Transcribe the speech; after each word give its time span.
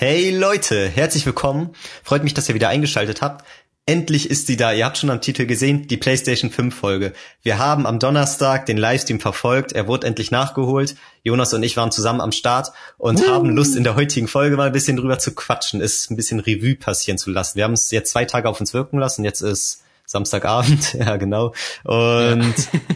Hey 0.00 0.30
Leute, 0.30 0.88
herzlich 0.88 1.26
willkommen. 1.26 1.74
Freut 2.02 2.24
mich, 2.24 2.32
dass 2.32 2.48
ihr 2.48 2.54
wieder 2.54 2.70
eingeschaltet 2.70 3.20
habt. 3.20 3.44
Endlich 3.84 4.30
ist 4.30 4.46
sie 4.46 4.56
da. 4.56 4.72
Ihr 4.72 4.86
habt 4.86 4.96
schon 4.96 5.10
am 5.10 5.20
Titel 5.20 5.44
gesehen, 5.44 5.88
die 5.88 5.98
PlayStation 5.98 6.50
5 6.50 6.74
Folge. 6.74 7.12
Wir 7.42 7.58
haben 7.58 7.86
am 7.86 7.98
Donnerstag 7.98 8.64
den 8.64 8.78
Livestream 8.78 9.20
verfolgt. 9.20 9.72
Er 9.72 9.88
wurde 9.88 10.06
endlich 10.06 10.30
nachgeholt. 10.30 10.96
Jonas 11.22 11.52
und 11.52 11.62
ich 11.62 11.76
waren 11.76 11.92
zusammen 11.92 12.22
am 12.22 12.32
Start 12.32 12.72
und 12.96 13.20
uh. 13.20 13.28
haben 13.28 13.50
Lust 13.50 13.76
in 13.76 13.84
der 13.84 13.94
heutigen 13.94 14.26
Folge 14.26 14.56
mal 14.56 14.68
ein 14.68 14.72
bisschen 14.72 14.96
drüber 14.96 15.18
zu 15.18 15.34
quatschen, 15.34 15.82
ist 15.82 16.10
ein 16.10 16.16
bisschen 16.16 16.40
Revue 16.40 16.76
passieren 16.76 17.18
zu 17.18 17.30
lassen. 17.30 17.56
Wir 17.56 17.64
haben 17.64 17.74
es 17.74 17.90
jetzt 17.90 18.10
zwei 18.10 18.24
Tage 18.24 18.48
auf 18.48 18.58
uns 18.58 18.72
wirken 18.72 18.98
lassen. 18.98 19.22
Jetzt 19.22 19.42
ist 19.42 19.82
Samstagabend. 20.06 20.94
Ja, 20.98 21.18
genau. 21.18 21.52
Und 21.84 22.54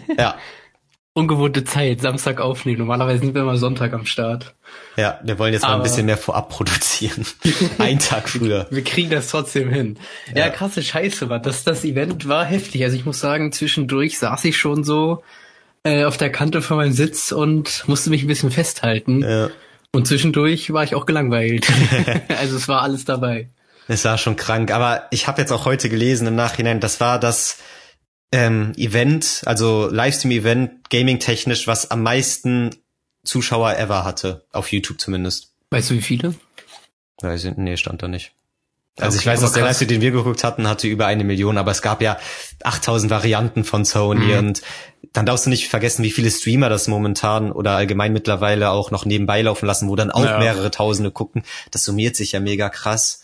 ja. 0.08 0.14
ja 0.16 0.38
ungewohnte 1.14 1.64
Zeit, 1.64 2.00
Samstag 2.02 2.40
aufnehmen. 2.40 2.78
Normalerweise 2.78 3.20
sind 3.20 3.34
wir 3.34 3.42
immer 3.42 3.56
Sonntag 3.56 3.92
am 3.92 4.04
Start. 4.04 4.54
Ja, 4.96 5.20
wir 5.22 5.38
wollen 5.38 5.52
jetzt 5.52 5.62
Aber 5.62 5.74
mal 5.74 5.76
ein 5.78 5.82
bisschen 5.84 6.06
mehr 6.06 6.16
vorab 6.16 6.50
produzieren. 6.50 7.24
ein 7.78 8.00
Tag 8.00 8.28
früher. 8.28 8.66
Wir 8.70 8.82
kriegen 8.82 9.10
das 9.10 9.28
trotzdem 9.28 9.70
hin. 9.70 9.96
Ja, 10.34 10.46
ja 10.46 10.48
krasse 10.50 10.82
Scheiße 10.82 11.30
war. 11.30 11.38
Das, 11.38 11.62
das 11.62 11.84
Event 11.84 12.28
war 12.28 12.44
heftig. 12.44 12.82
Also 12.82 12.96
ich 12.96 13.06
muss 13.06 13.20
sagen, 13.20 13.52
zwischendurch 13.52 14.18
saß 14.18 14.44
ich 14.44 14.56
schon 14.56 14.82
so 14.82 15.22
äh, 15.84 16.04
auf 16.04 16.16
der 16.16 16.32
Kante 16.32 16.62
von 16.62 16.78
meinem 16.78 16.92
Sitz 16.92 17.30
und 17.30 17.84
musste 17.86 18.10
mich 18.10 18.24
ein 18.24 18.28
bisschen 18.28 18.50
festhalten. 18.50 19.22
Ja. 19.22 19.50
Und 19.92 20.08
zwischendurch 20.08 20.72
war 20.72 20.82
ich 20.82 20.96
auch 20.96 21.06
gelangweilt. 21.06 21.68
also 22.28 22.56
es 22.56 22.66
war 22.66 22.82
alles 22.82 23.04
dabei. 23.04 23.48
Es 23.86 24.04
war 24.04 24.18
schon 24.18 24.34
krank. 24.34 24.72
Aber 24.72 25.06
ich 25.12 25.28
habe 25.28 25.40
jetzt 25.40 25.52
auch 25.52 25.64
heute 25.64 25.88
gelesen 25.88 26.26
im 26.26 26.34
Nachhinein, 26.34 26.80
das 26.80 26.98
war 27.00 27.20
das 27.20 27.58
ähm, 28.34 28.72
Event, 28.76 29.42
also 29.46 29.88
Livestream-Event, 29.88 30.90
gaming-technisch, 30.90 31.68
was 31.68 31.90
am 31.92 32.02
meisten 32.02 32.74
Zuschauer 33.24 33.76
ever 33.76 34.04
hatte. 34.04 34.44
Auf 34.52 34.72
YouTube 34.72 35.00
zumindest. 35.00 35.52
Weißt 35.70 35.90
du, 35.90 35.94
wie 35.94 36.02
viele? 36.02 36.34
Weiß 37.20 37.44
ich, 37.44 37.56
nee, 37.56 37.76
stand 37.76 38.02
da 38.02 38.08
nicht. 38.08 38.32
Also 38.98 39.16
okay, 39.16 39.22
ich 39.22 39.26
weiß, 39.26 39.40
dass 39.40 39.52
der 39.52 39.62
Livestream, 39.64 39.88
den 39.88 40.00
wir 40.00 40.10
geguckt 40.10 40.42
hatten, 40.42 40.68
hatte 40.68 40.88
über 40.88 41.06
eine 41.06 41.24
Million, 41.24 41.58
aber 41.58 41.70
es 41.70 41.82
gab 41.82 42.02
ja 42.02 42.18
8000 42.64 43.10
Varianten 43.10 43.64
von 43.64 43.84
Sony 43.84 44.26
mhm. 44.26 44.38
und 44.38 44.62
dann 45.12 45.26
darfst 45.26 45.46
du 45.46 45.50
nicht 45.50 45.68
vergessen, 45.68 46.02
wie 46.02 46.10
viele 46.10 46.30
Streamer 46.30 46.68
das 46.68 46.88
momentan 46.88 47.52
oder 47.52 47.72
allgemein 47.72 48.12
mittlerweile 48.12 48.70
auch 48.70 48.90
noch 48.90 49.04
nebenbei 49.04 49.42
laufen 49.42 49.66
lassen, 49.66 49.88
wo 49.88 49.94
dann 49.94 50.10
auch 50.10 50.24
ja. 50.24 50.38
mehrere 50.38 50.72
Tausende 50.72 51.12
gucken. 51.12 51.44
Das 51.70 51.84
summiert 51.84 52.16
sich 52.16 52.32
ja 52.32 52.40
mega 52.40 52.68
krass. 52.68 53.22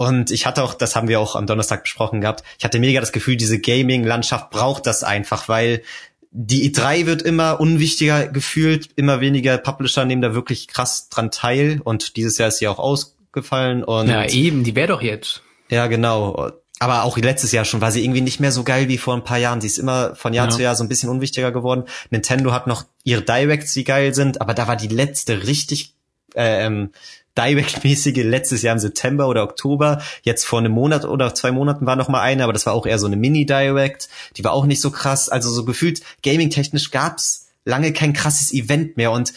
Und 0.00 0.30
ich 0.30 0.46
hatte 0.46 0.62
auch, 0.62 0.72
das 0.72 0.96
haben 0.96 1.08
wir 1.08 1.20
auch 1.20 1.36
am 1.36 1.46
Donnerstag 1.46 1.82
besprochen 1.82 2.22
gehabt, 2.22 2.42
ich 2.58 2.64
hatte 2.64 2.78
mega 2.78 3.00
das 3.00 3.12
Gefühl, 3.12 3.36
diese 3.36 3.60
Gaming-Landschaft 3.60 4.48
braucht 4.48 4.86
das 4.86 5.04
einfach, 5.04 5.46
weil 5.46 5.82
die 6.30 6.72
E3 6.72 7.04
wird 7.04 7.20
immer 7.20 7.60
unwichtiger 7.60 8.26
gefühlt, 8.26 8.88
immer 8.96 9.20
weniger 9.20 9.58
Publisher 9.58 10.06
nehmen 10.06 10.22
da 10.22 10.32
wirklich 10.32 10.68
krass 10.68 11.10
dran 11.10 11.30
teil 11.30 11.82
und 11.84 12.16
dieses 12.16 12.38
Jahr 12.38 12.48
ist 12.48 12.60
sie 12.60 12.68
auch 12.68 12.78
ausgefallen 12.78 13.84
und. 13.84 14.08
Ja, 14.08 14.24
eben, 14.24 14.64
die 14.64 14.74
wäre 14.74 14.88
doch 14.88 15.02
jetzt. 15.02 15.42
Ja, 15.68 15.86
genau. 15.86 16.50
Aber 16.78 17.02
auch 17.02 17.18
letztes 17.18 17.52
Jahr 17.52 17.66
schon 17.66 17.82
war 17.82 17.92
sie 17.92 18.02
irgendwie 18.02 18.22
nicht 18.22 18.40
mehr 18.40 18.52
so 18.52 18.64
geil 18.64 18.88
wie 18.88 18.96
vor 18.96 19.12
ein 19.12 19.24
paar 19.24 19.36
Jahren. 19.36 19.60
Sie 19.60 19.66
ist 19.66 19.76
immer 19.76 20.14
von 20.14 20.32
Jahr 20.32 20.46
ja. 20.46 20.50
zu 20.50 20.62
Jahr 20.62 20.76
so 20.76 20.82
ein 20.82 20.88
bisschen 20.88 21.10
unwichtiger 21.10 21.52
geworden. 21.52 21.84
Nintendo 22.08 22.52
hat 22.52 22.66
noch 22.66 22.86
ihre 23.04 23.20
Directs, 23.20 23.74
die 23.74 23.84
geil 23.84 24.14
sind, 24.14 24.40
aber 24.40 24.54
da 24.54 24.66
war 24.66 24.76
die 24.76 24.88
letzte 24.88 25.46
richtig 25.46 25.92
äh, 26.34 26.64
ähm, 26.64 26.90
Direct-mäßige 27.38 28.24
letztes 28.24 28.62
Jahr 28.62 28.74
im 28.74 28.80
September 28.80 29.28
oder 29.28 29.42
Oktober. 29.42 30.02
Jetzt 30.22 30.44
vor 30.44 30.58
einem 30.58 30.72
Monat 30.72 31.04
oder 31.04 31.34
zwei 31.34 31.52
Monaten 31.52 31.86
war 31.86 31.96
noch 31.96 32.08
mal 32.08 32.20
eine, 32.20 32.44
aber 32.44 32.52
das 32.52 32.66
war 32.66 32.72
auch 32.72 32.86
eher 32.86 32.98
so 32.98 33.06
eine 33.06 33.16
Mini-Direct. 33.16 34.08
Die 34.36 34.44
war 34.44 34.52
auch 34.52 34.66
nicht 34.66 34.80
so 34.80 34.90
krass. 34.90 35.28
Also 35.28 35.50
so 35.50 35.64
gefühlt 35.64 36.02
gaming-technisch 36.22 36.90
gab's 36.90 37.48
lange 37.64 37.92
kein 37.92 38.12
krasses 38.12 38.52
Event 38.52 38.96
mehr 38.96 39.12
und 39.12 39.32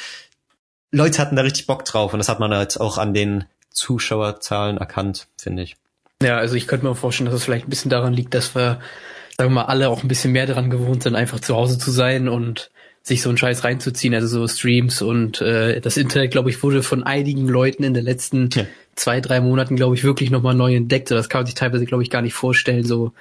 Leute 0.91 1.19
hatten 1.19 1.35
da 1.35 1.41
richtig 1.41 1.65
Bock 1.65 1.85
drauf 1.85 2.13
und 2.13 2.19
das 2.19 2.29
hat 2.29 2.39
man 2.39 2.53
halt 2.53 2.79
auch 2.79 2.97
an 2.97 3.13
den 3.13 3.45
Zuschauerzahlen 3.71 4.77
erkannt, 4.77 5.27
finde 5.37 5.63
ich. 5.63 5.75
Ja, 6.21 6.37
also 6.37 6.55
ich 6.55 6.67
könnte 6.67 6.85
mir 6.85 6.95
vorstellen, 6.95 7.25
dass 7.25 7.35
es 7.35 7.43
vielleicht 7.43 7.67
ein 7.67 7.69
bisschen 7.69 7.89
daran 7.89 8.13
liegt, 8.13 8.33
dass 8.33 8.55
wir, 8.55 8.79
sagen 9.37 9.51
wir 9.51 9.61
mal, 9.61 9.65
alle 9.65 9.89
auch 9.89 10.03
ein 10.03 10.07
bisschen 10.07 10.31
mehr 10.31 10.45
daran 10.45 10.69
gewohnt 10.69 11.03
sind, 11.03 11.15
einfach 11.15 11.39
zu 11.39 11.55
Hause 11.55 11.79
zu 11.79 11.91
sein 11.91 12.29
und 12.29 12.69
sich 13.03 13.21
so 13.21 13.29
einen 13.29 13.37
Scheiß 13.37 13.65
reinzuziehen, 13.65 14.15
also 14.15 14.27
so 14.27 14.47
Streams 14.47 15.01
und 15.01 15.41
äh, 15.41 15.81
das 15.81 15.97
Internet, 15.97 16.31
glaube 16.31 16.49
ich, 16.49 16.63
wurde 16.63 16.83
von 16.83 17.03
einigen 17.03 17.49
Leuten 17.49 17.83
in 17.83 17.93
den 17.93 18.05
letzten 18.05 18.49
ja. 18.53 18.65
zwei, 18.95 19.19
drei 19.19 19.41
Monaten, 19.41 19.75
glaube 19.75 19.95
ich, 19.95 20.05
wirklich 20.05 20.31
nochmal 20.31 20.55
neu 20.55 20.73
entdeckt. 20.73 21.11
Das 21.11 21.27
kann 21.27 21.39
man 21.39 21.45
sich 21.45 21.55
teilweise, 21.55 21.85
glaube 21.85 22.03
ich, 22.03 22.09
gar 22.09 22.21
nicht 22.21 22.33
vorstellen, 22.33 22.85
so 22.85 23.11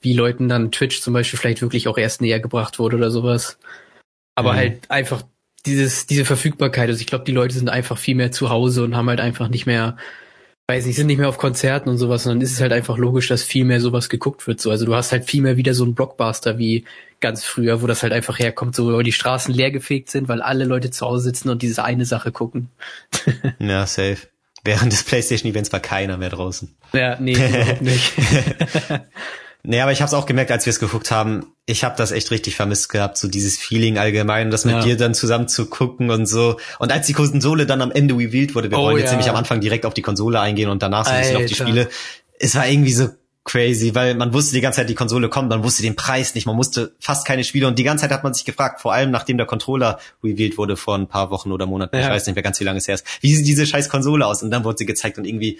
wie 0.00 0.12
Leuten 0.12 0.48
dann 0.48 0.70
Twitch 0.70 1.00
zum 1.00 1.12
Beispiel 1.12 1.38
vielleicht 1.38 1.60
wirklich 1.60 1.88
auch 1.88 1.98
erst 1.98 2.20
näher 2.20 2.38
gebracht 2.38 2.78
wurde 2.78 2.96
oder 2.96 3.10
sowas. 3.10 3.58
Aber 4.36 4.52
mhm. 4.52 4.56
halt 4.56 4.90
einfach 4.90 5.22
dieses, 5.66 6.06
diese 6.06 6.24
Verfügbarkeit. 6.24 6.88
Also 6.88 7.00
ich 7.00 7.06
glaube, 7.06 7.24
die 7.24 7.32
Leute 7.32 7.54
sind 7.54 7.68
einfach 7.68 7.98
viel 7.98 8.14
mehr 8.14 8.30
zu 8.30 8.48
Hause 8.48 8.84
und 8.84 8.96
haben 8.96 9.08
halt 9.08 9.20
einfach 9.20 9.48
nicht 9.48 9.66
mehr 9.66 9.96
weiß 10.68 10.86
nicht, 10.86 10.96
sind 10.96 11.08
nicht 11.08 11.18
mehr 11.18 11.28
auf 11.28 11.38
Konzerten 11.38 11.90
und 11.90 11.98
sowas, 11.98 12.22
sondern 12.22 12.40
ist 12.40 12.52
es 12.52 12.60
halt 12.60 12.72
einfach 12.72 12.96
logisch, 12.96 13.28
dass 13.28 13.42
viel 13.42 13.64
mehr 13.64 13.80
sowas 13.80 14.08
geguckt 14.08 14.46
wird. 14.46 14.60
So, 14.60 14.70
also 14.70 14.86
du 14.86 14.94
hast 14.94 15.12
halt 15.12 15.24
viel 15.24 15.42
mehr 15.42 15.56
wieder 15.56 15.74
so 15.74 15.84
einen 15.84 15.94
Blockbuster 15.94 16.58
wie 16.58 16.84
ganz 17.22 17.44
früher, 17.44 17.80
wo 17.80 17.86
das 17.86 18.02
halt 18.02 18.12
einfach 18.12 18.38
herkommt, 18.38 18.76
so 18.76 19.00
die 19.00 19.12
Straßen 19.12 19.54
leergefegt 19.54 20.10
sind, 20.10 20.28
weil 20.28 20.42
alle 20.42 20.64
Leute 20.64 20.90
zu 20.90 21.06
Hause 21.06 21.24
sitzen 21.24 21.48
und 21.48 21.62
diese 21.62 21.84
eine 21.84 22.04
Sache 22.04 22.32
gucken. 22.32 22.68
ja, 23.58 23.86
safe. 23.86 24.18
Während 24.64 24.92
des 24.92 25.02
PlayStation 25.02 25.50
Events 25.50 25.72
war 25.72 25.80
keiner 25.80 26.18
mehr 26.18 26.28
draußen. 26.28 26.76
Ja, 26.92 27.18
nee, 27.18 27.32
überhaupt 27.32 27.80
nicht. 27.82 28.12
Nee, 29.64 29.80
aber 29.80 29.92
ich 29.92 30.00
habe 30.00 30.08
es 30.08 30.14
auch 30.14 30.26
gemerkt, 30.26 30.50
als 30.50 30.66
wir 30.66 30.72
es 30.72 30.80
geguckt 30.80 31.12
haben. 31.12 31.54
Ich 31.66 31.84
habe 31.84 31.94
das 31.96 32.10
echt 32.10 32.32
richtig 32.32 32.56
vermisst 32.56 32.88
gehabt, 32.88 33.16
so 33.16 33.28
dieses 33.28 33.56
Feeling 33.56 33.96
allgemein, 33.96 34.50
das 34.50 34.64
mit 34.64 34.74
ja. 34.74 34.82
dir 34.82 34.96
dann 34.96 35.14
zusammen 35.14 35.46
zu 35.46 35.66
gucken 35.66 36.10
und 36.10 36.26
so. 36.26 36.58
Und 36.80 36.90
als 36.90 37.06
die 37.06 37.12
Konsole 37.12 37.64
dann 37.64 37.80
am 37.80 37.92
Ende 37.92 38.14
revealed 38.14 38.56
wurde, 38.56 38.72
wir 38.72 38.78
oh, 38.78 38.82
wollen 38.82 38.96
jetzt 38.96 39.06
ja. 39.06 39.12
nämlich 39.12 39.30
am 39.30 39.36
Anfang 39.36 39.60
direkt 39.60 39.86
auf 39.86 39.94
die 39.94 40.02
Konsole 40.02 40.40
eingehen 40.40 40.68
und 40.68 40.82
danach 40.82 41.06
so 41.06 41.12
ein 41.12 41.20
bisschen 41.20 41.36
auf 41.36 41.44
die 41.44 41.54
Spiele. 41.54 41.88
Es 42.40 42.56
war 42.56 42.66
irgendwie 42.66 42.92
so 42.92 43.10
crazy, 43.44 43.94
weil 43.94 44.14
man 44.14 44.32
wusste 44.32 44.54
die 44.54 44.60
ganze 44.60 44.76
Zeit, 44.76 44.88
die 44.88 44.94
Konsole 44.94 45.28
kommt, 45.28 45.48
man 45.48 45.64
wusste 45.64 45.82
den 45.82 45.96
Preis 45.96 46.34
nicht, 46.34 46.46
man 46.46 46.56
musste 46.56 46.94
fast 47.00 47.26
keine 47.26 47.44
Spiele 47.44 47.66
und 47.66 47.78
die 47.78 47.82
ganze 47.82 48.02
Zeit 48.02 48.12
hat 48.12 48.22
man 48.22 48.34
sich 48.34 48.44
gefragt, 48.44 48.80
vor 48.80 48.92
allem 48.92 49.10
nachdem 49.10 49.36
der 49.36 49.46
Controller 49.46 49.98
revealed 50.22 50.58
wurde 50.58 50.76
vor 50.76 50.96
ein 50.96 51.08
paar 51.08 51.30
Wochen 51.30 51.50
oder 51.50 51.66
Monaten, 51.66 51.96
ja. 51.96 52.02
ich 52.02 52.08
weiß 52.08 52.26
nicht 52.26 52.36
mehr 52.36 52.42
ganz 52.42 52.60
wie 52.60 52.64
lange 52.64 52.78
es 52.78 52.86
her 52.86 52.94
ist, 52.94 53.06
wie 53.20 53.34
sieht 53.34 53.46
diese 53.46 53.66
scheiß 53.66 53.88
Konsole 53.88 54.26
aus? 54.26 54.42
Und 54.42 54.50
dann 54.50 54.64
wurde 54.64 54.78
sie 54.78 54.86
gezeigt 54.86 55.18
und 55.18 55.26
irgendwie 55.26 55.58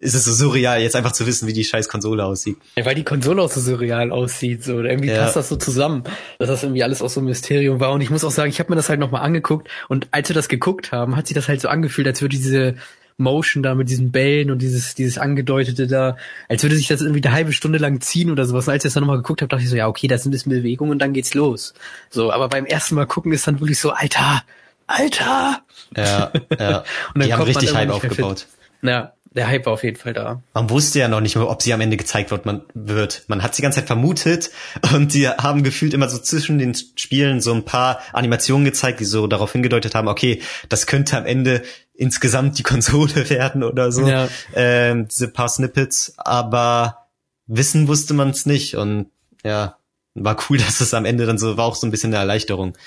ist 0.00 0.14
es 0.14 0.24
so 0.24 0.32
surreal, 0.32 0.80
jetzt 0.80 0.94
einfach 0.94 1.12
zu 1.12 1.26
wissen, 1.26 1.48
wie 1.48 1.52
die 1.52 1.64
scheiß 1.64 1.88
Konsole 1.88 2.24
aussieht. 2.24 2.56
Ja, 2.76 2.84
weil 2.84 2.94
die 2.94 3.02
Konsole 3.02 3.42
auch 3.42 3.50
so 3.50 3.60
surreal 3.60 4.12
aussieht, 4.12 4.62
so. 4.62 4.80
Irgendwie 4.80 5.08
ja. 5.08 5.22
passt 5.22 5.36
das 5.36 5.48
so 5.48 5.56
zusammen, 5.56 6.04
dass 6.38 6.48
das 6.48 6.62
irgendwie 6.62 6.84
alles 6.84 7.02
auch 7.02 7.08
so 7.08 7.20
ein 7.20 7.24
Mysterium 7.24 7.80
war. 7.80 7.92
Und 7.92 8.00
ich 8.00 8.10
muss 8.10 8.24
auch 8.24 8.30
sagen, 8.30 8.50
ich 8.50 8.60
habe 8.60 8.70
mir 8.70 8.76
das 8.76 8.88
halt 8.88 9.00
nochmal 9.00 9.22
angeguckt 9.22 9.68
und 9.88 10.06
als 10.12 10.28
wir 10.28 10.34
das 10.34 10.48
geguckt 10.48 10.92
haben, 10.92 11.16
hat 11.16 11.26
sich 11.26 11.34
das 11.34 11.48
halt 11.48 11.60
so 11.60 11.68
angefühlt, 11.68 12.06
als 12.06 12.22
würde 12.22 12.36
diese 12.36 12.76
Motion 13.18 13.62
da 13.62 13.74
mit 13.74 13.90
diesen 13.90 14.12
Bällen 14.12 14.50
und 14.50 14.62
dieses, 14.62 14.94
dieses 14.94 15.18
Angedeutete 15.18 15.86
da, 15.86 16.16
als 16.48 16.62
würde 16.62 16.76
sich 16.76 16.86
das 16.86 17.00
irgendwie 17.00 17.22
eine 17.22 17.34
halbe 17.34 17.52
Stunde 17.52 17.78
lang 17.78 18.00
ziehen 18.00 18.30
oder 18.30 18.46
sowas. 18.46 18.66
Und 18.66 18.72
als 18.72 18.84
ich 18.84 18.88
das 18.88 18.94
dann 18.94 19.02
nochmal 19.02 19.18
geguckt 19.18 19.42
habe, 19.42 19.48
dachte 19.48 19.64
ich 19.64 19.68
so, 19.68 19.76
ja, 19.76 19.88
okay, 19.88 20.06
das 20.06 20.22
sind 20.22 20.30
ein 20.30 20.32
bisschen 20.32 20.50
Bewegungen 20.50 20.92
und 20.92 20.98
dann 21.00 21.12
geht's 21.12 21.34
los. 21.34 21.74
So, 22.10 22.32
aber 22.32 22.48
beim 22.48 22.64
ersten 22.64 22.94
Mal 22.94 23.06
gucken 23.06 23.32
ist 23.32 23.46
dann 23.46 23.60
wirklich 23.60 23.80
so, 23.80 23.90
Alter, 23.90 24.42
Alter! 24.86 25.62
Ja, 25.96 26.32
ja. 26.58 26.78
und 27.14 27.20
dann 27.20 27.26
die 27.26 27.32
haben 27.32 27.42
richtig 27.42 27.74
Hype 27.74 27.90
aufgebaut. 27.90 28.46
Ja, 28.82 29.12
der 29.30 29.46
Hype 29.46 29.66
war 29.66 29.74
auf 29.74 29.84
jeden 29.84 29.96
Fall 29.96 30.14
da. 30.14 30.42
Man 30.54 30.70
wusste 30.70 30.98
ja 30.98 31.08
noch 31.08 31.20
nicht 31.20 31.36
mehr, 31.36 31.48
ob 31.48 31.62
sie 31.62 31.72
am 31.72 31.80
Ende 31.80 31.96
gezeigt 31.96 32.30
wird. 32.30 32.46
Man 32.46 32.62
wird. 32.74 33.24
Man 33.28 33.42
hat 33.42 33.54
sie 33.54 33.60
die 33.60 33.64
ganze 33.64 33.80
Zeit 33.80 33.86
vermutet 33.86 34.50
und 34.94 35.12
die 35.12 35.28
haben 35.28 35.62
gefühlt 35.62 35.92
immer 35.92 36.08
so 36.08 36.18
zwischen 36.18 36.58
den 36.58 36.74
Spielen 36.74 37.40
so 37.40 37.52
ein 37.52 37.64
paar 37.64 38.00
Animationen 38.12 38.64
gezeigt, 38.64 39.00
die 39.00 39.04
so 39.04 39.26
darauf 39.26 39.52
hingedeutet 39.52 39.94
haben, 39.94 40.08
okay, 40.08 40.40
das 40.68 40.86
könnte 40.86 41.16
am 41.16 41.26
Ende 41.26 41.62
insgesamt 41.98 42.58
die 42.58 42.62
Konsole 42.62 43.28
werden 43.30 43.62
oder 43.62 43.92
so. 43.92 44.08
Ja. 44.08 44.28
Ähm, 44.54 45.08
diese 45.08 45.28
paar 45.28 45.48
Snippets, 45.48 46.14
aber 46.16 47.08
wissen 47.46 47.88
wusste 47.88 48.14
man 48.14 48.30
es 48.30 48.46
nicht 48.46 48.76
und 48.76 49.10
ja, 49.44 49.76
war 50.14 50.36
cool, 50.48 50.58
dass 50.66 50.80
es 50.80 50.94
am 50.94 51.04
Ende 51.04 51.26
dann 51.26 51.38
so 51.38 51.56
war 51.56 51.66
auch 51.66 51.76
so 51.76 51.86
ein 51.86 51.90
bisschen 51.90 52.14
eine 52.14 52.20
Erleichterung. 52.20 52.78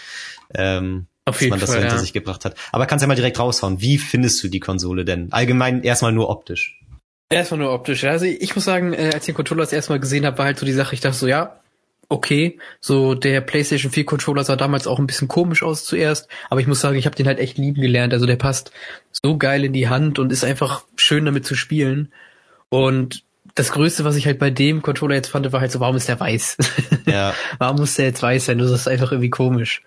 Ähm, 0.53 1.07
dass 1.25 1.39
man 1.41 1.59
das 1.59 1.69
Fall, 1.69 1.77
so 1.77 1.81
hinter 1.81 1.95
ja. 1.95 2.01
sich 2.01 2.13
gebracht 2.13 2.45
hat. 2.45 2.55
Aber 2.71 2.87
kannst 2.87 3.03
ja 3.03 3.07
mal 3.07 3.15
direkt 3.15 3.39
raushauen. 3.39 3.79
Wie 3.79 3.99
findest 3.99 4.43
du 4.43 4.47
die 4.47 4.59
Konsole 4.59 5.05
denn? 5.05 5.31
Allgemein 5.31 5.83
erstmal 5.83 6.11
nur 6.11 6.29
optisch. 6.29 6.81
Erstmal 7.29 7.59
nur 7.59 7.71
optisch. 7.71 8.03
Ja. 8.03 8.11
Also 8.11 8.25
ich 8.25 8.55
muss 8.55 8.65
sagen, 8.65 8.93
äh, 8.93 9.11
als 9.13 9.23
ich 9.23 9.25
den 9.27 9.35
Controller 9.35 9.61
das 9.61 9.71
erste 9.71 9.91
Mal 9.91 9.99
gesehen 9.99 10.25
habe, 10.25 10.37
war 10.39 10.45
halt 10.45 10.57
so 10.57 10.65
die 10.65 10.73
Sache, 10.73 10.95
ich 10.95 11.01
dachte 11.01 11.17
so, 11.17 11.27
ja, 11.27 11.61
okay. 12.11 12.59
So 12.79 13.15
der 13.15 13.41
PlayStation 13.41 13.91
4 13.91 14.05
Controller 14.05 14.43
sah 14.43 14.55
damals 14.55 14.85
auch 14.85 14.99
ein 14.99 15.07
bisschen 15.07 15.27
komisch 15.27 15.63
aus 15.63 15.85
zuerst, 15.85 16.27
aber 16.49 16.59
ich 16.59 16.67
muss 16.67 16.81
sagen, 16.81 16.97
ich 16.97 17.05
habe 17.05 17.15
den 17.15 17.27
halt 17.27 17.39
echt 17.39 17.57
lieben 17.57 17.81
gelernt. 17.81 18.13
Also 18.13 18.25
der 18.25 18.35
passt 18.35 18.71
so 19.11 19.37
geil 19.37 19.63
in 19.65 19.73
die 19.73 19.89
Hand 19.89 20.19
und 20.19 20.31
ist 20.31 20.43
einfach 20.43 20.83
schön 20.97 21.25
damit 21.25 21.45
zu 21.45 21.55
spielen. 21.55 22.11
Und 22.69 23.23
das 23.55 23.71
Größte, 23.71 24.03
was 24.05 24.15
ich 24.15 24.25
halt 24.25 24.39
bei 24.39 24.49
dem 24.49 24.81
Controller 24.81 25.15
jetzt 25.15 25.29
fand, 25.29 25.51
war 25.51 25.61
halt 25.61 25.71
so, 25.71 25.79
warum 25.79 25.95
ist 25.95 26.07
der 26.07 26.19
weiß? 26.19 26.57
Ja. 27.05 27.33
warum 27.57 27.77
muss 27.77 27.95
der 27.95 28.05
jetzt 28.05 28.21
weiß 28.21 28.45
sein? 28.45 28.57
Das 28.57 28.71
ist 28.71 28.87
einfach 28.87 29.11
irgendwie 29.11 29.29
komisch. 29.29 29.81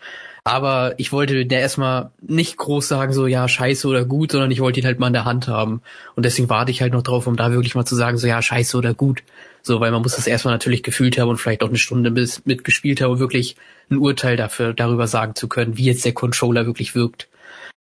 Aber 0.46 0.94
ich 0.98 1.10
wollte 1.12 1.46
der 1.46 1.60
erstmal 1.60 2.10
nicht 2.20 2.58
groß 2.58 2.86
sagen, 2.86 3.14
so 3.14 3.26
ja, 3.26 3.48
scheiße 3.48 3.88
oder 3.88 4.04
gut, 4.04 4.32
sondern 4.32 4.50
ich 4.50 4.60
wollte 4.60 4.80
ihn 4.80 4.86
halt 4.86 4.98
mal 4.98 5.06
in 5.06 5.14
der 5.14 5.24
Hand 5.24 5.48
haben. 5.48 5.80
Und 6.16 6.26
deswegen 6.26 6.50
warte 6.50 6.70
ich 6.70 6.82
halt 6.82 6.92
noch 6.92 7.02
drauf, 7.02 7.26
um 7.26 7.36
da 7.36 7.50
wirklich 7.50 7.74
mal 7.74 7.86
zu 7.86 7.94
sagen, 7.94 8.18
so 8.18 8.26
ja, 8.26 8.42
scheiße 8.42 8.76
oder 8.76 8.92
gut. 8.92 9.22
So, 9.66 9.80
weil 9.80 9.90
man 9.90 10.02
muss 10.02 10.14
das 10.14 10.26
erstmal 10.26 10.52
natürlich 10.54 10.82
gefühlt 10.82 11.18
haben 11.18 11.30
und 11.30 11.38
vielleicht 11.38 11.62
auch 11.62 11.68
eine 11.68 11.78
Stunde 11.78 12.10
bis 12.10 12.44
mitgespielt 12.44 13.00
haben, 13.00 13.12
um 13.12 13.18
wirklich 13.18 13.56
ein 13.90 13.96
Urteil 13.96 14.36
dafür, 14.36 14.74
darüber 14.74 15.06
sagen 15.06 15.34
zu 15.34 15.48
können, 15.48 15.78
wie 15.78 15.84
jetzt 15.84 16.04
der 16.04 16.12
Controller 16.12 16.66
wirklich 16.66 16.94
wirkt. 16.94 17.28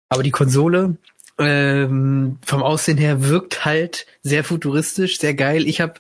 Aber 0.10 0.22
die 0.22 0.32
Konsole 0.32 0.98
ähm, 1.38 2.38
vom 2.46 2.64
Aussehen 2.64 2.98
her 2.98 3.24
wirkt 3.24 3.64
halt 3.64 4.08
sehr 4.24 4.44
futuristisch, 4.44 5.20
sehr 5.20 5.34
geil. 5.34 5.66
Ich 5.68 5.80
habe 5.80 5.94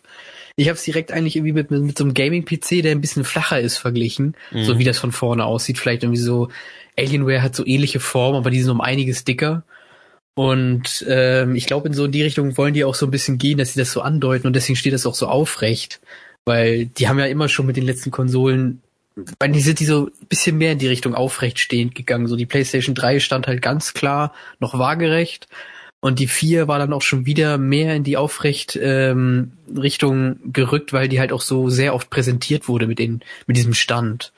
ich 0.57 0.67
habe 0.67 0.75
es 0.75 0.83
direkt 0.83 1.13
eigentlich 1.13 1.37
irgendwie 1.37 1.53
mit, 1.53 1.71
mit, 1.71 1.81
mit 1.81 1.97
so 1.97 2.03
einem 2.03 2.13
Gaming-PC, 2.13 2.83
der 2.83 2.91
ein 2.91 2.99
bisschen 2.99 3.23
flacher 3.23 3.61
ist, 3.61 3.77
verglichen. 3.77 4.35
Mhm. 4.51 4.65
So 4.65 4.77
wie 4.77 4.83
das 4.83 4.99
von 4.99 5.13
vorne 5.13 5.45
aussieht. 5.45 5.77
Vielleicht 5.77 6.03
irgendwie 6.03 6.19
so, 6.19 6.49
Alienware 6.97 7.41
hat 7.41 7.55
so 7.55 7.65
ähnliche 7.65 8.01
Formen, 8.01 8.37
aber 8.37 8.49
die 8.49 8.61
sind 8.61 8.71
um 8.71 8.81
einiges 8.81 9.23
dicker. 9.23 9.63
Und 10.35 11.05
ähm, 11.07 11.55
ich 11.55 11.65
glaube, 11.65 11.87
in 11.87 11.93
so 11.93 12.07
die 12.07 12.23
Richtung 12.23 12.57
wollen 12.57 12.73
die 12.73 12.85
auch 12.85 12.95
so 12.95 13.05
ein 13.05 13.11
bisschen 13.11 13.37
gehen, 13.37 13.57
dass 13.57 13.73
sie 13.73 13.79
das 13.79 13.91
so 13.91 14.01
andeuten 14.01 14.47
und 14.47 14.55
deswegen 14.55 14.77
steht 14.77 14.93
das 14.93 15.05
auch 15.05 15.15
so 15.15 15.27
aufrecht. 15.27 15.99
Weil 16.45 16.85
die 16.85 17.09
haben 17.09 17.19
ja 17.19 17.25
immer 17.25 17.49
schon 17.49 17.65
mit 17.65 17.75
den 17.75 17.85
letzten 17.85 18.11
Konsolen, 18.11 18.81
weil 19.39 19.51
die 19.51 19.59
sind 19.59 19.79
die 19.79 19.85
so 19.85 20.05
ein 20.07 20.27
bisschen 20.27 20.57
mehr 20.57 20.71
in 20.71 20.79
die 20.79 20.87
Richtung 20.87 21.13
aufrecht 21.13 21.59
stehend 21.59 21.93
gegangen. 21.93 22.27
So 22.27 22.35
die 22.35 22.45
PlayStation 22.45 22.95
3 22.95 23.19
stand 23.19 23.47
halt 23.47 23.61
ganz 23.61 23.93
klar 23.93 24.33
noch 24.59 24.77
waagerecht 24.79 25.47
und 26.01 26.19
die 26.19 26.27
vier 26.27 26.67
war 26.67 26.79
dann 26.79 26.93
auch 26.93 27.01
schon 27.01 27.25
wieder 27.25 27.57
mehr 27.57 27.95
in 27.95 28.03
die 28.03 28.15
Aufrecht 28.15 28.79
ähm, 28.81 29.51
Richtung 29.75 30.37
gerückt, 30.53 30.93
weil 30.93 31.09
die 31.09 31.19
halt 31.19 31.33
auch 31.33 31.41
so 31.41 31.69
sehr 31.69 31.93
oft 31.93 32.09
präsentiert 32.09 32.67
wurde 32.69 32.87
mit 32.87 32.99
den 32.99 33.21
mit 33.47 33.57
diesem 33.57 33.73
Stand. 33.73 34.31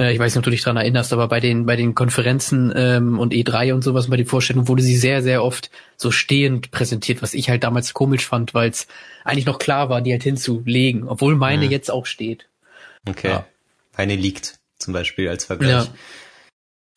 Äh, 0.00 0.12
ich 0.14 0.18
weiß 0.18 0.32
nicht, 0.32 0.38
ob 0.38 0.44
du 0.44 0.50
dich 0.50 0.62
dran 0.62 0.76
erinnerst, 0.76 1.12
aber 1.12 1.28
bei 1.28 1.38
den 1.38 1.66
bei 1.66 1.76
den 1.76 1.94
Konferenzen 1.94 2.72
ähm, 2.74 3.18
und 3.18 3.34
E3 3.34 3.74
und 3.74 3.82
sowas 3.82 4.08
bei 4.08 4.16
den 4.16 4.26
Vorstellungen 4.26 4.66
wurde 4.66 4.82
sie 4.82 4.96
sehr 4.96 5.22
sehr 5.22 5.44
oft 5.44 5.70
so 5.96 6.10
stehend 6.10 6.70
präsentiert, 6.70 7.22
was 7.22 7.34
ich 7.34 7.50
halt 7.50 7.62
damals 7.62 7.92
komisch 7.92 8.26
fand, 8.26 8.54
weil 8.54 8.70
es 8.70 8.88
eigentlich 9.24 9.46
noch 9.46 9.58
klar 9.58 9.90
war, 9.90 10.00
die 10.00 10.12
halt 10.12 10.22
hinzulegen, 10.22 11.06
obwohl 11.06 11.36
meine 11.36 11.66
mhm. 11.66 11.70
jetzt 11.70 11.90
auch 11.90 12.06
steht. 12.06 12.48
Okay. 13.06 13.28
Ja. 13.28 13.46
Meine 13.96 14.16
liegt 14.16 14.58
zum 14.78 14.94
Beispiel 14.94 15.28
als 15.28 15.44
Vergleich. 15.44 15.84
Ja. 15.84 15.94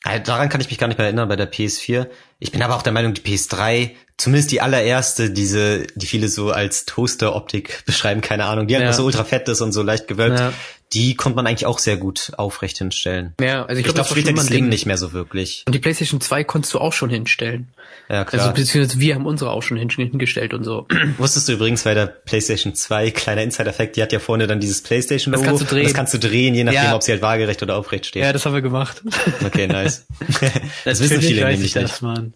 Also 0.05 0.23
daran 0.23 0.50
kann 0.50 0.59
ich 0.59 0.69
mich 0.69 0.77
gar 0.77 0.88
nicht 0.88 0.97
mehr 0.97 1.05
erinnern 1.05 1.29
bei 1.29 1.38
der 1.38 1.51
PS4. 1.51 2.07
Ich 2.39 2.51
bin 2.51 2.61
aber 2.61 2.75
auch 2.75 2.81
der 2.81 2.91
Meinung, 2.91 3.13
die 3.13 3.21
PS3, 3.21 3.91
zumindest 4.17 4.51
die 4.51 4.59
allererste, 4.59 5.31
diese, 5.31 5.88
die 5.95 6.05
viele 6.05 6.27
so 6.27 6.51
als 6.51 6.85
Toaster-Optik 6.85 7.83
beschreiben, 7.85 8.19
keine 8.19 8.45
Ahnung, 8.45 8.67
die 8.67 8.73
ja. 8.73 8.81
einfach 8.81 8.94
so 8.94 9.05
ultra 9.05 9.23
fett 9.23 9.47
ist 9.47 9.61
und 9.61 9.71
so 9.71 9.81
leicht 9.81 10.09
gewölbt, 10.09 10.39
ja. 10.39 10.53
Die 10.94 11.16
konnte 11.16 11.36
man 11.36 11.48
eigentlich 11.48 11.66
auch 11.66 11.80
sehr 11.80 11.98
gut 11.98 12.31
aufrecht 12.38 12.78
hinstellen. 12.78 13.34
Ja, 13.40 13.66
also 13.66 13.80
ich, 13.80 13.88
ich 13.88 13.94
glaube, 13.94 14.07
glaub, 14.13 14.36
die 14.36 14.42
Slim 14.42 14.69
nicht 14.69 14.86
mehr 14.86 14.98
so 14.98 15.13
wirklich. 15.13 15.63
Und 15.66 15.74
die 15.74 15.80
PlayStation 15.80 16.22
2 16.22 16.44
konntest 16.44 16.74
du 16.74 16.80
auch 16.80 16.94
schon 16.94 17.10
hinstellen. 17.10 17.74
Ja, 18.10 18.25
klar. 18.25 18.44
Also 18.44 18.54
beziehungsweise 18.54 19.00
wir 19.00 19.16
haben 19.16 19.25
unsere 19.25 19.51
auch 19.51 19.63
schon 19.63 19.78
hingestellt 19.78 20.54
und 20.54 20.63
so. 20.63 20.88
Wusstest 21.18 21.48
du 21.48 21.54
übrigens 21.54 21.84
bei 21.84 21.94
der 21.94 22.07
PlayStation 22.07 22.75
2, 22.75 23.12
kleiner 23.12 23.42
Insider-Effekt, 23.42 23.95
die 23.95 24.01
hat 24.01 24.12
ja 24.12 24.19
vorne 24.19 24.48
dann 24.48 24.60
dieses 24.60 24.81
PlayStation-Logo. 24.84 25.44
Das 25.44 25.50
kannst 25.50 25.63
du 25.63 25.75
drehen. 25.75 25.84
Das 25.84 25.94
kannst 25.94 26.13
du 26.13 26.19
drehen, 26.19 26.56
je 26.56 26.63
nachdem, 26.63 26.84
ja. 26.84 26.96
ob 26.96 27.04
sie 27.04 27.12
halt 27.12 27.22
waagerecht 27.22 27.63
oder 27.63 27.75
aufrecht 27.78 28.06
steht. 28.06 28.24
Ja, 28.24 28.34
das 28.34 28.46
haben 28.46 28.54
wir 28.54 28.62
gemacht. 28.62 29.01
Okay, 29.46 29.68
nice. 29.68 30.06
das, 30.19 30.42
das 30.86 31.00
wissen 31.00 31.22
viele 31.22 31.46
nämlich 31.46 31.74
das, 31.74 31.84
nicht. 31.84 32.01
Mann. 32.01 32.34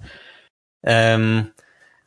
Ähm, 0.84 1.48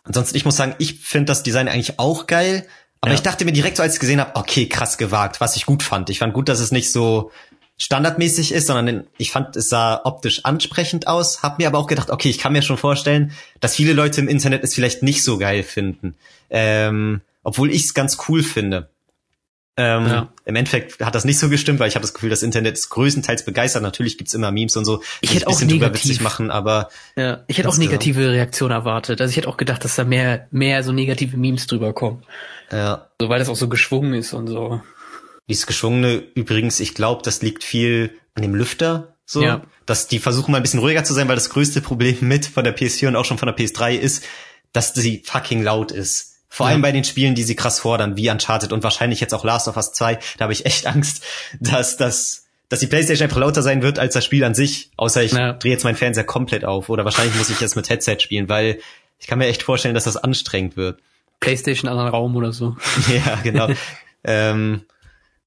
ansonsten, 0.04 0.36
ich 0.36 0.44
muss 0.44 0.56
sagen, 0.56 0.74
ich 0.78 1.00
finde 1.00 1.26
das 1.26 1.42
Design 1.42 1.68
eigentlich 1.68 1.98
auch 1.98 2.26
geil. 2.26 2.66
Aber 3.00 3.12
ja. 3.12 3.16
ich 3.16 3.22
dachte 3.22 3.44
mir 3.44 3.52
direkt 3.52 3.76
so, 3.76 3.82
als 3.82 3.94
ich 3.94 4.00
gesehen 4.00 4.20
habe, 4.20 4.36
okay, 4.36 4.68
krass 4.68 4.98
gewagt, 4.98 5.40
was 5.40 5.56
ich 5.56 5.66
gut 5.66 5.82
fand. 5.82 6.10
Ich 6.10 6.18
fand 6.18 6.34
gut, 6.34 6.48
dass 6.48 6.60
es 6.60 6.70
nicht 6.70 6.92
so 6.92 7.30
standardmäßig 7.78 8.52
ist, 8.52 8.66
sondern 8.66 9.06
ich 9.16 9.30
fand, 9.30 9.56
es 9.56 9.70
sah 9.70 10.02
optisch 10.04 10.44
ansprechend 10.44 11.06
aus, 11.06 11.42
hab 11.42 11.58
mir 11.58 11.66
aber 11.66 11.78
auch 11.78 11.86
gedacht, 11.86 12.10
okay, 12.10 12.28
ich 12.28 12.38
kann 12.38 12.52
mir 12.52 12.60
schon 12.60 12.76
vorstellen, 12.76 13.32
dass 13.60 13.74
viele 13.74 13.94
Leute 13.94 14.20
im 14.20 14.28
Internet 14.28 14.62
es 14.64 14.74
vielleicht 14.74 15.02
nicht 15.02 15.24
so 15.24 15.38
geil 15.38 15.62
finden, 15.62 16.14
ähm, 16.50 17.22
obwohl 17.42 17.70
ich 17.70 17.84
es 17.84 17.94
ganz 17.94 18.18
cool 18.28 18.42
finde. 18.42 18.90
Ähm, 19.78 20.06
ja. 20.06 20.28
Im 20.44 20.56
Endeffekt 20.56 21.00
hat 21.02 21.14
das 21.14 21.24
nicht 21.24 21.38
so 21.38 21.48
gestimmt, 21.48 21.80
weil 21.80 21.88
ich 21.88 21.94
habe 21.94 22.02
das 22.02 22.12
Gefühl, 22.12 22.28
das 22.28 22.42
Internet 22.42 22.74
ist 22.74 22.90
größtenteils 22.90 23.46
begeistert. 23.46 23.82
Natürlich 23.82 24.18
gibt's 24.18 24.34
immer 24.34 24.50
Memes 24.50 24.76
und 24.76 24.84
so, 24.84 25.02
ich 25.22 25.34
hätte 25.34 25.46
auch 25.46 25.58
negativ 25.62 26.20
machen, 26.20 26.50
aber 26.50 26.90
ja, 27.16 27.44
ich 27.46 27.56
hätte 27.56 27.68
auch 27.70 27.78
negative. 27.78 28.30
Reaktionen 28.30 28.72
erwartet. 28.72 29.22
Also 29.22 29.30
ich 29.30 29.38
hätte 29.38 29.48
auch 29.48 29.56
gedacht, 29.56 29.82
dass 29.84 29.96
da 29.96 30.04
mehr 30.04 30.48
mehr 30.50 30.82
so 30.82 30.92
negative 30.92 31.38
Memes 31.38 31.66
drüber 31.66 31.94
kommen. 31.94 32.22
Ja, 32.72 33.08
so 33.20 33.28
weil 33.28 33.38
das 33.38 33.48
auch 33.48 33.56
so 33.56 33.68
geschwungen 33.68 34.14
ist 34.14 34.32
und 34.32 34.46
so. 34.46 34.80
Dieses 35.48 35.66
geschwungene 35.66 36.22
übrigens, 36.34 36.80
ich 36.80 36.94
glaube, 36.94 37.22
das 37.24 37.42
liegt 37.42 37.64
viel 37.64 38.18
an 38.34 38.42
dem 38.42 38.54
Lüfter. 38.54 39.16
So, 39.26 39.42
ja. 39.42 39.62
dass 39.86 40.08
die 40.08 40.18
versuchen 40.18 40.50
mal 40.50 40.56
ein 40.56 40.62
bisschen 40.62 40.80
ruhiger 40.80 41.04
zu 41.04 41.14
sein, 41.14 41.28
weil 41.28 41.36
das 41.36 41.50
größte 41.50 41.80
Problem 41.80 42.16
mit 42.22 42.46
von 42.46 42.64
der 42.64 42.76
PS4 42.76 43.08
und 43.08 43.16
auch 43.16 43.24
schon 43.24 43.38
von 43.38 43.46
der 43.46 43.56
PS3 43.56 43.94
ist, 43.94 44.24
dass 44.72 44.92
sie 44.92 45.22
fucking 45.24 45.62
laut 45.62 45.92
ist. 45.92 46.38
Vor 46.48 46.66
ja. 46.66 46.72
allem 46.72 46.82
bei 46.82 46.90
den 46.90 47.04
Spielen, 47.04 47.36
die 47.36 47.44
sie 47.44 47.54
krass 47.54 47.78
fordern, 47.78 48.16
wie 48.16 48.28
Uncharted 48.28 48.72
und 48.72 48.82
wahrscheinlich 48.82 49.20
jetzt 49.20 49.32
auch 49.32 49.44
Last 49.44 49.68
of 49.68 49.76
Us 49.76 49.92
2. 49.92 50.18
Da 50.36 50.42
habe 50.42 50.52
ich 50.52 50.66
echt 50.66 50.86
Angst, 50.86 51.22
dass 51.60 51.96
das 51.96 52.46
dass 52.70 52.78
die 52.78 52.86
PlayStation 52.86 53.24
einfach 53.24 53.40
lauter 53.40 53.62
sein 53.62 53.82
wird 53.82 53.98
als 53.98 54.14
das 54.14 54.24
Spiel 54.24 54.44
an 54.44 54.54
sich, 54.54 54.92
außer 54.96 55.24
ich 55.24 55.32
ja. 55.32 55.52
drehe 55.54 55.72
jetzt 55.72 55.82
meinen 55.82 55.96
Fernseher 55.96 56.22
komplett 56.22 56.64
auf 56.64 56.88
oder 56.88 57.04
wahrscheinlich 57.04 57.34
muss 57.34 57.50
ich 57.50 57.60
jetzt 57.60 57.74
mit 57.74 57.90
Headset 57.90 58.18
spielen, 58.20 58.48
weil 58.48 58.78
ich 59.18 59.26
kann 59.26 59.40
mir 59.40 59.48
echt 59.48 59.64
vorstellen, 59.64 59.94
dass 59.94 60.04
das 60.04 60.16
anstrengend 60.16 60.76
wird. 60.76 61.00
PlayStation 61.40 61.90
anderen 61.90 62.10
Raum 62.10 62.36
oder 62.36 62.52
so. 62.52 62.76
ja, 63.12 63.38
genau. 63.42 63.68
ähm, 64.24 64.82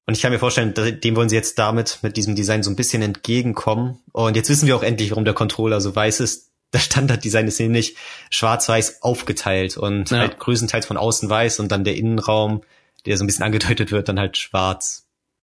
und 0.06 0.14
ich 0.14 0.20
kann 0.20 0.32
mir 0.32 0.38
vorstellen, 0.38 0.74
dem 0.74 1.16
wollen 1.16 1.30
sie 1.30 1.36
jetzt 1.36 1.58
damit 1.58 2.00
mit 2.02 2.16
diesem 2.18 2.34
Design 2.34 2.62
so 2.62 2.70
ein 2.70 2.76
bisschen 2.76 3.00
entgegenkommen. 3.00 4.00
Und 4.12 4.36
jetzt 4.36 4.50
wissen 4.50 4.66
wir 4.66 4.76
auch 4.76 4.82
endlich, 4.82 5.10
warum 5.10 5.24
der 5.24 5.32
Controller 5.32 5.80
so 5.80 5.96
weiß 5.96 6.20
ist 6.20 6.50
das 6.74 6.86
Standarddesign 6.86 7.46
ist 7.46 7.60
nämlich 7.60 7.96
schwarz-weiß 8.30 9.02
aufgeteilt 9.02 9.76
und 9.76 10.10
ja. 10.10 10.18
halt 10.18 10.40
größtenteils 10.40 10.86
von 10.86 10.96
außen 10.96 11.30
weiß 11.30 11.60
und 11.60 11.70
dann 11.70 11.84
der 11.84 11.96
Innenraum, 11.96 12.62
der 13.06 13.16
so 13.16 13.22
ein 13.22 13.28
bisschen 13.28 13.44
angedeutet 13.44 13.92
wird, 13.92 14.08
dann 14.08 14.18
halt 14.18 14.36
schwarz. 14.36 15.03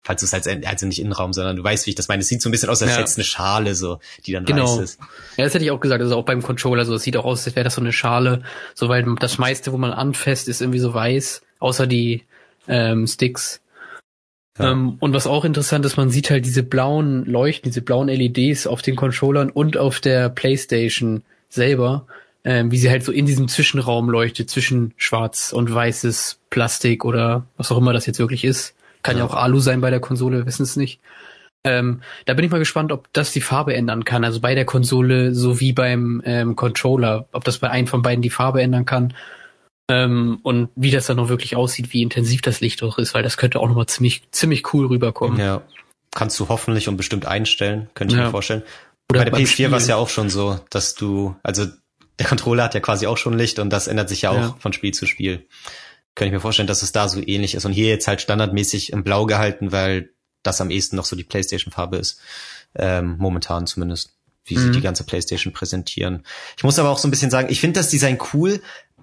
Falls 0.05 0.21
du 0.21 0.27
es 0.27 0.33
halt, 0.33 0.67
also 0.67 0.87
nicht 0.87 1.00
Innenraum, 1.00 1.33
sondern 1.33 1.56
du 1.56 1.65
weißt, 1.65 1.87
wie 1.87 1.91
ich 1.91 1.97
das 1.97 2.09
meine. 2.09 2.23
Es 2.23 2.29
sieht 2.29 2.41
so 2.41 2.49
ein 2.49 2.53
bisschen 2.53 2.71
aus, 2.71 2.81
als 2.81 2.93
ja. 2.93 2.99
hätte 2.99 3.15
eine 3.15 3.25
Schale, 3.25 3.75
so, 3.75 3.99
die 4.25 4.33
dann 4.33 4.45
genau. 4.45 4.79
weiß 4.79 4.83
ist. 4.83 5.00
Ja, 5.37 5.45
das 5.45 5.55
hätte 5.55 5.65
ich 5.65 5.71
auch 5.71 5.81
gesagt. 5.81 6.00
Also 6.00 6.17
auch 6.17 6.25
beim 6.25 6.43
Controller, 6.43 6.85
so, 6.85 6.95
es 6.95 7.03
sieht 7.03 7.17
auch 7.17 7.25
aus, 7.25 7.45
als 7.47 7.56
wäre 7.56 7.65
das 7.65 7.75
so 7.75 7.81
eine 7.81 7.93
Schale. 7.93 8.43
So, 8.75 8.89
weil 8.89 9.05
das 9.19 9.39
meiste, 9.39 9.73
wo 9.73 9.77
man 9.77 9.93
anfasst, 9.93 10.49
ist 10.49 10.62
irgendwie 10.62 10.79
so 10.79 10.95
weiß, 10.95 11.43
außer 11.59 11.87
die 11.87 12.23
ähm, 12.69 13.06
Sticks. 13.06 13.61
Ja. 14.59 14.73
Ähm, 14.73 14.97
und 15.00 15.15
was 15.15 15.27
auch 15.27 15.45
interessant 15.45 15.85
ist, 15.85 15.97
man 15.97 16.11
sieht 16.11 16.31
halt 16.31 16.44
diese 16.44 16.62
blauen 16.62 17.25
Leuchten, 17.25 17.71
diese 17.71 17.83
blauen 17.83 18.09
LEDs 18.09 18.67
auf 18.67 18.83
den 18.83 18.97
Controllern 18.97 19.51
und 19.51 19.77
auf 19.77 20.01
der 20.01 20.29
PlayStation 20.29 21.23
selber, 21.49 22.06
ähm, 22.44 22.71
wie 22.71 22.79
sie 22.79 22.91
halt 22.91 23.05
so 23.05 23.12
in 23.12 23.27
diesem 23.27 23.49
Zwischenraum 23.49 24.11
leuchtet, 24.11 24.51
zwischen 24.51 24.94
schwarz 24.97 25.53
und 25.53 25.73
weißes 25.73 26.39
Plastik 26.51 27.05
oder 27.05 27.47
was 27.56 27.71
auch 27.71 27.79
immer 27.79 27.93
das 27.93 28.06
jetzt 28.06 28.19
wirklich 28.19 28.44
ist. 28.44 28.75
Kann 29.08 29.19
ja, 29.19 29.25
ja 29.25 29.31
auch 29.31 29.34
Alu 29.34 29.60
sein 29.60 29.81
bei 29.81 29.90
der 29.90 30.00
Konsole, 30.00 30.38
wir 30.38 30.46
wissen 30.46 30.62
es 30.62 30.76
nicht. 30.76 31.00
Ähm, 31.64 32.02
da 32.25 32.34
bin 32.34 32.44
ich 32.44 32.50
mal 32.50 32.58
gespannt, 32.58 32.93
ob 32.93 33.12
das 33.12 33.32
die 33.32 33.40
Farbe 33.40 33.75
ändern 33.75 34.05
kann. 34.05 34.25
Also 34.25 34.40
bei 34.40 34.55
der 34.55 34.64
Konsole 34.64 35.34
sowie 35.34 35.72
beim 35.72 36.22
ähm, 36.24 36.56
Controller, 36.56 37.29
ob 37.32 37.44
das 37.44 37.58
bei 37.58 37.70
einem 37.70 37.86
von 37.86 38.03
beiden 38.03 38.22
die 38.22 38.31
Farbe 38.31 38.62
ändern 38.62 38.84
kann 38.84 39.15
ähm, 39.91 40.38
und 40.43 40.69
wie 40.77 40.91
das 40.91 41.06
dann 41.06 41.17
noch 41.17 41.29
wirklich 41.29 41.56
aussieht, 41.56 41.93
wie 41.93 42.03
intensiv 42.03 42.43
das 42.43 42.60
Licht 42.60 42.82
auch 42.82 42.98
ist, 42.98 43.15
weil 43.15 43.22
das 43.22 43.36
könnte 43.36 43.58
auch 43.58 43.69
nochmal 43.69 43.86
ziemlich, 43.86 44.22
ziemlich 44.31 44.72
cool 44.72 44.86
rüberkommen. 44.86 45.38
Ja. 45.38 45.62
Kannst 46.15 46.38
du 46.41 46.48
hoffentlich 46.48 46.88
und 46.88 46.96
bestimmt 46.96 47.27
einstellen, 47.27 47.88
könnte 47.94 48.15
ich 48.15 48.19
ja. 48.19 48.27
mir 48.27 48.31
vorstellen. 48.31 48.62
Oder 49.10 49.24
Bei 49.24 49.31
der 49.31 49.34
PS4 49.34 49.70
war 49.70 49.79
es 49.79 49.86
ja 49.86 49.96
auch 49.96 50.10
schon 50.10 50.29
so, 50.29 50.60
dass 50.70 50.94
du, 50.94 51.34
also 51.43 51.67
der 52.19 52.27
Controller 52.27 52.65
hat 52.65 52.74
ja 52.74 52.81
quasi 52.81 53.06
auch 53.06 53.17
schon 53.17 53.36
Licht 53.38 53.58
und 53.58 53.70
das 53.70 53.86
ändert 53.86 54.08
sich 54.08 54.22
ja 54.22 54.31
auch 54.31 54.36
ja. 54.36 54.56
von 54.58 54.72
Spiel 54.72 54.93
zu 54.93 55.06
Spiel. 55.06 55.46
Könnte 56.19 56.31
ich 56.31 56.32
mir 56.32 56.41
vorstellen, 56.41 56.67
dass 56.67 56.82
es 56.82 56.91
da 56.91 57.08
so 57.08 57.22
ähnlich 57.25 57.55
ist. 57.55 57.65
Und 57.65 57.70
hier 57.70 57.87
jetzt 57.87 58.08
halt 58.08 58.20
standardmäßig 58.20 58.93
im 58.93 59.05
Blau 59.05 59.25
gehalten, 59.25 59.70
weil 59.70 60.10
das 60.43 60.60
am 60.60 60.69
ehesten 60.69 60.96
noch 60.96 61.05
so 61.05 61.15
die 61.15 61.22
PlayStation-Farbe 61.22 61.96
ist. 61.96 62.19
Ähm, 62.75 63.15
momentan 63.19 63.69
zumindest, 63.69 64.15
wie 64.44 64.56
mhm. 64.56 64.60
sie 64.60 64.70
die 64.72 64.81
ganze 64.81 65.05
PlayStation 65.05 65.53
präsentieren. 65.53 66.25
Ich 66.56 66.65
muss 66.65 66.77
aber 66.81 66.89
auch 66.89 66.98
so 66.98 67.06
ein 67.06 67.13
bisschen 67.13 67.31
sagen, 67.31 67.53
ich 67.53 67.60
finde 67.60 67.79
das 67.79 67.91
Design 67.91 68.19
cool, 68.34 68.60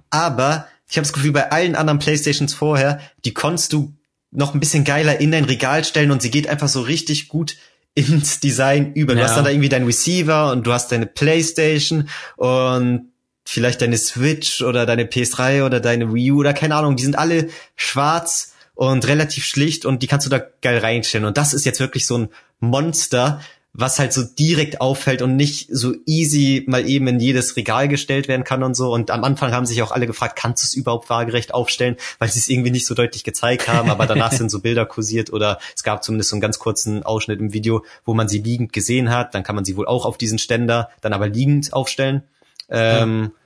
aber 0.09 0.67
ich 0.89 0.97
habe 0.97 1.05
das 1.05 1.13
Gefühl, 1.13 1.31
bei 1.31 1.51
allen 1.53 1.75
anderen 1.75 1.99
Playstations 1.99 2.53
vorher, 2.53 2.99
die 3.23 3.33
konntest 3.33 3.71
du 3.71 3.93
noch 4.31 4.53
ein 4.53 4.59
bisschen 4.59 4.83
geiler 4.83 5.21
in 5.21 5.31
dein 5.31 5.45
Regal 5.45 5.85
stellen 5.85 6.11
und 6.11 6.21
sie 6.21 6.31
geht 6.31 6.49
einfach 6.49 6.67
so 6.67 6.81
richtig 6.81 7.29
gut 7.29 7.55
ins 7.93 8.41
Design 8.41 8.91
über. 8.91 9.13
Du 9.13 9.21
ja. 9.21 9.27
hast 9.27 9.37
dann 9.37 9.45
da 9.45 9.51
irgendwie 9.51 9.69
deinen 9.69 9.85
Receiver 9.85 10.51
und 10.51 10.67
du 10.67 10.73
hast 10.73 10.91
deine 10.91 11.05
Playstation 11.05 12.09
und 12.35 13.13
vielleicht 13.45 13.81
deine 13.81 13.97
Switch 13.97 14.61
oder 14.61 14.85
deine 14.85 15.05
PS3 15.05 15.65
oder 15.65 15.79
deine 15.79 16.13
Wii 16.13 16.31
U 16.31 16.39
oder 16.39 16.53
keine 16.53 16.75
Ahnung, 16.75 16.95
die 16.95 17.03
sind 17.03 17.17
alle 17.17 17.49
schwarz 17.75 18.53
und 18.73 19.07
relativ 19.07 19.45
schlicht 19.45 19.85
und 19.85 20.03
die 20.03 20.07
kannst 20.07 20.25
du 20.25 20.29
da 20.29 20.41
geil 20.61 20.79
reinstellen. 20.79 21.25
Und 21.25 21.37
das 21.37 21.53
ist 21.53 21.65
jetzt 21.65 21.79
wirklich 21.79 22.05
so 22.05 22.17
ein 22.17 22.29
Monster, 22.59 23.39
was 23.77 23.99
halt 23.99 24.13
so 24.13 24.23
direkt 24.23 24.79
auffällt 24.79 25.21
und 25.21 25.35
nicht 25.35 25.67
so 25.69 25.93
easy 26.05 26.63
mal 26.67 26.87
eben 26.87 27.07
in 27.07 27.19
jedes 27.19 27.57
Regal 27.57 27.87
gestellt 27.87 28.27
werden 28.27 28.45
kann 28.45 28.63
und 28.63 28.73
so. 28.73 28.91
Und 28.93 29.11
am 29.11 29.23
Anfang 29.23 29.51
haben 29.51 29.65
sich 29.65 29.81
auch 29.81 29.91
alle 29.91 30.07
gefragt, 30.07 30.37
kannst 30.37 30.63
du 30.63 30.65
es 30.65 30.73
überhaupt 30.73 31.09
waagerecht 31.09 31.53
aufstellen, 31.53 31.97
weil 32.19 32.29
sie 32.29 32.39
es 32.39 32.47
irgendwie 32.47 32.71
nicht 32.71 32.87
so 32.87 32.95
deutlich 32.95 33.25
gezeigt 33.25 33.67
haben, 33.67 33.89
aber 33.89 34.05
danach 34.05 34.31
sind 34.31 34.49
so 34.49 34.61
Bilder 34.61 34.85
kursiert 34.85 35.31
oder 35.31 35.59
es 35.75 35.83
gab 35.83 36.03
zumindest 36.03 36.29
so 36.29 36.35
einen 36.35 36.41
ganz 36.41 36.57
kurzen 36.57 37.03
Ausschnitt 37.03 37.39
im 37.39 37.53
Video, 37.53 37.83
wo 38.05 38.13
man 38.13 38.29
sie 38.29 38.39
liegend 38.39 38.71
gesehen 38.71 39.09
hat. 39.09 39.35
Dann 39.35 39.43
kann 39.43 39.55
man 39.55 39.65
sie 39.65 39.75
wohl 39.75 39.87
auch 39.87 40.05
auf 40.05 40.17
diesen 40.17 40.39
Ständer 40.39 40.89
dann 41.01 41.11
aber 41.11 41.27
liegend 41.27 41.73
aufstellen. 41.73 42.23
Ähm, 42.69 43.23
ja. 43.23 43.41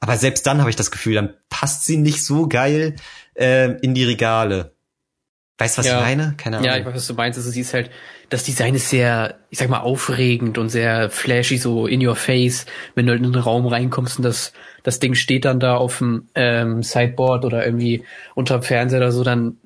Aber 0.00 0.16
selbst 0.16 0.46
dann 0.46 0.60
habe 0.60 0.70
ich 0.70 0.76
das 0.76 0.90
Gefühl, 0.90 1.14
dann 1.14 1.34
passt 1.48 1.86
sie 1.86 1.96
nicht 1.96 2.24
so 2.24 2.46
geil 2.46 2.96
äh, 3.34 3.72
in 3.80 3.94
die 3.94 4.04
Regale. 4.04 4.74
Weißt 5.56 5.76
du, 5.76 5.78
was 5.80 5.86
ja. 5.86 5.98
ich 5.98 6.04
meine? 6.04 6.34
Keine 6.36 6.56
Ahnung. 6.56 6.68
Ja, 6.68 6.76
ich 6.76 6.84
weiß, 6.84 6.94
was 6.94 7.06
du 7.06 7.14
meinst. 7.14 7.38
Also 7.38 7.50
sie 7.50 7.60
ist 7.60 7.74
halt, 7.74 7.90
das 8.28 8.42
Design 8.42 8.74
ist 8.74 8.90
sehr, 8.90 9.36
ich 9.50 9.58
sag 9.58 9.68
mal, 9.68 9.80
aufregend 9.80 10.58
und 10.58 10.68
sehr 10.68 11.10
flashy, 11.10 11.58
so 11.58 11.86
in 11.86 12.04
your 12.04 12.16
face, 12.16 12.66
wenn 12.96 13.06
du 13.06 13.14
in 13.14 13.22
den 13.22 13.36
Raum 13.36 13.66
reinkommst 13.66 14.18
und 14.18 14.24
das, 14.24 14.52
das 14.82 14.98
Ding 14.98 15.14
steht 15.14 15.44
dann 15.44 15.60
da 15.60 15.76
auf 15.76 15.98
dem 15.98 16.26
ähm, 16.34 16.82
Sideboard 16.82 17.44
oder 17.44 17.64
irgendwie 17.64 18.04
unterm 18.34 18.62
Fernseher 18.62 18.98
oder 18.98 19.12
so, 19.12 19.22
dann 19.22 19.58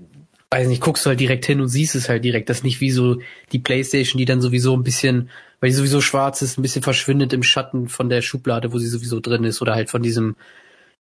weiß 0.51 0.69
nicht, 0.69 0.83
guckst 0.83 1.05
du 1.05 1.11
halt 1.11 1.21
direkt 1.21 1.45
hin 1.47 1.61
und 1.61 1.69
siehst 1.69 1.95
es 1.95 2.09
halt 2.09 2.25
direkt. 2.25 2.49
Das 2.49 2.59
ist 2.59 2.65
nicht 2.65 2.81
wie 2.81 2.91
so 2.91 3.19
die 3.53 3.59
Playstation, 3.59 4.19
die 4.19 4.25
dann 4.25 4.41
sowieso 4.41 4.75
ein 4.75 4.83
bisschen, 4.83 5.31
weil 5.61 5.71
die 5.71 5.77
sowieso 5.77 6.01
schwarz 6.01 6.41
ist, 6.43 6.59
ein 6.59 6.63
bisschen 6.63 6.83
verschwindet 6.83 7.33
im 7.33 7.43
Schatten 7.43 7.89
von 7.89 8.09
der 8.09 8.23
Schublade, 8.23 8.73
wo 8.73 8.79
sie 8.79 8.87
sowieso 8.87 9.21
drin 9.21 9.45
ist 9.45 9.61
oder 9.61 9.75
halt 9.75 9.91
von 9.91 10.03
diesem, 10.03 10.37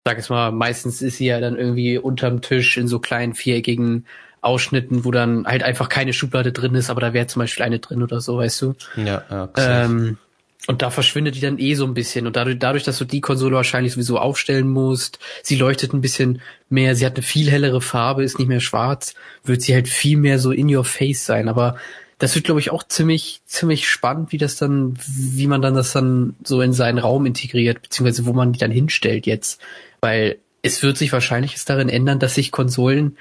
sag 0.04 0.18
ich 0.18 0.28
mal, 0.28 0.52
meistens 0.52 1.00
ist 1.00 1.16
sie 1.16 1.26
ja 1.26 1.40
dann 1.40 1.56
irgendwie 1.56 1.98
unterm 1.98 2.42
Tisch 2.42 2.76
in 2.76 2.88
so 2.88 2.98
kleinen 2.98 3.34
viereckigen 3.34 4.06
Ausschnitten, 4.40 5.04
wo 5.04 5.10
dann 5.10 5.46
halt 5.46 5.62
einfach 5.62 5.88
keine 5.88 6.12
Schublade 6.12 6.52
drin 6.52 6.74
ist, 6.74 6.90
aber 6.90 7.00
da 7.00 7.12
wäre 7.12 7.26
zum 7.26 7.40
Beispiel 7.40 7.64
eine 7.64 7.78
drin 7.78 8.02
oder 8.02 8.20
so, 8.20 8.38
weißt 8.38 8.62
du? 8.62 8.74
Ja, 8.96 9.22
ja. 9.30 9.48
Ähm, 9.56 10.18
und 10.66 10.82
da 10.82 10.90
verschwindet 10.90 11.34
die 11.34 11.40
dann 11.40 11.58
eh 11.58 11.74
so 11.74 11.86
ein 11.86 11.94
bisschen. 11.94 12.26
Und 12.26 12.36
dadurch, 12.36 12.58
dadurch, 12.58 12.84
dass 12.84 12.98
du 12.98 13.04
die 13.04 13.20
Konsole 13.20 13.56
wahrscheinlich 13.56 13.94
sowieso 13.94 14.18
aufstellen 14.18 14.68
musst, 14.68 15.18
sie 15.42 15.56
leuchtet 15.56 15.94
ein 15.94 16.00
bisschen 16.00 16.42
mehr, 16.68 16.94
sie 16.94 17.06
hat 17.06 17.16
eine 17.16 17.22
viel 17.22 17.50
hellere 17.50 17.80
Farbe, 17.80 18.24
ist 18.24 18.38
nicht 18.38 18.48
mehr 18.48 18.60
schwarz, 18.60 19.14
wird 19.44 19.62
sie 19.62 19.72
halt 19.72 19.88
viel 19.88 20.18
mehr 20.18 20.38
so 20.38 20.50
in 20.50 20.74
your 20.74 20.84
face 20.84 21.24
sein. 21.24 21.48
Aber 21.48 21.76
das 22.18 22.34
wird, 22.34 22.44
glaube 22.44 22.60
ich, 22.60 22.70
auch 22.70 22.82
ziemlich, 22.82 23.40
ziemlich 23.46 23.88
spannend, 23.88 24.32
wie 24.32 24.38
das 24.38 24.56
dann, 24.56 24.98
wie 25.06 25.46
man 25.46 25.62
dann 25.62 25.74
das 25.74 25.92
dann 25.92 26.34
so 26.44 26.60
in 26.60 26.72
seinen 26.72 26.98
Raum 26.98 27.24
integriert, 27.24 27.80
beziehungsweise 27.80 28.26
wo 28.26 28.32
man 28.32 28.52
die 28.52 28.58
dann 28.58 28.72
hinstellt 28.72 29.26
jetzt. 29.26 29.60
Weil 30.00 30.38
es 30.62 30.82
wird 30.82 30.98
sich 30.98 31.12
wahrscheinlich 31.12 31.64
darin 31.64 31.88
ändern, 31.88 32.18
dass 32.18 32.34
sich 32.34 32.50
Konsolen 32.50 33.16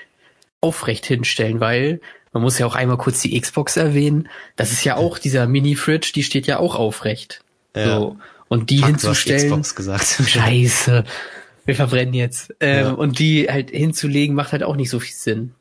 aufrecht 0.60 1.06
hinstellen, 1.06 1.60
weil 1.60 2.02
man 2.34 2.44
muss 2.44 2.60
ja 2.60 2.66
auch 2.66 2.76
einmal 2.76 2.98
kurz 2.98 3.22
die 3.22 3.40
Xbox 3.40 3.78
erwähnen. 3.78 4.30
Das 4.56 4.72
ist 4.72 4.84
ja 4.84 4.96
auch 4.96 5.18
dieser 5.18 5.48
Mini-Fridge, 5.48 6.12
die 6.14 6.24
steht 6.24 6.48
ja 6.48 6.60
auch 6.60 6.76
aufrecht. 6.76 7.42
Ja. 7.76 7.98
So. 8.00 8.18
Und 8.50 8.70
die 8.70 8.78
Fuck, 8.80 8.88
hinzustellen. 8.88 9.50
Xbox 9.50 9.76
gesagt. 9.76 10.06
Scheiße. 10.28 11.04
Wir 11.66 11.76
verbrennen 11.76 12.14
jetzt. 12.14 12.54
Ähm, 12.60 12.86
Ja. 12.86 12.92
Und 12.92 13.20
die 13.20 13.48
halt 13.50 13.72
hinzulegen, 13.72 14.36
macht 14.36 14.52
halt 14.54 14.64
auch 14.64 14.76
nicht 14.76 14.90
so 14.90 15.00
viel 15.00 15.16
Sinn. 15.16 15.52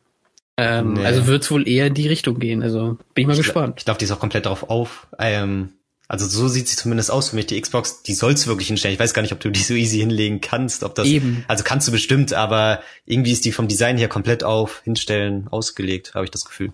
Ähm, 0.57 0.95
Nee. 0.95 1.05
Also 1.05 1.27
wird's 1.27 1.51
wohl 1.51 1.69
eher 1.69 1.87
in 1.89 1.95
die 1.95 2.09
Richtung 2.09 2.39
gehen. 2.39 2.63
Also 2.63 2.97
bin 3.15 3.23
ich 3.23 3.27
mal 3.27 3.33
Ich 3.33 3.41
gespannt. 3.41 3.75
Ich 3.79 3.85
glaube, 3.85 3.99
die 3.99 4.05
ist 4.05 4.13
auch 4.13 4.21
komplett 4.21 4.47
darauf 4.47 4.71
auf. 4.71 5.07
Ähm, 5.19 5.71
also 6.09 6.27
so 6.27 6.47
sieht 6.49 6.69
sie 6.69 6.77
zumindest 6.77 7.11
aus 7.11 7.31
für 7.31 7.37
mich. 7.37 7.47
Die 7.47 7.61
Xbox, 7.61 8.03
die 8.03 8.15
soll's 8.15 8.47
wirklich 8.47 8.69
hinstellen. 8.69 8.95
Ich 8.95 9.01
weiß 9.01 9.13
gar 9.13 9.23
nicht, 9.23 9.33
ob 9.33 9.41
du 9.41 9.51
die 9.51 9.61
so 9.61 9.75
easy 9.75 9.99
hinlegen 9.99 10.41
kannst. 10.41 10.85
Ob 10.85 10.95
das, 10.95 11.09
Eben. 11.09 11.45
Also 11.49 11.65
kannst 11.65 11.89
du 11.89 11.93
bestimmt, 11.93 12.33
aber 12.33 12.81
irgendwie 13.07 13.33
ist 13.33 13.45
die 13.45 13.53
vom 13.53 13.67
Design 13.67 13.99
her 13.99 14.09
komplett 14.09 14.45
auf 14.45 14.83
hinstellen 14.85 15.49
ausgelegt, 15.49 16.15
habe 16.15 16.25
ich 16.25 16.31
das 16.31 16.45
Gefühl. 16.45 16.73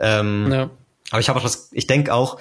Ähm, 0.00 0.50
Ja. 0.50 0.70
Aber 1.10 1.20
ich 1.20 1.28
habe 1.30 1.38
auch 1.38 1.42
das, 1.42 1.70
ich 1.72 1.86
denke 1.86 2.12
auch, 2.12 2.38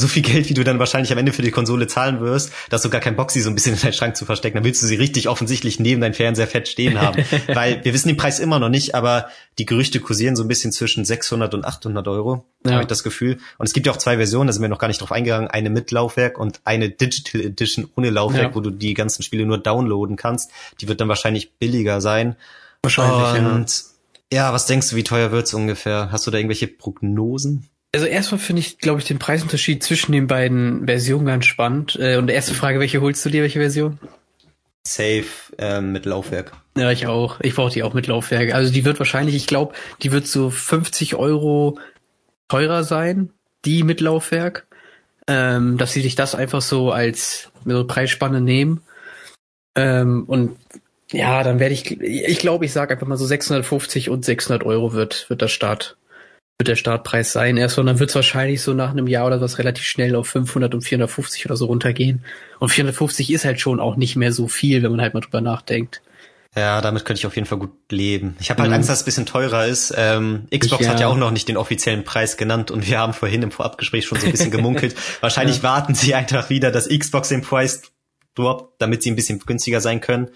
so 0.00 0.06
viel 0.08 0.22
Geld, 0.22 0.48
wie 0.48 0.54
du 0.54 0.62
dann 0.64 0.78
wahrscheinlich 0.78 1.10
am 1.12 1.18
Ende 1.18 1.32
für 1.32 1.42
die 1.42 1.50
Konsole 1.50 1.86
zahlen 1.88 2.20
wirst, 2.20 2.52
dass 2.70 2.82
du 2.82 2.90
gar 2.90 3.00
keinen 3.00 3.16
Bock, 3.16 3.30
sie 3.30 3.40
so 3.40 3.50
ein 3.50 3.54
bisschen 3.54 3.74
in 3.74 3.80
deinen 3.80 3.92
Schrank 3.92 4.16
zu 4.16 4.24
verstecken. 4.24 4.54
Dann 4.56 4.64
willst 4.64 4.82
du 4.82 4.86
sie 4.86 4.94
richtig 4.94 5.28
offensichtlich 5.28 5.80
neben 5.80 6.00
deinem 6.00 6.14
Fernseher 6.14 6.46
fett 6.46 6.68
stehen 6.68 7.00
haben. 7.00 7.24
Weil 7.52 7.84
wir 7.84 7.92
wissen 7.94 8.08
den 8.08 8.16
Preis 8.16 8.38
immer 8.38 8.58
noch 8.58 8.68
nicht, 8.68 8.94
aber 8.94 9.28
die 9.58 9.66
Gerüchte 9.66 9.98
kursieren 10.00 10.36
so 10.36 10.44
ein 10.44 10.48
bisschen 10.48 10.70
zwischen 10.70 11.04
600 11.04 11.52
und 11.54 11.64
800 11.64 12.06
Euro, 12.06 12.44
Ja. 12.64 12.72
habe 12.72 12.82
ich 12.82 12.86
das 12.88 13.02
Gefühl. 13.02 13.38
Und 13.58 13.66
es 13.66 13.72
gibt 13.72 13.86
ja 13.86 13.92
auch 13.92 13.96
zwei 13.96 14.16
Versionen, 14.16 14.46
da 14.46 14.52
sind 14.52 14.62
wir 14.62 14.68
noch 14.68 14.78
gar 14.78 14.88
nicht 14.88 15.00
drauf 15.00 15.10
eingegangen. 15.10 15.48
Eine 15.48 15.68
mit 15.70 15.90
Laufwerk 15.90 16.38
und 16.38 16.60
eine 16.64 16.90
Digital 16.90 17.40
Edition 17.40 17.88
ohne 17.96 18.10
Laufwerk, 18.10 18.50
Ja. 18.50 18.54
wo 18.54 18.60
du 18.60 18.70
die 18.70 18.94
ganzen 18.94 19.22
Spiele 19.24 19.46
nur 19.46 19.58
downloaden 19.58 20.16
kannst. 20.16 20.50
Die 20.80 20.86
wird 20.88 21.00
dann 21.00 21.08
wahrscheinlich 21.08 21.54
billiger 21.58 22.00
sein. 22.00 22.36
Wahrscheinlich, 22.82 23.42
ja. 23.42 23.50
und 23.52 23.84
ja, 24.32 24.52
was 24.52 24.66
denkst 24.66 24.90
du, 24.90 24.96
wie 24.96 25.04
teuer 25.04 25.32
wird's 25.32 25.52
ungefähr? 25.54 26.10
Hast 26.12 26.26
du 26.26 26.30
da 26.30 26.38
irgendwelche 26.38 26.68
Prognosen? 26.68 27.68
Also 27.92 28.06
erstmal 28.06 28.38
finde 28.38 28.60
ich, 28.60 28.78
glaube 28.78 29.00
ich, 29.00 29.06
den 29.06 29.18
Preisunterschied 29.18 29.82
zwischen 29.82 30.12
den 30.12 30.26
beiden 30.26 30.86
Versionen 30.86 31.26
ganz 31.26 31.46
spannend. 31.46 31.96
Äh, 32.00 32.16
Und 32.16 32.30
erste 32.30 32.54
Frage, 32.54 32.80
welche 32.80 33.00
holst 33.00 33.24
du 33.24 33.30
dir, 33.30 33.42
welche 33.42 33.60
Version? 33.60 33.98
Safe 34.86 35.24
ähm, 35.58 35.92
mit 35.92 36.06
Laufwerk. 36.06 36.52
Ja, 36.76 36.90
ich 36.90 37.06
auch. 37.06 37.40
Ich 37.40 37.54
brauche 37.54 37.72
die 37.72 37.82
auch 37.82 37.94
mit 37.94 38.06
Laufwerk. 38.06 38.54
Also 38.54 38.72
die 38.72 38.84
wird 38.84 38.98
wahrscheinlich, 38.98 39.34
ich 39.34 39.46
glaube, 39.46 39.74
die 40.02 40.12
wird 40.12 40.26
so 40.26 40.50
50 40.50 41.16
Euro 41.16 41.78
teurer 42.48 42.84
sein, 42.84 43.30
die 43.64 43.82
mit 43.82 44.00
Laufwerk. 44.00 44.66
Ähm, 45.26 45.76
dass 45.76 45.92
sie 45.92 46.00
sich 46.00 46.14
das 46.14 46.34
einfach 46.34 46.62
so 46.62 46.90
als 46.90 47.50
so 47.66 47.86
Preisspanne 47.86 48.40
nehmen. 48.40 48.80
Ähm, 49.74 50.24
und 50.26 50.56
ja, 51.12 51.42
dann 51.42 51.60
werde 51.60 51.74
ich, 51.74 52.00
ich 52.00 52.38
glaube, 52.38 52.64
ich 52.64 52.72
sage 52.72 52.94
einfach 52.94 53.06
mal 53.06 53.18
so 53.18 53.26
650 53.26 54.08
und 54.08 54.24
600 54.24 54.64
Euro 54.64 54.94
wird, 54.94 55.28
wird 55.28 55.42
der 55.42 55.48
Start, 55.48 55.98
wird 56.58 56.68
der 56.68 56.76
Startpreis 56.76 57.32
sein. 57.32 57.56
Erst 57.56 57.78
und 57.78 57.86
dann 57.86 58.00
wird 58.00 58.10
es 58.10 58.16
wahrscheinlich 58.16 58.62
so 58.62 58.74
nach 58.74 58.90
einem 58.90 59.06
Jahr 59.06 59.26
oder 59.26 59.40
was 59.40 59.58
relativ 59.58 59.84
schnell 59.84 60.16
auf 60.16 60.26
500 60.28 60.74
und 60.74 60.80
450 60.82 61.46
oder 61.46 61.56
so 61.56 61.66
runtergehen. 61.66 62.24
Und 62.58 62.70
450 62.70 63.32
ist 63.32 63.44
halt 63.44 63.60
schon 63.60 63.78
auch 63.78 63.94
nicht 63.96 64.16
mehr 64.16 64.32
so 64.32 64.48
viel, 64.48 64.82
wenn 64.82 64.90
man 64.90 65.00
halt 65.00 65.14
mal 65.14 65.20
drüber 65.20 65.40
nachdenkt. 65.40 66.02
Ja, 66.56 66.80
damit 66.80 67.04
könnte 67.04 67.20
ich 67.20 67.26
auf 67.26 67.36
jeden 67.36 67.46
Fall 67.46 67.58
gut 67.58 67.70
leben. 67.92 68.36
Ich 68.40 68.50
habe 68.50 68.62
halt 68.62 68.70
Mhm. 68.70 68.76
Angst, 68.76 68.88
dass 68.88 68.96
es 68.98 69.02
ein 69.02 69.04
bisschen 69.04 69.26
teurer 69.26 69.66
ist. 69.66 69.94
Ähm, 69.96 70.48
Xbox 70.52 70.82
Ich, 70.82 70.88
hat 70.88 70.96
ja 70.98 71.06
ja. 71.06 71.12
auch 71.12 71.16
noch 71.16 71.30
nicht 71.30 71.46
den 71.46 71.56
offiziellen 71.56 72.02
Preis 72.02 72.36
genannt 72.36 72.72
und 72.72 72.88
wir 72.88 72.98
haben 72.98 73.12
vorhin 73.12 73.42
im 73.42 73.52
Vorabgespräch 73.52 74.06
schon 74.06 74.18
so 74.18 74.26
ein 74.26 74.32
bisschen 74.32 74.50
gemunkelt. 74.50 74.96
Wahrscheinlich 75.20 75.62
warten 75.62 75.94
sie 75.94 76.14
einfach 76.16 76.50
wieder, 76.50 76.72
dass 76.72 76.88
Xbox 76.88 77.28
den 77.28 77.42
Preis 77.42 77.82
droppt, 78.34 78.80
damit 78.82 79.04
sie 79.04 79.10
ein 79.12 79.16
bisschen 79.16 79.38
günstiger 79.38 79.80
sein 79.80 80.00
können. 80.00 80.30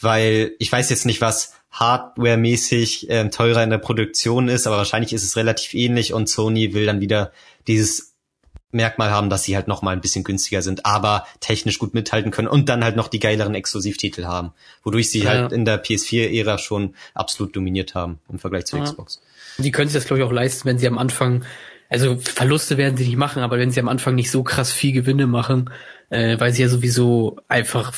Weil 0.00 0.52
ich 0.58 0.70
weiß 0.70 0.90
jetzt 0.90 1.06
nicht, 1.06 1.22
was 1.22 1.54
hardware-mäßig 1.72 3.06
ähm, 3.10 3.30
teurer 3.30 3.62
in 3.62 3.70
der 3.70 3.78
Produktion 3.78 4.48
ist, 4.48 4.66
aber 4.66 4.76
wahrscheinlich 4.76 5.12
ist 5.12 5.24
es 5.24 5.36
relativ 5.36 5.74
ähnlich 5.74 6.12
und 6.12 6.28
Sony 6.28 6.74
will 6.74 6.86
dann 6.86 7.00
wieder 7.00 7.32
dieses 7.66 8.12
Merkmal 8.74 9.10
haben, 9.10 9.28
dass 9.28 9.44
sie 9.44 9.54
halt 9.54 9.68
noch 9.68 9.82
mal 9.82 9.90
ein 9.90 10.00
bisschen 10.00 10.24
günstiger 10.24 10.62
sind, 10.62 10.86
aber 10.86 11.26
technisch 11.40 11.78
gut 11.78 11.92
mithalten 11.92 12.30
können 12.30 12.48
und 12.48 12.68
dann 12.70 12.82
halt 12.82 12.96
noch 12.96 13.08
die 13.08 13.20
geileren 13.20 13.54
Exklusivtitel 13.54 14.24
haben, 14.24 14.52
wodurch 14.82 15.10
sie 15.10 15.20
Ja. 15.24 15.30
halt 15.30 15.52
in 15.52 15.64
der 15.66 15.82
PS4-Ära 15.82 16.56
schon 16.58 16.94
absolut 17.12 17.54
dominiert 17.54 17.94
haben 17.94 18.18
im 18.30 18.38
Vergleich 18.38 18.64
zur 18.64 18.78
Ja. 18.78 18.84
Xbox. 18.86 19.20
Die 19.58 19.70
können 19.72 19.88
sich 19.88 19.98
das, 20.00 20.06
glaube 20.06 20.20
ich, 20.22 20.26
auch 20.26 20.32
leisten, 20.32 20.64
wenn 20.66 20.78
sie 20.78 20.86
am 20.86 20.96
Anfang, 20.96 21.44
also 21.90 22.16
Verluste 22.16 22.78
werden 22.78 22.96
sie 22.96 23.04
nicht 23.04 23.18
machen, 23.18 23.42
aber 23.42 23.58
wenn 23.58 23.70
sie 23.70 23.80
am 23.80 23.88
Anfang 23.88 24.14
nicht 24.14 24.30
so 24.30 24.42
krass 24.42 24.72
viel 24.72 24.92
Gewinne 24.92 25.26
machen, 25.26 25.70
äh, 26.08 26.40
weil 26.40 26.54
sie 26.54 26.62
ja 26.62 26.68
sowieso 26.70 27.36
einfach, 27.48 27.92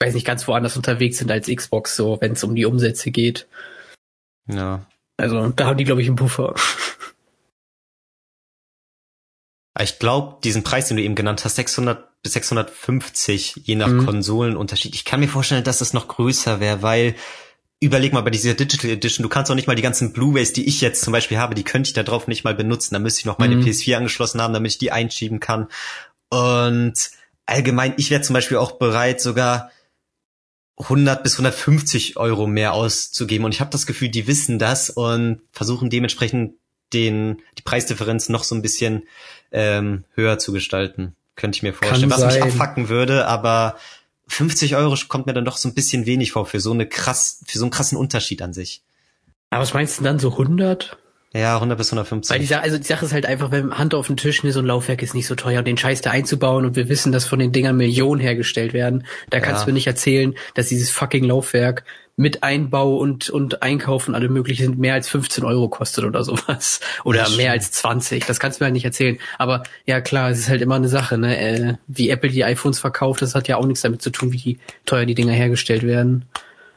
weiß 0.00 0.14
nicht, 0.14 0.26
ganz 0.26 0.46
woanders 0.48 0.76
unterwegs 0.76 1.18
sind 1.18 1.30
als 1.30 1.48
Xbox, 1.48 1.96
so 1.96 2.18
wenn 2.20 2.32
es 2.32 2.44
um 2.44 2.54
die 2.54 2.64
Umsätze 2.66 3.10
geht. 3.10 3.46
Ja. 4.46 4.86
Also 5.16 5.48
da 5.48 5.66
haben 5.66 5.76
die, 5.78 5.84
glaube 5.84 6.00
ich, 6.02 6.06
einen 6.08 6.16
Puffer. 6.16 6.54
Ich 9.80 9.98
glaube, 9.98 10.38
diesen 10.42 10.64
Preis, 10.64 10.88
den 10.88 10.96
du 10.96 11.02
eben 11.02 11.14
genannt 11.14 11.44
hast, 11.44 11.56
600 11.56 12.08
bis 12.22 12.32
650, 12.32 13.62
je 13.64 13.76
nach 13.76 13.88
Mhm. 13.88 14.06
Konsolenunterschied. 14.06 14.94
Ich 14.94 15.04
kann 15.04 15.20
mir 15.20 15.28
vorstellen, 15.28 15.62
dass 15.62 15.78
das 15.78 15.92
noch 15.92 16.08
größer 16.08 16.58
wäre, 16.58 16.82
weil 16.82 17.14
überleg 17.80 18.12
mal 18.12 18.22
bei 18.22 18.30
dieser 18.30 18.54
Digital 18.54 18.90
Edition, 18.90 19.22
du 19.22 19.28
kannst 19.28 19.52
auch 19.52 19.54
nicht 19.54 19.68
mal 19.68 19.76
die 19.76 19.82
ganzen 19.82 20.12
Blu-rays, 20.12 20.52
die 20.52 20.66
ich 20.66 20.80
jetzt 20.80 21.02
zum 21.02 21.12
Beispiel 21.12 21.38
habe, 21.38 21.54
die 21.54 21.62
könnte 21.62 21.88
ich 21.88 21.94
da 21.94 22.02
drauf 22.02 22.26
nicht 22.26 22.42
mal 22.42 22.56
benutzen. 22.56 22.94
Da 22.94 22.98
müsste 22.98 23.20
ich 23.20 23.26
noch 23.26 23.38
meine 23.38 23.54
Mhm. 23.54 23.62
PS4 23.62 23.96
angeschlossen 23.96 24.42
haben, 24.42 24.52
damit 24.52 24.72
ich 24.72 24.78
die 24.78 24.90
einschieben 24.90 25.38
kann. 25.38 25.68
Und 26.28 26.94
allgemein, 27.46 27.94
ich 27.98 28.10
wäre 28.10 28.22
zum 28.22 28.34
Beispiel 28.34 28.56
auch 28.56 28.72
bereit, 28.72 29.20
sogar 29.20 29.70
100 30.78 31.22
bis 31.22 31.34
150 31.34 32.16
Euro 32.16 32.46
mehr 32.46 32.72
auszugeben. 32.72 33.44
Und 33.44 33.52
ich 33.52 33.60
habe 33.60 33.70
das 33.70 33.86
Gefühl, 33.86 34.08
die 34.08 34.26
wissen 34.26 34.58
das 34.58 34.90
und 34.90 35.40
versuchen 35.52 35.90
dementsprechend 35.90 36.54
den 36.92 37.42
die 37.58 37.62
Preisdifferenz 37.62 38.28
noch 38.28 38.44
so 38.44 38.54
ein 38.54 38.62
bisschen 38.62 39.02
ähm, 39.52 40.04
höher 40.14 40.38
zu 40.38 40.52
gestalten. 40.52 41.14
Könnte 41.36 41.56
ich 41.56 41.62
mir 41.62 41.72
vorstellen. 41.72 42.10
Was 42.10 42.24
mich 42.24 42.34
sein. 42.34 42.42
abfacken 42.42 42.88
würde, 42.88 43.26
aber 43.26 43.76
50 44.28 44.76
Euro 44.76 44.96
kommt 45.08 45.26
mir 45.26 45.34
dann 45.34 45.44
doch 45.44 45.56
so 45.56 45.68
ein 45.68 45.74
bisschen 45.74 46.06
wenig 46.06 46.32
vor 46.32 46.46
für 46.46 46.60
so 46.60 46.72
eine 46.72 46.86
krass, 46.86 47.42
für 47.46 47.58
so 47.58 47.64
einen 47.64 47.70
krassen 47.70 47.98
Unterschied 47.98 48.42
an 48.42 48.52
sich. 48.52 48.82
Aber 49.50 49.62
was 49.62 49.74
meinst 49.74 49.98
du 49.98 50.02
denn 50.02 50.14
dann, 50.14 50.18
so 50.18 50.32
100? 50.32 50.98
Ja, 51.38 51.54
100 51.54 51.78
bis 51.78 51.88
150. 51.92 52.34
Weil 52.34 52.44
die, 52.46 52.54
also 52.54 52.78
die 52.78 52.84
Sache 52.84 53.04
ist 53.04 53.12
halt 53.12 53.26
einfach, 53.26 53.50
wenn 53.50 53.76
Hand 53.76 53.94
auf 53.94 54.06
den 54.08 54.16
Tisch, 54.16 54.42
ne, 54.42 54.52
so 54.52 54.58
ein 54.60 54.66
Laufwerk 54.66 55.02
ist 55.02 55.14
nicht 55.14 55.26
so 55.26 55.34
teuer, 55.34 55.62
den 55.62 55.76
Scheiß 55.76 56.00
da 56.00 56.10
einzubauen 56.10 56.64
und 56.64 56.74
wir 56.76 56.88
wissen, 56.88 57.12
dass 57.12 57.24
von 57.26 57.38
den 57.38 57.52
Dingern 57.52 57.76
Millionen 57.76 58.20
hergestellt 58.20 58.72
werden. 58.72 59.04
Da 59.30 59.40
kannst 59.40 59.60
Ja. 59.60 59.64
du 59.66 59.70
mir 59.70 59.74
nicht 59.74 59.86
erzählen, 59.86 60.34
dass 60.54 60.66
dieses 60.68 60.90
fucking 60.90 61.24
Laufwerk 61.24 61.84
mit 62.16 62.42
Einbau 62.42 62.96
und, 62.96 63.30
und 63.30 63.62
Einkaufen 63.62 64.16
alle 64.16 64.28
möglichen 64.28 64.76
mehr 64.78 64.94
als 64.94 65.08
15 65.08 65.44
Euro 65.44 65.68
kostet 65.68 66.04
oder 66.04 66.24
sowas. 66.24 66.80
Oder 67.04 67.20
Das 67.20 67.36
mehr 67.36 67.50
stimmt. 67.50 67.50
als 67.52 67.72
20. 67.72 68.26
Das 68.26 68.40
kannst 68.40 68.58
du 68.58 68.64
mir 68.64 68.66
halt 68.66 68.74
nicht 68.74 68.84
erzählen. 68.84 69.18
Aber 69.38 69.62
ja 69.86 70.00
klar, 70.00 70.30
es 70.30 70.38
ist 70.40 70.48
halt 70.48 70.60
immer 70.60 70.74
eine 70.74 70.88
Sache, 70.88 71.16
ne? 71.16 71.38
Äh, 71.38 71.74
wie 71.86 72.10
Apple 72.10 72.30
die 72.30 72.42
iPhones 72.44 72.80
verkauft, 72.80 73.22
das 73.22 73.36
hat 73.36 73.46
ja 73.46 73.56
auch 73.56 73.66
nichts 73.66 73.82
damit 73.82 74.02
zu 74.02 74.10
tun, 74.10 74.32
wie 74.32 74.58
teuer 74.84 75.06
die 75.06 75.14
Dinger 75.14 75.32
hergestellt 75.32 75.84
werden. 75.84 76.24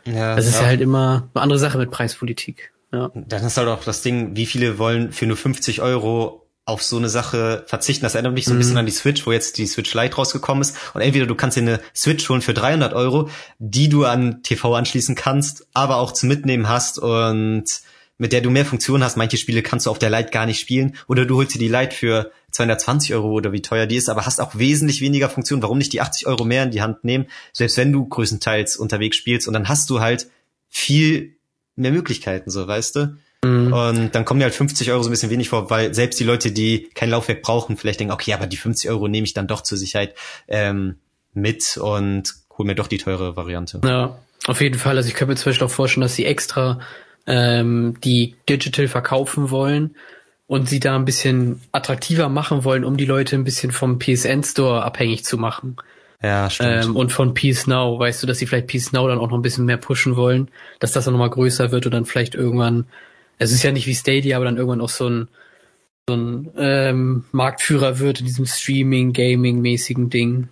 ja, 0.05 0.35
Das 0.35 0.45
ist 0.45 0.59
ja 0.59 0.67
halt 0.67 0.81
immer 0.81 1.27
eine 1.33 1.41
andere 1.41 1.57
Sache 1.59 1.79
mit 1.79 1.89
Preispolitik. 1.89 2.70
Ja. 2.91 3.09
Dann 3.13 3.45
ist 3.45 3.57
halt 3.57 3.67
auch 3.69 3.83
das 3.83 4.01
Ding, 4.01 4.35
wie 4.35 4.45
viele 4.45 4.77
wollen 4.77 5.11
für 5.11 5.25
nur 5.25 5.37
50 5.37 5.81
Euro 5.81 6.47
auf 6.65 6.83
so 6.83 6.97
eine 6.97 7.09
Sache 7.09 7.63
verzichten. 7.67 8.03
Das 8.03 8.13
erinnert 8.15 8.33
mich 8.33 8.45
so 8.45 8.51
ein 8.51 8.55
Mhm. 8.55 8.59
bisschen 8.59 8.77
an 8.77 8.85
die 8.85 8.91
Switch, 8.91 9.25
wo 9.25 9.31
jetzt 9.31 9.57
die 9.57 9.65
Switch 9.65 9.93
Lite 9.93 10.15
rausgekommen 10.15 10.61
ist. 10.61 10.75
Und 10.93 11.01
entweder 11.01 11.25
du 11.25 11.35
kannst 11.35 11.57
dir 11.57 11.61
eine 11.61 11.79
Switch 11.95 12.27
holen 12.29 12.41
für 12.41 12.53
300 12.53 12.93
Euro, 12.93 13.29
die 13.59 13.89
du 13.89 14.05
an 14.05 14.43
TV 14.43 14.75
anschließen 14.75 15.15
kannst, 15.15 15.65
aber 15.73 15.97
auch 15.97 16.11
zum 16.11 16.29
Mitnehmen 16.29 16.69
hast 16.69 16.99
und 16.99 17.65
mit 18.17 18.31
der 18.33 18.41
du 18.41 18.51
mehr 18.51 18.65
Funktionen 18.65 19.03
hast. 19.03 19.17
Manche 19.17 19.37
Spiele 19.37 19.63
kannst 19.63 19.87
du 19.87 19.89
auf 19.89 19.97
der 19.97 20.11
Lite 20.11 20.29
gar 20.29 20.45
nicht 20.45 20.59
spielen 20.59 20.95
oder 21.07 21.25
du 21.25 21.37
holst 21.37 21.55
dir 21.55 21.59
die 21.59 21.67
Lite 21.67 21.95
für 21.95 22.31
220 22.51 23.15
Euro 23.15 23.31
oder 23.31 23.51
wie 23.51 23.63
teuer 23.63 23.87
die 23.87 23.95
ist, 23.95 24.09
aber 24.09 24.27
hast 24.27 24.39
auch 24.39 24.55
wesentlich 24.55 25.01
weniger 25.01 25.29
Funktionen. 25.29 25.63
Warum 25.63 25.79
nicht 25.79 25.93
die 25.93 26.01
80 26.01 26.27
Euro 26.27 26.45
mehr 26.45 26.63
in 26.63 26.71
die 26.71 26.83
Hand 26.83 27.03
nehmen, 27.03 27.25
selbst 27.53 27.77
wenn 27.77 27.91
du 27.91 28.07
größtenteils 28.07 28.77
unterwegs 28.77 29.17
spielst 29.17 29.47
und 29.47 29.55
dann 29.55 29.67
hast 29.67 29.89
du 29.89 29.99
halt 30.01 30.29
viel 30.69 31.35
mehr 31.75 31.91
Möglichkeiten, 31.91 32.49
so 32.49 32.67
weißt 32.67 32.95
du. 32.95 33.17
Mhm. 33.43 33.73
Und 33.73 34.15
dann 34.15 34.25
kommen 34.25 34.39
dir 34.39 34.45
halt 34.45 34.55
50 34.55 34.91
Euro 34.91 35.01
so 35.01 35.09
ein 35.09 35.11
bisschen 35.11 35.31
wenig 35.31 35.49
vor, 35.49 35.69
weil 35.69 35.93
selbst 35.93 36.19
die 36.19 36.23
Leute, 36.23 36.51
die 36.51 36.89
kein 36.93 37.09
Laufwerk 37.09 37.41
brauchen, 37.41 37.77
vielleicht 37.77 37.99
denken, 37.99 38.13
okay, 38.13 38.33
aber 38.33 38.47
die 38.47 38.57
50 38.57 38.89
Euro 38.89 39.07
nehme 39.07 39.25
ich 39.25 39.33
dann 39.33 39.47
doch 39.47 39.61
zur 39.61 39.77
Sicherheit 39.77 40.15
ähm, 40.47 40.97
mit 41.33 41.77
und 41.77 42.33
hol 42.57 42.65
mir 42.65 42.75
doch 42.75 42.87
die 42.87 42.97
teure 42.97 43.35
Variante. 43.35 43.81
Ja, 43.83 44.19
auf 44.45 44.61
jeden 44.61 44.77
Fall. 44.77 44.97
Also 44.97 45.09
ich 45.09 45.15
könnte 45.15 45.31
mir 45.31 45.37
zum 45.37 45.49
Beispiel 45.49 45.67
auch 45.67 45.71
vorstellen, 45.71 46.01
dass 46.01 46.15
sie 46.15 46.25
extra 46.25 46.79
ähm, 47.25 47.97
die 48.03 48.35
Digital 48.47 48.87
verkaufen 48.87 49.49
wollen 49.49 49.95
und 50.47 50.69
sie 50.69 50.79
da 50.79 50.95
ein 50.95 51.05
bisschen 51.05 51.61
attraktiver 51.71 52.29
machen 52.29 52.63
wollen, 52.63 52.83
um 52.83 52.97
die 52.97 53.05
Leute 53.05 53.35
ein 53.35 53.43
bisschen 53.43 53.71
vom 53.71 53.99
PSN 53.99 54.43
Store 54.43 54.83
abhängig 54.83 55.23
zu 55.23 55.37
machen. 55.37 55.77
Ja, 56.21 56.49
stimmt. 56.49 56.85
Ähm, 56.85 56.95
und 56.95 57.11
von 57.11 57.33
Peace 57.33 57.67
Now, 57.67 57.97
weißt 57.97 58.21
du, 58.21 58.27
dass 58.27 58.37
sie 58.37 58.45
vielleicht 58.45 58.67
Peace 58.67 58.91
Now 58.91 59.07
dann 59.07 59.17
auch 59.17 59.29
noch 59.29 59.37
ein 59.37 59.41
bisschen 59.41 59.65
mehr 59.65 59.77
pushen 59.77 60.15
wollen, 60.15 60.49
dass 60.79 60.91
das 60.91 61.05
dann 61.05 61.13
nochmal 61.13 61.31
größer 61.31 61.71
wird 61.71 61.85
und 61.85 61.93
dann 61.93 62.05
vielleicht 62.05 62.35
irgendwann, 62.35 62.85
es 63.39 63.51
ist 63.51 63.63
ja 63.63 63.71
nicht 63.71 63.87
wie 63.87 63.95
Stadia, 63.95 64.37
aber 64.37 64.45
dann 64.45 64.57
irgendwann 64.57 64.81
auch 64.81 64.89
so 64.89 65.09
ein, 65.09 65.27
so 66.07 66.15
ein 66.15 66.51
ähm, 66.57 67.25
Marktführer 67.31 67.99
wird 67.99 68.19
in 68.19 68.27
diesem 68.27 68.45
Streaming, 68.45 69.13
Gaming-mäßigen 69.13 70.09
Ding. 70.09 70.49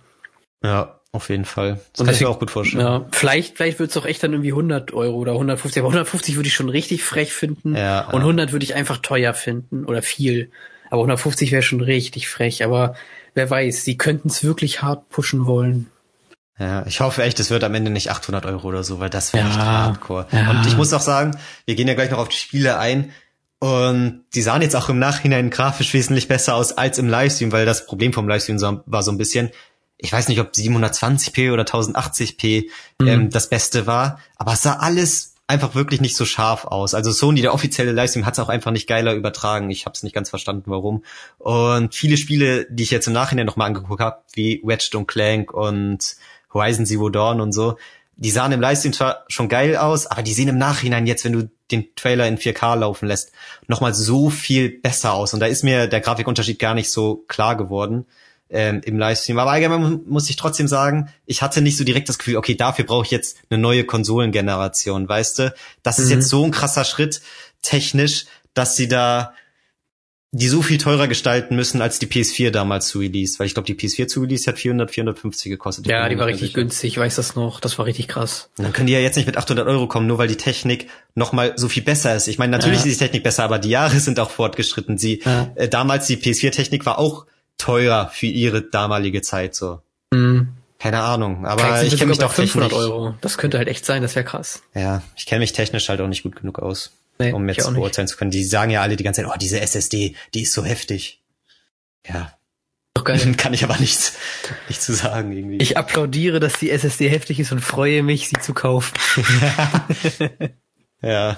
Ja, 0.64 1.00
auf 1.12 1.28
jeden 1.28 1.44
Fall. 1.44 1.80
Das 1.92 2.00
und 2.00 2.06
kann 2.06 2.14
ich 2.14 2.20
mir 2.20 2.28
auch 2.28 2.38
gut 2.38 2.50
vorstellen. 2.50 2.84
Ja, 2.84 3.06
vielleicht, 3.12 3.56
vielleicht 3.56 3.78
wird 3.78 3.90
es 3.90 3.96
auch 3.96 4.06
echt 4.06 4.22
dann 4.22 4.32
irgendwie 4.32 4.52
100 4.52 4.92
Euro 4.92 5.16
oder 5.16 5.32
150, 5.32 5.80
aber 5.80 5.88
150 5.88 6.36
würde 6.36 6.48
ich 6.48 6.54
schon 6.54 6.68
richtig 6.68 7.04
frech 7.04 7.32
finden 7.32 7.76
ja, 7.76 8.08
und 8.10 8.20
100 8.20 8.52
würde 8.52 8.64
ich 8.64 8.74
einfach 8.74 8.98
teuer 8.98 9.34
finden 9.34 9.84
oder 9.84 10.02
viel. 10.02 10.50
Aber 10.88 11.02
150 11.02 11.52
wäre 11.52 11.62
schon 11.62 11.80
richtig 11.80 12.28
frech, 12.28 12.64
aber 12.64 12.94
wer 13.34 13.50
weiß, 13.50 13.84
sie 13.84 13.96
könnten 13.96 14.28
es 14.28 14.44
wirklich 14.44 14.82
hart 14.82 15.08
pushen 15.08 15.46
wollen. 15.46 15.90
Ja, 16.58 16.84
ich 16.86 17.00
hoffe 17.00 17.22
echt, 17.22 17.40
es 17.40 17.50
wird 17.50 17.64
am 17.64 17.74
Ende 17.74 17.90
nicht 17.90 18.10
800 18.10 18.44
Euro 18.44 18.68
oder 18.68 18.84
so, 18.84 19.00
weil 19.00 19.08
das 19.08 19.32
wäre 19.32 19.46
ja, 19.46 19.50
echt 19.50 19.60
hardcore. 19.60 20.26
Ja. 20.30 20.50
Und 20.50 20.66
ich 20.66 20.76
muss 20.76 20.92
auch 20.92 21.00
sagen, 21.00 21.38
wir 21.64 21.74
gehen 21.74 21.88
ja 21.88 21.94
gleich 21.94 22.10
noch 22.10 22.18
auf 22.18 22.28
die 22.28 22.36
Spiele 22.36 22.78
ein. 22.78 23.12
Und 23.60 24.24
die 24.34 24.42
sahen 24.42 24.62
jetzt 24.62 24.76
auch 24.76 24.88
im 24.88 24.98
Nachhinein 24.98 25.50
grafisch 25.50 25.92
wesentlich 25.94 26.28
besser 26.28 26.54
aus 26.54 26.72
als 26.72 26.98
im 26.98 27.08
Livestream, 27.08 27.52
weil 27.52 27.64
das 27.64 27.86
Problem 27.86 28.12
vom 28.12 28.28
Livestream 28.28 28.58
war 28.86 29.02
so 29.02 29.10
ein 29.10 29.18
bisschen, 29.18 29.50
ich 29.96 30.12
weiß 30.12 30.28
nicht, 30.28 30.40
ob 30.40 30.52
720p 30.52 31.52
oder 31.52 31.64
1080p 31.64 32.68
mhm. 32.98 33.06
ähm, 33.06 33.30
das 33.30 33.48
Beste 33.48 33.86
war, 33.86 34.18
aber 34.36 34.54
es 34.54 34.62
sah 34.62 34.76
alles 34.76 35.29
einfach 35.50 35.74
wirklich 35.74 36.00
nicht 36.00 36.16
so 36.16 36.24
scharf 36.24 36.64
aus. 36.64 36.94
Also 36.94 37.10
Sony, 37.10 37.42
der 37.42 37.52
offizielle 37.52 37.92
Livestream, 37.92 38.24
hat 38.24 38.34
es 38.34 38.38
auch 38.38 38.48
einfach 38.48 38.70
nicht 38.70 38.88
geiler 38.88 39.14
übertragen. 39.14 39.70
Ich 39.70 39.84
habe 39.84 39.94
es 39.94 40.02
nicht 40.02 40.14
ganz 40.14 40.30
verstanden, 40.30 40.70
warum. 40.70 41.04
Und 41.38 41.94
viele 41.94 42.16
Spiele, 42.16 42.66
die 42.70 42.84
ich 42.84 42.90
jetzt 42.90 43.06
im 43.06 43.12
Nachhinein 43.12 43.46
nochmal 43.46 43.68
angeguckt 43.68 44.00
habe, 44.00 44.22
wie 44.32 44.62
Wedged 44.64 44.94
und 44.94 45.06
Clank 45.06 45.52
und 45.52 46.16
Horizon 46.54 46.86
Zero 46.86 47.10
Dawn 47.10 47.40
und 47.40 47.52
so, 47.52 47.76
die 48.16 48.30
sahen 48.30 48.52
im 48.52 48.60
Livestream 48.60 48.92
zwar 48.92 49.24
schon 49.28 49.48
geil 49.48 49.76
aus, 49.76 50.06
aber 50.06 50.22
die 50.22 50.34
sehen 50.34 50.48
im 50.48 50.58
Nachhinein 50.58 51.06
jetzt, 51.06 51.24
wenn 51.24 51.32
du 51.32 51.50
den 51.70 51.94
Trailer 51.96 52.28
in 52.28 52.36
4K 52.38 52.76
laufen 52.76 53.06
lässt, 53.06 53.32
nochmal 53.66 53.94
so 53.94 54.30
viel 54.30 54.68
besser 54.68 55.14
aus. 55.14 55.32
Und 55.32 55.40
da 55.40 55.46
ist 55.46 55.64
mir 55.64 55.86
der 55.86 56.00
Grafikunterschied 56.00 56.58
gar 56.58 56.74
nicht 56.74 56.90
so 56.90 57.24
klar 57.28 57.56
geworden 57.56 58.06
ähm, 58.50 58.80
im 58.84 58.98
Livestream. 58.98 59.38
Aber 59.38 59.52
allgemein 59.52 60.00
muss 60.06 60.28
ich 60.28 60.36
trotzdem 60.36 60.68
sagen, 60.68 61.08
ich 61.26 61.42
hatte 61.42 61.62
nicht 61.62 61.76
so 61.76 61.84
direkt 61.84 62.08
das 62.08 62.18
Gefühl, 62.18 62.36
okay, 62.36 62.54
dafür 62.54 62.84
brauche 62.84 63.04
ich 63.04 63.10
jetzt 63.10 63.38
eine 63.48 63.60
neue 63.60 63.84
Konsolengeneration, 63.84 65.08
weißt 65.08 65.38
du? 65.38 65.54
Das 65.82 65.98
ist 65.98 66.06
mhm. 66.06 66.12
jetzt 66.12 66.28
so 66.28 66.44
ein 66.44 66.50
krasser 66.50 66.84
Schritt 66.84 67.20
technisch, 67.62 68.26
dass 68.54 68.76
sie 68.76 68.88
da 68.88 69.32
die 70.32 70.46
so 70.46 70.62
viel 70.62 70.78
teurer 70.78 71.08
gestalten 71.08 71.56
müssen 71.56 71.82
als 71.82 71.98
die 71.98 72.06
PS4 72.06 72.50
damals 72.50 72.86
zu 72.86 73.00
Release, 73.00 73.40
weil 73.40 73.48
ich 73.48 73.54
glaube, 73.54 73.66
die 73.66 73.74
PS4 73.74 74.06
zu 74.06 74.20
Release 74.20 74.48
hat 74.48 74.60
400, 74.60 74.88
450 74.88 75.50
gekostet. 75.50 75.88
Ja, 75.88 76.08
die 76.08 76.18
war 76.18 76.26
richtig 76.28 76.54
günstig, 76.54 76.92
ich 76.92 76.98
weiß 76.98 77.16
das 77.16 77.34
noch, 77.34 77.58
das 77.58 77.78
war 77.78 77.86
richtig 77.86 78.06
krass. 78.06 78.48
Und 78.56 78.62
dann 78.62 78.72
können 78.72 78.86
die 78.86 78.92
ja 78.92 79.00
jetzt 79.00 79.16
nicht 79.16 79.26
mit 79.26 79.36
800 79.36 79.66
Euro 79.66 79.88
kommen, 79.88 80.06
nur 80.06 80.18
weil 80.18 80.28
die 80.28 80.36
Technik 80.36 80.86
noch 81.16 81.32
mal 81.32 81.54
so 81.56 81.68
viel 81.68 81.82
besser 81.82 82.14
ist. 82.14 82.28
Ich 82.28 82.38
meine, 82.38 82.52
natürlich 82.52 82.78
ja. 82.78 82.86
ist 82.86 83.00
die 83.00 83.04
Technik 83.04 83.24
besser, 83.24 83.42
aber 83.42 83.58
die 83.58 83.70
Jahre 83.70 83.98
sind 83.98 84.20
auch 84.20 84.30
fortgeschritten. 84.30 84.98
Sie 84.98 85.20
ja. 85.24 85.50
äh, 85.56 85.68
damals 85.68 86.06
die 86.06 86.16
PS4-Technik 86.16 86.86
war 86.86 87.00
auch 87.00 87.26
teuer 87.60 88.10
für 88.12 88.26
ihre 88.26 88.62
damalige 88.62 89.22
Zeit 89.22 89.54
so. 89.54 89.80
Mhm. 90.12 90.48
Keine 90.78 91.02
Ahnung, 91.02 91.44
aber 91.44 91.82
ich 91.82 91.96
kenne 91.98 92.06
mich 92.06 92.18
doch 92.18 92.32
500 92.32 92.70
technisch. 92.70 92.88
Euro. 92.88 93.14
Das 93.20 93.36
könnte 93.36 93.58
halt 93.58 93.68
echt 93.68 93.84
sein, 93.84 94.00
das 94.00 94.16
wäre 94.16 94.24
krass. 94.24 94.62
Ja, 94.74 95.02
ich 95.14 95.26
kenne 95.26 95.40
mich 95.40 95.52
technisch 95.52 95.88
halt 95.90 96.00
auch 96.00 96.08
nicht 96.08 96.22
gut 96.22 96.36
genug 96.36 96.58
aus, 96.58 96.92
nee, 97.18 97.32
um 97.32 97.46
jetzt 97.48 97.72
beurteilen 97.74 98.08
zu 98.08 98.16
können. 98.16 98.30
Die 98.30 98.44
sagen 98.44 98.70
ja 98.70 98.80
alle 98.80 98.96
die 98.96 99.04
ganze 99.04 99.22
Zeit, 99.22 99.30
oh, 99.30 99.38
diese 99.38 99.60
SSD, 99.60 100.16
die 100.32 100.42
ist 100.42 100.54
so 100.54 100.64
heftig. 100.64 101.20
Ja. 102.08 102.32
Doch 102.94 103.04
geil. 103.04 103.20
Kann 103.36 103.52
ich 103.52 103.62
aber 103.62 103.76
nichts, 103.76 104.14
nicht 104.68 104.80
zu 104.80 104.94
sagen 104.94 105.32
irgendwie. 105.32 105.58
Ich 105.58 105.76
applaudiere, 105.76 106.40
dass 106.40 106.58
die 106.58 106.70
SSD 106.70 107.10
heftig 107.10 107.40
ist 107.40 107.52
und 107.52 107.60
freue 107.60 108.02
mich, 108.02 108.28
sie 108.28 108.40
zu 108.40 108.54
kaufen. 108.54 108.94
ja, 111.02 111.36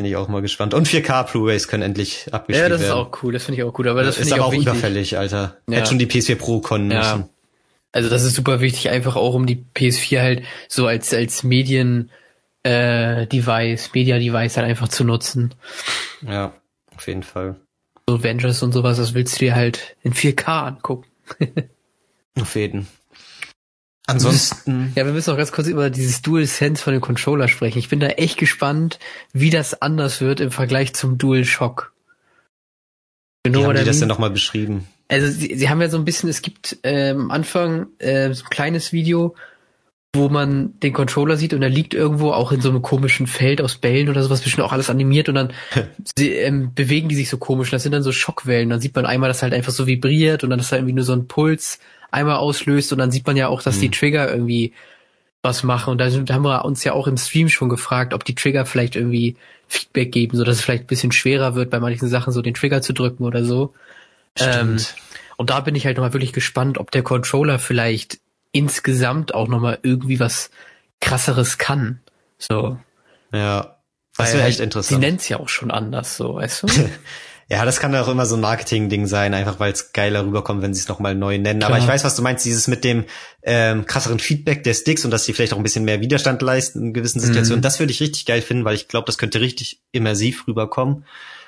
bin 0.00 0.10
ich 0.10 0.16
auch 0.16 0.28
mal 0.28 0.40
gespannt. 0.40 0.72
Und 0.72 0.88
4K 0.88 1.30
Blu-rays 1.30 1.68
können 1.68 1.82
endlich 1.82 2.32
abgespielt 2.32 2.70
werden. 2.70 2.72
Ja, 2.72 2.78
das 2.78 2.86
ist 2.86 2.90
auch 2.90 3.22
cool. 3.22 3.34
Das 3.34 3.44
finde 3.44 3.60
ich 3.60 3.66
auch 3.66 3.74
gut. 3.74 3.86
Aber 3.86 4.02
das 4.02 4.16
ist 4.16 4.32
aber 4.32 4.46
auch, 4.46 4.54
auch 4.54 4.54
überfällig, 4.54 5.18
Alter. 5.18 5.58
Ja. 5.68 5.76
Hätte 5.76 5.88
schon 5.90 5.98
die 5.98 6.06
PS4 6.06 6.36
Pro 6.36 6.60
können 6.60 6.90
ja. 6.90 6.98
müssen. 6.98 7.28
Also 7.92 8.08
das 8.08 8.24
ist 8.24 8.34
super 8.34 8.60
wichtig, 8.60 8.88
einfach 8.88 9.16
auch 9.16 9.34
um 9.34 9.44
die 9.44 9.62
PS4 9.76 10.20
halt 10.20 10.44
so 10.68 10.86
als 10.86 11.12
als 11.12 11.42
Medien 11.42 12.10
äh, 12.62 13.26
Device, 13.26 13.90
Media 13.92 14.18
Device 14.18 14.56
halt 14.56 14.68
einfach 14.68 14.88
zu 14.88 15.04
nutzen. 15.04 15.54
Ja, 16.26 16.54
auf 16.96 17.06
jeden 17.06 17.24
Fall. 17.24 17.56
So 18.08 18.14
Avengers 18.14 18.62
und 18.62 18.72
sowas, 18.72 18.96
das 18.96 19.12
willst 19.12 19.34
du 19.36 19.44
dir 19.44 19.54
halt 19.54 19.96
in 20.02 20.14
4K 20.14 20.66
angucken. 20.66 21.10
auf 22.40 22.54
jeden. 22.54 22.86
Ansonsten. 24.10 24.92
Ja, 24.96 25.06
wir 25.06 25.12
müssen 25.12 25.30
noch 25.30 25.36
ganz 25.36 25.52
kurz 25.52 25.68
über 25.68 25.88
dieses 25.88 26.22
Dual 26.22 26.46
Sense 26.46 26.82
von 26.82 26.92
dem 26.92 27.00
Controller 27.00 27.48
sprechen. 27.48 27.78
Ich 27.78 27.88
bin 27.88 28.00
da 28.00 28.08
echt 28.08 28.38
gespannt, 28.38 28.98
wie 29.32 29.50
das 29.50 29.80
anders 29.80 30.20
wird 30.20 30.40
im 30.40 30.50
Vergleich 30.50 30.94
zum 30.94 31.16
Dual 31.16 31.44
Shock. 31.44 31.92
Wie 33.46 33.64
haben 33.64 33.76
die 33.76 33.84
das 33.84 34.00
denn 34.00 34.08
nochmal 34.08 34.30
beschrieben? 34.30 34.86
Also 35.08 35.28
sie, 35.28 35.56
sie 35.56 35.68
haben 35.68 35.80
ja 35.80 35.88
so 35.88 35.96
ein 35.96 36.04
bisschen, 36.04 36.28
es 36.28 36.42
gibt 36.42 36.78
äh, 36.82 37.10
am 37.10 37.30
Anfang 37.30 37.86
äh, 37.98 38.32
so 38.32 38.44
ein 38.44 38.50
kleines 38.50 38.92
Video, 38.92 39.34
wo 40.14 40.28
man 40.28 40.78
den 40.80 40.92
Controller 40.92 41.36
sieht 41.36 41.54
und 41.54 41.62
er 41.62 41.68
liegt 41.68 41.94
irgendwo 41.94 42.32
auch 42.32 42.52
in 42.52 42.60
so 42.60 42.68
einem 42.68 42.82
komischen 42.82 43.26
Feld 43.26 43.60
aus 43.60 43.76
Bällen 43.76 44.08
oder 44.08 44.22
sowas, 44.22 44.40
bestimmt 44.40 44.66
auch 44.66 44.72
alles 44.72 44.90
animiert 44.90 45.28
und 45.28 45.36
dann 45.36 45.52
sie, 46.16 46.30
ähm, 46.30 46.72
bewegen 46.74 47.08
die 47.08 47.14
sich 47.14 47.28
so 47.28 47.38
komisch. 47.38 47.70
Das 47.70 47.82
sind 47.82 47.92
dann 47.92 48.02
so 48.02 48.12
Schockwellen. 48.12 48.70
Dann 48.70 48.80
sieht 48.80 48.94
man 48.94 49.06
einmal, 49.06 49.28
dass 49.28 49.42
halt 49.42 49.54
einfach 49.54 49.72
so 49.72 49.86
vibriert 49.86 50.44
und 50.44 50.50
dann 50.50 50.60
ist 50.60 50.72
da 50.72 50.76
irgendwie 50.76 50.94
nur 50.94 51.04
so 51.04 51.12
ein 51.12 51.28
Puls 51.28 51.78
einmal 52.10 52.36
auslöst 52.36 52.92
und 52.92 52.98
dann 52.98 53.10
sieht 53.10 53.26
man 53.26 53.36
ja 53.36 53.48
auch, 53.48 53.62
dass 53.62 53.76
mhm. 53.76 53.80
die 53.80 53.90
Trigger 53.90 54.30
irgendwie 54.30 54.72
was 55.42 55.62
machen. 55.62 55.92
Und 55.92 55.98
da, 55.98 56.08
da 56.08 56.34
haben 56.34 56.44
wir 56.44 56.64
uns 56.64 56.84
ja 56.84 56.92
auch 56.92 57.06
im 57.06 57.16
Stream 57.16 57.48
schon 57.48 57.68
gefragt, 57.68 58.12
ob 58.12 58.24
die 58.24 58.34
Trigger 58.34 58.66
vielleicht 58.66 58.96
irgendwie 58.96 59.36
Feedback 59.68 60.12
geben, 60.12 60.36
so 60.36 60.44
dass 60.44 60.56
es 60.56 60.62
vielleicht 60.62 60.84
ein 60.84 60.88
bisschen 60.88 61.12
schwerer 61.12 61.54
wird, 61.54 61.70
bei 61.70 61.80
manchen 61.80 62.08
Sachen 62.08 62.32
so 62.32 62.42
den 62.42 62.54
Trigger 62.54 62.82
zu 62.82 62.92
drücken 62.92 63.24
oder 63.24 63.44
so. 63.44 63.72
Ähm, 64.36 64.78
und 65.36 65.50
da 65.50 65.60
bin 65.60 65.74
ich 65.74 65.86
halt 65.86 65.96
nochmal 65.96 66.12
wirklich 66.12 66.32
gespannt, 66.32 66.78
ob 66.78 66.90
der 66.90 67.02
Controller 67.02 67.58
vielleicht 67.58 68.18
insgesamt 68.52 69.34
auch 69.34 69.48
nochmal 69.48 69.78
irgendwie 69.82 70.20
was 70.20 70.50
krasseres 71.00 71.58
kann. 71.58 72.00
So. 72.38 72.78
Ja. 73.32 73.76
Das 74.16 74.34
wäre 74.34 74.46
echt 74.46 74.60
interessant. 74.60 75.00
Sie 75.00 75.06
nennt's 75.06 75.28
ja 75.28 75.38
auch 75.38 75.48
schon 75.48 75.70
anders, 75.70 76.16
so, 76.16 76.34
weißt 76.34 76.64
du? 76.64 76.66
Ja, 77.50 77.64
das 77.64 77.80
kann 77.80 77.92
auch 77.96 78.06
immer 78.06 78.26
so 78.26 78.36
ein 78.36 78.40
Marketing-Ding 78.40 79.08
sein, 79.08 79.34
einfach 79.34 79.58
weil 79.58 79.72
es 79.72 79.92
geiler 79.92 80.24
rüberkommt, 80.24 80.62
wenn 80.62 80.72
sie 80.72 80.82
es 80.82 80.88
nochmal 80.88 81.16
neu 81.16 81.36
nennen. 81.36 81.58
Klar. 81.58 81.72
Aber 81.72 81.80
ich 81.80 81.86
weiß, 81.86 82.04
was 82.04 82.14
du 82.14 82.22
meinst, 82.22 82.44
dieses 82.44 82.68
mit 82.68 82.84
dem 82.84 83.06
ähm, 83.42 83.86
krasseren 83.86 84.20
Feedback 84.20 84.62
der 84.62 84.72
Sticks 84.72 85.04
und 85.04 85.10
dass 85.10 85.24
sie 85.24 85.32
vielleicht 85.32 85.52
auch 85.52 85.56
ein 85.56 85.64
bisschen 85.64 85.84
mehr 85.84 86.00
Widerstand 86.00 86.42
leisten 86.42 86.80
in 86.80 86.94
gewissen 86.94 87.18
Situationen. 87.18 87.58
Mhm. 87.58 87.62
Das 87.62 87.80
würde 87.80 87.90
ich 87.92 88.00
richtig 88.00 88.24
geil 88.24 88.40
finden, 88.40 88.64
weil 88.64 88.76
ich 88.76 88.86
glaube, 88.86 89.06
das 89.06 89.18
könnte 89.18 89.40
richtig 89.40 89.80
immersiv 89.90 90.46
rüberkommen. 90.46 91.04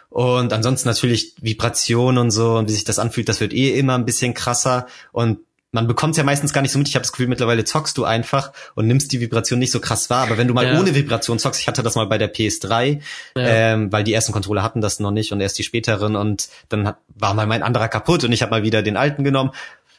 Und 0.09 0.53
ansonsten 0.53 0.89
natürlich 0.89 1.37
Vibration 1.41 2.19
und 2.19 2.33
so 2.33 2.57
und 2.57 2.69
wie 2.69 2.75
sich 2.75 2.85
das 2.85 2.99
anfühlt, 2.99 3.29
das 3.29 3.41
wird 3.41 3.53
eh 3.53 3.79
immer 3.79 3.95
ein 3.95 4.05
bisschen 4.05 4.35
krasser. 4.35 4.87
Und 5.13 5.39
man 5.73 5.87
bekommt 5.87 6.19
ja 6.19 6.23
meistens 6.23 6.53
gar 6.53 6.61
nicht 6.61 6.71
so 6.71 6.79
mit. 6.79 6.89
Ich 6.89 6.95
habe 6.95 7.03
das 7.03 7.13
Gefühl, 7.13 7.27
mittlerweile 7.27 7.65
zockst 7.65 7.97
du 7.97 8.05
einfach 8.05 8.53
und 8.75 8.87
nimmst 8.87 9.11
die 9.11 9.21
Vibration 9.21 9.59
nicht 9.59 9.73
so 9.73 9.81
krass 9.81 10.11
wahr. 10.11 10.23
Aber 10.23 10.37
wenn 10.37 10.47
du 10.47 10.55
mal 10.55 10.67
ja. 10.67 10.79
ohne 10.79 10.95
Vibration 10.95 11.39
zockst, 11.39 11.63
ich 11.63 11.67
hatte 11.67 11.83
das 11.83 11.95
mal 11.95 12.07
bei 12.07 12.19
der 12.19 12.33
PS3, 12.33 13.01
ja. 13.35 13.43
ähm, 13.43 13.91
weil 13.91 14.05
die 14.05 14.13
ersten 14.13 14.33
Controller 14.33 14.63
hatten 14.63 14.83
das 14.83 15.01
noch 15.01 15.11
nicht 15.11 15.33
und 15.33 15.41
erst 15.41 15.59
die 15.59 15.63
späteren 15.63 16.15
und 16.15 16.49
dann 16.69 16.87
hat, 16.87 16.99
war 17.09 17.33
mal 17.33 17.47
mein 17.47 17.63
anderer 17.63 17.89
kaputt 17.89 18.23
und 18.23 18.33
ich 18.33 18.43
habe 18.43 18.51
mal 18.51 18.63
wieder 18.63 18.83
den 18.83 18.99
alten 18.99 19.25
genommen. 19.25 19.51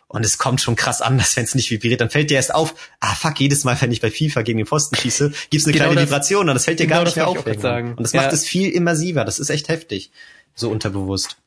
Und 0.07 0.23
es 0.23 0.37
kommt 0.37 0.61
schon 0.61 0.75
krass 0.75 1.01
an, 1.01 1.17
dass 1.17 1.35
wenn 1.37 1.43
es 1.43 1.55
nicht 1.55 1.71
vibriert, 1.71 2.01
dann 2.01 2.11
fällt 2.11 2.29
dir 2.29 2.35
erst 2.35 2.53
auf, 2.53 2.75
ah 2.99 3.15
fuck, 3.15 3.39
jedes 3.39 3.63
Mal, 3.63 3.75
wenn 3.81 3.91
ich 3.91 3.99
bei 3.99 4.11
FIFA 4.11 4.43
gegen 4.43 4.59
den 4.59 4.67
Pfosten 4.67 4.95
schieße, 4.95 5.33
gibt's 5.49 5.65
eine 5.65 5.73
genau 5.73 5.85
kleine 5.85 6.01
das, 6.01 6.09
Vibration 6.09 6.49
und 6.49 6.53
das 6.53 6.65
fällt 6.65 6.79
dir 6.79 6.85
genau 6.85 6.97
gar 6.97 7.05
nicht 7.05 7.15
mehr 7.15 7.27
auf. 7.27 7.43
Und 7.47 7.99
das 7.99 8.13
ja. 8.13 8.21
macht 8.21 8.31
es 8.31 8.45
viel 8.45 8.69
immersiver, 8.69 9.25
das 9.25 9.39
ist 9.39 9.49
echt 9.49 9.69
heftig, 9.69 10.11
so 10.53 10.69
unterbewusst. 10.69 11.37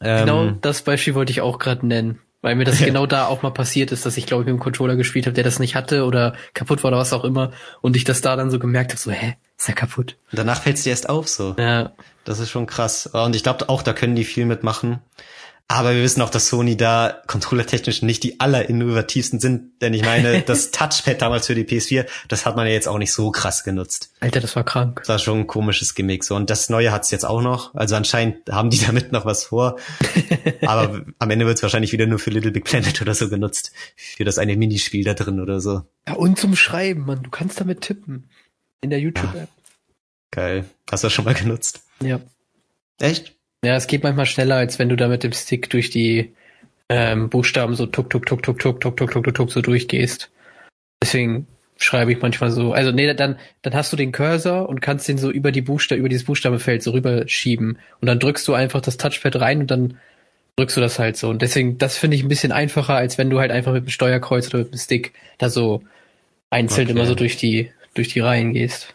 Genau 0.00 0.44
ähm, 0.44 0.58
das 0.60 0.82
Beispiel 0.82 1.14
wollte 1.14 1.32
ich 1.32 1.40
auch 1.40 1.58
gerade 1.58 1.86
nennen. 1.86 2.20
Weil 2.44 2.56
mir 2.56 2.64
das 2.64 2.78
genau 2.84 3.06
da 3.06 3.26
auch 3.26 3.40
mal 3.40 3.52
passiert 3.52 3.90
ist, 3.90 4.04
dass 4.04 4.18
ich, 4.18 4.26
glaube 4.26 4.42
ich, 4.42 4.46
mit 4.46 4.52
einem 4.52 4.60
Controller 4.60 4.96
gespielt 4.96 5.24
habe, 5.24 5.32
der 5.32 5.44
das 5.44 5.58
nicht 5.58 5.74
hatte 5.74 6.04
oder 6.04 6.34
kaputt 6.52 6.84
war 6.84 6.88
oder 6.88 6.98
was 6.98 7.14
auch 7.14 7.24
immer. 7.24 7.52
Und 7.80 7.96
ich 7.96 8.04
das 8.04 8.20
da 8.20 8.36
dann 8.36 8.50
so 8.50 8.58
gemerkt 8.58 8.90
habe, 8.90 9.00
so, 9.00 9.10
hä, 9.10 9.36
ist 9.56 9.68
ja 9.68 9.72
kaputt. 9.72 10.18
Und 10.30 10.38
danach 10.38 10.60
fällt's 10.60 10.82
dir 10.82 10.90
erst 10.90 11.08
auf, 11.08 11.26
so. 11.26 11.56
Ja. 11.58 11.92
Das 12.24 12.40
ist 12.40 12.50
schon 12.50 12.66
krass. 12.66 13.06
Und 13.06 13.34
ich 13.34 13.42
glaube 13.42 13.70
auch, 13.70 13.80
da 13.80 13.94
können 13.94 14.14
die 14.14 14.24
viel 14.24 14.44
mitmachen. 14.44 14.98
Aber 15.66 15.94
wir 15.94 16.02
wissen 16.02 16.20
auch, 16.20 16.28
dass 16.28 16.48
Sony 16.48 16.76
da 16.76 17.22
controllertechnisch 17.26 18.02
nicht 18.02 18.22
die 18.22 18.38
allerinnovativsten 18.38 19.40
sind. 19.40 19.80
Denn 19.80 19.94
ich 19.94 20.04
meine, 20.04 20.42
das 20.46 20.70
Touchpad 20.72 21.22
damals 21.22 21.46
für 21.46 21.54
die 21.54 21.64
PS4, 21.64 22.06
das 22.28 22.44
hat 22.44 22.54
man 22.54 22.66
ja 22.66 22.72
jetzt 22.74 22.86
auch 22.86 22.98
nicht 22.98 23.12
so 23.12 23.30
krass 23.30 23.64
genutzt. 23.64 24.12
Alter, 24.20 24.40
das 24.40 24.54
war 24.56 24.64
krank. 24.64 24.98
Das 25.00 25.08
war 25.08 25.18
schon 25.18 25.40
ein 25.40 25.46
komisches 25.46 25.94
Gimmick. 25.94 26.22
So. 26.22 26.36
Und 26.36 26.50
das 26.50 26.68
Neue 26.68 26.92
hat's 26.92 27.10
jetzt 27.10 27.24
auch 27.24 27.40
noch. 27.40 27.74
Also 27.74 27.96
anscheinend 27.96 28.50
haben 28.50 28.68
die 28.68 28.78
damit 28.86 29.10
noch 29.10 29.24
was 29.24 29.44
vor. 29.44 29.78
Aber 30.66 31.02
am 31.18 31.30
Ende 31.30 31.46
wird's 31.46 31.62
wahrscheinlich 31.62 31.92
wieder 31.92 32.06
nur 32.06 32.18
für 32.18 32.30
Little 32.30 32.50
Big 32.50 32.64
Planet 32.64 33.00
oder 33.00 33.14
so 33.14 33.30
genutzt. 33.30 33.72
Für 33.96 34.24
das 34.24 34.36
eine 34.36 34.56
Minispiel 34.56 35.02
da 35.02 35.14
drin 35.14 35.40
oder 35.40 35.60
so. 35.60 35.82
Ja, 36.06 36.14
und 36.14 36.38
zum 36.38 36.56
Schreiben, 36.56 37.06
man. 37.06 37.22
Du 37.22 37.30
kannst 37.30 37.58
damit 37.58 37.80
tippen. 37.80 38.28
In 38.82 38.90
der 38.90 39.00
YouTube-App. 39.00 39.48
Geil. 40.30 40.66
Hast 40.90 41.04
du 41.04 41.06
das 41.06 41.12
schon 41.14 41.24
mal 41.24 41.32
genutzt? 41.32 41.80
Ja. 42.02 42.20
Echt? 43.00 43.34
Ja, 43.64 43.76
es 43.76 43.86
geht 43.86 44.02
manchmal 44.02 44.26
schneller, 44.26 44.56
als 44.56 44.78
wenn 44.78 44.88
du 44.88 44.96
da 44.96 45.08
mit 45.08 45.24
dem 45.24 45.32
Stick 45.32 45.70
durch 45.70 45.90
die 45.90 46.32
ähm, 46.88 47.30
Buchstaben 47.30 47.74
so 47.74 47.86
tuck, 47.86 48.10
tuck, 48.10 48.26
tuck, 48.26 48.42
tuck, 48.42 48.58
tuck, 48.60 48.80
tuck, 48.80 48.96
tuck, 48.96 49.10
tuck, 49.10 49.24
tuck, 49.24 49.34
tuck 49.34 49.50
so 49.50 49.62
durchgehst. 49.62 50.30
Deswegen 51.02 51.46
schreibe 51.78 52.12
ich 52.12 52.20
manchmal 52.20 52.50
so. 52.50 52.72
Also 52.72 52.92
nee, 52.92 53.12
dann, 53.14 53.38
dann 53.62 53.74
hast 53.74 53.92
du 53.92 53.96
den 53.96 54.12
Cursor 54.12 54.68
und 54.68 54.80
kannst 54.80 55.08
den 55.08 55.18
so 55.18 55.30
über 55.30 55.50
die 55.52 55.62
Buchstabe, 55.62 55.98
über 55.98 56.08
dieses 56.08 56.24
Buchstabenfeld 56.24 56.82
so 56.82 56.92
rüberschieben. 56.92 57.78
Und 58.00 58.06
dann 58.06 58.18
drückst 58.18 58.46
du 58.46 58.54
einfach 58.54 58.80
das 58.80 58.96
Touchpad 58.96 59.36
rein 59.40 59.60
und 59.60 59.70
dann 59.70 59.98
drückst 60.56 60.76
du 60.76 60.80
das 60.80 60.98
halt 60.98 61.16
so. 61.16 61.30
Und 61.30 61.42
deswegen, 61.42 61.78
das 61.78 61.96
finde 61.96 62.16
ich 62.16 62.22
ein 62.22 62.28
bisschen 62.28 62.52
einfacher, 62.52 62.94
als 62.94 63.18
wenn 63.18 63.30
du 63.30 63.40
halt 63.40 63.50
einfach 63.50 63.72
mit 63.72 63.84
dem 63.84 63.90
Steuerkreuz 63.90 64.48
oder 64.48 64.58
mit 64.58 64.72
dem 64.72 64.78
Stick 64.78 65.12
da 65.38 65.48
so 65.48 65.82
einzeln 66.50 66.88
Okay. 66.88 66.96
immer 66.96 67.06
so 67.06 67.14
durch 67.14 67.36
die, 67.36 67.70
durch 67.94 68.08
die 68.08 68.20
Reihen 68.20 68.52
gehst. 68.52 68.94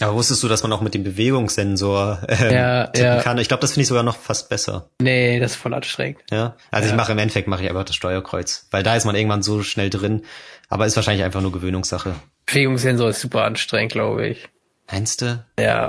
Aber 0.00 0.14
wusstest 0.14 0.42
du, 0.44 0.48
dass 0.48 0.62
man 0.62 0.72
auch 0.72 0.80
mit 0.80 0.94
dem 0.94 1.02
Bewegungssensor 1.04 2.20
ähm, 2.28 2.52
Ja, 2.52 2.86
tippen 2.86 3.04
ja. 3.16 3.20
kann? 3.22 3.38
Ich 3.38 3.48
glaube, 3.48 3.60
das 3.62 3.72
finde 3.72 3.82
ich 3.82 3.88
sogar 3.88 4.04
noch 4.04 4.16
fast 4.16 4.48
besser. 4.48 4.90
Nee, 5.00 5.40
das 5.40 5.52
ist 5.52 5.56
voll 5.56 5.74
anstrengend. 5.74 6.20
Ja. 6.30 6.56
Also 6.70 6.86
Ja. 6.86 6.92
ich 6.92 6.96
mache 6.96 7.12
im 7.12 7.18
Endeffekt 7.18 7.48
mache 7.48 7.62
ich 7.64 7.68
einfach 7.68 7.84
das 7.84 7.96
Steuerkreuz, 7.96 8.68
weil 8.70 8.82
da 8.84 8.94
ist 8.94 9.04
man 9.04 9.16
irgendwann 9.16 9.42
so 9.42 9.62
schnell 9.62 9.90
drin. 9.90 10.22
Aber 10.68 10.86
ist 10.86 10.96
wahrscheinlich 10.96 11.24
einfach 11.24 11.40
nur 11.40 11.50
Gewöhnungssache. 11.52 12.14
Bewegungssensor 12.46 13.08
ist 13.10 13.20
super 13.20 13.44
anstrengend, 13.44 13.92
glaube 13.92 14.28
ich. 14.28 14.48
Meinst 14.90 15.22
du? 15.22 15.44
Ja. 15.58 15.84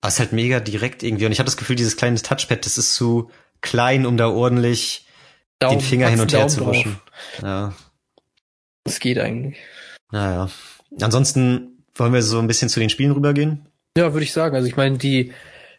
Aber 0.00 0.08
es 0.08 0.14
ist 0.14 0.20
halt 0.20 0.32
mega 0.32 0.58
direkt 0.60 1.02
irgendwie. 1.02 1.26
Und 1.26 1.32
ich 1.32 1.38
habe 1.38 1.46
das 1.46 1.56
Gefühl, 1.56 1.76
dieses 1.76 1.96
kleine 1.96 2.20
Touchpad, 2.20 2.66
das 2.66 2.76
ist 2.78 2.94
zu 2.94 3.30
klein, 3.60 4.04
um 4.04 4.16
da 4.16 4.28
ordentlich 4.28 5.06
Daumen, 5.60 5.78
den 5.78 5.84
Finger 5.84 6.08
hin 6.08 6.20
und 6.20 6.32
her 6.32 6.48
zu 6.48 6.68
wischen. 6.68 6.98
Ja. 7.40 7.72
Das 8.84 8.98
geht 8.98 9.18
eigentlich. 9.18 9.58
Naja. 10.10 10.48
Ansonsten 11.00 11.71
wollen 11.94 12.12
wir 12.12 12.22
so 12.22 12.38
ein 12.38 12.46
bisschen 12.46 12.68
zu 12.68 12.80
den 12.80 12.90
Spielen 12.90 13.12
rübergehen. 13.12 13.66
Ja, 13.96 14.12
würde 14.12 14.24
ich 14.24 14.32
sagen. 14.32 14.54
Also 14.56 14.66
ich 14.68 14.76
meine, 14.76 14.98
die 14.98 15.32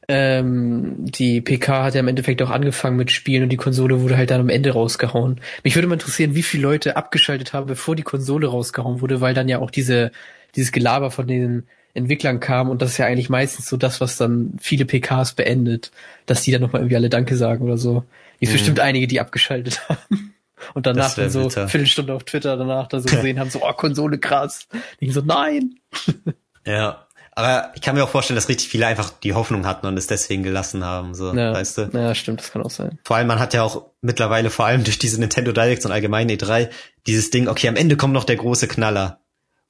ähm, 0.08 0.96
die 1.06 1.40
PK 1.42 1.84
hat 1.86 1.94
ja 1.94 2.02
im 2.02 2.08
Endeffekt 2.10 2.42
auch 2.42 2.50
angefangen 2.50 2.98
mit 2.98 3.10
Spielen 3.12 3.44
und 3.44 3.50
die 3.50 3.58
Konsole 3.58 4.02
wurde 4.02 4.18
halt 4.18 4.32
dann 4.32 4.42
am 4.42 4.50
Ende 4.50 4.72
rausgehauen. 4.72 5.40
Mich 5.64 5.76
würde 5.76 5.88
mal 5.88 5.94
interessieren, 5.96 6.36
wie 6.36 6.44
viele 6.44 6.64
Leute 6.64 6.98
abgeschaltet 6.98 7.54
haben, 7.54 7.68
bevor 7.68 7.96
die 7.96 8.04
Konsole 8.04 8.48
rausgehauen 8.48 9.00
wurde, 9.02 9.22
weil 9.22 9.34
dann 9.34 9.48
ja 9.48 9.60
auch 9.60 9.72
diese 9.72 10.12
dieses 10.56 10.72
Gelaber 10.72 11.10
von 11.10 11.26
den 11.28 11.64
Entwicklern 11.96 12.40
kam 12.40 12.70
und 12.70 12.82
das 12.82 12.92
ist 12.92 12.98
ja 12.98 13.06
eigentlich 13.06 13.30
meistens 13.30 13.68
so 13.68 13.78
das, 13.78 14.02
was 14.02 14.18
dann 14.18 14.54
viele 14.60 14.86
PKs 14.86 15.34
beendet, 15.34 15.92
dass 16.26 16.42
die 16.42 16.52
dann 16.52 16.62
nochmal 16.62 16.82
irgendwie 16.82 16.96
alle 16.98 17.10
Danke 17.10 17.36
sagen 17.38 17.64
oder 17.64 17.78
so. 17.78 18.04
Gibt 18.40 18.52
Mhm. 18.52 18.56
bestimmt 18.56 18.80
einige, 18.82 19.08
die 19.08 19.20
abgeschaltet 19.22 19.82
haben. 19.90 20.33
Und 20.74 20.86
danach 20.86 21.14
dann 21.16 21.30
so 21.30 21.44
bitter. 21.44 21.68
Viertelstunde 21.68 22.14
auf 22.14 22.24
Twitter 22.24 22.58
danach 22.58 22.88
da 22.88 23.00
so 23.00 23.10
gesehen 23.16 23.40
haben, 23.40 23.50
so, 23.50 23.62
oh, 23.64 23.74
Konsole 23.74 24.18
krass. 24.20 24.68
Ich 25.00 25.14
so, 25.14 25.22
nein. 25.22 25.76
Ja. 26.66 27.08
Aber 27.36 27.72
ich 27.74 27.82
kann 27.82 27.96
mir 27.96 28.04
auch 28.04 28.10
vorstellen, 28.10 28.36
dass 28.36 28.48
richtig 28.48 28.70
viele 28.70 28.86
einfach 28.86 29.10
die 29.10 29.34
Hoffnung 29.34 29.66
hatten 29.66 29.88
und 29.88 29.98
es 29.98 30.06
deswegen 30.06 30.44
gelassen 30.44 30.86
haben, 30.86 31.16
so, 31.16 31.34
Ja, 31.34 31.52
weißt 31.52 31.78
du? 31.80 31.90
ja, 31.92 32.14
stimmt, 32.14 32.42
das 32.42 32.52
kann 32.52 32.62
auch 32.62 32.70
sein. 32.70 33.00
Vor 33.04 33.18
allem, 33.18 33.26
man 33.28 33.40
hat 33.40 33.56
ja 33.56 33.64
auch 33.64 33.88
mittlerweile, 34.02 34.52
vor 34.52 34.66
allem 34.66 34.84
durch 34.84 35.00
diese 35.00 35.20
Nintendo 35.20 35.52
Directs 35.52 35.84
und 35.86 35.92
allgemein 35.92 36.30
E3, 36.30 36.70
dieses 37.08 37.32
Ding, 37.32 37.48
okay, 37.48 37.68
am 37.68 37.76
Ende 37.76 37.98
kommt 37.98 38.14
noch 38.14 38.24
der 38.24 38.36
große 38.36 38.68
Knaller. 38.68 39.20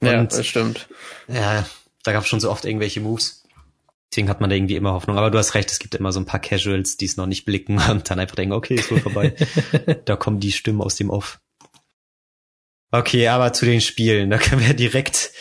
Ja, 0.03 0.19
Und 0.19 0.34
das 0.34 0.45
stimmt. 0.45 0.89
ja, 1.29 1.65
da 2.03 2.12
gab 2.12 2.23
es 2.23 2.29
schon 2.29 2.41
so 2.41 2.51
oft 2.51 2.65
irgendwelche 2.65 2.99
Moves. 2.99 3.42
Deswegen 4.13 4.30
hat 4.30 4.41
man 4.41 4.52
da 4.52 4.56
irgendwie 4.56 4.76
immer 4.76 4.93
Hoffnung. 4.93 5.17
Aber 5.17 5.32
du 5.32 5.39
hast 5.39 5.56
recht, 5.56 5.71
es 5.71 5.80
gibt 5.80 5.95
immer 5.95 6.12
so 6.12 6.19
ein 6.19 6.28
paar 6.28 6.39
Casuals, 6.39 6.97
die 6.97 7.06
es 7.06 7.17
noch 7.17 7.26
nicht 7.26 7.45
blicken 7.45 7.80
und 7.89 8.08
dann 8.08 8.19
einfach 8.19 8.36
denken, 8.36 8.54
okay, 8.54 8.76
ist 8.76 8.91
wohl 8.91 8.99
vorbei. 8.99 9.34
da 10.06 10.15
kommen 10.15 10.39
die 10.39 10.52
Stimmen 10.52 10.82
aus 10.82 10.97
dem 10.97 11.10
Off. 11.10 11.41
Okay, 12.91 13.28
aber 13.28 13.54
zu 13.54 13.65
den 13.65 13.82
Spielen, 13.82 14.30
da 14.30 14.38
können 14.38 14.62
wir 14.62 14.76
direkt 14.76 15.32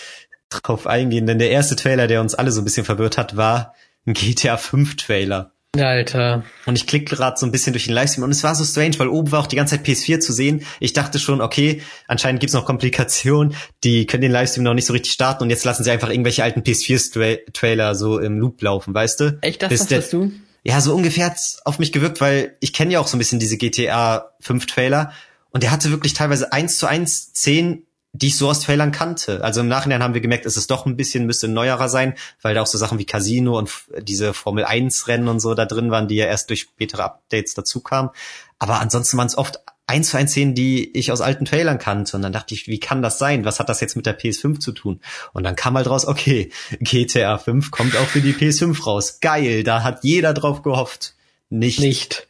drauf 0.48 0.86
eingehen, 0.86 1.26
denn 1.26 1.38
der 1.38 1.50
erste 1.50 1.76
Trailer, 1.76 2.06
der 2.06 2.22
uns 2.22 2.34
alle 2.34 2.50
so 2.50 2.62
ein 2.62 2.64
bisschen 2.64 2.86
verwirrt 2.86 3.18
hat, 3.18 3.36
war 3.36 3.74
ein 4.06 4.14
GTA 4.14 4.56
5 4.56 4.96
Trailer. 4.96 5.52
Alter. 5.80 6.44
Und 6.66 6.76
ich 6.76 6.86
klicke 6.86 7.16
gerade 7.16 7.38
so 7.38 7.46
ein 7.46 7.50
bisschen 7.50 7.72
durch 7.72 7.86
den 7.86 7.94
Livestream 7.94 8.24
und 8.24 8.30
es 8.30 8.44
war 8.44 8.54
so 8.54 8.62
strange, 8.62 8.98
weil 8.98 9.08
oben 9.08 9.32
war 9.32 9.40
auch 9.40 9.46
die 9.46 9.56
ganze 9.56 9.76
Zeit 9.76 9.86
PS4 9.86 10.20
zu 10.20 10.34
sehen. 10.34 10.66
Ich 10.80 10.92
dachte 10.92 11.18
schon, 11.18 11.40
okay, 11.40 11.80
anscheinend 12.06 12.40
gibt's 12.40 12.52
noch 12.52 12.66
Komplikationen, 12.66 13.54
die 13.82 14.04
können 14.04 14.20
den 14.20 14.32
Livestream 14.32 14.64
noch 14.64 14.74
nicht 14.74 14.84
so 14.84 14.92
richtig 14.92 15.12
starten 15.12 15.44
und 15.44 15.48
jetzt 15.48 15.64
lassen 15.64 15.82
sie 15.82 15.90
einfach 15.90 16.10
irgendwelche 16.10 16.44
alten 16.44 16.60
PS4-Trailer 16.60 17.94
so 17.94 18.18
im 18.18 18.38
Loop 18.38 18.60
laufen, 18.60 18.92
weißt 18.92 19.20
du? 19.20 19.38
Echt, 19.40 19.62
das 19.62 19.70
Bis 19.70 19.86
dachtest 19.86 20.12
du? 20.12 20.30
Ja, 20.62 20.78
so 20.82 20.94
ungefähr 20.94 21.24
hat's 21.24 21.62
auf 21.64 21.78
mich 21.78 21.90
gewirkt, 21.90 22.20
weil 22.20 22.54
ich 22.60 22.74
kenne 22.74 22.92
ja 22.92 23.00
auch 23.00 23.06
so 23.08 23.16
ein 23.16 23.18
bisschen 23.18 23.38
diese 23.38 23.56
GTA 23.56 24.30
5 24.40 24.66
Trailer 24.66 25.12
und 25.52 25.62
der 25.62 25.70
hatte 25.70 25.90
wirklich 25.90 26.12
teilweise 26.12 26.52
eins 26.52 26.76
zu 26.76 26.86
eins 26.86 27.30
Szenen, 27.34 27.86
die 28.12 28.26
ich 28.28 28.36
so 28.36 28.48
aus 28.50 28.60
Trailern 28.60 28.92
kannte. 28.92 29.42
Also 29.42 29.60
im 29.60 29.68
Nachhinein 29.68 30.02
haben 30.02 30.14
wir 30.14 30.20
gemerkt, 30.20 30.44
es 30.44 30.56
ist 30.56 30.70
doch 30.70 30.84
ein 30.84 30.96
bisschen, 30.96 31.26
müsste 31.26 31.48
ein 31.48 31.54
neuerer 31.54 31.88
sein, 31.88 32.14
weil 32.42 32.54
da 32.54 32.62
auch 32.62 32.66
so 32.66 32.76
Sachen 32.76 32.98
wie 32.98 33.06
Casino 33.06 33.58
und 33.58 33.70
diese 34.02 34.34
Formel 34.34 34.64
1 34.64 35.08
Rennen 35.08 35.28
und 35.28 35.40
so 35.40 35.54
da 35.54 35.64
drin 35.64 35.90
waren, 35.90 36.08
die 36.08 36.16
ja 36.16 36.26
erst 36.26 36.50
durch 36.50 36.60
spätere 36.60 37.04
Updates 37.04 37.54
dazu 37.54 37.80
kamen. 37.80 38.10
Aber 38.58 38.80
ansonsten 38.80 39.16
waren 39.16 39.26
es 39.26 39.38
oft 39.38 39.60
eins 39.86 40.10
zu 40.10 40.16
eins 40.16 40.32
Szenen, 40.32 40.54
die 40.54 40.96
ich 40.96 41.10
aus 41.10 41.20
alten 41.20 41.46
Trailern 41.46 41.78
kannte. 41.78 42.16
Und 42.16 42.22
dann 42.22 42.32
dachte 42.32 42.54
ich, 42.54 42.66
wie 42.66 42.78
kann 42.78 43.02
das 43.02 43.18
sein? 43.18 43.44
Was 43.44 43.60
hat 43.60 43.68
das 43.68 43.80
jetzt 43.80 43.96
mit 43.96 44.06
der 44.06 44.18
PS5 44.18 44.60
zu 44.60 44.72
tun? 44.72 45.00
Und 45.32 45.44
dann 45.44 45.56
kam 45.56 45.76
halt 45.76 45.88
raus, 45.88 46.06
okay, 46.06 46.50
GTA 46.80 47.38
5 47.38 47.70
kommt 47.70 47.96
auch 47.96 48.06
für 48.06 48.20
die 48.20 48.34
PS5 48.34 48.84
raus. 48.84 49.20
Geil, 49.20 49.64
da 49.64 49.82
hat 49.82 50.04
jeder 50.04 50.34
drauf 50.34 50.62
gehofft. 50.62 51.14
Nicht. 51.48 51.80
Nicht. 51.80 52.28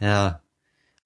Ja. 0.00 0.40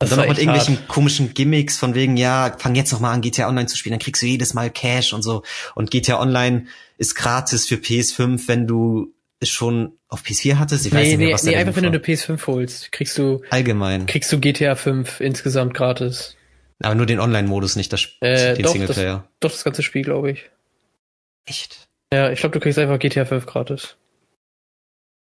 Das 0.02 0.10
Und 0.12 0.18
dann 0.18 0.26
noch 0.26 0.34
mit 0.34 0.38
irgendwelchen 0.38 0.76
hart. 0.78 0.88
komischen 0.88 1.34
Gimmicks 1.34 1.76
von 1.78 1.94
wegen, 1.94 2.16
ja, 2.16 2.54
fang 2.58 2.74
jetzt 2.74 2.92
noch 2.92 3.00
mal 3.00 3.12
an, 3.12 3.20
GTA 3.20 3.48
Online 3.48 3.66
zu 3.66 3.76
spielen, 3.76 3.92
dann 3.92 4.00
kriegst 4.00 4.22
du 4.22 4.26
jedes 4.26 4.54
Mal 4.54 4.70
Cash 4.70 5.12
und 5.12 5.22
so. 5.22 5.42
Und 5.74 5.90
GTA 5.90 6.20
Online 6.20 6.66
ist 6.98 7.14
gratis 7.14 7.66
für 7.66 7.76
PS5, 7.76 8.48
wenn 8.48 8.66
du 8.66 9.12
es 9.40 9.48
schon 9.48 9.92
auf 10.08 10.22
PS4 10.22 10.58
hattest. 10.58 10.86
Ich 10.86 10.92
weiß 10.92 11.00
Nee, 11.02 11.08
nicht 11.08 11.18
mehr, 11.18 11.26
nee, 11.28 11.34
was 11.34 11.42
nee 11.44 11.56
einfach 11.56 11.74
wenn 11.76 11.82
du 11.84 11.88
eine 11.88 11.98
PS5 11.98 12.46
holst, 12.46 12.92
kriegst 12.92 13.18
du, 13.18 13.42
Allgemein. 13.50 14.06
kriegst 14.06 14.30
du 14.32 14.38
GTA 14.38 14.74
5 14.76 15.20
insgesamt 15.20 15.74
gratis. 15.74 16.36
Aber 16.80 16.94
nur 16.94 17.06
den 17.06 17.20
Online-Modus, 17.20 17.76
nicht 17.76 17.92
das, 17.92 18.08
Äh, 18.20 18.54
den 18.54 18.64
doch, 18.64 18.72
Singleplayer. 18.72 19.28
Doch 19.40 19.50
das 19.50 19.64
ganze 19.64 19.82
Spiel, 19.82 20.02
glaube 20.02 20.30
ich. 20.32 20.50
Echt? 21.44 21.88
Ja, 22.12 22.30
ich 22.30 22.40
glaube, 22.40 22.52
du 22.52 22.60
kriegst 22.60 22.78
einfach 22.78 22.98
GTA 22.98 23.24
5 23.24 23.46
gratis. 23.46 23.96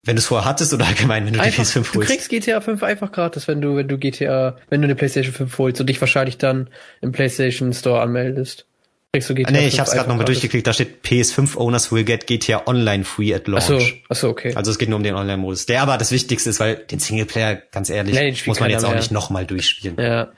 Wenn 0.05 0.15
du 0.15 0.21
es 0.21 0.27
vorher 0.27 0.47
hattest 0.49 0.73
oder 0.73 0.85
allgemein, 0.87 1.25
wenn 1.25 1.33
du 1.33 1.41
Einfach, 1.41 1.63
die 1.63 1.69
PS5 1.79 1.91
du 1.91 1.99
holst. 1.99 2.09
kriegst 2.09 2.29
GTA 2.29 2.61
5 2.61 2.81
einfach 2.83 3.11
gratis, 3.11 3.47
wenn 3.47 3.59
du, 3.61 3.75
wenn 3.75 3.87
du 3.87 3.97
GTA, 3.97 4.55
wenn 4.69 4.81
du 4.81 4.85
eine 4.85 4.95
PlayStation 4.95 5.33
5 5.33 5.57
holst 5.57 5.81
und 5.81 5.87
dich 5.87 5.99
wahrscheinlich 5.99 6.37
dann 6.37 6.69
im 7.01 7.11
PlayStation 7.11 7.73
Store 7.73 8.01
anmeldest. 8.01 8.65
Kriegst 9.11 9.29
du 9.29 9.35
GTA 9.35 9.49
Ah, 9.49 9.51
nee, 9.51 9.59
5 9.63 9.73
ich 9.73 9.79
hab's 9.79 9.91
gerade 9.91 10.07
nochmal 10.07 10.23
durchgeklickt, 10.25 10.65
da 10.67 10.71
steht 10.73 11.03
PS5 11.05 11.57
Owners 11.57 11.91
will 11.91 12.03
get 12.05 12.27
GTA 12.27 12.65
Online 12.67 13.03
free 13.03 13.33
at 13.33 13.47
launch. 13.47 13.65
Ach 13.65 13.79
so, 13.79 13.85
ach 14.09 14.15
so, 14.15 14.29
okay. 14.29 14.53
Also 14.55 14.71
es 14.71 14.77
geht 14.77 14.87
nur 14.87 14.97
um 14.97 15.03
den 15.03 15.15
Online-Modus. 15.15 15.65
Der 15.65 15.81
aber 15.81 15.97
das 15.97 16.11
Wichtigste 16.11 16.49
ist, 16.49 16.59
weil 16.61 16.75
den 16.77 16.99
Singleplayer, 16.99 17.55
ganz 17.71 17.89
ehrlich, 17.89 18.15
Nee, 18.15 18.33
muss 18.45 18.59
man 18.61 18.69
jetzt 18.69 18.85
auch 18.85 18.89
mehr. 18.89 18.99
nicht 18.99 19.11
nochmal 19.11 19.45
durchspielen. 19.45 19.97
ja. 19.99 20.29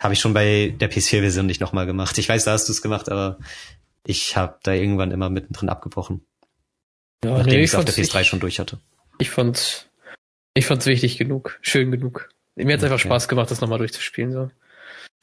Habe 0.00 0.14
ich 0.14 0.20
schon 0.20 0.34
bei 0.34 0.74
der 0.80 0.90
PS4-Version 0.90 1.46
nicht 1.46 1.60
nochmal 1.60 1.86
gemacht. 1.86 2.18
Ich 2.18 2.28
weiß, 2.28 2.42
da 2.44 2.50
hast 2.50 2.66
du 2.68 2.72
es 2.72 2.82
gemacht, 2.82 3.08
aber 3.08 3.38
ich 4.04 4.36
habe 4.36 4.56
da 4.64 4.72
irgendwann 4.72 5.12
immer 5.12 5.30
mittendrin 5.30 5.68
abgebrochen, 5.68 6.22
ja 7.24 7.30
nachdem 7.38 7.54
nee, 7.54 7.60
ich 7.62 7.70
es 7.70 7.74
auf 7.74 7.84
der 7.84 7.94
fand's, 7.94 8.10
PS3 8.10 8.20
ich, 8.22 8.26
schon 8.28 8.40
durch 8.40 8.58
hatte. 8.58 8.78
ich 9.18 9.30
fand's, 9.30 9.86
ich 10.54 10.66
fand's 10.66 10.86
wichtig 10.86 11.18
genug, 11.18 11.58
schön 11.62 11.90
genug. 11.90 12.28
Mir 12.56 12.74
hat's 12.74 12.84
einfach 12.84 12.96
Okay. 12.96 13.08
Spaß 13.08 13.28
gemacht, 13.28 13.50
das 13.50 13.60
nochmal 13.60 13.78
durchzuspielen, 13.78 14.32
so. 14.32 14.50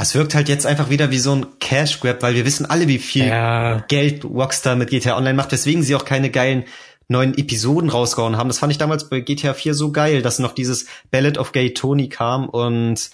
Es 0.01 0.15
wirkt 0.15 0.33
halt 0.33 0.47
jetzt 0.47 0.65
einfach 0.65 0.89
wieder 0.89 1.11
wie 1.11 1.19
so 1.19 1.35
ein 1.35 1.45
Cash 1.59 1.99
Grab, 1.99 2.23
weil 2.23 2.33
wir 2.33 2.45
wissen 2.45 2.65
alle, 2.65 2.87
wie 2.87 2.99
viel 2.99 3.27
Ja. 3.27 3.83
Geld 3.89 4.23
Rockstar 4.23 4.75
mit 4.77 4.89
GTA 4.89 5.17
Online 5.17 5.33
macht, 5.35 5.51
weswegen 5.51 5.83
sie 5.83 5.93
auch 5.95 6.05
keine 6.05 6.29
geilen 6.29 6.63
neuen 7.09 7.37
Episoden 7.37 7.89
rausgehauen 7.89 8.37
haben. 8.37 8.47
Das 8.47 8.59
fand 8.59 8.71
ich 8.71 8.77
damals 8.77 9.09
bei 9.09 9.19
GTA 9.19 9.53
4 9.53 9.73
so 9.73 9.91
geil, 9.91 10.21
dass 10.21 10.39
noch 10.39 10.53
dieses 10.53 10.85
Ballad 11.11 11.37
of 11.37 11.51
Gay 11.51 11.73
Tony 11.73 12.07
kam 12.07 12.47
und 12.47 13.09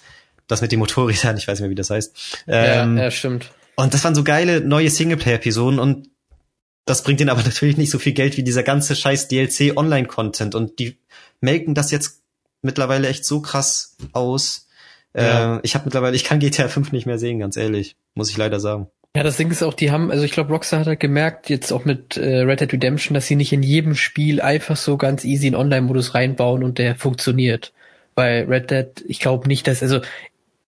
das 0.46 0.60
mit 0.60 0.70
den 0.70 0.78
Motorrädern, 0.78 1.36
ich 1.38 1.48
weiß 1.48 1.54
nicht 1.58 1.62
mehr, 1.62 1.70
wie 1.70 1.74
das 1.74 1.90
heißt. 1.90 2.44
Ähm, 2.46 2.96
ja, 2.96 3.04
ja, 3.04 3.10
stimmt. 3.10 3.50
Und 3.74 3.92
das 3.92 4.04
waren 4.04 4.14
so 4.14 4.22
geile 4.22 4.60
neue 4.60 4.88
Singleplayer-Episoden 4.88 5.78
und 5.80 6.08
das 6.86 7.02
bringt 7.02 7.20
ihnen 7.20 7.30
aber 7.30 7.42
natürlich 7.44 7.76
nicht 7.76 7.90
so 7.90 7.98
viel 7.98 8.14
Geld 8.14 8.38
wie 8.38 8.42
dieser 8.42 8.62
ganze 8.62 8.96
scheiß 8.96 9.28
DLC-Online-Content 9.28 10.54
und 10.54 10.78
die 10.78 10.98
melken 11.40 11.74
das 11.74 11.90
jetzt 11.90 12.22
mittlerweile 12.62 13.08
echt 13.08 13.26
so 13.26 13.40
krass 13.40 13.96
aus. 14.12 14.68
Ja. 15.14 15.56
Äh, 15.56 15.60
ich 15.62 15.74
habe 15.74 15.84
mittlerweile, 15.84 16.16
ich 16.16 16.24
kann 16.24 16.40
GTA 16.40 16.68
5 16.68 16.92
nicht 16.92 17.06
mehr 17.06 17.18
sehen, 17.18 17.38
ganz 17.38 17.56
ehrlich, 17.56 17.96
muss 18.14 18.30
ich 18.30 18.36
leider 18.36 18.60
sagen. 18.60 18.88
Ja, 19.16 19.22
das 19.22 19.38
Ding 19.38 19.50
ist 19.50 19.62
auch, 19.62 19.72
die 19.72 19.90
haben, 19.90 20.10
also 20.10 20.24
ich 20.24 20.32
glaube, 20.32 20.52
Rockstar 20.52 20.80
hat 20.80 20.86
halt 20.86 21.00
gemerkt, 21.00 21.48
jetzt 21.48 21.72
auch 21.72 21.86
mit 21.86 22.18
äh, 22.18 22.40
Red 22.40 22.60
Dead 22.60 22.72
Redemption, 22.74 23.14
dass 23.14 23.26
sie 23.26 23.36
nicht 23.36 23.50
in 23.50 23.62
jedem 23.62 23.94
Spiel 23.94 24.42
einfach 24.42 24.76
so 24.76 24.98
ganz 24.98 25.24
easy 25.24 25.46
einen 25.46 25.56
Online-Modus 25.56 26.14
reinbauen 26.14 26.62
und 26.62 26.76
der 26.76 26.96
funktioniert. 26.96 27.72
Weil 28.14 28.44
Red 28.44 28.70
Dead, 28.70 29.04
ich 29.08 29.18
glaube 29.18 29.48
nicht, 29.48 29.66
dass, 29.66 29.82
also 29.82 30.00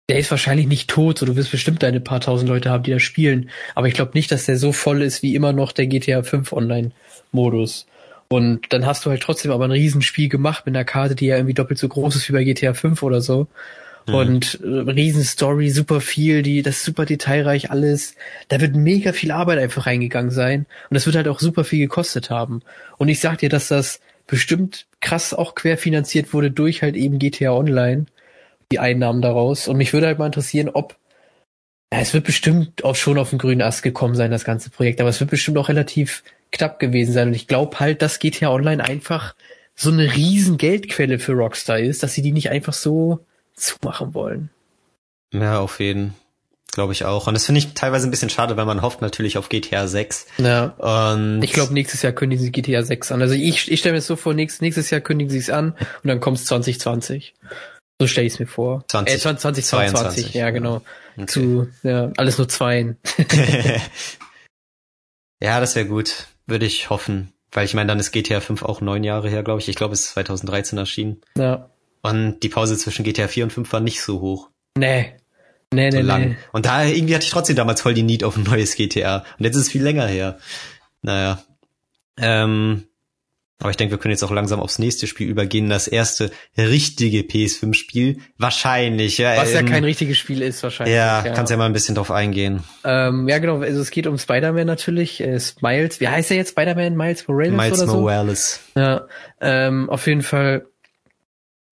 der 0.09 0.19
ist 0.19 0.31
wahrscheinlich 0.31 0.67
nicht 0.67 0.89
tot, 0.89 1.19
so 1.19 1.25
du 1.25 1.35
wirst 1.35 1.51
bestimmt 1.51 1.83
deine 1.83 1.99
paar 1.99 2.21
tausend 2.21 2.49
Leute 2.49 2.69
haben, 2.69 2.83
die 2.83 2.91
da 2.91 2.99
spielen. 2.99 3.49
Aber 3.75 3.87
ich 3.87 3.93
glaube 3.93 4.11
nicht, 4.13 4.31
dass 4.31 4.45
der 4.45 4.57
so 4.57 4.71
voll 4.71 5.01
ist 5.01 5.21
wie 5.21 5.35
immer 5.35 5.51
noch 5.51 5.73
der 5.73 5.87
GTA 5.87 6.23
5 6.23 6.53
Online-Modus. 6.53 7.87
Und 8.29 8.71
dann 8.73 8.85
hast 8.85 9.05
du 9.05 9.09
halt 9.09 9.21
trotzdem 9.21 9.51
aber 9.51 9.65
ein 9.65 9.71
Riesenspiel 9.71 10.29
gemacht 10.29 10.65
mit 10.65 10.75
einer 10.75 10.85
Karte, 10.85 11.15
die 11.15 11.27
ja 11.27 11.35
irgendwie 11.35 11.53
doppelt 11.53 11.79
so 11.79 11.87
groß 11.87 12.15
ist 12.15 12.27
wie 12.29 12.33
bei 12.33 12.43
GTA 12.43 12.73
5 12.73 13.03
oder 13.03 13.21
so. 13.21 13.47
Mhm. 14.07 14.13
Und 14.13 14.59
äh, 14.63 14.67
Riesenstory, 14.67 15.69
super 15.69 15.99
viel, 15.99 16.41
die, 16.41 16.61
das 16.61 16.77
ist 16.77 16.85
super 16.85 17.05
detailreich 17.05 17.69
alles. 17.69 18.15
Da 18.47 18.61
wird 18.61 18.75
mega 18.75 19.11
viel 19.11 19.31
Arbeit 19.31 19.59
einfach 19.59 19.87
reingegangen 19.87 20.31
sein. 20.31 20.65
Und 20.89 20.95
das 20.95 21.05
wird 21.05 21.17
halt 21.17 21.27
auch 21.27 21.39
super 21.39 21.65
viel 21.65 21.79
gekostet 21.79 22.29
haben. 22.29 22.61
Und 22.97 23.09
ich 23.09 23.19
sag 23.19 23.39
dir, 23.39 23.49
dass 23.49 23.67
das 23.67 23.99
bestimmt 24.25 24.87
krass 25.01 25.33
auch 25.33 25.55
querfinanziert 25.55 26.33
wurde 26.33 26.51
durch 26.51 26.81
halt 26.81 26.95
eben 26.95 27.19
GTA 27.19 27.51
Online 27.51 28.05
die 28.71 28.79
Einnahmen 28.79 29.21
daraus. 29.21 29.67
Und 29.67 29.77
mich 29.77 29.93
würde 29.93 30.07
halt 30.07 30.19
mal 30.19 30.25
interessieren, 30.25 30.69
ob 30.69 30.97
ja, 31.93 31.99
es 31.99 32.13
wird 32.13 32.25
bestimmt 32.25 32.83
auch 32.83 32.95
schon 32.95 33.17
auf 33.17 33.29
den 33.29 33.39
grünen 33.39 33.61
Ast 33.61 33.81
gekommen 33.81 34.15
sein, 34.15 34.31
das 34.31 34.43
ganze 34.43 34.69
Projekt, 34.69 34.99
aber 34.99 35.09
es 35.09 35.19
wird 35.19 35.29
bestimmt 35.29 35.57
auch 35.57 35.69
relativ 35.69 36.23
knapp 36.51 36.79
gewesen 36.79 37.13
sein. 37.13 37.29
Und 37.29 37.33
ich 37.33 37.47
glaube 37.47 37.79
halt, 37.79 38.01
dass 38.01 38.19
GTA 38.19 38.49
Online 38.49 38.83
einfach 38.83 39.35
so 39.75 39.91
eine 39.91 40.13
riesen 40.13 40.57
Geldquelle 40.57 41.19
für 41.19 41.33
Rockstar 41.33 41.79
ist, 41.79 42.03
dass 42.03 42.13
sie 42.13 42.21
die 42.21 42.31
nicht 42.31 42.49
einfach 42.49 42.73
so 42.73 43.25
zumachen 43.55 44.13
wollen. 44.13 44.49
Ja, 45.33 45.59
auf 45.59 45.79
jeden. 45.79 46.13
Glaube 46.73 46.93
ich 46.93 47.05
auch. 47.05 47.27
Und 47.27 47.33
das 47.33 47.45
finde 47.45 47.59
ich 47.59 47.73
teilweise 47.73 48.07
ein 48.07 48.11
bisschen 48.11 48.29
schade, 48.29 48.57
weil 48.57 48.65
man 48.65 48.81
hofft 48.81 49.01
natürlich 49.01 49.37
auf 49.37 49.49
GTA 49.49 49.87
6. 49.87 50.27
Ja. 50.37 50.65
Und 50.77 51.41
ich 51.41 51.53
glaube, 51.53 51.73
nächstes 51.73 52.01
Jahr 52.01 52.13
kündigen 52.13 52.43
sie 52.43 52.51
GTA 52.51 52.83
6 52.83 53.13
an. 53.13 53.21
Also 53.21 53.33
ich, 53.33 53.71
ich 53.71 53.79
stelle 53.79 53.93
mir 53.93 53.99
das 53.99 54.07
so 54.07 54.15
vor, 54.15 54.33
nächstes, 54.33 54.61
nächstes 54.61 54.89
Jahr 54.89 55.01
kündigen 55.01 55.31
sie 55.31 55.39
es 55.39 55.49
an 55.49 55.71
und 56.03 56.07
dann 56.07 56.19
kommt 56.19 56.37
es 56.37 56.45
2020. 56.45 57.33
So 57.99 58.07
stelle 58.07 58.27
ich 58.27 58.33
es 58.33 58.39
mir 58.39 58.47
vor. 58.47 58.83
20, 58.87 59.15
äh, 59.15 59.19
2022, 59.19 60.33
ja 60.33 60.51
genau. 60.51 60.81
Okay. 61.15 61.25
Zu, 61.25 61.67
ja, 61.81 62.11
alles 62.17 62.37
nur 62.37 62.47
Zweien. 62.47 62.97
ja, 65.41 65.59
das 65.59 65.75
wäre 65.75 65.87
gut. 65.87 66.27
Würde 66.45 66.65
ich 66.65 66.89
hoffen. 66.89 67.33
Weil 67.51 67.65
ich 67.65 67.73
meine, 67.73 67.87
dann 67.87 67.99
ist 67.99 68.11
GTA 68.11 68.39
5 68.39 68.61
auch 68.63 68.81
neun 68.81 69.03
Jahre 69.03 69.29
her, 69.29 69.41
glaube 69.41 69.61
ich. 69.61 69.69
Ich 69.69 69.75
glaube, 69.75 69.93
es 69.93 70.01
ist 70.01 70.11
2013 70.11 70.77
erschienen. 70.77 71.21
Ja. 71.35 71.69
Und 72.03 72.41
die 72.41 72.49
Pause 72.49 72.77
zwischen 72.77 73.03
GTA 73.03 73.27
4 73.27 73.45
und 73.45 73.53
5 73.53 73.73
war 73.73 73.79
nicht 73.79 74.01
so 74.01 74.21
hoch. 74.21 74.49
Nee. 74.77 75.15
Nee, 75.73 75.91
so 75.91 75.97
nee, 75.97 76.03
lang. 76.03 76.29
nee. 76.29 76.37
Und 76.51 76.65
da 76.65 76.83
irgendwie 76.83 77.15
hatte 77.15 77.25
ich 77.25 77.31
trotzdem 77.31 77.55
damals 77.55 77.81
voll 77.81 77.93
die 77.93 78.03
Need 78.03 78.23
auf 78.23 78.37
ein 78.37 78.43
neues 78.43 78.75
GTA. 78.75 79.25
Und 79.37 79.45
jetzt 79.45 79.55
ist 79.55 79.63
es 79.63 79.71
viel 79.71 79.83
länger 79.83 80.05
her. 80.05 80.37
Naja. 81.01 81.41
Ähm, 82.17 82.83
aber 83.59 83.71
ich 83.71 83.77
denke, 83.77 83.91
wir 83.91 83.97
können 83.97 84.11
jetzt 84.11 84.23
auch 84.23 84.31
langsam 84.31 84.59
aufs 84.59 84.77
nächste 84.77 85.07
Spiel 85.07 85.27
übergehen. 85.27 85.67
Das 85.67 85.87
erste 85.87 86.29
richtige 86.57 87.21
PS5-Spiel. 87.21 88.19
Wahrscheinlich, 88.37 89.17
ja. 89.17 89.35
Was 89.37 89.51
ja 89.51 89.61
ähm, 89.61 89.65
kein 89.65 89.83
richtiges 89.83 90.19
Spiel 90.19 90.43
ist, 90.43 90.61
wahrscheinlich. 90.61 90.95
Ja, 90.95 91.25
ja. 91.25 91.33
kannst 91.33 91.49
ja 91.49 91.57
mal 91.57 91.65
ein 91.65 91.73
bisschen 91.73 91.95
drauf 91.95 92.11
eingehen. 92.11 92.61
Ähm, 92.83 93.27
ja, 93.27 93.39
genau. 93.39 93.61
Also 93.61 93.81
es 93.81 93.89
geht 93.89 94.05
um 94.05 94.19
Spider-Man 94.19 94.67
natürlich. 94.67 95.21
Äh, 95.21 95.39
Miles, 95.61 95.99
wie 95.99 96.07
heißt 96.07 96.29
er 96.29 96.37
jetzt? 96.37 96.51
Spider-Man 96.51 96.95
Miles 96.95 97.27
Morales 97.27 97.53
Miles 97.53 97.81
oder 97.81 97.91
so? 97.91 97.99
Morales. 98.01 98.59
Ja, 98.75 99.07
ähm, 99.41 99.89
auf 99.89 100.05
jeden 100.05 100.21
Fall 100.21 100.67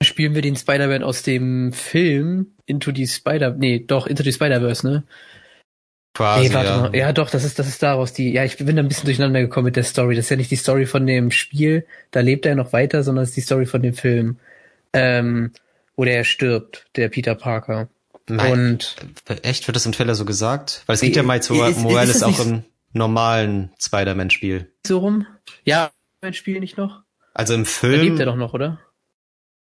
spielen 0.02 0.34
wir 0.34 0.42
den 0.42 0.56
Spider-Man 0.56 1.04
aus 1.04 1.22
dem 1.22 1.72
Film 1.72 2.48
Into 2.66 2.92
the 2.96 3.08
Spider, 3.08 3.52
nee, 3.52 3.84
doch, 3.86 4.08
Into 4.08 4.24
the 4.24 4.32
Spider-Verse, 4.32 4.88
ne? 4.88 5.04
Quasi, 6.16 6.48
nee, 6.48 6.54
warte 6.54 6.70
ja. 6.70 6.78
mal. 6.78 6.96
Ja, 6.96 7.12
doch, 7.12 7.30
das 7.30 7.44
ist, 7.44 7.60
das 7.60 7.68
ist 7.68 7.84
daraus 7.84 8.14
die, 8.14 8.32
ja, 8.32 8.46
ich 8.46 8.56
bin 8.56 8.76
da 8.76 8.82
ein 8.82 8.88
bisschen 8.88 9.06
durcheinander 9.06 9.42
gekommen 9.42 9.66
mit 9.66 9.76
der 9.76 9.84
Story. 9.84 10.16
Das 10.16 10.26
ist 10.26 10.30
ja 10.30 10.38
nicht 10.38 10.50
die 10.50 10.56
Story 10.56 10.86
von 10.86 11.06
dem 11.06 11.30
Spiel, 11.30 11.86
da 12.12 12.22
lebt 12.22 12.46
er 12.46 12.56
noch 12.56 12.72
weiter, 12.72 13.04
sondern 13.04 13.24
es 13.24 13.30
ist 13.30 13.38
die 13.38 13.42
Story 13.42 13.66
von 13.66 13.82
dem 13.82 13.94
Film, 13.94 14.38
ähm, 14.94 15.52
wo 15.98 16.06
der 16.06 16.24
stirbt, 16.24 16.88
der 16.96 17.10
Peter 17.10 17.36
Parker. 17.36 17.90
Nein. 18.28 18.54
Und 18.54 18.96
echt 19.44 19.68
wird 19.68 19.76
das 19.76 19.86
im 19.86 19.92
Trailer 19.92 20.16
so 20.16 20.24
gesagt? 20.24 20.84
Weil 20.86 20.96
es 20.96 21.02
gibt 21.02 21.18
ja 21.18 21.24
Miles 21.24 21.50
Morales 21.50 22.24
auch 22.24 22.40
im 22.40 22.64
normalen 22.94 23.72
Spider-Man-Spiel. 23.78 24.72
So 24.88 25.00
rum? 25.00 25.28
Ja, 25.66 25.92
Spiel 26.32 26.62
nicht 26.62 26.78
noch? 26.78 27.02
Also 27.34 27.54
im 27.54 27.66
Film. 27.66 27.98
Da 27.98 28.04
lebt 28.04 28.20
er 28.20 28.26
doch 28.26 28.38
noch, 28.38 28.54
oder? 28.54 28.80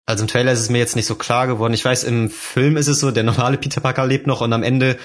Also 0.05 0.23
im 0.23 0.27
Trailer 0.29 0.53
ist 0.53 0.61
es 0.61 0.69
mir 0.69 0.77
jetzt 0.77 0.95
nicht 0.95 1.05
so 1.05 1.15
klar 1.15 1.47
geworden. 1.47 1.73
Ich 1.73 1.83
weiß, 1.83 2.05
im 2.05 2.29
Film 2.29 2.77
ist 2.77 2.87
es 2.87 2.99
so, 2.99 3.11
der 3.11 3.23
normale 3.23 3.57
Peter 3.57 3.81
Parker 3.81 4.05
lebt 4.07 4.25
noch 4.25 4.41
und 4.41 4.53
am 4.53 4.63
Ende 4.63 4.97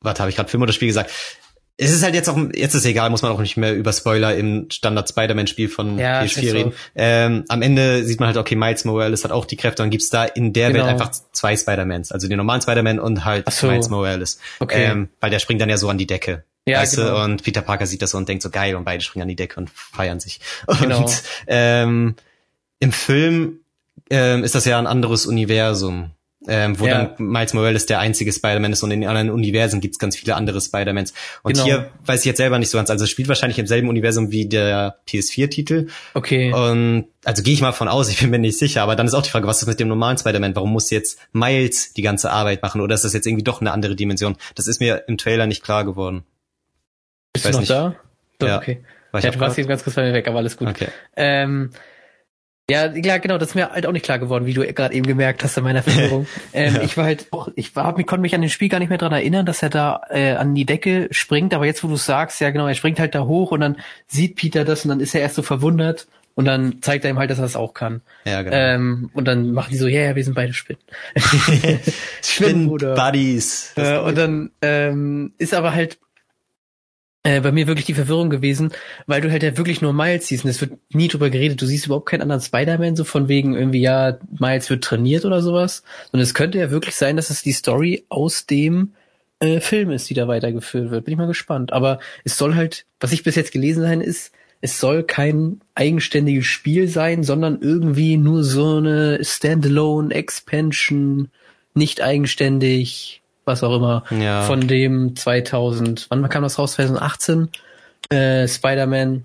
warte, 0.00 0.20
habe 0.20 0.30
ich 0.30 0.36
gerade 0.36 0.48
Film 0.48 0.62
oder 0.62 0.72
Spiel 0.72 0.88
gesagt? 0.88 1.10
Es 1.78 1.92
ist 1.92 2.02
halt 2.02 2.14
jetzt 2.14 2.30
auch, 2.30 2.38
jetzt 2.54 2.74
ist 2.74 2.86
egal, 2.86 3.10
muss 3.10 3.20
man 3.20 3.32
auch 3.32 3.40
nicht 3.40 3.58
mehr 3.58 3.74
über 3.74 3.92
Spoiler 3.92 4.34
im 4.34 4.70
Standard 4.70 5.10
Spider-Man-Spiel 5.10 5.68
von 5.68 5.98
ja, 5.98 6.22
PS4 6.22 6.52
reden. 6.54 6.72
Ähm, 6.94 7.44
am 7.48 7.60
Ende 7.60 8.02
sieht 8.02 8.18
man 8.18 8.28
halt, 8.28 8.38
okay, 8.38 8.56
Miles 8.56 8.86
Morales 8.86 9.24
hat 9.24 9.30
auch 9.30 9.44
die 9.44 9.56
Kräfte 9.56 9.82
und 9.82 9.90
gibt's 9.90 10.08
da 10.08 10.24
in 10.24 10.54
der 10.54 10.68
genau. 10.68 10.84
Welt 10.84 10.92
einfach 10.92 11.10
zwei 11.32 11.54
Spider-Mans. 11.54 12.12
Also 12.12 12.28
den 12.28 12.38
normalen 12.38 12.62
Spider-Man 12.62 12.98
und 12.98 13.26
halt 13.26 13.52
so. 13.52 13.66
Miles 13.66 13.90
Morales. 13.90 14.38
Okay. 14.58 14.84
Ähm, 14.84 15.10
weil 15.20 15.30
der 15.30 15.38
springt 15.38 15.60
dann 15.60 15.68
ja 15.68 15.76
so 15.76 15.90
an 15.90 15.98
die 15.98 16.06
Decke. 16.06 16.44
Ja, 16.64 16.80
weißt 16.80 16.96
genau. 16.96 17.18
du? 17.18 17.24
Und 17.24 17.42
Peter 17.42 17.60
Parker 17.60 17.86
sieht 17.86 18.00
das 18.00 18.10
so 18.10 18.18
und 18.18 18.28
denkt 18.28 18.42
so 18.42 18.50
geil 18.50 18.74
und 18.74 18.84
beide 18.84 19.02
springen 19.02 19.22
an 19.22 19.28
die 19.28 19.36
Decke 19.36 19.60
und 19.60 19.70
feiern 19.70 20.18
sich. 20.18 20.40
Genau. 20.80 21.02
Und 21.02 21.22
ähm, 21.46 22.16
im 22.80 22.92
Film 22.92 23.60
ähm, 24.10 24.44
ist 24.44 24.54
das 24.54 24.64
ja 24.64 24.78
ein 24.78 24.86
anderes 24.86 25.26
Universum 25.26 26.10
ähm, 26.48 26.78
wo 26.78 26.86
ja. 26.86 27.04
dann 27.04 27.26
Miles 27.26 27.54
Morales 27.54 27.86
der 27.86 27.98
einzige 27.98 28.32
Spider-Man 28.32 28.72
ist 28.72 28.82
und 28.82 28.90
in 28.90 29.00
den 29.00 29.08
anderen 29.08 29.30
Universen 29.30 29.80
gibt's 29.80 29.98
ganz 29.98 30.16
viele 30.16 30.34
andere 30.36 30.60
Spider-Mans. 30.60 31.12
Und 31.42 31.54
genau. 31.54 31.64
hier 31.64 31.90
weiß 32.04 32.20
ich 32.20 32.26
jetzt 32.26 32.38
selber 32.38 32.58
nicht 32.58 32.70
so 32.70 32.78
ganz. 32.78 32.90
Also 32.90 33.04
es 33.04 33.10
spielt 33.10 33.28
wahrscheinlich 33.28 33.58
im 33.58 33.66
selben 33.66 33.88
Universum 33.88 34.30
wie 34.30 34.46
der 34.46 34.98
PS4-Titel. 35.08 35.88
Okay. 36.14 36.52
Und 36.52 37.06
also 37.24 37.42
gehe 37.42 37.54
ich 37.54 37.60
mal 37.60 37.72
von 37.72 37.88
aus, 37.88 38.08
ich 38.10 38.20
bin 38.20 38.30
mir 38.30 38.38
nicht 38.38 38.58
sicher. 38.58 38.82
Aber 38.82 38.96
dann 38.96 39.06
ist 39.06 39.14
auch 39.14 39.22
die 39.22 39.30
Frage, 39.30 39.46
was 39.46 39.62
ist 39.62 39.68
mit 39.68 39.80
dem 39.80 39.88
normalen 39.88 40.18
Spider-Man? 40.18 40.54
Warum 40.54 40.72
muss 40.72 40.90
jetzt 40.90 41.18
Miles 41.32 41.92
die 41.94 42.02
ganze 42.02 42.30
Arbeit 42.30 42.62
machen? 42.62 42.80
Oder 42.80 42.94
ist 42.94 43.04
das 43.04 43.12
jetzt 43.12 43.26
irgendwie 43.26 43.44
doch 43.44 43.60
eine 43.60 43.72
andere 43.72 43.96
Dimension? 43.96 44.36
Das 44.54 44.66
ist 44.66 44.80
mir 44.80 45.04
im 45.08 45.18
Trailer 45.18 45.46
nicht 45.46 45.62
klar 45.62 45.84
geworden. 45.84 46.24
Bist 47.32 47.44
du 47.44 47.50
noch 47.50 47.60
nicht. 47.60 47.70
da? 47.70 47.96
So, 48.40 48.46
ja. 48.46 48.58
Okay. 48.58 48.84
War 49.12 49.18
ich 49.18 49.24
ja, 49.24 49.30
du 49.30 49.40
warst 49.40 49.56
jetzt 49.56 49.68
ganz 49.68 49.82
kurz 49.84 49.96
bei 49.96 50.02
mir 50.02 50.12
weg, 50.12 50.28
aber 50.28 50.38
alles 50.38 50.56
gut. 50.56 50.68
Okay. 50.68 50.88
Ähm, 51.16 51.70
ja, 52.68 52.92
ja, 52.94 53.18
genau, 53.18 53.38
das 53.38 53.50
ist 53.50 53.54
mir 53.54 53.70
halt 53.70 53.86
auch 53.86 53.92
nicht 53.92 54.04
klar 54.04 54.18
geworden, 54.18 54.44
wie 54.44 54.52
du 54.52 54.66
gerade 54.72 54.92
eben 54.94 55.06
gemerkt 55.06 55.44
hast 55.44 55.56
in 55.56 55.62
meiner 55.62 55.84
Verwirrung. 55.84 56.26
ähm, 56.52 56.74
ja. 56.74 56.82
Ich 56.82 56.96
war 56.96 57.04
halt, 57.04 57.28
auch, 57.30 57.48
ich 57.54 57.76
war, 57.76 57.94
konnte 57.94 58.18
mich 58.18 58.34
an 58.34 58.40
den 58.40 58.50
Spiel 58.50 58.68
gar 58.68 58.80
nicht 58.80 58.88
mehr 58.88 58.98
dran 58.98 59.12
erinnern, 59.12 59.46
dass 59.46 59.62
er 59.62 59.70
da 59.70 60.00
äh, 60.10 60.32
an 60.32 60.54
die 60.54 60.66
Decke 60.66 61.06
springt, 61.12 61.54
aber 61.54 61.64
jetzt, 61.64 61.84
wo 61.84 61.88
du 61.88 61.96
sagst, 61.96 62.40
ja 62.40 62.50
genau, 62.50 62.66
er 62.66 62.74
springt 62.74 62.98
halt 62.98 63.14
da 63.14 63.24
hoch 63.24 63.52
und 63.52 63.60
dann 63.60 63.76
sieht 64.08 64.34
Peter 64.34 64.64
das 64.64 64.84
und 64.84 64.88
dann 64.88 65.00
ist 65.00 65.14
er 65.14 65.20
erst 65.20 65.36
so 65.36 65.42
verwundert 65.42 66.08
und 66.34 66.44
dann 66.44 66.82
zeigt 66.82 67.04
er 67.04 67.10
ihm 67.10 67.18
halt, 67.18 67.30
dass 67.30 67.38
er 67.38 67.44
das 67.44 67.56
auch 67.56 67.72
kann. 67.72 68.02
Ja, 68.24 68.42
genau. 68.42 68.56
Ähm, 68.56 69.10
und 69.14 69.26
dann 69.26 69.52
machen 69.52 69.70
die 69.70 69.78
so, 69.78 69.86
ja, 69.86 70.00
yeah, 70.00 70.16
wir 70.16 70.24
sind 70.24 70.34
beide 70.34 70.52
Spinnen. 70.52 70.82
Spinnen-Buddies. 72.22 73.72
Äh, 73.76 73.98
und 73.98 74.18
dann 74.18 74.50
ähm, 74.60 75.32
ist 75.38 75.54
aber 75.54 75.72
halt 75.72 75.98
äh, 77.26 77.40
bei 77.40 77.50
mir 77.50 77.66
wirklich 77.66 77.86
die 77.86 77.94
Verwirrung 77.94 78.30
gewesen, 78.30 78.70
weil 79.08 79.20
du 79.20 79.32
halt 79.32 79.42
ja 79.42 79.56
wirklich 79.56 79.82
nur 79.82 79.92
Miles 79.92 80.28
siehst 80.28 80.44
und 80.44 80.50
es 80.50 80.60
wird 80.60 80.74
nie 80.90 81.08
drüber 81.08 81.28
geredet. 81.28 81.60
Du 81.60 81.66
siehst 81.66 81.86
überhaupt 81.86 82.06
keinen 82.06 82.22
anderen 82.22 82.40
Spider-Man 82.40 82.94
so 82.94 83.02
von 83.02 83.26
wegen 83.26 83.56
irgendwie, 83.56 83.80
ja, 83.80 84.18
Miles 84.38 84.70
wird 84.70 84.84
trainiert 84.84 85.24
oder 85.24 85.42
sowas. 85.42 85.82
Und 86.12 86.20
es 86.20 86.34
könnte 86.34 86.58
ja 86.58 86.70
wirklich 86.70 86.94
sein, 86.94 87.16
dass 87.16 87.30
es 87.30 87.42
die 87.42 87.50
Story 87.50 88.04
aus 88.10 88.46
dem 88.46 88.92
äh, 89.40 89.58
Film 89.58 89.90
ist, 89.90 90.08
die 90.08 90.14
da 90.14 90.28
weitergeführt 90.28 90.92
wird. 90.92 91.04
Bin 91.04 91.12
ich 91.12 91.18
mal 91.18 91.26
gespannt. 91.26 91.72
Aber 91.72 91.98
es 92.22 92.38
soll 92.38 92.54
halt, 92.54 92.86
was 93.00 93.10
ich 93.10 93.24
bis 93.24 93.34
jetzt 93.34 93.50
gelesen 93.50 93.88
habe, 93.88 94.04
ist, 94.04 94.32
es 94.60 94.78
soll 94.78 95.02
kein 95.02 95.60
eigenständiges 95.74 96.46
Spiel 96.46 96.86
sein, 96.86 97.24
sondern 97.24 97.60
irgendwie 97.60 98.18
nur 98.18 98.44
so 98.44 98.76
eine 98.76 99.18
Standalone 99.24 100.14
Expansion, 100.14 101.28
nicht 101.74 102.00
eigenständig, 102.00 103.20
was 103.46 103.62
auch 103.62 103.74
immer, 103.74 104.04
ja. 104.10 104.42
von 104.42 104.66
dem 104.66 105.16
2000, 105.16 106.06
wann 106.10 106.28
kam 106.28 106.42
das 106.42 106.58
raus? 106.58 106.72
2018? 106.72 107.48
Äh, 108.10 108.46
Spider-Man. 108.46 109.24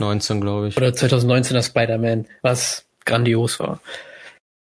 19, 0.00 0.40
glaube 0.40 0.68
ich. 0.68 0.76
Oder 0.76 0.88
2019er 0.88 1.62
Spider-Man, 1.62 2.26
was 2.42 2.84
grandios 3.04 3.58
war. 3.60 3.80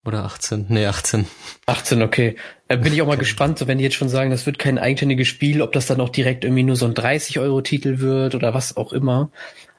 Oder 0.05 0.25
18, 0.25 0.67
nee, 0.69 0.85
18. 0.85 1.25
18, 1.65 2.03
okay. 2.03 2.37
Da 2.69 2.77
bin 2.77 2.93
ich 2.93 3.01
auch 3.01 3.07
mal 3.07 3.17
gespannt, 3.17 3.59
so 3.59 3.67
wenn 3.67 3.79
die 3.79 3.85
jetzt 3.85 3.97
schon 3.97 4.11
sagen, 4.11 4.31
das 4.31 4.45
wird 4.45 4.59
kein 4.59 4.79
eigenständiges 4.79 5.29
Spiel, 5.29 5.63
ob 5.63 5.73
das 5.73 5.87
dann 5.87 6.01
auch 6.01 6.11
direkt 6.11 6.45
irgendwie 6.45 6.63
nur 6.63 6.77
so 6.77 6.85
ein 6.85 6.95
30-Euro-Titel 6.95 8.01
wird 8.01 8.35
oder 8.35 8.53
was 8.53 8.77
auch 8.77 8.93
immer. 8.93 9.31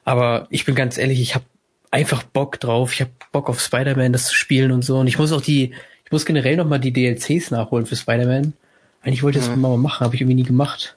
Aber 0.04 0.48
ich 0.50 0.64
bin 0.64 0.74
ganz 0.74 0.98
ehrlich, 0.98 1.20
ich 1.20 1.34
habe 1.36 1.44
einfach 1.90 2.24
Bock 2.24 2.58
drauf. 2.58 2.92
Ich 2.92 3.00
habe 3.02 3.12
Bock 3.30 3.48
auf 3.48 3.60
Spider-Man, 3.60 4.12
das 4.12 4.26
zu 4.26 4.34
spielen 4.34 4.72
und 4.72 4.82
so. 4.82 4.98
Und 4.98 5.06
ich 5.06 5.18
muss 5.18 5.32
auch 5.32 5.40
die, 5.40 5.74
ich 6.04 6.12
muss 6.12 6.26
generell 6.26 6.56
noch 6.56 6.66
mal 6.66 6.78
die 6.78 6.92
DLCs 6.92 7.50
nachholen 7.50 7.86
für 7.86 7.96
Spider-Man. 7.96 8.54
Eigentlich 9.06 9.22
wollte 9.22 9.38
ich 9.38 9.46
das 9.46 9.54
mhm. 9.54 9.62
mal 9.62 9.76
machen, 9.76 10.04
habe 10.04 10.16
ich 10.16 10.20
irgendwie 10.20 10.34
nie 10.34 10.42
gemacht. 10.42 10.96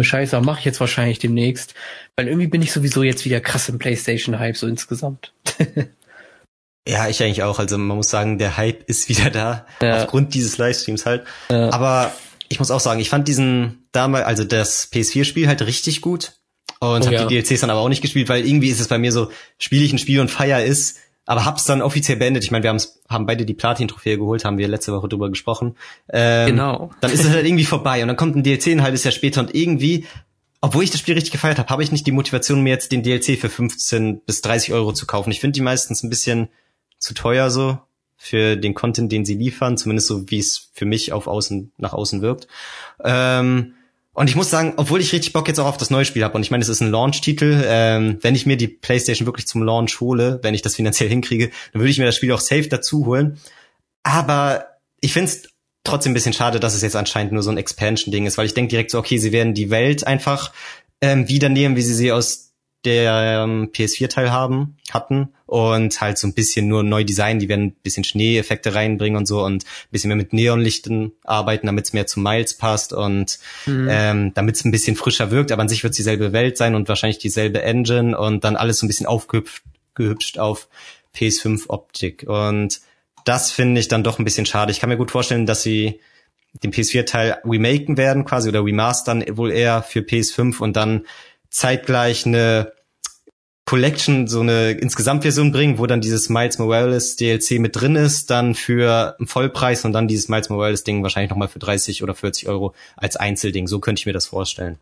Scheiße, 0.00 0.40
mache 0.40 0.60
ich 0.60 0.64
jetzt 0.64 0.80
wahrscheinlich 0.80 1.18
demnächst. 1.18 1.74
Weil 2.16 2.28
irgendwie 2.28 2.46
bin 2.46 2.62
ich 2.62 2.72
sowieso 2.72 3.02
jetzt 3.02 3.24
wieder 3.24 3.40
krass 3.40 3.68
im 3.68 3.78
PlayStation-Hype, 3.78 4.56
so 4.56 4.66
insgesamt. 4.66 5.34
ja, 6.88 7.08
ich 7.08 7.22
eigentlich 7.22 7.42
auch. 7.42 7.58
Also 7.58 7.76
man 7.76 7.96
muss 7.98 8.08
sagen, 8.08 8.38
der 8.38 8.56
Hype 8.56 8.88
ist 8.88 9.08
wieder 9.08 9.28
da. 9.28 9.66
Ja. 9.82 10.02
Aufgrund 10.02 10.34
dieses 10.34 10.56
Livestreams 10.56 11.04
halt. 11.04 11.24
Ja. 11.50 11.70
Aber 11.72 12.12
ich 12.48 12.58
muss 12.58 12.70
auch 12.70 12.80
sagen, 12.80 13.00
ich 13.00 13.10
fand 13.10 13.28
diesen 13.28 13.86
damals, 13.92 14.24
also 14.24 14.44
das 14.44 14.90
PS4-Spiel 14.92 15.48
halt 15.48 15.60
richtig 15.62 16.00
gut 16.00 16.32
und 16.80 17.02
oh, 17.02 17.06
habe 17.06 17.14
ja. 17.14 17.26
die 17.26 17.42
DLCs 17.42 17.60
dann 17.60 17.70
aber 17.70 17.80
auch 17.80 17.88
nicht 17.88 18.02
gespielt, 18.02 18.28
weil 18.28 18.46
irgendwie 18.46 18.68
ist 18.68 18.80
es 18.80 18.88
bei 18.88 18.98
mir 18.98 19.12
so, 19.12 19.30
spiele 19.58 19.84
ich 19.84 19.92
ein 19.92 19.98
Spiel 19.98 20.20
und 20.20 20.30
feier 20.30 20.64
ist, 20.64 20.98
aber 21.24 21.44
hab's 21.44 21.64
dann 21.64 21.82
offiziell 21.82 22.18
beendet. 22.18 22.44
Ich 22.44 22.50
meine, 22.50 22.62
wir 22.64 22.70
haben's, 22.70 23.00
haben 23.08 23.26
beide 23.26 23.44
die 23.44 23.54
Platin-Trophäe 23.54 24.18
geholt, 24.18 24.44
haben 24.44 24.58
wir 24.58 24.68
letzte 24.68 24.92
Woche 24.92 25.08
drüber 25.08 25.30
gesprochen. 25.30 25.76
Ähm, 26.08 26.48
genau. 26.48 26.90
Dann 27.00 27.12
ist 27.12 27.24
es 27.24 27.30
halt 27.30 27.46
irgendwie 27.46 27.64
vorbei 27.64 28.02
und 28.02 28.08
dann 28.08 28.16
kommt 28.16 28.36
ein 28.36 28.42
DLC 28.42 28.68
ein 28.68 28.82
halbes 28.82 29.04
Jahr 29.04 29.12
später 29.12 29.40
und 29.40 29.54
irgendwie, 29.54 30.06
obwohl 30.60 30.82
ich 30.82 30.90
das 30.90 31.00
Spiel 31.00 31.14
richtig 31.14 31.32
gefeiert 31.32 31.58
habe, 31.58 31.68
habe 31.68 31.82
ich 31.82 31.92
nicht 31.92 32.06
die 32.06 32.12
Motivation, 32.12 32.62
mir 32.62 32.70
jetzt 32.70 32.90
den 32.92 33.02
DLC 33.02 33.38
für 33.38 33.48
15 33.48 34.20
bis 34.20 34.42
30 34.42 34.72
Euro 34.72 34.92
zu 34.92 35.06
kaufen. 35.06 35.30
Ich 35.30 35.40
finde 35.40 35.52
die 35.52 35.60
meistens 35.60 36.02
ein 36.02 36.10
bisschen 36.10 36.48
zu 36.98 37.14
teuer 37.14 37.50
so 37.50 37.78
für 38.16 38.56
den 38.56 38.74
Content, 38.74 39.10
den 39.10 39.24
sie 39.24 39.34
liefern, 39.34 39.76
zumindest 39.76 40.08
so 40.08 40.30
wie 40.30 40.38
es 40.38 40.70
für 40.74 40.84
mich 40.84 41.12
auf 41.12 41.26
außen 41.26 41.72
nach 41.78 41.92
außen 41.92 42.22
wirkt. 42.22 42.46
Ähm, 43.02 43.74
und 44.14 44.28
ich 44.28 44.36
muss 44.36 44.50
sagen, 44.50 44.74
obwohl 44.76 45.00
ich 45.00 45.12
richtig 45.12 45.32
Bock 45.32 45.48
jetzt 45.48 45.58
auch 45.58 45.66
auf 45.66 45.78
das 45.78 45.90
neue 45.90 46.04
Spiel 46.04 46.22
habe, 46.22 46.34
und 46.34 46.42
ich 46.42 46.50
meine, 46.50 46.62
es 46.62 46.68
ist 46.68 46.82
ein 46.82 46.90
Launch-Titel, 46.90 47.64
ähm, 47.66 48.18
wenn 48.20 48.34
ich 48.34 48.44
mir 48.44 48.56
die 48.56 48.68
PlayStation 48.68 49.26
wirklich 49.26 49.46
zum 49.46 49.62
Launch 49.62 50.00
hole, 50.00 50.38
wenn 50.42 50.54
ich 50.54 50.62
das 50.62 50.76
finanziell 50.76 51.08
hinkriege, 51.10 51.50
dann 51.72 51.80
würde 51.80 51.90
ich 51.90 51.98
mir 51.98 52.04
das 52.04 52.16
Spiel 52.16 52.32
auch 52.32 52.40
safe 52.40 52.68
dazu 52.68 53.06
holen. 53.06 53.38
Aber 54.02 54.66
ich 55.00 55.12
finde 55.12 55.30
es 55.30 55.48
trotzdem 55.84 56.12
ein 56.12 56.14
bisschen 56.14 56.34
schade, 56.34 56.60
dass 56.60 56.74
es 56.74 56.82
jetzt 56.82 56.96
anscheinend 56.96 57.32
nur 57.32 57.42
so 57.42 57.50
ein 57.50 57.56
Expansion-Ding 57.56 58.26
ist, 58.26 58.38
weil 58.38 58.46
ich 58.46 58.54
denke 58.54 58.70
direkt 58.70 58.90
so, 58.90 58.98
okay, 58.98 59.18
sie 59.18 59.32
werden 59.32 59.54
die 59.54 59.70
Welt 59.70 60.06
einfach 60.06 60.52
ähm, 61.00 61.28
wieder 61.28 61.48
nehmen, 61.48 61.76
wie 61.76 61.82
sie 61.82 61.94
sie 61.94 62.12
aus 62.12 62.51
der 62.84 63.44
ähm, 63.44 63.70
PS4-Teil 63.72 64.32
haben, 64.32 64.76
hatten 64.90 65.28
und 65.46 66.00
halt 66.00 66.18
so 66.18 66.26
ein 66.26 66.34
bisschen 66.34 66.66
nur 66.66 66.82
neu 66.82 67.04
designen, 67.04 67.38
die 67.38 67.48
werden 67.48 67.66
ein 67.66 67.76
bisschen 67.82 68.04
Schneeeffekte 68.04 68.74
reinbringen 68.74 69.16
und 69.16 69.26
so 69.26 69.44
und 69.44 69.64
ein 69.64 69.90
bisschen 69.90 70.08
mehr 70.08 70.16
mit 70.16 70.32
Neonlichten 70.32 71.12
arbeiten, 71.24 71.66
damit 71.66 71.86
es 71.86 71.92
mehr 71.92 72.06
zu 72.06 72.20
Miles 72.20 72.54
passt 72.54 72.92
und 72.92 73.38
mhm. 73.66 73.88
ähm, 73.90 74.34
damit 74.34 74.56
es 74.56 74.64
ein 74.64 74.72
bisschen 74.72 74.96
frischer 74.96 75.30
wirkt, 75.30 75.52
aber 75.52 75.62
an 75.62 75.68
sich 75.68 75.82
wird 75.82 75.92
es 75.92 75.98
dieselbe 75.98 76.32
Welt 76.32 76.56
sein 76.56 76.74
und 76.74 76.88
wahrscheinlich 76.88 77.18
dieselbe 77.18 77.62
Engine 77.62 78.18
und 78.18 78.44
dann 78.44 78.56
alles 78.56 78.78
so 78.78 78.86
ein 78.86 78.88
bisschen 78.88 79.06
aufgehübscht 79.06 80.38
auf 80.38 80.68
PS5-Optik 81.14 82.24
und 82.26 82.80
das 83.24 83.52
finde 83.52 83.80
ich 83.80 83.88
dann 83.88 84.02
doch 84.02 84.18
ein 84.18 84.24
bisschen 84.24 84.46
schade. 84.46 84.72
Ich 84.72 84.80
kann 84.80 84.88
mir 84.88 84.96
gut 84.96 85.12
vorstellen, 85.12 85.46
dass 85.46 85.62
sie 85.62 86.00
den 86.62 86.72
PS4-Teil 86.72 87.38
remaken 87.44 87.96
werden 87.96 88.24
quasi 88.24 88.48
oder 88.48 88.64
remastern 88.64 89.24
wohl 89.36 89.52
eher 89.52 89.82
für 89.82 90.00
PS5 90.00 90.58
und 90.58 90.76
dann 90.76 91.06
zeitgleich 91.52 92.26
eine 92.26 92.72
Collection, 93.64 94.26
so 94.26 94.40
eine 94.40 94.72
Insgesamtversion 94.72 95.52
bringen, 95.52 95.78
wo 95.78 95.86
dann 95.86 96.00
dieses 96.00 96.28
Miles 96.28 96.58
Morales 96.58 97.16
DLC 97.16 97.60
mit 97.60 97.76
drin 97.76 97.94
ist, 97.94 98.30
dann 98.30 98.54
für 98.54 99.14
einen 99.18 99.28
Vollpreis 99.28 99.84
und 99.84 99.92
dann 99.92 100.08
dieses 100.08 100.28
Miles 100.28 100.48
Morales 100.48 100.82
Ding 100.82 101.02
wahrscheinlich 101.02 101.30
nochmal 101.30 101.48
für 101.48 101.60
30 101.60 102.02
oder 102.02 102.14
40 102.14 102.48
Euro 102.48 102.74
als 102.96 103.16
Einzelding. 103.16 103.68
So 103.68 103.78
könnte 103.78 104.00
ich 104.00 104.06
mir 104.06 104.12
das 104.12 104.26
vorstellen. 104.26 104.78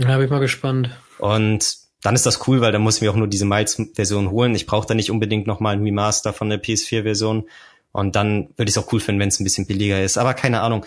Ja, 0.00 0.16
bin 0.16 0.24
ich 0.24 0.30
mal 0.30 0.40
gespannt. 0.40 0.90
Und 1.18 1.76
dann 2.02 2.14
ist 2.14 2.26
das 2.26 2.46
cool, 2.48 2.60
weil 2.60 2.72
dann 2.72 2.82
muss 2.82 2.96
ich 2.96 3.02
mir 3.02 3.10
auch 3.10 3.16
nur 3.16 3.28
diese 3.28 3.44
Miles-Version 3.44 4.30
holen. 4.30 4.54
Ich 4.54 4.66
brauche 4.66 4.86
da 4.86 4.94
nicht 4.94 5.10
unbedingt 5.10 5.46
nochmal 5.46 5.74
ein 5.74 5.82
Remaster 5.82 6.32
von 6.32 6.48
der 6.48 6.62
PS4-Version. 6.62 7.48
Und 7.92 8.16
dann 8.16 8.48
würde 8.56 8.68
ich 8.68 8.76
es 8.76 8.78
auch 8.78 8.92
cool 8.92 9.00
finden, 9.00 9.20
wenn 9.20 9.28
es 9.28 9.40
ein 9.40 9.44
bisschen 9.44 9.66
billiger 9.66 10.02
ist. 10.02 10.16
Aber 10.16 10.34
keine 10.34 10.62
Ahnung. 10.62 10.86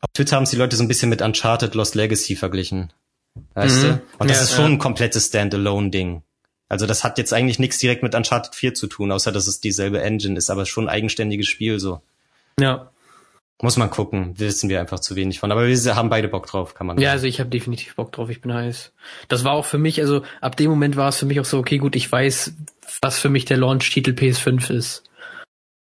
Auf 0.00 0.10
Twitter 0.14 0.36
haben 0.36 0.44
es 0.44 0.50
die 0.50 0.56
Leute 0.56 0.76
so 0.76 0.82
ein 0.82 0.88
bisschen 0.88 1.08
mit 1.08 1.22
Uncharted 1.22 1.74
Lost 1.74 1.94
Legacy 1.94 2.36
verglichen. 2.36 2.92
Weißt 3.54 3.82
mhm. 3.82 3.88
du? 3.88 4.02
Und 4.18 4.30
das 4.30 4.38
ja, 4.38 4.42
ist 4.44 4.54
schon 4.54 4.64
ja. 4.64 4.70
ein 4.70 4.78
komplettes 4.78 5.26
Standalone-Ding. 5.26 6.22
Also 6.68 6.86
das 6.86 7.02
hat 7.02 7.18
jetzt 7.18 7.32
eigentlich 7.32 7.58
nichts 7.58 7.78
direkt 7.78 8.02
mit 8.02 8.14
Uncharted 8.14 8.54
4 8.54 8.74
zu 8.74 8.86
tun, 8.86 9.10
außer 9.10 9.32
dass 9.32 9.48
es 9.48 9.60
dieselbe 9.60 10.00
Engine 10.02 10.38
ist, 10.38 10.50
aber 10.50 10.66
schon 10.66 10.84
ein 10.84 10.94
eigenständiges 10.94 11.48
Spiel 11.48 11.80
so. 11.80 12.00
Ja. 12.60 12.90
Muss 13.62 13.76
man 13.76 13.90
gucken, 13.90 14.38
wissen 14.38 14.70
wir 14.70 14.80
einfach 14.80 15.00
zu 15.00 15.16
wenig 15.16 15.40
von. 15.40 15.52
Aber 15.52 15.66
wir 15.66 15.96
haben 15.96 16.08
beide 16.08 16.28
Bock 16.28 16.46
drauf, 16.46 16.74
kann 16.74 16.86
man 16.86 16.96
sagen. 16.96 17.02
Ja, 17.02 17.10
also 17.10 17.26
ich 17.26 17.40
habe 17.40 17.50
definitiv 17.50 17.96
Bock 17.96 18.12
drauf, 18.12 18.30
ich 18.30 18.40
bin 18.40 18.54
heiß. 18.54 18.92
Das 19.28 19.44
war 19.44 19.52
auch 19.52 19.66
für 19.66 19.78
mich, 19.78 20.00
also 20.00 20.22
ab 20.40 20.56
dem 20.56 20.70
Moment 20.70 20.96
war 20.96 21.08
es 21.08 21.18
für 21.18 21.26
mich 21.26 21.40
auch 21.40 21.44
so, 21.44 21.58
okay, 21.58 21.78
gut, 21.78 21.96
ich 21.96 22.10
weiß, 22.10 22.54
was 23.02 23.18
für 23.18 23.28
mich 23.28 23.44
der 23.44 23.58
Launch-Titel 23.58 24.12
PS5 24.12 24.72
ist. 24.72 25.04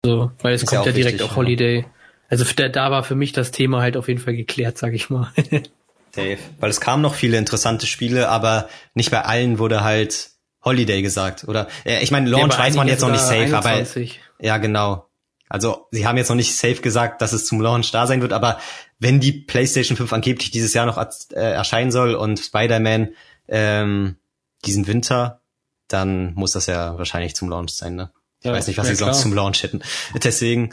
So, 0.04 0.32
weil 0.42 0.56
es 0.56 0.64
ist 0.64 0.70
kommt 0.70 0.86
ja, 0.86 0.92
ja 0.92 0.96
direkt 0.96 1.20
wichtig, 1.20 1.30
auf 1.30 1.38
Holiday. 1.38 1.82
Ja. 1.82 1.86
Also 2.30 2.46
da 2.54 2.92
war 2.92 3.04
für 3.04 3.16
mich 3.16 3.32
das 3.32 3.52
Thema 3.52 3.82
halt 3.82 3.96
auf 3.96 4.08
jeden 4.08 4.20
Fall 4.20 4.36
geklärt, 4.36 4.78
sag 4.78 4.94
ich 4.94 5.10
mal. 5.10 5.32
Dave. 6.20 6.40
Weil 6.60 6.70
es 6.70 6.82
kamen 6.82 7.02
noch 7.02 7.16
viele 7.16 7.38
interessante 7.38 7.86
Spiele, 7.86 8.30
aber 8.30 8.70
nicht 8.94 9.12
bei 9.12 9.24
allen 9.24 9.60
wurde 9.60 9.84
halt 9.84 10.32
Holiday 10.64 11.02
gesagt. 11.02 11.46
Oder 11.48 11.68
äh, 11.86 12.04
ich 12.04 12.12
meine, 12.12 12.30
Launch 12.30 12.54
ja, 12.54 12.60
weiß 12.60 12.76
man 12.76 12.88
jetzt 12.88 13.02
noch 13.02 13.12
nicht 13.12 13.22
safe, 13.22 13.56
21. 13.56 14.20
aber 14.38 14.46
ja 14.46 14.58
genau. 14.58 15.10
Also 15.50 15.88
sie 15.92 16.06
haben 16.06 16.18
jetzt 16.18 16.30
noch 16.30 16.36
nicht 16.36 16.56
safe 16.56 16.82
gesagt, 16.82 17.22
dass 17.22 17.34
es 17.34 17.46
zum 17.46 17.60
Launch 17.60 17.92
da 17.92 18.06
sein 18.06 18.22
wird, 18.22 18.34
aber 18.34 18.60
wenn 19.00 19.20
die 19.20 19.32
PlayStation 19.32 19.98
5 19.98 20.14
angeblich 20.14 20.52
dieses 20.52 20.74
Jahr 20.74 20.86
noch 20.86 20.98
äh, 20.98 21.36
erscheinen 21.36 21.92
soll 21.92 22.14
und 22.14 22.40
Spider-Man 22.40 23.10
ähm, 23.48 24.18
diesen 24.66 24.86
Winter, 24.86 25.42
dann 25.88 26.36
muss 26.36 26.52
das 26.52 26.68
ja 26.68 26.98
wahrscheinlich 26.98 27.36
zum 27.36 27.50
Launch 27.50 27.72
sein. 27.72 27.96
Ne? 27.96 28.12
Ich 28.40 28.46
ja, 28.46 28.54
weiß 28.54 28.68
nicht, 28.68 28.78
was 28.78 28.88
sie 28.88 28.96
sonst 28.96 29.22
zum 29.22 29.34
Launch 29.34 29.64
hätten. 29.64 29.82
Deswegen 30.24 30.72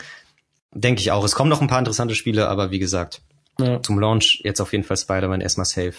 denke 0.73 1.01
ich 1.01 1.11
auch. 1.11 1.25
Es 1.25 1.35
kommen 1.35 1.49
noch 1.49 1.63
ein 1.63 1.69
paar 1.69 1.79
interessante 1.79 2.15
Spiele, 2.15 2.49
aber 2.49 2.71
wie 2.71 2.79
gesagt, 2.79 3.23
ja. 3.59 3.83
Zum 3.83 3.99
Launch 3.99 4.41
jetzt 4.45 4.61
auf 4.61 4.73
jeden 4.73 4.85
Fall 4.85 4.97
Spider-Man 4.97 5.41
erstmal 5.41 5.67
safe. 5.67 5.95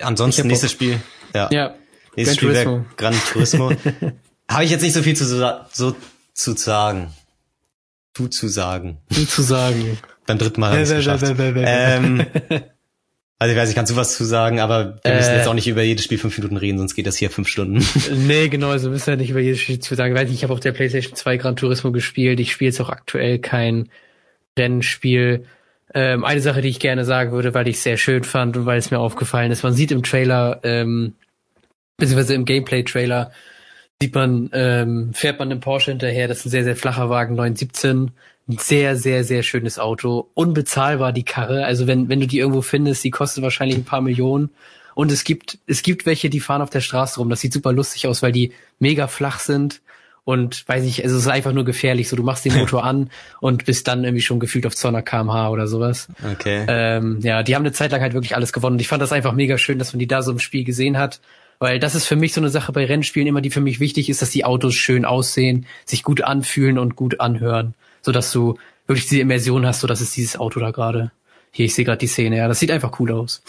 Ansonsten 0.00 0.46
nächstes 0.46 0.72
Spiel. 0.72 1.00
Ja. 1.34 1.48
ja. 1.52 1.74
Nächstes 2.16 2.36
Spiel 2.36 2.52
wäre 2.52 2.84
Gran 2.96 3.14
Turismo. 3.32 3.72
Habe 4.50 4.64
ich 4.64 4.70
jetzt 4.70 4.82
nicht 4.82 4.92
so 4.92 5.02
viel 5.02 5.16
zu, 5.16 5.24
so, 5.72 5.96
zu 6.34 6.56
sagen. 6.56 7.12
Zu 8.14 8.28
zu 8.28 8.48
sagen. 8.48 8.98
Zu 9.10 9.26
zu 9.26 9.42
sagen. 9.42 9.98
Beim 10.26 10.38
dritten 10.38 10.60
Mal 10.60 10.72
habe 10.72 10.82
ich 10.82 10.88
geschafft. 10.88 11.24
ähm, 11.38 12.26
also 13.38 13.52
ich 13.52 13.58
weiß 13.58 13.68
nicht, 13.68 13.74
kannst 13.74 13.90
du 13.90 13.96
was 13.96 14.16
zu 14.16 14.24
sagen, 14.24 14.60
aber 14.60 15.00
wir 15.02 15.14
müssen 15.14 15.30
äh, 15.30 15.38
jetzt 15.38 15.48
auch 15.48 15.54
nicht 15.54 15.66
über 15.66 15.82
jedes 15.82 16.04
Spiel 16.04 16.18
fünf 16.18 16.36
Minuten 16.36 16.58
reden, 16.58 16.78
sonst 16.78 16.94
geht 16.94 17.06
das 17.06 17.16
hier 17.16 17.30
fünf 17.30 17.48
Stunden. 17.48 17.84
nee, 18.14 18.48
genau, 18.48 18.68
also 18.68 18.90
müssen 18.90 19.06
wir 19.06 19.16
nicht 19.16 19.30
über 19.30 19.40
jedes 19.40 19.60
Spiel 19.60 19.78
zu 19.78 19.94
sagen. 19.94 20.14
Ich 20.14 20.20
weiß 20.20 20.28
nicht, 20.28 20.38
ich 20.38 20.44
habe 20.44 20.52
auf 20.52 20.60
der 20.60 20.72
PlayStation 20.72 21.16
2 21.16 21.38
Gran 21.38 21.56
Turismo 21.56 21.90
gespielt. 21.90 22.38
Ich 22.38 22.52
spiele 22.52 22.68
jetzt 22.70 22.80
auch 22.80 22.90
aktuell 22.90 23.38
kein 23.38 23.88
Rennspiel. 24.58 25.46
Ähm, 25.94 26.24
eine 26.24 26.40
Sache, 26.40 26.62
die 26.62 26.68
ich 26.68 26.80
gerne 26.80 27.04
sagen 27.04 27.32
würde, 27.32 27.54
weil 27.54 27.68
ich 27.68 27.76
es 27.76 27.82
sehr 27.82 27.96
schön 27.96 28.24
fand 28.24 28.56
und 28.56 28.66
weil 28.66 28.78
es 28.78 28.90
mir 28.90 28.98
aufgefallen 28.98 29.52
ist, 29.52 29.62
man 29.62 29.74
sieht 29.74 29.92
im 29.92 30.02
Trailer, 30.02 30.60
ähm, 30.62 31.14
beziehungsweise 31.98 32.34
im 32.34 32.44
Gameplay-Trailer, 32.44 33.30
sieht 34.00 34.14
man, 34.14 34.50
ähm, 34.52 35.12
fährt 35.12 35.38
man 35.38 35.50
einem 35.50 35.60
Porsche 35.60 35.90
hinterher, 35.90 36.28
das 36.28 36.38
ist 36.38 36.46
ein 36.46 36.50
sehr, 36.50 36.64
sehr 36.64 36.76
flacher 36.76 37.10
Wagen, 37.10 37.34
917. 37.34 38.10
Ein 38.48 38.58
sehr, 38.58 38.96
sehr, 38.96 39.22
sehr 39.22 39.44
schönes 39.44 39.78
Auto. 39.78 40.28
Unbezahlbar 40.34 41.12
die 41.12 41.24
Karre. 41.24 41.64
Also 41.64 41.86
wenn, 41.86 42.08
wenn 42.08 42.18
du 42.18 42.26
die 42.26 42.38
irgendwo 42.38 42.60
findest, 42.60 43.04
die 43.04 43.10
kostet 43.10 43.44
wahrscheinlich 43.44 43.78
ein 43.78 43.84
paar 43.84 44.00
Millionen. 44.00 44.50
Und 44.96 45.12
es 45.12 45.22
gibt, 45.22 45.58
es 45.66 45.82
gibt 45.82 46.06
welche, 46.06 46.28
die 46.28 46.40
fahren 46.40 46.60
auf 46.60 46.70
der 46.70 46.80
Straße 46.80 47.20
rum. 47.20 47.30
Das 47.30 47.40
sieht 47.40 47.52
super 47.52 47.72
lustig 47.72 48.08
aus, 48.08 48.20
weil 48.22 48.32
die 48.32 48.52
mega 48.80 49.06
flach 49.06 49.38
sind 49.38 49.80
und 50.24 50.66
weiß 50.68 50.84
ich, 50.84 51.02
also 51.02 51.16
es 51.16 51.22
ist 51.22 51.28
einfach 51.28 51.52
nur 51.52 51.64
gefährlich. 51.64 52.08
So, 52.08 52.16
du 52.16 52.22
machst 52.22 52.44
den 52.44 52.54
Motor 52.54 52.84
an 52.84 53.10
und 53.40 53.64
bist 53.64 53.88
dann 53.88 54.04
irgendwie 54.04 54.22
schon 54.22 54.38
gefühlt 54.38 54.66
auf 54.66 54.76
200 54.76 55.04
kmh 55.04 55.48
oder 55.48 55.66
sowas. 55.66 56.08
Okay. 56.32 56.64
Ähm, 56.68 57.18
ja, 57.22 57.42
die 57.42 57.56
haben 57.56 57.62
eine 57.62 57.72
Zeit 57.72 57.90
lang 57.92 58.00
halt 58.00 58.14
wirklich 58.14 58.36
alles 58.36 58.52
gewonnen. 58.52 58.74
Und 58.74 58.80
ich 58.80 58.88
fand 58.88 59.02
das 59.02 59.12
einfach 59.12 59.32
mega 59.32 59.58
schön, 59.58 59.78
dass 59.78 59.92
man 59.92 59.98
die 59.98 60.06
da 60.06 60.22
so 60.22 60.30
im 60.30 60.38
Spiel 60.38 60.64
gesehen 60.64 60.96
hat. 60.96 61.20
Weil 61.58 61.78
das 61.78 61.94
ist 61.94 62.06
für 62.06 62.16
mich 62.16 62.32
so 62.32 62.40
eine 62.40 62.50
Sache 62.50 62.72
bei 62.72 62.84
Rennspielen 62.84 63.28
immer, 63.28 63.40
die 63.40 63.50
für 63.50 63.60
mich 63.60 63.78
wichtig 63.78 64.08
ist, 64.08 64.22
dass 64.22 64.30
die 64.30 64.44
Autos 64.44 64.74
schön 64.74 65.04
aussehen, 65.04 65.66
sich 65.84 66.02
gut 66.02 66.22
anfühlen 66.22 66.78
und 66.78 66.96
gut 66.96 67.20
anhören. 67.20 67.74
So 68.00 68.10
dass 68.12 68.32
du 68.32 68.58
wirklich 68.86 69.08
diese 69.08 69.20
Immersion 69.20 69.66
hast, 69.66 69.80
so 69.80 69.86
dass 69.86 70.00
es 70.00 70.12
dieses 70.12 70.38
Auto 70.38 70.60
da 70.60 70.70
gerade. 70.70 71.12
Hier, 71.52 71.66
ich 71.66 71.74
sehe 71.74 71.84
gerade 71.84 71.98
die 71.98 72.06
Szene, 72.06 72.38
ja, 72.38 72.48
das 72.48 72.60
sieht 72.60 72.70
einfach 72.70 72.98
cool 72.98 73.12
aus. 73.12 73.42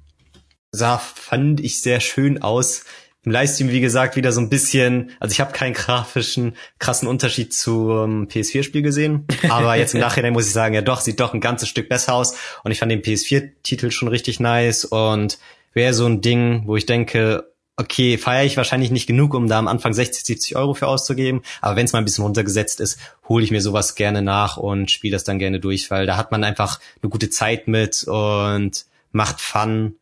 sah, 0.72 0.96
fand 0.96 1.60
ich 1.60 1.82
sehr 1.82 2.00
schön 2.00 2.40
aus. 2.40 2.84
Im 3.22 3.32
Livestream, 3.32 3.68
wie 3.68 3.82
gesagt, 3.82 4.16
wieder 4.16 4.32
so 4.32 4.40
ein 4.40 4.48
bisschen, 4.48 5.10
also 5.20 5.34
ich 5.34 5.40
habe 5.40 5.52
keinen 5.52 5.74
grafischen, 5.74 6.56
krassen 6.78 7.06
Unterschied 7.06 7.52
zum 7.52 8.28
PS4-Spiel 8.28 8.80
gesehen, 8.80 9.26
aber 9.50 9.74
jetzt 9.74 9.92
im 9.92 10.00
Nachhinein 10.00 10.32
muss 10.32 10.46
ich 10.46 10.54
sagen, 10.54 10.74
ja 10.74 10.80
doch, 10.80 11.02
sieht 11.02 11.20
doch 11.20 11.34
ein 11.34 11.42
ganzes 11.42 11.68
Stück 11.68 11.90
besser 11.90 12.14
aus 12.14 12.34
und 12.64 12.70
ich 12.70 12.78
fand 12.78 12.90
den 12.90 13.02
PS4-Titel 13.02 13.90
schon 13.90 14.08
richtig 14.08 14.40
nice 14.40 14.86
und 14.86 15.36
wäre 15.72 15.94
so 15.94 16.06
ein 16.06 16.20
Ding, 16.20 16.62
wo 16.66 16.76
ich 16.76 16.86
denke, 16.86 17.50
okay, 17.80 18.18
feiere 18.18 18.44
ich 18.44 18.56
wahrscheinlich 18.56 18.90
nicht 18.90 19.06
genug, 19.06 19.34
um 19.34 19.48
da 19.48 19.58
am 19.58 19.68
Anfang 19.68 19.94
60, 19.94 20.24
70 20.24 20.56
Euro 20.56 20.74
für 20.74 20.86
auszugeben. 20.86 21.42
Aber 21.62 21.76
wenn 21.76 21.86
es 21.86 21.92
mal 21.92 21.98
ein 21.98 22.04
bisschen 22.04 22.24
runtergesetzt 22.24 22.80
ist, 22.80 22.98
hole 23.28 23.42
ich 23.42 23.50
mir 23.50 23.62
sowas 23.62 23.94
gerne 23.94 24.22
nach 24.22 24.58
und 24.58 24.90
spiele 24.90 25.12
das 25.12 25.24
dann 25.24 25.38
gerne 25.38 25.60
durch, 25.60 25.90
weil 25.90 26.06
da 26.06 26.16
hat 26.16 26.30
man 26.30 26.44
einfach 26.44 26.78
eine 27.02 27.08
gute 27.08 27.30
Zeit 27.30 27.68
mit 27.68 28.04
und 28.04 28.84
macht 29.12 29.40
Fun. 29.40 29.96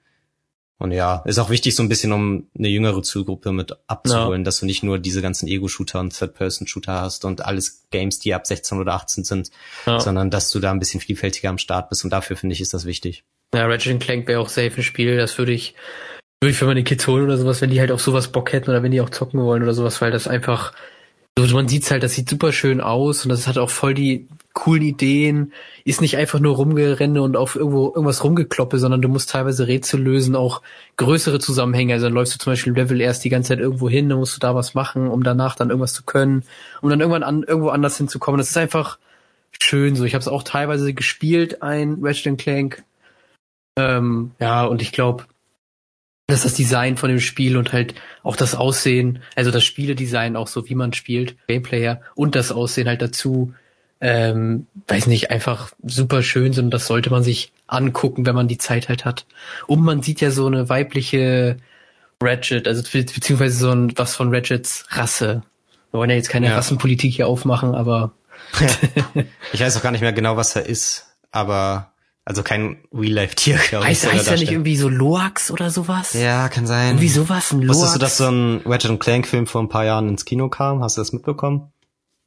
Und 0.80 0.92
ja, 0.92 1.22
ist 1.24 1.38
auch 1.38 1.50
wichtig 1.50 1.74
so 1.74 1.82
ein 1.82 1.88
bisschen, 1.88 2.12
um 2.12 2.46
eine 2.56 2.68
jüngere 2.68 3.02
Zielgruppe 3.02 3.50
mit 3.50 3.76
abzuholen, 3.88 4.42
ja. 4.42 4.44
dass 4.44 4.60
du 4.60 4.66
nicht 4.66 4.84
nur 4.84 5.00
diese 5.00 5.22
ganzen 5.22 5.48
Ego-Shooter 5.48 5.98
und 5.98 6.16
Third-Person-Shooter 6.16 7.00
hast 7.00 7.24
und 7.24 7.44
alles 7.44 7.84
Games, 7.90 8.20
die 8.20 8.32
ab 8.32 8.46
16 8.46 8.78
oder 8.78 8.94
18 8.94 9.24
sind, 9.24 9.50
ja. 9.86 9.98
sondern 9.98 10.30
dass 10.30 10.50
du 10.50 10.60
da 10.60 10.70
ein 10.70 10.78
bisschen 10.78 11.00
vielfältiger 11.00 11.48
am 11.48 11.58
Start 11.58 11.88
bist 11.88 12.04
und 12.04 12.10
dafür 12.10 12.36
finde 12.36 12.54
ich, 12.54 12.60
ist 12.60 12.74
das 12.74 12.84
wichtig. 12.84 13.24
Ja, 13.54 13.66
Ratchet 13.66 14.00
Clank 14.00 14.28
wäre 14.28 14.40
auch 14.40 14.48
safe 14.48 14.76
ein 14.76 14.82
Spiel, 14.82 15.16
das 15.16 15.38
würde 15.38 15.52
ich, 15.52 15.74
würde 16.40 16.50
ich 16.50 16.58
für 16.58 16.66
meine 16.66 16.84
Kids 16.84 17.06
holen 17.06 17.24
oder 17.24 17.38
sowas, 17.38 17.62
wenn 17.62 17.70
die 17.70 17.80
halt 17.80 17.90
auch 17.90 17.98
sowas 17.98 18.28
Bock 18.28 18.52
hätten 18.52 18.70
oder 18.70 18.82
wenn 18.82 18.92
die 18.92 19.00
auch 19.00 19.10
zocken 19.10 19.40
wollen 19.40 19.62
oder 19.62 19.72
sowas, 19.72 20.02
weil 20.02 20.10
das 20.10 20.28
einfach, 20.28 20.74
man 21.38 21.68
sieht's 21.68 21.90
halt, 21.90 22.02
das 22.02 22.14
sieht 22.14 22.28
super 22.28 22.52
schön 22.52 22.80
aus 22.82 23.24
und 23.24 23.30
das 23.30 23.46
hat 23.46 23.56
auch 23.56 23.70
voll 23.70 23.94
die 23.94 24.28
coolen 24.52 24.82
Ideen, 24.82 25.52
ist 25.84 26.00
nicht 26.00 26.16
einfach 26.16 26.40
nur 26.40 26.56
rumgerenne 26.56 27.22
und 27.22 27.36
auf 27.36 27.54
irgendwo 27.54 27.86
irgendwas 27.86 28.24
rumgekloppe, 28.24 28.78
sondern 28.78 29.00
du 29.00 29.08
musst 29.08 29.30
teilweise 29.30 29.68
Rätsel 29.68 30.02
lösen, 30.02 30.34
auch 30.34 30.62
größere 30.96 31.38
Zusammenhänge. 31.38 31.94
Also 31.94 32.06
dann 32.06 32.14
läufst 32.14 32.34
du 32.34 32.38
zum 32.38 32.52
Beispiel 32.52 32.74
Level 32.74 33.00
erst 33.00 33.24
die 33.24 33.28
ganze 33.28 33.50
Zeit 33.50 33.60
irgendwo 33.60 33.88
hin, 33.88 34.08
dann 34.08 34.18
musst 34.18 34.34
du 34.34 34.40
da 34.40 34.54
was 34.54 34.74
machen, 34.74 35.08
um 35.08 35.22
danach 35.22 35.54
dann 35.54 35.70
irgendwas 35.70 35.94
zu 35.94 36.02
können, 36.02 36.42
um 36.82 36.90
dann 36.90 37.00
irgendwann 37.00 37.22
an, 37.22 37.44
irgendwo 37.44 37.68
anders 37.68 37.96
hinzukommen. 37.96 38.38
Das 38.38 38.50
ist 38.50 38.58
einfach 38.58 38.98
schön 39.60 39.94
so. 39.94 40.04
Ich 40.04 40.14
habe 40.14 40.22
es 40.22 40.28
auch 40.28 40.42
teilweise 40.42 40.92
gespielt, 40.92 41.62
ein 41.62 41.98
Ratchet 42.02 42.36
Clank 42.36 42.82
ähm, 43.78 44.32
ja, 44.40 44.64
und 44.64 44.82
ich 44.82 44.92
glaube, 44.92 45.24
dass 46.26 46.42
das 46.42 46.54
Design 46.54 46.96
von 46.96 47.08
dem 47.08 47.20
Spiel 47.20 47.56
und 47.56 47.72
halt 47.72 47.94
auch 48.22 48.36
das 48.36 48.54
Aussehen, 48.54 49.20
also 49.34 49.50
das 49.50 49.64
Spieledesign 49.64 50.36
auch 50.36 50.48
so, 50.48 50.68
wie 50.68 50.74
man 50.74 50.92
spielt, 50.92 51.36
Gameplay 51.46 51.80
her, 51.80 52.02
und 52.14 52.34
das 52.34 52.52
Aussehen 52.52 52.88
halt 52.88 53.00
dazu, 53.00 53.54
ähm, 54.00 54.66
weiß 54.88 55.06
nicht, 55.06 55.30
einfach 55.30 55.72
super 55.82 56.22
schön 56.22 56.52
sind 56.52 56.72
das 56.72 56.86
sollte 56.86 57.10
man 57.10 57.22
sich 57.22 57.52
angucken, 57.66 58.26
wenn 58.26 58.34
man 58.34 58.46
die 58.46 58.58
Zeit 58.58 58.88
halt 58.88 59.04
hat. 59.04 59.26
Und 59.66 59.82
man 59.82 60.02
sieht 60.02 60.20
ja 60.20 60.30
so 60.30 60.46
eine 60.46 60.68
weibliche 60.68 61.56
Ratchet, 62.22 62.68
also 62.68 62.82
beziehungsweise 62.82 63.58
so 63.58 63.70
ein 63.70 63.96
was 63.96 64.14
von 64.14 64.34
Ratchets 64.34 64.86
Rasse. 64.90 65.42
Wir 65.90 65.98
wollen 65.98 66.10
ja 66.10 66.16
jetzt 66.16 66.30
keine 66.30 66.48
ja. 66.48 66.56
Rassenpolitik 66.56 67.14
hier 67.14 67.28
aufmachen, 67.28 67.74
aber 67.74 68.12
ich 69.52 69.60
weiß 69.60 69.76
auch 69.76 69.82
gar 69.82 69.92
nicht 69.92 70.00
mehr 70.00 70.12
genau, 70.12 70.36
was 70.36 70.54
er 70.56 70.66
ist, 70.66 71.06
aber 71.30 71.92
also 72.28 72.42
kein 72.42 72.76
Real-Life-Tier, 72.92 73.56
glaube 73.70 73.84
ich. 73.86 74.04
Heißt, 74.04 74.12
heißt 74.12 74.26
ja 74.26 74.36
nicht 74.36 74.50
irgendwie 74.52 74.76
so 74.76 74.90
Loax 74.90 75.50
oder 75.50 75.70
sowas? 75.70 76.12
Ja, 76.12 76.50
kann 76.50 76.66
sein. 76.66 76.88
Irgendwie 76.88 77.08
sowas, 77.08 77.52
ein 77.52 77.62
Loax. 77.62 77.78
Wusstest 77.78 77.94
du, 77.94 77.98
dass 78.00 78.16
so 78.18 78.28
ein 78.28 78.60
Ratchet 78.66 79.00
Clank-Film 79.00 79.46
vor 79.46 79.62
ein 79.62 79.70
paar 79.70 79.86
Jahren 79.86 80.10
ins 80.10 80.26
Kino 80.26 80.50
kam? 80.50 80.82
Hast 80.82 80.98
du 80.98 81.00
das 81.00 81.14
mitbekommen? 81.14 81.72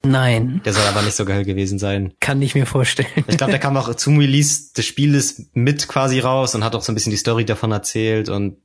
Nein. 0.03 0.59
Der 0.65 0.73
soll 0.73 0.85
aber 0.87 1.03
nicht 1.03 1.15
so 1.15 1.23
geil 1.23 1.45
gewesen 1.45 1.77
sein. 1.77 2.15
Kann 2.19 2.41
ich 2.41 2.55
mir 2.55 2.65
vorstellen. 2.65 3.09
Ich 3.27 3.37
glaube, 3.37 3.51
der 3.51 3.59
kam 3.59 3.77
auch 3.77 3.93
zum 3.93 4.17
Release 4.17 4.73
des 4.75 4.87
Spieles 4.87 5.51
mit 5.53 5.87
quasi 5.87 6.17
raus 6.17 6.55
und 6.55 6.63
hat 6.63 6.73
auch 6.73 6.81
so 6.81 6.91
ein 6.91 6.95
bisschen 6.95 7.11
die 7.11 7.17
Story 7.17 7.45
davon 7.45 7.71
erzählt 7.71 8.29
und 8.29 8.57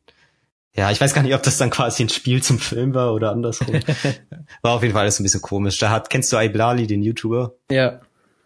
ja, 0.75 0.91
ich 0.91 1.01
weiß 1.03 1.13
gar 1.13 1.21
nicht, 1.21 1.35
ob 1.35 1.43
das 1.43 1.59
dann 1.59 1.69
quasi 1.69 2.03
ein 2.03 2.09
Spiel 2.09 2.43
zum 2.43 2.59
Film 2.59 2.95
war 2.95 3.13
oder 3.13 3.31
andersrum. 3.31 3.75
war 4.63 4.73
auf 4.73 4.83
jeden 4.83 4.95
Fall 4.95 5.03
alles 5.03 5.21
ein 5.21 5.23
bisschen 5.23 5.43
komisch. 5.43 5.79
Da 5.79 5.91
hat, 5.91 6.09
kennst 6.09 6.33
du 6.33 6.39
Iblali, 6.39 6.87
den 6.87 7.03
YouTuber? 7.03 7.53
Ja. 7.71 8.01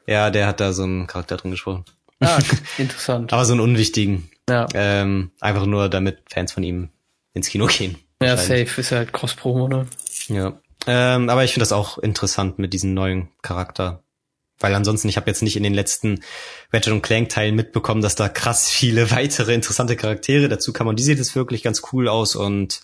Ja, 0.06 0.30
der 0.30 0.48
hat 0.48 0.58
da 0.58 0.72
so 0.72 0.82
einen 0.82 1.06
Charakter 1.06 1.36
drin 1.36 1.52
gesprochen. 1.52 1.84
Ah, 2.20 2.38
interessant. 2.78 3.32
Aber 3.32 3.44
so 3.44 3.52
einen 3.52 3.60
unwichtigen. 3.60 4.30
Ja. 4.48 4.66
Ähm, 4.74 5.30
einfach 5.40 5.66
nur, 5.66 5.88
damit 5.88 6.22
Fans 6.30 6.52
von 6.52 6.62
ihm 6.62 6.90
ins 7.34 7.48
Kino 7.48 7.66
gehen. 7.66 7.96
Ja, 8.22 8.36
safe 8.36 8.80
ist 8.80 8.92
halt 8.92 9.12
Cross-Promo, 9.12 9.68
ne? 9.68 9.86
Ja. 10.28 10.60
Ähm, 10.86 11.28
aber 11.28 11.44
ich 11.44 11.52
finde 11.52 11.62
das 11.62 11.72
auch 11.72 11.98
interessant 11.98 12.58
mit 12.58 12.72
diesem 12.72 12.94
neuen 12.94 13.28
Charakter. 13.42 14.02
Weil 14.58 14.74
ansonsten, 14.74 15.08
ich 15.08 15.16
habe 15.16 15.26
jetzt 15.28 15.42
nicht 15.42 15.56
in 15.56 15.62
den 15.62 15.72
letzten 15.72 16.22
Ratchet 16.72 17.02
Clank 17.02 17.30
Teilen 17.30 17.56
mitbekommen, 17.56 18.02
dass 18.02 18.14
da 18.14 18.28
krass 18.28 18.68
viele 18.68 19.10
weitere 19.12 19.54
interessante 19.54 19.96
Charaktere 19.96 20.48
dazu 20.48 20.72
kamen. 20.72 20.90
Und 20.90 20.98
die 20.98 21.04
sieht 21.04 21.18
jetzt 21.18 21.34
wirklich 21.34 21.62
ganz 21.62 21.82
cool 21.92 22.08
aus 22.08 22.36
und 22.36 22.82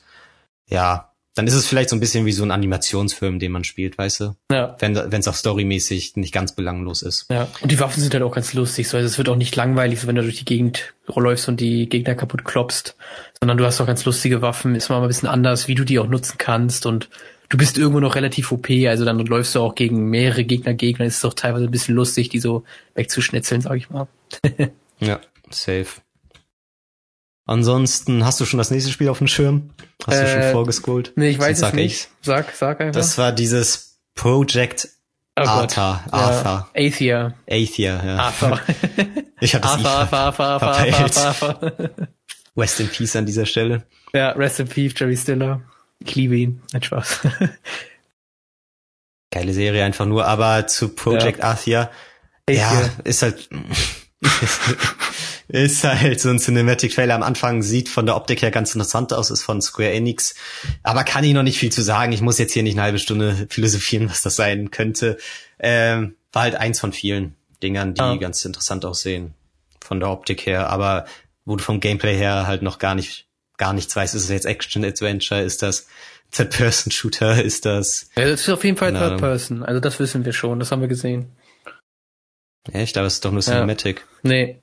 ja, 0.69 1.13
dann 1.37 1.47
ist 1.47 1.55
es 1.55 1.67
vielleicht 1.67 1.91
so 1.91 1.97
ein 1.97 2.01
bisschen 2.01 2.25
wie 2.25 2.33
so 2.33 2.43
ein 2.43 2.51
Animationsfilm, 2.51 3.39
den 3.39 3.53
man 3.53 3.63
spielt, 3.63 3.99
weißt 3.99 4.21
du? 4.21 4.37
Ja. 4.51 4.75
Wenn 4.81 4.97
es 4.97 5.29
auch 5.29 5.35
storymäßig 5.35 6.17
nicht 6.17 6.33
ganz 6.33 6.53
belanglos 6.53 7.03
ist. 7.03 7.27
Ja. 7.31 7.47
Und 7.61 7.71
die 7.71 7.79
Waffen 7.79 8.03
sind 8.03 8.15
halt 8.15 8.23
auch 8.23 8.35
ganz 8.35 8.55
lustig. 8.55 8.89
So. 8.89 8.97
Also 8.97 9.07
es 9.07 9.19
wird 9.19 9.29
auch 9.29 9.37
nicht 9.37 9.55
langweilig, 9.55 10.01
so 10.01 10.07
wenn 10.07 10.17
du 10.17 10.23
durch 10.23 10.39
die 10.39 10.47
Gegend 10.47 10.95
läufst 11.15 11.47
und 11.49 11.61
die 11.61 11.91
Gegner 11.91 12.15
kaputt 12.15 12.47
klopfst, 12.47 12.97
sondern 13.39 13.59
du 13.59 13.67
hast 13.67 13.83
auch 13.83 13.87
ganz 13.87 14.07
lustige 14.07 14.41
Waffen. 14.41 14.75
Ist 14.75 14.89
mal 14.89 15.03
ein 15.03 15.09
bisschen 15.09 15.29
anders, 15.29 15.69
wie 15.69 15.75
du 15.75 15.85
die 15.85 15.99
auch 15.99 16.09
nutzen 16.09 16.37
kannst 16.39 16.87
und 16.87 17.11
du 17.51 17.59
bist 17.59 17.77
irgendwo 17.77 18.01
noch 18.01 18.15
relativ 18.15 18.51
OP, 18.51 18.71
also 18.89 19.05
dann 19.05 19.19
läufst 19.19 19.55
du 19.55 19.61
auch 19.61 19.75
gegen 19.75 20.09
mehrere 20.09 20.45
Gegner 20.45 20.73
Gegner. 20.73 21.05
Ist 21.05 21.23
doch 21.23 21.35
teilweise 21.35 21.67
ein 21.67 21.71
bisschen 21.71 21.95
lustig, 21.95 22.31
die 22.31 22.41
so 22.41 22.65
wegzuschnetzeln, 22.95 23.61
sag 23.61 23.77
ich 23.77 23.91
mal. 23.91 24.09
ja, 25.01 25.21
safe. 25.51 26.01
Ansonsten 27.47 28.25
hast 28.25 28.41
du 28.41 28.45
schon 28.45 28.59
das 28.59 28.73
nächste 28.73 28.91
Spiel 28.91 29.09
auf 29.09 29.19
dem 29.19 29.29
Schirm? 29.29 29.71
Hast 30.05 30.19
äh, 30.19 30.25
du 30.25 30.31
schon 30.31 30.41
äh, 30.41 30.53
vorgescrollt? 30.53 31.13
Nee, 31.15 31.29
ich 31.29 31.39
weiß 31.39 31.63
es 31.63 31.73
nicht. 31.73 32.09
Sag, 32.21 32.53
sag 32.55 32.81
einfach. 32.81 33.01
Das 33.01 33.17
war 33.19 33.31
dieses 33.31 34.01
Project 34.17 34.89
oh 35.39 35.43
Arthur. 35.43 36.01
Arthur. 36.11 36.69
Ja. 36.75 36.87
Athia. 36.87 37.35
Athia, 37.49 38.05
ja. 38.05 38.17
Arthur. 38.17 38.61
ich 39.41 39.55
hatte 39.55 39.63
das 39.63 39.85
Arthur, 39.85 40.19
Arthur, 40.19 40.45
Arthur, 40.45 40.69
Arthur, 40.69 41.25
Arthur, 41.25 41.91
Rest 42.57 42.81
in 42.81 42.89
Peace 42.89 43.15
an 43.15 43.27
dieser 43.27 43.47
Stelle. 43.47 43.87
Ja, 44.13 44.31
Rest 44.31 44.59
in 44.59 44.69
Peace, 44.69 44.95
Jerry 44.97 45.17
Stiller. 45.17 45.63
Ich 46.01 46.17
liebe 46.17 46.37
ihn. 46.37 46.63
Nein, 46.73 46.83
Spaß. 46.83 47.21
Geile 49.31 49.53
Serie 49.53 49.85
einfach 49.85 50.07
nur, 50.07 50.27
aber 50.27 50.67
zu 50.67 50.89
Project 50.89 51.39
ja. 51.39 51.45
Arthur. 51.45 51.91
Ja, 52.49 52.91
ist 53.05 53.23
halt 53.23 53.49
ist 55.49 55.85
halt 55.85 56.21
so 56.21 56.31
ein 56.31 56.39
Cinematic 56.39 56.95
Trailer 56.95 57.15
am 57.15 57.23
Anfang, 57.23 57.63
sieht 57.63 57.89
von 57.89 58.07
der 58.07 58.17
Optik 58.17 58.43
her 58.43 58.51
ganz 58.51 58.75
interessant 58.75 59.13
aus, 59.13 59.31
ist 59.31 59.43
von 59.43 59.61
Square 59.61 59.93
Enix, 59.93 60.35
aber 60.83 61.05
kann 61.05 61.25
ich 61.25 61.35
noch 61.35 61.43
nicht 61.43 61.59
viel 61.59 61.71
zu 61.71 61.83
sagen. 61.83 62.13
Ich 62.13 62.23
muss 62.23 62.39
jetzt 62.39 62.53
hier 62.53 62.63
nicht 62.63 62.75
eine 62.75 62.83
halbe 62.83 62.99
Stunde 62.99 63.47
philosophieren, 63.51 64.09
was 64.09 64.23
das 64.23 64.37
sein 64.37 64.71
könnte. 64.71 65.19
Ähm, 65.59 66.17
war 66.33 66.43
halt 66.43 66.57
eins 66.57 66.81
von 66.81 66.93
vielen 66.93 67.35
Dingern, 67.63 67.95
die 67.95 68.01
ah. 68.01 68.17
ganz 68.17 68.45
interessant 68.45 68.85
aussehen 68.85 69.35
von 69.81 70.01
der 70.01 70.11
Optik 70.11 70.47
her, 70.47 70.69
aber 70.69 71.07
wo 71.45 71.57
du 71.57 71.63
vom 71.63 71.81
Gameplay 71.81 72.17
her 72.17 72.47
halt 72.47 72.63
noch 72.63 72.79
gar 72.79 72.95
nicht 72.95 73.27
gar 73.57 73.73
nichts 73.73 73.95
weißt, 73.97 74.15
ist 74.15 74.25
es 74.25 74.29
jetzt 74.29 74.47
Action 74.47 74.85
Adventure, 74.85 75.41
ist 75.41 75.63
das 75.63 75.87
Third-Person-Shooter, 76.33 77.43
ist 77.43 77.65
das? 77.65 78.11
Ja, 78.17 78.29
das 78.29 78.43
ist 78.43 78.49
auf 78.51 78.65
jeden 78.65 78.77
Fall 78.77 78.93
Third-Person, 78.93 79.63
also 79.63 79.81
das 79.81 79.99
wissen 79.99 80.25
wir 80.25 80.33
schon, 80.33 80.59
das 80.59 80.73
haben 80.73 80.81
wir 80.81 80.89
gesehen. 80.89 81.33
Echt? 82.73 82.97
Aber 82.99 83.07
es 83.07 83.15
ist 83.15 83.25
doch 83.25 83.33
nur 83.33 83.43
Cinematic. 83.43 84.05
Ja. 84.23 84.31
Nee. 84.31 84.59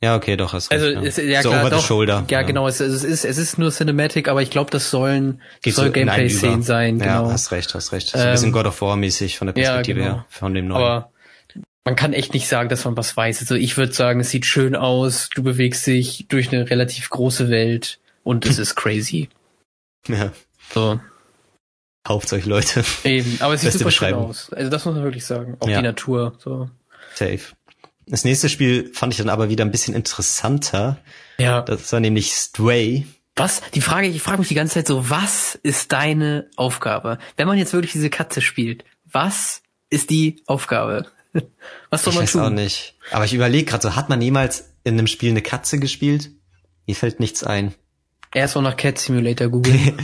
Ja, 0.00 0.14
okay, 0.14 0.36
doch, 0.36 0.52
hast 0.52 0.70
Also, 0.70 0.86
ja. 0.86 1.00
Ist, 1.00 1.18
ja, 1.18 1.42
so 1.42 1.50
klar, 1.50 1.62
over 1.62 1.70
doch, 1.70 1.80
the 1.80 1.86
shoulder. 1.86 2.24
Ja, 2.30 2.40
ja. 2.40 2.46
genau, 2.46 2.68
es, 2.68 2.78
es, 2.78 3.02
ist, 3.02 3.24
es 3.24 3.36
ist 3.36 3.58
nur 3.58 3.72
Cinematic, 3.72 4.28
aber 4.28 4.42
ich 4.42 4.50
glaube, 4.50 4.70
das 4.70 4.90
sollen, 4.90 5.42
Geht 5.62 5.74
soll 5.74 5.86
so 5.86 5.92
Gameplay-Szenen 5.92 6.62
sein, 6.62 7.00
genau. 7.00 7.26
Ja, 7.26 7.32
hast 7.32 7.50
recht, 7.50 7.74
hast 7.74 7.90
recht. 7.90 8.10
So 8.10 8.18
ein 8.18 8.30
bisschen 8.30 8.48
ähm, 8.48 8.52
God 8.52 8.66
of 8.66 8.80
War-mäßig 8.80 9.38
von 9.38 9.46
der 9.46 9.54
Perspektive 9.54 10.00
ja, 10.00 10.06
genau. 10.06 10.16
her, 10.18 10.26
von 10.28 10.54
dem 10.54 10.68
neuen. 10.68 10.82
Aber 10.82 11.12
man 11.84 11.96
kann 11.96 12.12
echt 12.12 12.32
nicht 12.32 12.46
sagen, 12.46 12.68
dass 12.68 12.84
man 12.84 12.96
was 12.96 13.16
weiß. 13.16 13.40
Also 13.40 13.56
ich 13.56 13.76
würde 13.76 13.92
sagen, 13.92 14.20
es 14.20 14.30
sieht 14.30 14.46
schön 14.46 14.76
aus, 14.76 15.30
du 15.34 15.42
bewegst 15.42 15.86
dich 15.86 16.26
durch 16.28 16.52
eine 16.52 16.70
relativ 16.70 17.10
große 17.10 17.48
Welt 17.48 17.98
und 18.22 18.46
es 18.46 18.58
ist 18.58 18.74
crazy. 18.76 19.28
Ja. 20.06 20.32
So. 20.72 21.00
Kauft 22.04 22.32
euch 22.32 22.46
Leute. 22.46 22.82
Eben, 23.04 23.36
aber 23.40 23.54
es 23.54 23.60
sieht 23.60 23.72
super 23.72 23.90
schön 23.90 24.14
aus. 24.14 24.50
Also 24.52 24.70
das 24.70 24.86
muss 24.86 24.94
man 24.94 25.04
wirklich 25.04 25.26
sagen. 25.26 25.56
Auch 25.60 25.66
die 25.66 25.82
Natur, 25.82 26.34
so. 26.38 26.70
Safe. 27.18 27.40
Das 28.06 28.24
nächste 28.24 28.48
Spiel 28.48 28.90
fand 28.94 29.12
ich 29.12 29.18
dann 29.18 29.28
aber 29.28 29.50
wieder 29.50 29.64
ein 29.64 29.70
bisschen 29.70 29.94
interessanter. 29.94 30.98
Ja. 31.38 31.60
Das 31.62 31.92
war 31.92 32.00
nämlich 32.00 32.32
Stray. 32.32 33.06
Was? 33.36 33.60
Die 33.74 33.80
Frage, 33.80 34.08
ich 34.08 34.22
frage 34.22 34.38
mich 34.38 34.48
die 34.48 34.54
ganze 34.54 34.74
Zeit 34.74 34.88
so, 34.88 35.10
was 35.10 35.54
ist 35.62 35.92
deine 35.92 36.48
Aufgabe? 36.56 37.18
Wenn 37.36 37.46
man 37.46 37.58
jetzt 37.58 37.72
wirklich 37.72 37.92
diese 37.92 38.10
Katze 38.10 38.40
spielt, 38.40 38.84
was 39.04 39.62
ist 39.90 40.10
die 40.10 40.42
Aufgabe? 40.46 41.06
Was 41.90 42.04
soll 42.04 42.12
ich 42.12 42.16
man 42.16 42.22
weiß 42.24 42.32
tun? 42.32 42.40
auch 42.40 42.50
nicht. 42.50 42.94
Aber 43.10 43.26
ich 43.26 43.34
überlege 43.34 43.66
gerade 43.66 43.82
so, 43.82 43.94
hat 43.94 44.08
man 44.08 44.20
jemals 44.22 44.70
in 44.82 44.94
einem 44.94 45.06
Spiel 45.06 45.30
eine 45.30 45.42
Katze 45.42 45.78
gespielt? 45.78 46.30
Mir 46.86 46.96
fällt 46.96 47.20
nichts 47.20 47.44
ein. 47.44 47.74
Erst 48.34 48.54
mal 48.56 48.62
nach 48.62 48.76
Cat 48.76 48.98
Simulator 48.98 49.48
googeln. 49.48 49.98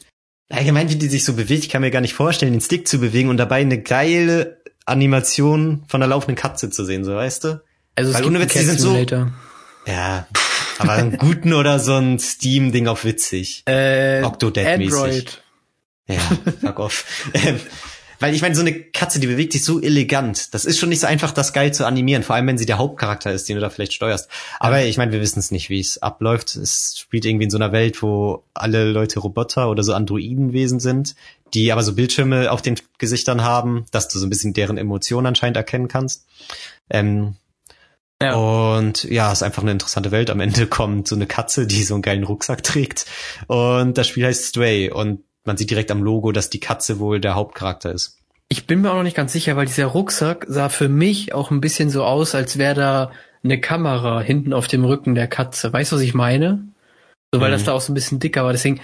Allgemein, 0.48 0.88
wie 0.88 0.96
die 0.96 1.06
sich 1.06 1.24
so 1.24 1.34
bewegt, 1.34 1.64
ich 1.64 1.68
kann 1.68 1.82
mir 1.82 1.90
gar 1.90 2.00
nicht 2.00 2.14
vorstellen, 2.14 2.52
den 2.52 2.62
Stick 2.62 2.88
zu 2.88 2.98
bewegen 2.98 3.28
und 3.28 3.36
dabei 3.36 3.60
eine 3.60 3.80
geile 3.80 4.59
Animation 4.90 5.84
von 5.88 6.00
der 6.00 6.08
laufenden 6.08 6.36
Katze 6.36 6.70
zu 6.70 6.84
sehen, 6.84 7.04
so 7.04 7.14
weißt 7.14 7.44
du? 7.44 7.62
Also 7.96 8.10
es 8.10 8.14
Weil 8.14 8.22
gibt 8.22 8.26
ohne 8.26 8.40
Witz, 8.44 8.52
die 8.52 8.58
sind 8.60 8.80
so-. 8.80 8.96
Ja, 9.86 10.26
aber 10.78 10.92
einen 10.92 11.16
guten 11.16 11.52
oder 11.52 11.78
so 11.78 11.94
ein 11.94 12.18
Steam-Ding 12.18 12.86
auf 12.86 13.04
witzig. 13.04 13.62
Äh, 13.66 14.22
Octodad-mäßig. 14.22 15.38
Ja, 16.06 16.20
fuck 16.60 16.78
off. 16.80 17.04
Ähm, 17.34 17.60
Weil 18.20 18.34
ich 18.34 18.42
meine, 18.42 18.54
so 18.54 18.60
eine 18.60 18.74
Katze, 18.74 19.18
die 19.18 19.26
bewegt 19.26 19.54
sich 19.54 19.64
so 19.64 19.80
elegant. 19.80 20.52
Das 20.52 20.66
ist 20.66 20.78
schon 20.78 20.90
nicht 20.90 21.00
so 21.00 21.06
einfach, 21.06 21.32
das 21.32 21.54
geil 21.54 21.72
zu 21.72 21.86
animieren. 21.86 22.22
Vor 22.22 22.36
allem, 22.36 22.46
wenn 22.46 22.58
sie 22.58 22.66
der 22.66 22.76
Hauptcharakter 22.76 23.32
ist, 23.32 23.48
den 23.48 23.56
du 23.56 23.62
da 23.62 23.70
vielleicht 23.70 23.94
steuerst. 23.94 24.28
Aber 24.58 24.82
ich 24.84 24.98
meine, 24.98 25.10
wir 25.10 25.22
wissen 25.22 25.38
es 25.38 25.50
nicht, 25.50 25.70
wie 25.70 25.80
es 25.80 26.02
abläuft. 26.02 26.54
Es 26.54 26.98
spielt 26.98 27.24
irgendwie 27.24 27.44
in 27.44 27.50
so 27.50 27.56
einer 27.56 27.72
Welt, 27.72 28.02
wo 28.02 28.44
alle 28.52 28.84
Leute 28.84 29.20
Roboter 29.20 29.70
oder 29.70 29.82
so 29.82 29.94
Androidenwesen 29.94 30.80
sind, 30.80 31.14
die 31.54 31.72
aber 31.72 31.82
so 31.82 31.94
Bildschirme 31.94 32.50
auf 32.50 32.62
den 32.62 32.76
Gesichtern 32.98 33.42
haben, 33.42 33.86
dass 33.92 34.08
du 34.08 34.18
so 34.18 34.26
ein 34.26 34.30
bisschen 34.30 34.52
deren 34.54 34.78
Emotionen 34.78 35.26
anscheinend 35.26 35.56
erkennen 35.56 35.88
kannst. 35.88 36.26
Ähm, 36.90 37.36
Ja. 38.22 38.34
Und 38.34 39.04
ja, 39.04 39.32
ist 39.32 39.42
einfach 39.42 39.62
eine 39.62 39.70
interessante 39.72 40.10
Welt. 40.10 40.28
Am 40.28 40.40
Ende 40.40 40.66
kommt 40.66 41.08
so 41.08 41.14
eine 41.14 41.26
Katze, 41.26 41.66
die 41.66 41.82
so 41.84 41.94
einen 41.94 42.02
geilen 42.02 42.24
Rucksack 42.24 42.62
trägt. 42.62 43.06
Und 43.46 43.96
das 43.96 44.08
Spiel 44.08 44.26
heißt 44.26 44.44
Stray. 44.44 44.90
Und 44.90 45.22
man 45.44 45.56
sieht 45.56 45.70
direkt 45.70 45.90
am 45.90 46.02
Logo, 46.02 46.30
dass 46.32 46.50
die 46.50 46.60
Katze 46.60 46.98
wohl 46.98 47.18
der 47.18 47.34
Hauptcharakter 47.34 47.90
ist. 47.92 48.18
Ich 48.50 48.66
bin 48.66 48.82
mir 48.82 48.90
auch 48.90 48.96
noch 48.96 49.04
nicht 49.04 49.16
ganz 49.16 49.32
sicher, 49.32 49.56
weil 49.56 49.64
dieser 49.66 49.86
Rucksack 49.86 50.44
sah 50.48 50.68
für 50.68 50.88
mich 50.90 51.32
auch 51.32 51.50
ein 51.50 51.62
bisschen 51.62 51.88
so 51.88 52.04
aus, 52.04 52.34
als 52.34 52.58
wäre 52.58 52.74
da 52.74 53.10
eine 53.42 53.58
Kamera 53.58 54.20
hinten 54.20 54.52
auf 54.52 54.66
dem 54.66 54.84
Rücken 54.84 55.14
der 55.14 55.26
Katze. 55.28 55.72
Weißt 55.72 55.92
du, 55.92 55.96
was 55.96 56.02
ich 56.02 56.12
meine? 56.12 56.68
So, 57.32 57.40
weil 57.40 57.48
Mhm. 57.48 57.52
das 57.54 57.64
da 57.64 57.72
auch 57.72 57.80
so 57.80 57.90
ein 57.90 57.94
bisschen 57.94 58.18
dicker 58.20 58.44
war. 58.44 58.52
Deswegen 58.52 58.80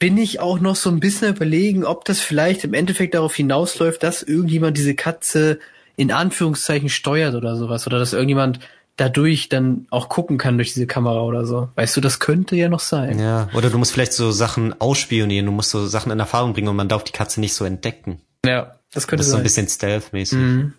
bin 0.00 0.16
ich 0.16 0.40
auch 0.40 0.58
noch 0.58 0.74
so 0.74 0.90
ein 0.90 0.98
bisschen 0.98 1.36
überlegen, 1.36 1.84
ob 1.84 2.04
das 2.04 2.18
vielleicht 2.18 2.64
im 2.64 2.74
Endeffekt 2.74 3.14
darauf 3.14 3.34
hinausläuft, 3.34 4.02
dass 4.02 4.24
irgendjemand 4.24 4.76
diese 4.76 4.96
Katze 4.96 5.60
in 5.94 6.10
Anführungszeichen 6.10 6.88
steuert 6.88 7.34
oder 7.34 7.54
sowas. 7.54 7.86
Oder 7.86 7.98
dass 7.98 8.14
irgendjemand 8.14 8.58
dadurch 8.96 9.50
dann 9.50 9.86
auch 9.90 10.08
gucken 10.08 10.38
kann 10.38 10.56
durch 10.56 10.72
diese 10.72 10.86
Kamera 10.86 11.20
oder 11.20 11.44
so. 11.44 11.68
Weißt 11.74 11.96
du, 11.96 12.00
das 12.00 12.18
könnte 12.18 12.56
ja 12.56 12.68
noch 12.68 12.80
sein. 12.80 13.18
Ja, 13.18 13.48
oder 13.54 13.68
du 13.68 13.78
musst 13.78 13.92
vielleicht 13.92 14.14
so 14.14 14.30
Sachen 14.32 14.78
ausspionieren, 14.80 15.46
du 15.46 15.52
musst 15.52 15.70
so 15.70 15.86
Sachen 15.86 16.10
in 16.10 16.18
Erfahrung 16.18 16.54
bringen 16.54 16.68
und 16.68 16.76
man 16.76 16.88
darf 16.88 17.04
die 17.04 17.12
Katze 17.12 17.40
nicht 17.40 17.54
so 17.54 17.64
entdecken. 17.64 18.20
Ja, 18.44 18.78
das 18.92 19.06
könnte 19.06 19.20
Das 19.20 19.26
ist 19.26 19.32
so 19.32 19.36
ein 19.36 19.42
bisschen 19.42 19.68
stealth-mäßig. 19.68 20.38
Mhm. 20.38 20.74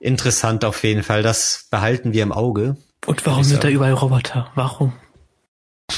Interessant 0.00 0.64
auf 0.64 0.82
jeden 0.82 1.02
Fall, 1.02 1.22
das 1.22 1.66
behalten 1.70 2.14
wir 2.14 2.22
im 2.22 2.32
Auge. 2.32 2.76
Und 3.06 3.24
warum 3.26 3.44
sind 3.44 3.62
da 3.62 3.68
überall 3.68 3.92
Roboter? 3.92 4.50
Warum? 4.54 4.94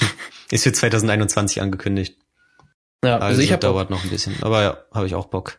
Ist 0.51 0.62
für 0.64 0.72
2021 0.72 1.61
angekündigt. 1.61 2.16
Ja, 3.05 3.14
Also, 3.14 3.26
also 3.26 3.42
ich 3.42 3.53
habe 3.53 3.61
dauert 3.61 3.90
noch 3.90 4.03
ein 4.05 4.11
bisschen, 4.11 4.34
aber 4.42 4.62
ja, 4.62 4.78
habe 4.92 5.07
ich 5.07 5.14
auch 5.14 5.26
Bock. 5.26 5.59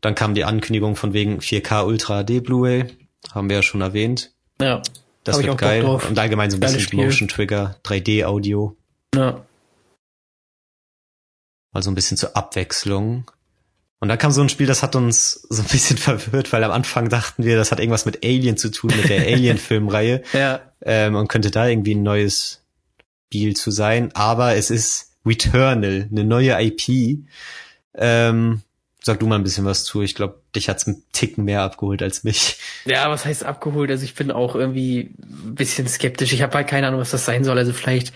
Dann 0.00 0.14
kam 0.14 0.34
die 0.34 0.44
Ankündigung 0.44 0.96
von 0.96 1.12
wegen 1.12 1.38
4K 1.38 1.86
Ultra 1.86 2.24
HD 2.24 2.42
Blu-ray, 2.42 2.86
haben 3.32 3.48
wir 3.48 3.56
ja 3.56 3.62
schon 3.62 3.80
erwähnt. 3.80 4.32
ja, 4.60 4.82
Das 5.24 5.38
wird 5.38 5.48
auch 5.48 5.56
geil. 5.56 5.84
Und 5.84 6.18
allgemein 6.18 6.50
so 6.50 6.56
ein 6.56 6.60
Geiles 6.60 6.74
bisschen 6.76 6.88
Spiel. 6.88 7.04
Motion 7.06 7.28
Trigger, 7.28 7.76
3D 7.84 8.24
Audio, 8.24 8.76
ja. 9.14 9.40
also 11.72 11.90
ein 11.90 11.94
bisschen 11.94 12.16
zur 12.16 12.36
Abwechslung. 12.36 13.30
Und 14.00 14.08
dann 14.08 14.18
kam 14.18 14.32
so 14.32 14.42
ein 14.42 14.50
Spiel, 14.50 14.66
das 14.66 14.82
hat 14.82 14.96
uns 14.96 15.46
so 15.48 15.62
ein 15.62 15.68
bisschen 15.68 15.96
verwirrt, 15.96 16.52
weil 16.52 16.62
am 16.64 16.72
Anfang 16.72 17.08
dachten 17.08 17.44
wir, 17.44 17.56
das 17.56 17.72
hat 17.72 17.78
irgendwas 17.80 18.04
mit 18.04 18.24
Alien 18.24 18.56
zu 18.58 18.70
tun, 18.70 18.92
mit 18.94 19.08
der 19.08 19.22
Alien-Filmreihe. 19.26 20.22
Ja, 20.34 20.60
ähm, 20.82 21.14
und 21.14 21.28
könnte 21.28 21.50
da 21.50 21.66
irgendwie 21.66 21.94
ein 21.94 22.02
neues 22.02 22.63
Spiel 23.26 23.54
zu 23.56 23.70
sein. 23.70 24.10
Aber 24.14 24.54
es 24.54 24.70
ist 24.70 25.12
Returnal, 25.26 26.08
eine 26.10 26.24
neue 26.24 26.56
IP. 26.62 27.24
Ähm, 27.96 28.62
sag 29.04 29.20
du 29.20 29.26
mal 29.26 29.36
ein 29.36 29.42
bisschen 29.42 29.64
was 29.64 29.84
zu. 29.84 30.02
Ich 30.02 30.14
glaube, 30.14 30.40
dich 30.56 30.68
hat's 30.68 30.86
einen 30.86 31.02
Ticken 31.12 31.44
mehr 31.44 31.62
abgeholt 31.62 32.02
als 32.02 32.24
mich. 32.24 32.56
Ja, 32.86 33.10
was 33.10 33.24
heißt 33.24 33.44
abgeholt? 33.44 33.90
Also 33.90 34.04
ich 34.04 34.14
bin 34.14 34.30
auch 34.30 34.54
irgendwie 34.54 35.14
ein 35.22 35.54
bisschen 35.54 35.88
skeptisch. 35.88 36.32
Ich 36.32 36.42
habe 36.42 36.54
halt 36.54 36.68
keine 36.68 36.86
Ahnung, 36.86 37.00
was 37.00 37.10
das 37.10 37.24
sein 37.24 37.44
soll. 37.44 37.58
Also 37.58 37.72
vielleicht, 37.72 38.12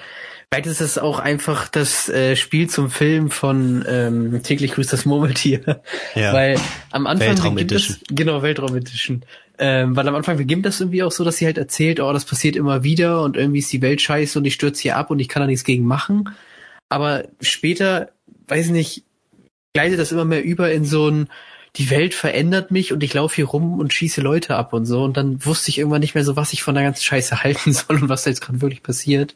vielleicht 0.51 0.67
ist 0.67 0.81
es 0.81 0.99
auch 0.99 1.19
einfach 1.19 1.69
das 1.69 2.09
äh, 2.09 2.37
Spiel 2.37 2.69
zum 2.69 2.91
Film 2.91 3.31
von 3.31 3.85
ähm, 3.89 4.43
täglich 4.43 4.73
grüßt 4.73 4.93
das 4.93 5.05
Murmeltier. 5.05 5.83
Ja. 6.15 6.33
Weil 6.33 6.59
am 6.91 7.07
Anfang 7.07 7.29
Weltraum 7.29 7.59
Edition. 7.59 7.97
das, 8.01 8.17
genau 8.17 8.43
Weltraum 8.43 8.77
Edition. 8.77 9.25
Ähm, 9.61 9.97
weil 9.97 10.07
am 10.07 10.15
Anfang 10.15 10.37
beginnt 10.37 10.67
das 10.67 10.81
irgendwie 10.81 11.03
auch 11.03 11.11
so, 11.11 11.25
dass 11.25 11.39
sie 11.39 11.47
halt 11.47 11.59
erzählt, 11.59 12.01
oh, 12.01 12.13
das 12.13 12.25
passiert 12.25 12.55
immer 12.55 12.85
wieder 12.85 13.23
und 13.23 13.37
irgendwie 13.37 13.59
ist 13.59 13.73
die 13.73 13.83
Welt 13.83 14.01
scheiße 14.01 14.39
und 14.39 14.45
ich 14.45 14.55
stürze 14.55 14.83
hier 14.83 14.97
ab 14.97 15.11
und 15.11 15.19
ich 15.19 15.29
kann 15.29 15.43
da 15.43 15.47
nichts 15.47 15.65
gegen 15.65 15.85
machen. 15.85 16.31
Aber 16.89 17.25
später, 17.41 18.13
weiß 18.47 18.69
nicht, 18.71 19.05
gleitet 19.75 19.99
das 19.99 20.13
immer 20.13 20.25
mehr 20.25 20.45
über 20.45 20.71
in 20.71 20.85
so 20.85 21.09
ein, 21.09 21.29
die 21.77 21.91
Welt 21.91 22.15
verändert 22.15 22.71
mich 22.71 22.93
und 22.93 23.03
ich 23.03 23.15
laufe 23.15 23.37
hier 23.37 23.47
rum 23.47 23.79
und 23.79 23.93
schieße 23.93 24.21
Leute 24.21 24.57
ab 24.57 24.73
und 24.73 24.87
so. 24.87 25.03
Und 25.03 25.17
dann 25.17 25.45
wusste 25.45 25.71
ich 25.71 25.79
irgendwann 25.79 26.01
nicht 26.01 26.15
mehr 26.15 26.25
so, 26.25 26.37
was 26.37 26.53
ich 26.53 26.63
von 26.63 26.75
der 26.75 26.85
ganzen 26.85 27.03
Scheiße 27.03 27.43
halten 27.43 27.73
soll 27.73 28.03
und 28.03 28.09
was 28.09 28.25
da 28.25 28.31
jetzt 28.31 28.41
gerade 28.41 28.63
wirklich 28.63 28.83
passiert. 28.83 29.35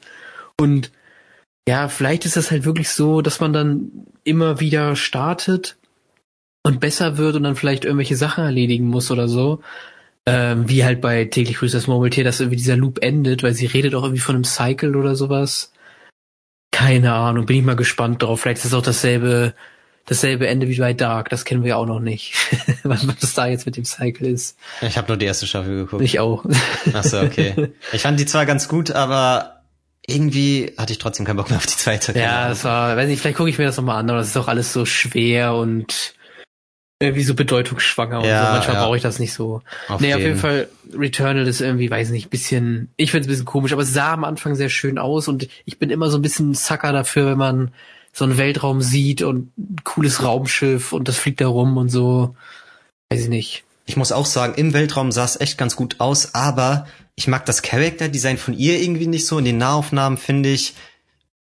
Und 0.59 0.93
ja, 1.69 1.89
vielleicht 1.89 2.25
ist 2.27 2.37
das 2.37 2.51
halt 2.51 2.65
wirklich 2.65 2.89
so, 2.89 3.23
dass 3.23 3.41
man 3.41 3.53
dann 3.53 4.07
immer 4.25 4.61
wieder 4.61 4.97
startet 4.97 5.77
und 6.65 6.81
besser 6.81 7.19
wird 7.19 7.37
und 7.37 7.45
dann 7.45 7.57
vielleicht 7.57 7.85
irgendwelche 7.85 8.17
Sachen 8.17 8.45
erledigen 8.45 8.87
muss 8.87 9.11
oder 9.11 9.29
so. 9.29 9.61
Ähm, 10.25 10.69
wie 10.69 10.85
halt 10.85 11.01
bei 11.01 11.25
täglich 11.25 11.59
grüßt 11.59 11.75
das 11.75 11.89
Murmeltier, 11.89 12.23
dass 12.23 12.39
irgendwie 12.39 12.57
dieser 12.57 12.77
Loop 12.77 13.03
endet, 13.03 13.43
weil 13.43 13.55
sie 13.55 13.67
redet 13.67 13.95
auch 13.95 14.05
irgendwie 14.05 14.21
von 14.21 14.37
einem 14.37 14.45
Cycle 14.45 14.97
oder 14.97 15.17
sowas. 15.17 15.73
Keine 16.71 17.13
Ahnung, 17.13 17.47
bin 17.47 17.57
ich 17.57 17.65
mal 17.65 17.77
gespannt 17.77 18.23
drauf. 18.23 18.41
Vielleicht 18.41 18.59
ist 18.59 18.67
es 18.67 18.75
auch 18.75 18.83
dasselbe, 18.83 19.55
dasselbe 20.07 20.47
Ende 20.47 20.69
wie 20.69 20.79
bei 20.79 20.93
Dark, 20.95 21.29
das 21.29 21.45
kennen 21.45 21.65
wir 21.65 21.71
ja 21.71 21.77
auch 21.77 21.87
noch 21.87 21.99
nicht. 21.99 22.35
was 22.85 23.07
was 23.07 23.35
da 23.35 23.49
jetzt 23.49 23.67
mit 23.67 23.77
dem 23.77 23.85
Cycle 23.85 24.29
ist. 24.29 24.57
Ich 24.81 24.97
habe 24.97 25.09
nur 25.09 25.17
die 25.17 25.27
erste 25.27 25.47
Staffel 25.47 25.85
geguckt. 25.85 26.03
Ich 26.03 26.21
auch. 26.21 26.45
Ach 26.93 27.05
so, 27.05 27.21
okay. 27.21 27.73
Ich 27.93 28.03
fand 28.03 28.21
die 28.21 28.27
zwar 28.27 28.47
ganz 28.47 28.69
gut, 28.69 28.93
aber 28.93 29.63
irgendwie 30.07 30.73
hatte 30.79 30.93
ich 30.93 30.99
trotzdem 30.99 31.27
keinen 31.27 31.37
Bock 31.37 31.51
mehr 31.51 31.59
auf 31.59 31.67
die 31.67 31.77
zweite. 31.77 32.17
Ja, 32.19 32.49
das 32.49 32.65
war, 32.65 32.97
weiß 32.97 33.09
nicht, 33.09 33.21
vielleicht 33.21 33.37
gucke 33.37 33.51
ich 33.51 33.59
mir 33.59 33.67
das 33.67 33.77
nochmal 33.77 33.99
an, 33.99 34.11
aber 34.11 34.19
das 34.21 34.29
ist 34.29 34.37
auch 34.37 34.49
alles 34.49 34.73
so 34.73 34.85
schwer 34.85 35.55
und 35.55 36.15
irgendwie 37.03 37.25
so 37.25 37.35
bedeutungsschwanger 37.35 38.21
und 38.21 38.25
Ja, 38.27 38.47
so. 38.47 38.53
Manchmal 38.53 38.77
ja. 38.77 38.85
brauche 38.85 38.97
ich 38.97 39.03
das 39.03 39.19
nicht 39.19 39.33
so. 39.33 39.63
auf 39.89 40.01
nee, 40.01 40.15
auf 40.15 40.21
jeden 40.21 40.39
Fall, 40.39 40.69
Returnal 40.95 41.47
ist 41.47 41.61
irgendwie, 41.61 41.91
weiß 41.91 42.11
nicht, 42.11 42.31
bisschen, 42.31 42.91
ich 42.97 43.11
find's 43.11 43.27
ein 43.27 43.31
bisschen 43.31 43.45
komisch, 43.45 43.73
aber 43.73 43.83
es 43.83 43.93
sah 43.93 44.13
am 44.13 44.25
Anfang 44.25 44.55
sehr 44.55 44.69
schön 44.69 44.99
aus 44.99 45.29
und 45.29 45.49
ich 45.65 45.79
bin 45.79 45.91
immer 45.91 46.11
so 46.11 46.19
ein 46.19 46.23
bisschen 46.23 46.55
Sucker 46.55 46.93
dafür, 46.93 47.27
wenn 47.27 47.39
man 47.39 47.71
so 48.13 48.25
einen 48.25 48.39
Weltraum 48.39 48.83
sieht 48.83 49.23
und 49.23 49.51
ein 49.59 49.77
cooles 49.85 50.23
Raumschiff 50.23 50.93
und 50.93 51.09
das 51.09 51.17
fliegt 51.17 51.41
da 51.41 51.49
rum 51.49 51.77
und 51.77 51.89
so. 51.89 52.37
Weiß 53.11 53.23
ich 53.23 53.29
nicht. 53.29 53.65
Ich 53.87 53.97
muss 53.97 54.13
auch 54.13 54.27
sagen, 54.27 54.55
im 54.55 54.73
Weltraum 54.73 55.11
sah 55.11 55.25
es 55.25 55.41
echt 55.41 55.59
ganz 55.59 55.77
gut 55.77 55.97
aus, 55.99 56.35
aber 56.35 56.87
ich 57.17 57.27
mag 57.27 57.45
das 57.47 57.63
Character-Design 57.63 58.39
von 58.39 58.55
ihr 58.55 58.81
irgendwie 58.81 59.07
nicht 59.07 59.27
so. 59.27 59.39
In 59.39 59.45
den 59.45 59.59
Nahaufnahmen 59.59 60.19
finde 60.19 60.51
ich, 60.51 60.75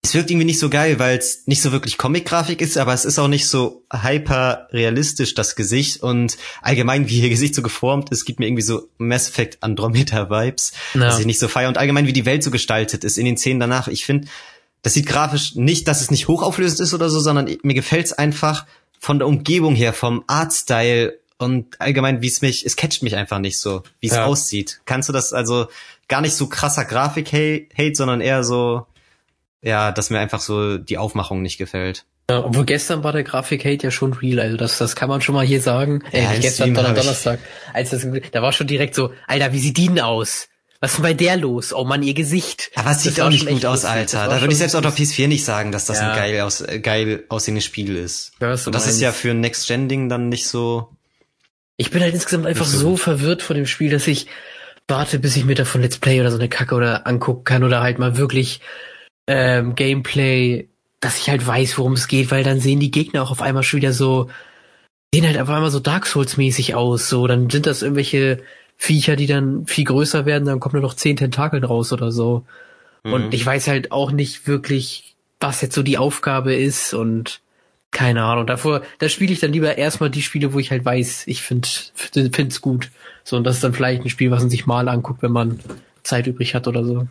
es 0.05 0.15
wirkt 0.15 0.31
irgendwie 0.31 0.45
nicht 0.45 0.59
so 0.59 0.69
geil, 0.69 0.99
weil 0.99 1.17
es 1.17 1.47
nicht 1.47 1.63
so 1.63 1.73
wirklich 1.73 1.97
Comic-Grafik 1.97 2.61
ist, 2.61 2.77
aber 2.77 2.93
es 2.93 3.05
ist 3.07 3.19
auch 3.19 3.27
nicht 3.29 3.49
so 3.49 3.83
hyper 3.91 4.69
realistisch, 4.71 5.33
das 5.35 5.57
Gesicht. 5.57 6.03
Und 6.03 6.37
allgemein, 6.61 7.09
wie 7.09 7.21
ihr 7.21 7.31
Gesicht 7.31 7.55
so 7.55 7.63
geformt 7.63 8.11
ist, 8.11 8.27
gibt 8.27 8.39
mir 8.39 8.47
irgendwie 8.47 8.63
so 8.63 8.87
Mass 8.99 9.29
Effect 9.31 9.63
Andromeda-Vibes, 9.63 10.73
Ja. 10.95 11.01
was 11.09 11.19
ich 11.21 11.27
nicht 11.27 11.39
so 11.39 11.49
feier. 11.49 11.69
Und 11.69 11.79
allgemein, 11.79 12.07
wie 12.07 12.13
die 12.13 12.27
Welt 12.27 12.43
so 12.43 12.51
gestaltet 12.51 13.03
ist 13.03 13.17
in 13.17 13.25
den 13.25 13.37
Szenen 13.39 13.61
danach. 13.61 13.89
Ich 13.89 14.05
finde, 14.05 14.29
das 14.83 14.93
sieht 14.93 15.07
grafisch 15.07 15.55
nicht, 15.55 15.89
dass 15.89 16.03
es 16.03 16.11
nicht 16.11 16.29
hochauflösend 16.29 16.81
ist 16.81 16.93
oder 16.93 17.09
so, 17.09 17.19
sondern 17.21 17.49
mir 17.63 17.75
gefällt's 17.75 18.13
einfach 18.13 18.67
von 19.01 19.19
der 19.19 19.27
Umgebung 19.27 19.75
her, 19.75 19.95
vom 19.95 20.23
Artstyle 20.27 21.19
und 21.39 21.81
allgemein, 21.81 22.21
wie 22.23 22.29
es 22.29 22.43
mich, 22.43 22.65
es 22.67 22.77
catcht 22.77 23.03
mich 23.03 23.17
einfach 23.17 23.39
nicht 23.39 23.59
so, 23.59 23.83
wie 24.01 24.09
es 24.09 24.15
Ja. 24.15 24.27
aussieht. 24.27 24.81
Kannst 24.85 25.09
du 25.09 25.13
das 25.15 25.33
also 25.33 25.67
gar 26.09 26.21
nicht 26.21 26.35
so 26.35 26.47
krasser 26.47 26.85
Grafik-Hate, 26.85 27.95
sondern 27.95 28.21
eher 28.21 28.45
so, 28.45 28.87
ja, 29.65 29.91
dass 29.93 30.11
mir 30.11 30.19
einfach 30.21 30.41
so 30.41 30.79
die 30.79 30.99
Aufmachung 30.99 31.43
nicht 31.43 31.59
gefällt. 31.59 32.05
Ja, 32.31 32.45
obwohl 32.45 32.65
gestern 32.65 33.03
war 33.05 33.13
der 33.13 33.23
Grafik-Hate 33.25 33.85
ja 33.85 33.91
schon 33.91 34.13
real, 34.15 34.41
also 34.41 34.57
das, 34.57 34.79
das 34.79 34.95
kann 34.97 35.09
man 35.09 35.21
schon 35.21 35.35
mal 35.35 35.45
hier 35.45 35.61
sagen. 35.61 36.03
Ja, 36.13 36.33
Äh, 36.33 36.39
gestern, 36.41 36.69
ich- 36.71 36.75
Donnerstag. 36.75 37.39
Als 37.73 37.91
das, 37.91 38.07
da 38.33 38.41
war 38.43 38.53
schon 38.53 38.67
direkt 38.67 38.95
so, 38.95 39.13
Alter, 39.27 39.53
wie 39.53 39.59
sieht 39.59 39.77
die 39.77 39.89
denn 39.89 40.01
aus? 40.01 40.49
Was 40.81 40.91
ist 40.93 40.97
denn 40.99 41.03
bei 41.03 41.15
der 41.15 41.37
los? 41.39 41.73
Oh 41.73 41.85
Mann, 41.85 42.03
ihr 42.03 42.13
Gesicht. 42.15 42.71
Aber 42.75 42.91
es 42.91 43.03
sieht 43.03 43.19
auch 43.21 43.31
nicht 43.31 43.47
gut 43.47 43.65
aus, 43.65 43.85
Alter. 43.87 44.27
Da 44.29 44.41
würde 44.41 44.53
ich 44.53 44.59
selbst 44.59 44.75
auch 44.75 44.81
auf 44.85 44.99
lustig. 44.99 45.09
PS4 45.19 45.29
nicht 45.29 45.45
sagen, 45.45 45.73
dass 45.73 45.87
das 45.87 45.99
Ja. 45.99 46.11
ein 46.13 46.17
geil, 46.17 46.41
aus, 46.43 46.61
äh, 46.61 46.79
geil 46.81 47.25
aussehendes 47.31 47.65
Spiel 47.65 47.97
ist. 47.97 48.33
Ja, 48.41 48.49
das 48.51 48.67
ist 48.67 48.73
meinst. 48.73 49.01
ja 49.01 49.13
für 49.13 49.31
ein 49.31 49.41
Next-Gen-Ding 49.41 50.09
dann 50.11 50.29
nicht 50.29 50.47
so, 50.47 50.91
Ich 51.77 51.91
bin 51.91 52.03
halt 52.03 52.13
insgesamt 52.15 52.47
einfach 52.47 52.67
so 52.67 52.79
so 52.79 52.97
verwirrt 52.97 53.43
von 53.43 53.57
dem 53.57 53.67
Spiel, 53.67 53.91
dass 53.91 54.07
ich 54.07 54.27
warte, 54.87 55.19
bis 55.19 55.37
ich 55.37 55.45
mir 55.45 55.55
davon 55.57 55.81
Let's 55.83 55.99
Play 55.99 56.21
oder 56.21 56.31
so 56.31 56.39
eine 56.39 56.49
Kacke 56.49 56.75
oder 56.75 57.07
angucken 57.07 57.45
kann 57.45 57.65
oder 57.65 57.81
halt 57.81 57.99
mal 57.99 58.17
wirklich 58.19 58.61
ähm, 59.27 59.75
Gameplay, 59.75 60.69
dass 61.01 61.19
ich 61.19 61.31
halt 61.31 61.47
weiß, 61.47 61.79
worum 61.79 61.95
es 61.95 62.09
geht, 62.09 62.31
weil 62.31 62.45
dann 62.45 62.61
sehen 62.61 62.81
die 62.81 62.91
Gegner 62.91 63.23
auch 63.23 63.31
auf 63.31 63.43
einmal 63.43 63.63
schon 63.63 63.79
wieder 63.79 63.93
so, 63.93 64.31
sehen 65.15 65.27
halt 65.27 65.39
auf 65.39 65.49
einmal 65.49 65.71
so 65.71 65.81
Dark 65.81 66.07
Souls 66.07 66.37
mäßig 66.37 66.75
aus, 66.75 67.09
so, 67.09 67.27
dann 67.27 67.51
sind 67.51 67.67
das 67.67 67.83
irgendwelche 67.83 68.43
Viecher, 68.77 69.17
die 69.17 69.27
dann 69.27 69.67
viel 69.67 69.85
größer 69.85 70.27
werden, 70.27 70.45
dann 70.45 70.61
kommen 70.61 70.75
nur 70.75 70.83
noch 70.83 70.95
zehn 70.95 71.17
Tentakeln 71.17 71.65
raus 71.65 71.93
oder 71.93 72.11
so. 72.11 72.45
Mhm. 73.05 73.13
Und 73.13 73.35
ich 73.35 73.45
weiß 73.45 73.69
halt 73.69 73.93
auch 73.93 74.11
nicht 74.11 74.47
wirklich, 74.47 75.15
was 75.41 75.61
jetzt 75.61 75.75
so 75.75 75.83
die 75.83 75.99
Aufgabe 75.99 76.55
ist 76.55 76.95
und 76.95 77.41
keine 77.91 78.25
Ahnung. 78.25 78.47
Davor, 78.47 78.83
da 78.99 79.09
spiele 79.09 79.33
ich 79.33 79.41
dann 79.41 79.53
lieber 79.53 79.79
erstmal 79.79 80.11
die 80.11 80.23
Spiele, 80.23 80.53
wo 80.53 80.59
ich 80.59 80.71
halt 80.71 80.85
weiß, 80.85 81.27
ich 81.29 81.43
finde 81.43 81.69
es 81.69 82.61
gut. 82.61 82.91
So, 83.23 83.37
und 83.37 83.45
das 83.45 83.57
ist 83.57 83.65
dann 83.65 83.73
vielleicht 83.73 84.03
ein 84.03 84.11
Spiel, 84.11 84.31
was 84.31 84.41
man 84.41 84.51
sich 84.51 84.67
mal 84.67 84.89
anguckt, 84.89 85.23
wenn 85.23 85.33
man 85.33 85.61
Zeit 86.03 86.27
übrig 86.27 86.55
hat 86.55 86.67
oder 86.67 86.85
so. 86.85 87.07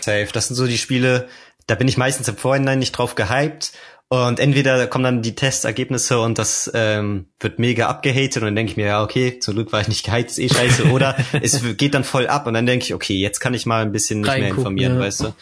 Safe. 0.00 0.28
Das 0.32 0.48
sind 0.48 0.56
so 0.56 0.66
die 0.66 0.78
Spiele, 0.78 1.28
da 1.66 1.74
bin 1.74 1.88
ich 1.88 1.96
meistens 1.96 2.28
im 2.28 2.36
Vorhinein 2.36 2.78
nicht 2.78 2.92
drauf 2.92 3.14
gehypt. 3.14 3.72
Und 4.08 4.38
entweder 4.38 4.86
kommen 4.86 5.02
dann 5.02 5.22
die 5.22 5.34
Testergebnisse 5.34 6.20
und 6.20 6.38
das 6.38 6.70
ähm, 6.74 7.26
wird 7.40 7.58
mega 7.58 7.88
abgehatet 7.88 8.36
und 8.36 8.44
dann 8.44 8.54
denke 8.54 8.70
ich 8.70 8.76
mir, 8.76 8.86
ja, 8.86 9.02
okay, 9.02 9.40
zum 9.40 9.54
Glück 9.54 9.72
war 9.72 9.80
ich 9.80 9.88
nicht 9.88 10.04
gehypt, 10.04 10.30
ist 10.30 10.38
eh 10.38 10.48
scheiße. 10.48 10.84
Oder 10.92 11.16
es 11.42 11.60
geht 11.76 11.92
dann 11.94 12.04
voll 12.04 12.28
ab 12.28 12.46
und 12.46 12.54
dann 12.54 12.66
denke 12.66 12.84
ich, 12.84 12.94
okay, 12.94 13.16
jetzt 13.16 13.40
kann 13.40 13.52
ich 13.52 13.66
mal 13.66 13.82
ein 13.82 13.90
bisschen 13.90 14.20
nicht 14.20 14.38
mehr 14.38 14.48
informieren, 14.50 14.94
ja. 14.94 15.00
weißt 15.00 15.22
du. 15.22 15.34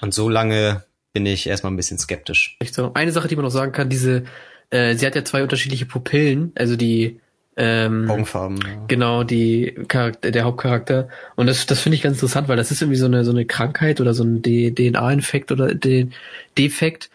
Und 0.00 0.12
so 0.12 0.28
lange 0.28 0.84
bin 1.12 1.24
ich 1.24 1.46
erstmal 1.46 1.72
ein 1.72 1.76
bisschen 1.76 1.98
skeptisch. 1.98 2.56
Echt 2.58 2.74
so. 2.74 2.92
Eine 2.94 3.12
Sache, 3.12 3.28
die 3.28 3.36
man 3.36 3.44
noch 3.44 3.52
sagen 3.52 3.70
kann, 3.70 3.88
diese, 3.88 4.24
äh, 4.70 4.96
sie 4.96 5.06
hat 5.06 5.14
ja 5.14 5.24
zwei 5.24 5.44
unterschiedliche 5.44 5.86
Pupillen, 5.86 6.50
also 6.56 6.74
die 6.74 7.20
ähm, 7.56 8.10
Augenfarben. 8.10 8.58
Ja. 8.58 8.84
Genau, 8.88 9.24
die 9.24 9.74
Charakter, 9.88 10.30
der 10.30 10.44
Hauptcharakter. 10.44 11.08
Und 11.36 11.46
das, 11.46 11.66
das 11.66 11.80
finde 11.80 11.96
ich 11.96 12.02
ganz 12.02 12.16
interessant, 12.16 12.48
weil 12.48 12.56
das 12.56 12.70
ist 12.70 12.80
irgendwie 12.80 12.98
so 12.98 13.06
eine, 13.06 13.24
so 13.24 13.30
eine 13.30 13.44
Krankheit 13.44 14.00
oder 14.00 14.14
so 14.14 14.24
ein 14.24 14.42
DNA-Infekt 14.42 15.52
oder 15.52 15.74
den 15.74 16.12
Defekt. 16.56 17.10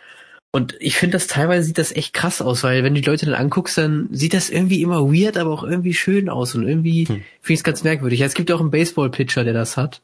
Und 0.52 0.76
ich 0.80 0.98
finde 0.98 1.18
das 1.18 1.28
teilweise 1.28 1.66
sieht 1.66 1.78
das 1.78 1.92
echt 1.92 2.14
krass 2.14 2.42
aus, 2.42 2.64
weil 2.64 2.84
wenn 2.84 2.96
du 2.96 3.02
die 3.02 3.10
Leute 3.10 3.26
dann 3.26 3.36
anguckst, 3.36 3.78
dann 3.78 4.08
sieht 4.12 4.34
das 4.34 4.50
irgendwie 4.50 4.82
immer 4.82 5.12
weird, 5.12 5.38
aber 5.38 5.52
auch 5.52 5.64
irgendwie 5.64 5.94
schön 5.94 6.30
aus 6.30 6.56
und 6.56 6.68
irgendwie 6.68 7.06
hm. 7.08 7.16
finde 7.42 7.54
ich 7.54 7.60
es 7.60 7.64
ganz 7.64 7.84
merkwürdig. 7.84 8.20
Ja, 8.20 8.26
es 8.26 8.34
gibt 8.34 8.50
ja 8.50 8.56
auch 8.56 8.62
einen 8.62 8.72
Baseball-Pitcher, 8.72 9.44
der 9.44 9.54
das 9.54 9.78
hat. 9.78 10.02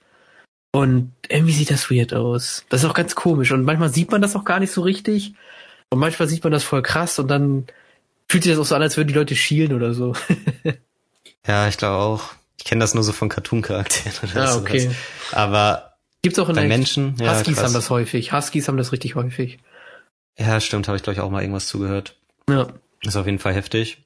Und 0.76 1.12
irgendwie 1.30 1.54
sieht 1.54 1.70
das 1.70 1.92
weird 1.92 2.14
aus. 2.14 2.66
Das 2.70 2.84
ist 2.84 2.90
auch 2.90 2.96
ganz 2.96 3.14
komisch. 3.14 3.52
Und 3.52 3.64
manchmal 3.64 3.90
sieht 3.90 4.12
man 4.12 4.22
das 4.22 4.36
auch 4.36 4.44
gar 4.44 4.60
nicht 4.60 4.72
so 4.72 4.82
richtig. 4.82 5.36
Und 5.92 6.00
manchmal 6.00 6.28
sieht 6.28 6.44
man 6.44 6.52
das 6.52 6.64
voll 6.64 6.82
krass 6.82 7.20
und 7.20 7.28
dann 7.28 7.68
fühlt 8.28 8.44
sich 8.44 8.52
das 8.52 8.60
auch 8.60 8.66
so 8.66 8.76
an, 8.76 8.82
als 8.82 8.98
würden 8.98 9.10
die 9.10 9.14
Leute 9.14 9.36
schielen 9.36 9.74
oder 9.74 9.94
so. 9.94 10.16
ja, 11.48 11.68
ich 11.68 11.78
glaube 11.78 11.98
auch. 11.98 12.24
Ich 12.58 12.66
kenne 12.66 12.80
das 12.80 12.94
nur 12.94 13.04
so 13.04 13.12
von 13.12 13.30
Cartoon-Charakteren 13.30 14.32
oder 14.32 14.50
ah, 14.50 14.56
okay. 14.56 14.80
Sowas. 14.80 14.96
Aber 15.32 15.94
gibt's 16.22 16.40
auch 16.40 16.50
in 16.50 16.56
bei 16.56 16.68
Menschen. 16.68 17.16
Ja, 17.20 17.34
Huskies 17.34 17.56
krass. 17.56 17.66
haben 17.66 17.74
das 17.74 17.90
häufig. 17.90 18.32
Huskies 18.32 18.68
haben 18.68 18.78
das 18.78 18.92
richtig 18.92 19.16
häufig. 19.16 19.60
Ja, 20.38 20.60
stimmt, 20.60 20.88
habe 20.88 20.98
ich 20.98 21.04
glaube 21.04 21.16
ich 21.16 21.22
auch 21.22 21.30
mal 21.30 21.42
irgendwas 21.42 21.68
zugehört. 21.68 22.16
Ja. 22.50 22.68
Ist 23.02 23.16
auf 23.18 23.26
jeden 23.26 23.40
Fall 23.40 23.54
heftig. 23.54 24.03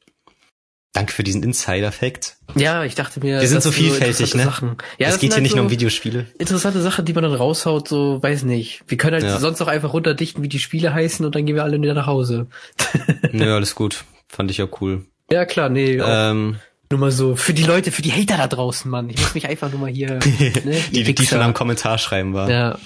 Danke 0.94 1.14
für 1.14 1.24
diesen 1.24 1.44
Insider-Fact. 1.44 2.38
Ja, 2.56 2.84
ich 2.84 2.96
dachte 2.96 3.20
mir, 3.20 3.40
wir 3.40 3.48
sind 3.48 3.62
so 3.62 3.72
vielfältig, 3.72 4.34
ne? 4.34 4.44
Sachen. 4.44 4.78
Ja, 4.98 5.10
es 5.10 5.20
geht 5.20 5.34
hier 5.34 5.42
nicht 5.42 5.52
so 5.52 5.58
nur 5.58 5.66
um 5.66 5.72
Videospiele. 5.72 6.26
Interessante 6.40 6.82
Sachen, 6.82 7.06
die 7.06 7.14
man 7.14 7.24
dann 7.24 7.34
raushaut, 7.34 7.88
so 7.88 8.22
weiß 8.24 8.44
nicht. 8.44 8.84
Wir 8.88 8.98
können 8.98 9.14
halt 9.14 9.24
ja. 9.24 9.40
sonst 9.40 9.62
auch 9.62 9.68
einfach 9.68 9.94
runterdichten, 9.94 10.44
wie 10.44 10.50
die 10.50 10.60
Spiele 10.60 10.94
heißen 10.94 11.26
und 11.26 11.36
dann 11.36 11.46
gehen 11.46 11.56
wir 11.56 11.64
alle 11.64 11.80
wieder 11.80 11.94
nach 11.94 12.08
Hause. 12.08 12.48
Nö, 13.32 13.54
alles 13.54 13.76
gut. 13.76 14.06
Fand 14.28 14.50
ich 14.50 14.62
auch 14.62 14.82
cool. 14.82 15.06
Ja, 15.30 15.46
klar, 15.46 15.70
nee. 15.70 16.00
Ähm, 16.02 16.58
nur 16.90 17.00
mal 17.00 17.12
so, 17.12 17.36
für 17.36 17.54
die 17.54 17.64
Leute, 17.64 17.92
für 17.92 18.02
die 18.02 18.14
Hater 18.14 18.38
da 18.38 18.48
draußen, 18.48 18.90
Mann. 18.90 19.10
Ich 19.10 19.20
muss 19.20 19.36
mich 19.36 19.48
einfach 19.48 19.70
nur 19.70 19.82
mal 19.82 19.90
hier, 19.90 20.20
ne, 20.66 20.82
die, 20.92 21.04
die 21.04 21.26
schon 21.26 21.42
am 21.42 21.54
Kommentar 21.54 21.98
schreiben 21.98 22.34
war. 22.34 22.50
Ja. 22.50 22.80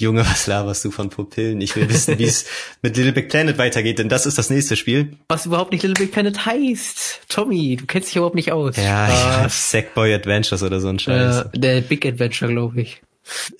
Junge, 0.00 0.24
was 0.26 0.46
laberst 0.46 0.84
du 0.84 0.90
von 0.90 1.10
Pupillen? 1.10 1.60
Ich 1.60 1.76
will 1.76 1.88
wissen, 1.88 2.18
wie 2.18 2.24
es 2.24 2.46
mit 2.82 2.96
Little 2.96 3.12
Big 3.12 3.28
Planet 3.28 3.58
weitergeht, 3.58 3.98
denn 3.98 4.08
das 4.08 4.26
ist 4.26 4.38
das 4.38 4.50
nächste 4.50 4.76
Spiel. 4.76 5.16
Was 5.28 5.46
überhaupt 5.46 5.72
nicht 5.72 5.82
Little 5.82 6.02
Big 6.04 6.12
Planet 6.12 6.46
heißt. 6.46 7.20
Tommy, 7.28 7.76
du 7.76 7.86
kennst 7.86 8.08
dich 8.08 8.16
überhaupt 8.16 8.34
nicht 8.34 8.52
aus. 8.52 8.76
Ja, 8.76 9.46
Sackboy 9.48 10.14
Adventures 10.14 10.62
oder 10.62 10.80
so 10.80 10.88
ein 10.88 10.98
Scheiß. 10.98 11.46
Äh, 11.52 11.58
der 11.58 11.80
Big 11.82 12.06
Adventure, 12.06 12.50
glaube 12.50 12.80
ich. 12.80 13.02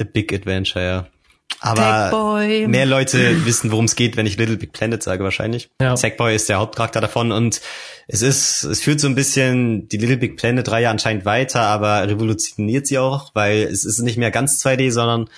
A 0.00 0.04
Big 0.04 0.32
Adventure, 0.32 0.84
ja. 0.84 1.06
Aber 1.62 2.38
mehr 2.68 2.86
Leute 2.86 3.44
wissen, 3.44 3.70
worum 3.70 3.84
es 3.84 3.94
geht, 3.94 4.16
wenn 4.16 4.24
ich 4.24 4.38
Little 4.38 4.56
Big 4.56 4.72
Planet 4.72 5.02
sage, 5.02 5.22
wahrscheinlich. 5.24 5.68
Ja. 5.80 5.96
Sackboy 5.96 6.34
ist 6.34 6.48
der 6.48 6.58
Hauptcharakter 6.58 7.02
davon 7.02 7.32
und 7.32 7.60
es 8.08 8.22
ist, 8.22 8.64
es 8.64 8.80
führt 8.80 8.98
so 8.98 9.08
ein 9.08 9.14
bisschen 9.14 9.86
die 9.88 9.98
Little 9.98 10.16
Big 10.16 10.36
Planet 10.36 10.70
Reihe 10.70 10.88
anscheinend 10.88 11.26
weiter, 11.26 11.60
aber 11.60 12.08
revolutioniert 12.08 12.86
sie 12.86 12.98
auch, 12.98 13.34
weil 13.34 13.64
es 13.64 13.84
ist 13.84 13.98
nicht 13.98 14.16
mehr 14.16 14.30
ganz 14.30 14.64
2D, 14.64 14.90
sondern 14.90 15.28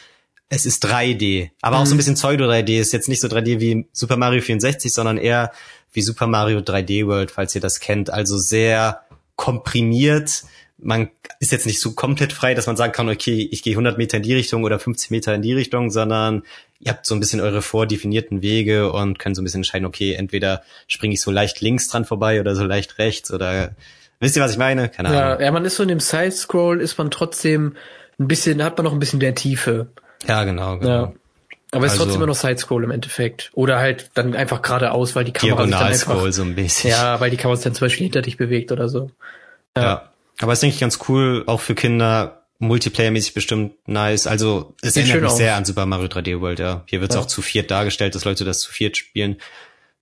es 0.55 0.67
ist 0.67 0.85
3D, 0.85 1.49
aber 1.63 1.79
auch 1.79 1.87
so 1.87 1.93
ein 1.93 1.95
mhm. 1.95 1.97
bisschen 1.97 2.15
Pseudo 2.15 2.45
3D. 2.45 2.79
Ist 2.79 2.93
jetzt 2.93 3.09
nicht 3.09 3.23
so 3.23 3.29
3D 3.29 3.59
wie 3.59 3.87
Super 3.93 4.19
Mario 4.19 4.43
64, 4.43 4.93
sondern 4.93 5.17
eher 5.17 5.51
wie 5.95 6.03
Super 6.03 6.27
Mario 6.27 6.59
3D 6.59 7.07
World, 7.07 7.31
falls 7.31 7.55
ihr 7.55 7.63
das 7.63 7.81
kennt. 7.81 8.11
Also 8.11 8.37
sehr 8.37 9.01
komprimiert. 9.37 10.43
Man 10.77 11.09
ist 11.41 11.53
jetzt 11.53 11.65
nicht 11.65 11.81
so 11.81 11.93
komplett 11.93 12.35
frei, 12.35 12.53
dass 12.53 12.67
man 12.67 12.77
sagen 12.77 12.93
kann, 12.93 13.09
okay, 13.09 13.49
ich 13.51 13.63
gehe 13.63 13.73
100 13.73 13.97
Meter 13.97 14.19
in 14.19 14.25
die 14.25 14.35
Richtung 14.35 14.65
oder 14.65 14.79
50 14.79 15.11
Meter 15.11 15.35
in 15.35 15.41
die 15.41 15.55
Richtung, 15.55 15.91
sondern 15.91 16.43
ihr 16.81 16.93
habt 16.93 17.07
so 17.07 17.15
ein 17.15 17.21
bisschen 17.21 17.41
eure 17.41 17.63
vordefinierten 17.63 18.43
Wege 18.43 18.93
und 18.93 19.19
könnt 19.19 19.37
so 19.37 19.41
ein 19.41 19.47
bisschen 19.47 19.61
entscheiden, 19.61 19.87
okay, 19.87 20.13
entweder 20.13 20.65
springe 20.87 21.15
ich 21.15 21.23
so 21.23 21.31
leicht 21.31 21.63
links 21.63 21.89
dran 21.89 22.05
vorbei 22.05 22.41
oder 22.41 22.55
so 22.57 22.65
leicht 22.65 22.99
rechts 22.99 23.33
oder 23.33 23.75
wisst 24.21 24.37
ihr, 24.37 24.43
was 24.43 24.53
ich 24.53 24.59
meine? 24.59 24.91
Keine 24.91 25.09
Ahnung. 25.09 25.21
Ja, 25.21 25.41
ja 25.47 25.51
man 25.51 25.65
ist 25.65 25.77
so 25.77 25.83
in 25.83 25.89
dem 25.89 26.01
Side-Scroll, 26.01 26.83
ist 26.83 26.99
man 26.99 27.11
trotzdem 27.11 27.75
ein 28.19 28.29
bisschen, 28.29 28.63
hat 28.63 28.77
man 28.77 28.85
noch 28.85 28.93
ein 28.93 28.99
bisschen 28.99 29.19
mehr 29.19 29.35
Tiefe. 29.35 29.89
Ja, 30.27 30.45
genau, 30.45 30.79
genau. 30.79 30.91
Ja. 30.91 31.13
Aber 31.75 31.87
es 31.87 31.93
ist 31.93 31.99
trotzdem 31.99 32.13
also 32.13 32.17
immer 32.19 32.27
noch 32.27 32.35
Sidescroll 32.35 32.85
im 32.85 32.91
Endeffekt. 32.91 33.51
Oder 33.55 33.79
halt 33.79 34.11
dann 34.15 34.35
einfach 34.35 34.61
geradeaus, 34.61 35.17
weil 35.17 35.25
die 35.25 35.33
Kamera 35.33 35.65
sich 35.65 35.73
dann 35.73 35.83
einfach, 35.83 36.33
so 36.33 36.43
ein 36.43 36.55
bisschen. 36.55 36.91
Ja, 36.91 37.19
weil 37.19 37.31
die 37.31 37.39
Kamera 37.39 37.57
sich 37.57 37.65
dann 37.65 37.75
zum 37.75 37.87
Beispiel 37.87 38.05
hinter 38.05 38.21
dich 38.21 38.37
bewegt 38.37 38.73
oder 38.73 38.89
so. 38.89 39.11
Ja. 39.77 39.83
ja. 39.83 40.13
Aber 40.41 40.53
es 40.53 40.59
ist, 40.59 40.63
denke 40.63 40.75
ich, 40.75 40.81
ganz 40.81 40.99
cool, 41.09 41.45
auch 41.47 41.61
für 41.61 41.75
Kinder, 41.75 42.43
Multiplayer-mäßig 42.61 43.33
bestimmt 43.33 43.75
nice. 43.87 44.27
Also 44.27 44.75
es 44.83 44.95
Sieht 44.95 45.05
erinnert 45.05 45.23
mich 45.23 45.31
aus. 45.33 45.37
sehr 45.39 45.57
an 45.57 45.65
Super 45.65 45.87
Mario 45.87 46.07
3D 46.07 46.41
World, 46.41 46.59
ja. 46.59 46.85
Hier 46.87 47.01
wird 47.01 47.11
es 47.11 47.17
ja. 47.17 47.23
auch 47.23 47.27
zu 47.27 47.41
viert 47.41 47.71
dargestellt, 47.71 48.15
dass 48.15 48.25
Leute 48.25 48.45
das 48.45 48.61
zu 48.61 48.71
viert 48.71 48.97
spielen. 48.97 49.39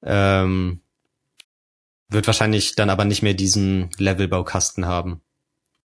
Ähm, 0.04 0.80
wird 2.08 2.26
wahrscheinlich 2.26 2.74
dann 2.74 2.90
aber 2.90 3.04
nicht 3.04 3.22
mehr 3.22 3.34
diesen 3.34 3.90
Levelbaukasten 3.96 4.86
haben, 4.86 5.20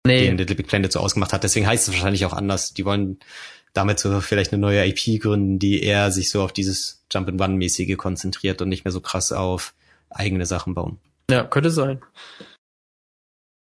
nee. 0.05 0.27
den 0.27 0.37
Little 0.37 0.57
Big 0.57 0.67
Planet 0.67 0.93
so 0.93 1.01
ausgemacht 1.01 1.33
hat. 1.33 1.45
Deswegen 1.45 1.67
heißt 1.67 1.89
es 1.89 1.95
wahrscheinlich 1.95 2.27
auch 2.27 2.33
anders. 2.33 2.75
Die 2.75 2.85
wollen 2.85 3.21
damit 3.73 3.99
so 3.99 4.21
vielleicht 4.21 4.53
eine 4.53 4.61
neue 4.61 4.87
IP 4.87 5.21
gründen, 5.21 5.59
die 5.59 5.83
eher 5.83 6.11
sich 6.11 6.31
so 6.31 6.43
auf 6.43 6.53
dieses 6.53 7.05
Jump-and-Run-mäßige 7.13 7.97
konzentriert 7.97 8.63
und 8.63 8.69
nicht 8.69 8.85
mehr 8.85 8.93
so 8.93 9.01
krass 9.01 9.33
auf 9.33 9.75
eigene 10.11 10.47
Sachen 10.47 10.75
bauen. 10.75 10.99
Ja, 11.31 11.45
könnte 11.45 11.71
sein. 11.71 12.01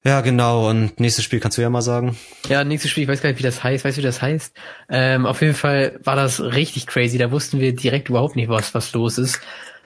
Ja, 0.04 0.22
genau. 0.22 0.68
Und 0.68 1.00
nächstes 1.00 1.24
Spiel 1.24 1.40
kannst 1.40 1.58
du 1.58 1.62
ja 1.62 1.70
mal 1.70 1.84
sagen. 1.84 2.18
Ja, 2.50 2.64
nächstes 2.64 2.90
Spiel, 2.90 3.04
ich 3.04 3.10
weiß 3.10 3.22
gar 3.22 3.30
nicht, 3.30 3.38
wie 3.38 3.44
das 3.44 3.64
heißt. 3.64 3.86
Weißt 3.86 3.98
du, 3.98 4.02
wie 4.02 4.06
das 4.06 4.22
heißt? 4.22 4.56
Ähm, 4.90 5.28
auf 5.28 5.42
jeden 5.42 5.54
Fall 5.54 6.00
war 6.04 6.16
das 6.16 6.42
richtig 6.42 6.88
crazy. 6.88 7.20
Da 7.20 7.32
wussten 7.32 7.60
wir 7.60 7.76
direkt 7.76 8.10
überhaupt 8.10 8.36
nicht, 8.36 8.50
was, 8.50 8.74
was 8.74 8.94
los 8.94 9.20
ist. 9.20 9.40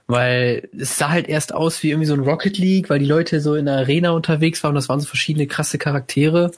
Weil 0.08 0.70
es 0.78 0.98
sah 0.98 1.10
halt 1.10 1.28
erst 1.28 1.54
aus 1.54 1.84
wie 1.84 1.90
irgendwie 1.90 2.08
so 2.08 2.14
ein 2.14 2.22
Rocket 2.22 2.58
League, 2.58 2.90
weil 2.90 3.00
die 3.00 3.06
Leute 3.06 3.42
so 3.42 3.56
in 3.56 3.66
der 3.66 3.76
Arena 3.76 4.12
unterwegs 4.12 4.64
waren. 4.64 4.76
Das 4.76 4.88
waren 4.88 5.02
so 5.02 5.08
verschiedene 5.08 5.48
krasse 5.48 5.78
Charaktere 5.78 6.52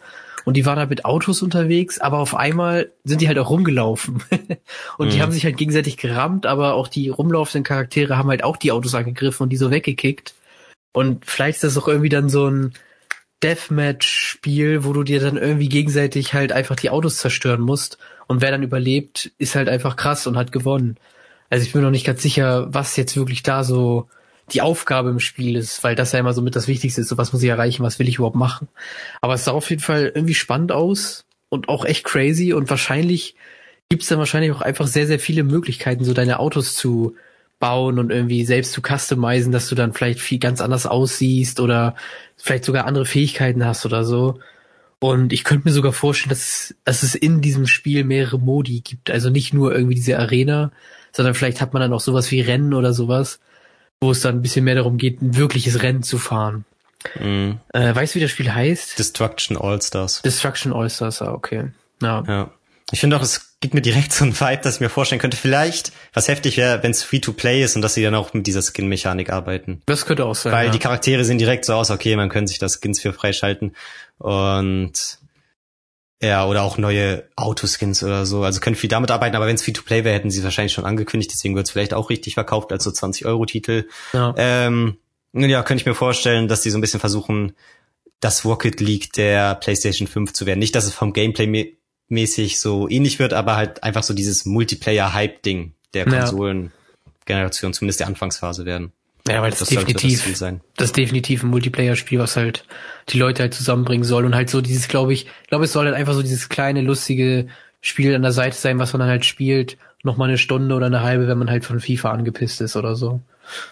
und 0.47 0.53
die 0.53 0.65
waren 0.65 0.79
halt 0.79 0.89
mit 0.89 1.03
Autos 1.03 1.41
unterwegs, 1.41 1.99
aber 1.99 2.19
auf 2.19 2.33
einmal 2.33 2.93
sind 3.03 3.19
die 3.19 3.27
halt 3.27 3.37
auch 3.37 3.49
rumgelaufen. 3.49 4.23
und 4.97 5.07
mhm. 5.07 5.11
die 5.11 5.21
haben 5.21 5.33
sich 5.33 5.43
halt 5.43 5.57
gegenseitig 5.57 5.97
gerammt, 5.97 6.45
aber 6.45 6.75
auch 6.75 6.87
die 6.87 7.09
rumlaufenden 7.09 7.65
Charaktere 7.65 8.17
haben 8.17 8.29
halt 8.29 8.45
auch 8.45 8.55
die 8.55 8.71
Autos 8.71 8.95
angegriffen 8.95 9.43
und 9.43 9.49
die 9.49 9.57
so 9.57 9.71
weggekickt. 9.71 10.35
Und 10.93 11.25
vielleicht 11.25 11.57
ist 11.57 11.65
das 11.65 11.77
auch 11.77 11.89
irgendwie 11.89 12.07
dann 12.07 12.29
so 12.29 12.49
ein 12.49 12.71
Deathmatch-Spiel, 13.43 14.85
wo 14.85 14.93
du 14.93 15.03
dir 15.03 15.19
dann 15.19 15.35
irgendwie 15.35 15.67
gegenseitig 15.67 16.33
halt 16.33 16.53
einfach 16.53 16.77
die 16.77 16.91
Autos 16.91 17.17
zerstören 17.17 17.59
musst. 17.59 17.97
Und 18.27 18.41
wer 18.41 18.51
dann 18.51 18.63
überlebt, 18.63 19.33
ist 19.37 19.55
halt 19.55 19.67
einfach 19.67 19.97
krass 19.97 20.27
und 20.27 20.37
hat 20.37 20.53
gewonnen. 20.53 20.95
Also 21.49 21.65
ich 21.65 21.73
bin 21.73 21.81
noch 21.81 21.91
nicht 21.91 22.05
ganz 22.05 22.21
sicher, 22.21 22.73
was 22.73 22.95
jetzt 22.95 23.17
wirklich 23.17 23.43
da 23.43 23.65
so 23.65 24.07
die 24.53 24.61
Aufgabe 24.61 25.09
im 25.09 25.19
Spiel 25.19 25.55
ist, 25.55 25.83
weil 25.83 25.95
das 25.95 26.13
ja 26.13 26.19
immer 26.19 26.33
so 26.33 26.41
mit 26.41 26.55
das 26.55 26.67
Wichtigste 26.67 27.01
ist, 27.01 27.09
so 27.09 27.17
was 27.17 27.33
muss 27.33 27.43
ich 27.43 27.49
erreichen, 27.49 27.83
was 27.83 27.99
will 27.99 28.07
ich 28.07 28.15
überhaupt 28.15 28.35
machen. 28.35 28.67
Aber 29.21 29.33
es 29.33 29.45
sah 29.45 29.51
auf 29.51 29.69
jeden 29.69 29.81
Fall 29.81 30.11
irgendwie 30.13 30.35
spannend 30.35 30.71
aus 30.71 31.25
und 31.49 31.69
auch 31.69 31.85
echt 31.85 32.05
crazy 32.05 32.53
und 32.53 32.69
wahrscheinlich 32.69 33.35
gibt's 33.89 34.07
dann 34.07 34.19
wahrscheinlich 34.19 34.51
auch 34.51 34.61
einfach 34.61 34.87
sehr, 34.87 35.07
sehr 35.07 35.19
viele 35.19 35.43
Möglichkeiten, 35.43 36.03
so 36.03 36.13
deine 36.13 36.39
Autos 36.39 36.75
zu 36.75 37.15
bauen 37.59 37.99
und 37.99 38.11
irgendwie 38.11 38.45
selbst 38.45 38.73
zu 38.73 38.81
customizen, 38.81 39.51
dass 39.51 39.67
du 39.67 39.75
dann 39.75 39.93
vielleicht 39.93 40.19
viel 40.19 40.39
ganz 40.39 40.61
anders 40.61 40.85
aussiehst 40.85 41.59
oder 41.59 41.95
vielleicht 42.37 42.65
sogar 42.65 42.85
andere 42.85 43.05
Fähigkeiten 43.05 43.65
hast 43.65 43.85
oder 43.85 44.03
so. 44.03 44.39
Und 44.99 45.31
ich 45.33 45.43
könnte 45.43 45.67
mir 45.67 45.73
sogar 45.73 45.93
vorstellen, 45.93 46.29
dass, 46.29 46.75
dass 46.83 47.03
es 47.03 47.15
in 47.15 47.41
diesem 47.41 47.67
Spiel 47.67 48.03
mehrere 48.03 48.39
Modi 48.39 48.81
gibt. 48.81 49.11
Also 49.11 49.29
nicht 49.29 49.53
nur 49.53 49.73
irgendwie 49.73 49.95
diese 49.95 50.17
Arena, 50.19 50.71
sondern 51.11 51.35
vielleicht 51.35 51.61
hat 51.61 51.73
man 51.73 51.81
dann 51.81 51.93
auch 51.93 51.99
sowas 51.99 52.31
wie 52.31 52.41
Rennen 52.41 52.73
oder 52.73 52.93
sowas 52.93 53.39
wo 54.01 54.11
es 54.11 54.21
dann 54.21 54.35
ein 54.35 54.41
bisschen 54.41 54.65
mehr 54.65 54.75
darum 54.75 54.97
geht, 54.97 55.21
ein 55.21 55.35
wirkliches 55.35 55.81
Rennen 55.81 56.03
zu 56.03 56.17
fahren. 56.17 56.65
Mhm. 57.19 57.59
Äh, 57.73 57.95
weißt 57.95 58.15
du, 58.15 58.19
wie 58.19 58.23
das 58.23 58.31
Spiel 58.31 58.53
heißt? 58.53 58.97
Destruction 58.97 59.57
All-Stars. 59.57 60.21
Destruction 60.21 60.73
All-Stars, 60.73 61.21
ah, 61.21 61.33
okay. 61.33 61.71
Ja. 62.01 62.23
ja. 62.27 62.51
Ich 62.91 62.99
finde 62.99 63.17
auch, 63.17 63.21
es 63.21 63.57
gibt 63.59 63.73
mir 63.73 63.81
direkt 63.81 64.13
so 64.13 64.23
ein 64.23 64.39
Vibe, 64.39 64.61
dass 64.61 64.75
ich 64.75 64.81
mir 64.81 64.89
vorstellen 64.89 65.19
könnte, 65.19 65.35
vielleicht, 65.35 65.91
was 66.13 66.27
heftig 66.27 66.57
wäre, 66.57 66.83
wenn 66.83 66.91
es 66.91 67.03
Free-to-Play 67.03 67.63
ist 67.63 67.75
und 67.75 67.81
dass 67.81 67.95
sie 67.95 68.03
dann 68.03 68.15
auch 68.15 68.33
mit 68.33 68.47
dieser 68.47 68.61
Skin-Mechanik 68.61 69.31
arbeiten. 69.31 69.81
Das 69.87 70.05
könnte 70.05 70.25
auch 70.25 70.35
sein. 70.35 70.53
Weil 70.53 70.67
ja. 70.67 70.71
die 70.71 70.79
Charaktere 70.79 71.25
sehen 71.25 71.37
direkt 71.37 71.65
so 71.65 71.73
aus, 71.73 71.91
okay, 71.91 72.15
man 72.15 72.29
könnte 72.29 72.49
sich 72.49 72.59
das 72.59 72.79
Skins 72.81 73.01
für 73.01 73.13
freischalten. 73.13 73.75
Und 74.19 74.93
Ja, 76.21 76.47
oder 76.47 76.63
auch 76.63 76.79
neue 76.79 77.29
Autoskins 77.35 78.03
oder 78.03 78.25
so. 78.25 78.43
Also 78.43 78.59
können 78.59 78.75
viel 78.75 78.89
damit 78.89 79.11
arbeiten, 79.11 79.35
aber 79.35 79.45
wenn 79.45 79.55
es 79.55 79.63
Free-to-Play 79.63 80.03
wäre, 80.03 80.15
hätten 80.15 80.31
sie 80.31 80.43
wahrscheinlich 80.43 80.73
schon 80.73 80.85
angekündigt, 80.85 81.31
deswegen 81.31 81.55
wird 81.55 81.67
es 81.67 81.71
vielleicht 81.71 81.93
auch 81.93 82.09
richtig 82.09 82.33
verkauft 82.33 82.71
als 82.71 82.83
so 82.83 82.89
20-Euro-Titel. 82.89 83.87
Ja. 84.13 84.33
Ähm, 84.35 84.97
ja, 85.33 85.61
könnte 85.61 85.81
ich 85.81 85.85
mir 85.85 85.93
vorstellen, 85.93 86.47
dass 86.47 86.61
die 86.61 86.71
so 86.71 86.77
ein 86.77 86.81
bisschen 86.81 86.99
versuchen, 86.99 87.53
das 88.19 88.45
Rocket 88.45 88.79
League 88.79 89.13
der 89.13 89.53
PlayStation 89.55 90.07
5 90.07 90.33
zu 90.33 90.47
werden. 90.47 90.59
Nicht, 90.59 90.73
dass 90.73 90.85
es 90.85 90.93
vom 90.93 91.13
Gameplay 91.13 91.77
mäßig 92.09 92.59
so 92.59 92.89
ähnlich 92.89 93.19
wird, 93.19 93.33
aber 93.33 93.55
halt 93.55 93.83
einfach 93.83 94.01
so 94.01 94.15
dieses 94.15 94.45
Multiplayer-Hype-Ding 94.45 95.73
der 95.93 96.05
Konsolen-Generation, 96.05 97.73
zumindest 97.73 97.99
der 97.99 98.07
Anfangsphase 98.07 98.65
werden. 98.65 98.91
Ja, 99.27 99.41
weil 99.41 99.49
das, 99.49 99.59
das 99.59 99.69
definitiv, 99.69 100.25
das, 100.25 100.39
sein. 100.39 100.61
das 100.75 100.87
ist 100.87 100.97
definitiv 100.97 101.43
ein 101.43 101.49
Multiplayer-Spiel, 101.49 102.19
was 102.19 102.35
halt 102.35 102.65
die 103.09 103.17
Leute 103.17 103.43
halt 103.43 103.53
zusammenbringen 103.53 104.03
soll 104.03 104.25
und 104.25 104.35
halt 104.35 104.49
so 104.49 104.61
dieses, 104.61 104.87
glaube 104.87 105.13
ich, 105.13 105.27
glaube 105.47 105.65
es 105.65 105.73
soll 105.73 105.85
halt 105.85 105.95
einfach 105.95 106.13
so 106.13 106.21
dieses 106.21 106.49
kleine, 106.49 106.81
lustige 106.81 107.47
Spiel 107.81 108.15
an 108.15 108.21
der 108.21 108.31
Seite 108.31 108.55
sein, 108.55 108.79
was 108.79 108.93
man 108.93 109.01
dann 109.01 109.09
halt 109.09 109.25
spielt, 109.25 109.77
noch 110.03 110.17
mal 110.17 110.27
eine 110.27 110.37
Stunde 110.37 110.75
oder 110.75 110.87
eine 110.87 111.01
halbe, 111.01 111.27
wenn 111.27 111.37
man 111.37 111.49
halt 111.49 111.65
von 111.65 111.79
FIFA 111.79 112.11
angepisst 112.11 112.61
ist 112.61 112.75
oder 112.75 112.95
so. 112.95 113.21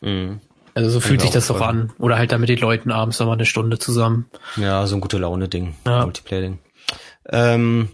Mhm. 0.02 0.40
Also 0.74 0.90
so 0.90 1.00
fühlt 1.00 1.22
sich 1.22 1.32
das 1.32 1.48
doch 1.48 1.62
an. 1.62 1.94
Oder 2.00 2.18
halt 2.18 2.34
da 2.34 2.38
mit 2.38 2.50
den 2.50 2.60
Leuten 2.60 2.92
abends 2.92 3.18
nochmal 3.20 3.38
eine 3.38 3.46
Stunde 3.46 3.80
zusammen. 3.80 4.26
Ja, 4.58 4.86
so 4.88 4.96
ein 4.96 5.02
gute 5.02 5.18
Laune-Ding. 5.18 5.74
Ja. 5.86 6.04
Multiplayer-Ding. 6.04 6.60
Ähm, 7.30 7.90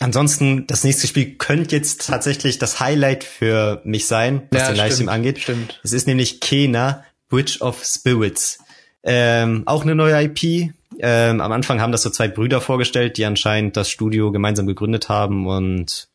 ansonsten, 0.00 0.66
das 0.66 0.84
nächste 0.84 1.06
Spiel 1.06 1.36
könnte 1.36 1.76
jetzt 1.76 2.06
tatsächlich 2.06 2.58
das 2.58 2.80
Highlight 2.80 3.24
für 3.24 3.80
mich 3.84 4.06
sein, 4.06 4.48
was 4.50 4.62
ja, 4.62 4.68
den 4.68 4.76
Livestream 4.76 5.08
angeht. 5.08 5.40
Stimmt. 5.40 5.80
Es 5.82 5.92
ist 5.92 6.06
nämlich 6.06 6.40
Kena, 6.40 7.04
Bridge 7.28 7.58
of 7.60 7.82
Spirits. 7.84 8.58
Ähm, 9.02 9.62
auch 9.66 9.82
eine 9.82 9.94
neue 9.94 10.22
IP. 10.24 10.72
Ähm, 10.98 11.40
am 11.40 11.52
Anfang 11.52 11.80
haben 11.80 11.92
das 11.92 12.02
so 12.02 12.10
zwei 12.10 12.28
Brüder 12.28 12.60
vorgestellt, 12.60 13.16
die 13.16 13.24
anscheinend 13.24 13.76
das 13.76 13.90
Studio 13.90 14.30
gemeinsam 14.30 14.66
gegründet 14.66 15.08
haben 15.08 15.46
und 15.46 16.08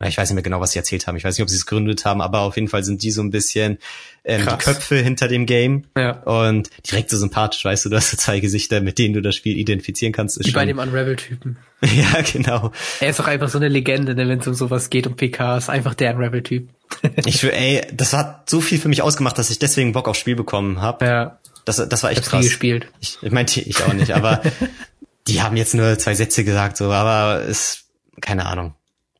ich 0.00 0.18
weiß 0.18 0.28
nicht 0.28 0.34
mehr 0.34 0.42
genau, 0.42 0.60
was 0.60 0.72
sie 0.72 0.78
erzählt 0.78 1.06
haben. 1.06 1.16
Ich 1.16 1.24
weiß 1.24 1.36
nicht, 1.38 1.42
ob 1.42 1.48
sie 1.48 1.56
es 1.56 1.66
gegründet 1.66 2.04
haben, 2.04 2.20
aber 2.20 2.40
auf 2.40 2.56
jeden 2.56 2.68
Fall 2.68 2.82
sind 2.82 3.02
die 3.02 3.10
so 3.10 3.22
ein 3.22 3.30
bisschen 3.30 3.78
ähm, 4.24 4.46
die 4.50 4.56
Köpfe 4.56 4.96
hinter 4.96 5.28
dem 5.28 5.46
Game. 5.46 5.84
Ja. 5.96 6.20
Und 6.22 6.68
direkt 6.90 7.10
so 7.10 7.16
sympathisch, 7.16 7.64
weißt 7.64 7.84
du, 7.84 7.90
du 7.90 7.96
hast 7.96 8.10
so 8.10 8.16
zwei 8.16 8.40
Gesichter, 8.40 8.80
mit 8.80 8.98
denen 8.98 9.14
du 9.14 9.22
das 9.22 9.36
Spiel 9.36 9.56
identifizieren 9.56 10.12
kannst. 10.12 10.36
Ist 10.36 10.46
Wie 10.46 10.50
schon... 10.50 10.60
bei 10.60 10.66
dem 10.66 10.78
Unravel-Typen. 10.78 11.58
ja, 11.82 12.20
genau. 12.32 12.72
Er 13.00 13.10
ist 13.10 13.18
doch 13.18 13.28
einfach 13.28 13.48
so 13.48 13.58
eine 13.58 13.68
Legende, 13.68 14.14
ne, 14.14 14.28
wenn 14.28 14.40
es 14.40 14.46
um 14.46 14.54
sowas 14.54 14.90
geht, 14.90 15.06
um 15.06 15.14
PKs. 15.14 15.68
Einfach 15.68 15.94
der 15.94 16.16
Unravel-Typ. 16.16 16.68
ich 17.24 17.42
will, 17.42 17.50
ey, 17.50 17.86
das 17.92 18.12
hat 18.12 18.50
so 18.50 18.60
viel 18.60 18.78
für 18.78 18.88
mich 18.88 19.02
ausgemacht, 19.02 19.38
dass 19.38 19.50
ich 19.50 19.58
deswegen 19.58 19.92
Bock 19.92 20.08
aufs 20.08 20.18
Spiel 20.18 20.36
bekommen 20.36 20.80
habe. 20.80 21.04
Ja. 21.04 21.38
Das, 21.64 21.76
das 21.76 22.02
war 22.02 22.10
echt 22.10 22.22
ich 22.22 22.26
krass. 22.26 22.44
Gespielt. 22.44 22.88
Ich, 23.00 23.18
ich 23.22 23.30
meinte, 23.30 23.60
ich 23.60 23.82
auch 23.84 23.92
nicht, 23.92 24.12
aber 24.12 24.42
die 25.28 25.40
haben 25.40 25.56
jetzt 25.56 25.74
nur 25.74 25.98
zwei 25.98 26.14
Sätze 26.14 26.44
gesagt, 26.44 26.76
so, 26.76 26.90
aber 26.90 27.42
ist, 27.42 27.84
keine 28.20 28.46
Ahnung. 28.46 28.74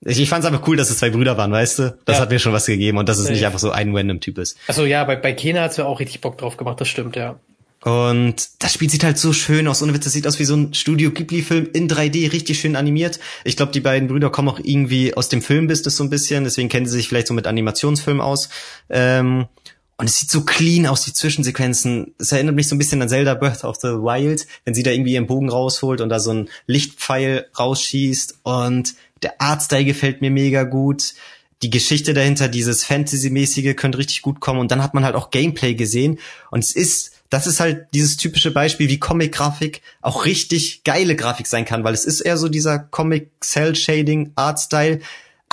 Ich, 0.05 0.21
ich 0.21 0.29
fand 0.29 0.45
es 0.45 0.51
einfach 0.51 0.67
cool, 0.69 0.77
dass 0.77 0.91
es 0.91 0.99
zwei 0.99 1.11
Brüder 1.11 1.37
waren, 1.37 1.53
weißt 1.53 1.79
du? 1.79 1.99
Das 2.05 2.17
ja. 2.17 2.23
hat 2.23 2.31
mir 2.31 2.39
schon 2.39 2.53
was 2.53 2.67
gegeben 2.67 2.99
und 2.99 3.09
dass 3.09 3.19
es 3.19 3.29
nicht 3.29 3.45
einfach 3.45 3.59
so 3.59 3.71
ein 3.71 3.97
random 3.97 4.21
Typ 4.21 4.39
ist. 4.39 4.57
Also 4.67 4.85
ja, 4.85 5.05
bei, 5.05 5.17
bei 5.17 5.33
Kena 5.33 5.63
hat's 5.63 5.79
mir 5.79 5.87
auch 5.87 6.01
richtig 6.01 6.21
Bock 6.21 6.39
drauf 6.39 6.57
gemacht, 6.57 6.81
das 6.81 6.89
stimmt, 6.89 7.17
ja. 7.17 7.39
Und 7.85 8.49
das 8.61 8.73
Spiel 8.73 8.89
sieht 8.89 9.05
halt 9.05 9.19
so 9.19 9.35
schön 9.35 9.69
aus. 9.69 9.83
Ohne 9.83 9.93
Witz, 9.93 10.05
das 10.05 10.15
sieht 10.15 10.27
aus 10.27 10.39
wie 10.39 10.45
so 10.45 10.57
ein 10.57 10.73
Studio 10.73 11.11
Ghibli-Film 11.11 11.69
in 11.75 11.87
3D, 11.87 12.33
richtig 12.33 12.59
schön 12.59 12.77
animiert. 12.77 13.21
Ich 13.45 13.59
glaube, 13.59 13.73
die 13.73 13.81
beiden 13.81 14.09
Brüder 14.09 14.31
kommen 14.31 14.49
auch 14.49 14.59
irgendwie 14.59 15.15
aus 15.15 15.29
dem 15.29 15.43
Filmbusiness 15.43 15.97
so 15.97 16.03
ein 16.03 16.09
bisschen, 16.09 16.45
deswegen 16.45 16.71
kennen 16.71 16.87
sie 16.87 16.97
sich 16.97 17.09
vielleicht 17.09 17.27
so 17.27 17.35
mit 17.35 17.47
Animationsfilmen 17.47 18.23
aus. 18.23 18.49
Ähm, 18.89 19.49
und 19.97 20.07
es 20.07 20.19
sieht 20.19 20.31
so 20.31 20.45
clean 20.45 20.87
aus, 20.87 21.05
die 21.05 21.13
Zwischensequenzen. 21.13 22.15
Es 22.19 22.33
erinnert 22.33 22.55
mich 22.55 22.69
so 22.69 22.75
ein 22.75 22.79
bisschen 22.79 23.03
an 23.03 23.11
Zelda 23.11 23.35
Breath 23.35 23.65
of 23.65 23.77
the 23.77 23.89
Wild, 23.89 24.47
wenn 24.65 24.75
sie 24.75 24.83
da 24.83 24.91
irgendwie 24.91 25.13
ihren 25.13 25.27
Bogen 25.27 25.51
rausholt 25.51 26.01
und 26.01 26.09
da 26.09 26.19
so 26.19 26.33
ein 26.33 26.49
Lichtpfeil 26.67 27.47
rausschießt. 27.59 28.39
Und 28.45 28.95
der 29.23 29.41
Artstyle 29.41 29.85
gefällt 29.85 30.21
mir 30.21 30.31
mega 30.31 30.65
gut. 30.65 31.15
Die 31.63 31.71
Geschichte 31.71 32.15
dahinter, 32.15 32.49
dieses 32.49 32.85
Fantasy-mäßige, 32.85 33.77
könnte 33.77 33.99
richtig 33.99 34.23
gut 34.23 34.41
kommen. 34.41 34.61
Und 34.61 34.71
dann 34.71 34.83
hat 34.83 34.95
man 34.95 35.05
halt 35.05 35.15
auch 35.15 35.31
Gameplay 35.31 35.75
gesehen. 35.75 36.19
Und 36.51 36.65
es 36.65 36.73
ist, 36.73 37.13
das 37.31 37.47
ist 37.47 37.61
halt 37.61 37.87
dieses 37.95 38.17
typische 38.17 38.51
Beispiel, 38.51 38.89
wie 38.89 38.99
Comic-Grafik 38.99 39.83
auch 40.03 40.25
richtig 40.27 40.83
geile 40.85 41.17
Grafik 41.17 41.47
sein 41.47 41.65
kann, 41.65 41.85
weil 41.85 41.95
es 41.95 42.05
ist 42.05 42.21
eher 42.21 42.37
so 42.37 42.49
dieser 42.49 42.79
Comic-Cell-Shading-Art-Style 42.79 45.01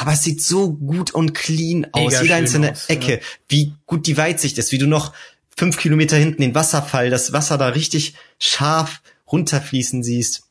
aber 0.01 0.13
es 0.13 0.23
sieht 0.23 0.41
so 0.41 0.73
gut 0.73 1.11
und 1.11 1.33
clean 1.33 1.85
aus, 1.91 2.13
Mega 2.13 2.21
jede 2.23 2.35
einzelne 2.35 2.71
aus, 2.71 2.87
Ecke, 2.87 3.13
ja. 3.13 3.19
wie 3.49 3.73
gut 3.85 4.07
die 4.07 4.17
Weitsicht 4.17 4.57
ist, 4.57 4.71
wie 4.71 4.79
du 4.79 4.87
noch 4.87 5.13
fünf 5.55 5.77
Kilometer 5.77 6.17
hinten 6.17 6.41
den 6.41 6.55
Wasserfall, 6.55 7.11
das 7.11 7.33
Wasser 7.33 7.59
da 7.59 7.67
richtig 7.67 8.15
scharf 8.39 9.01
runterfließen 9.31 10.01
siehst. 10.01 10.43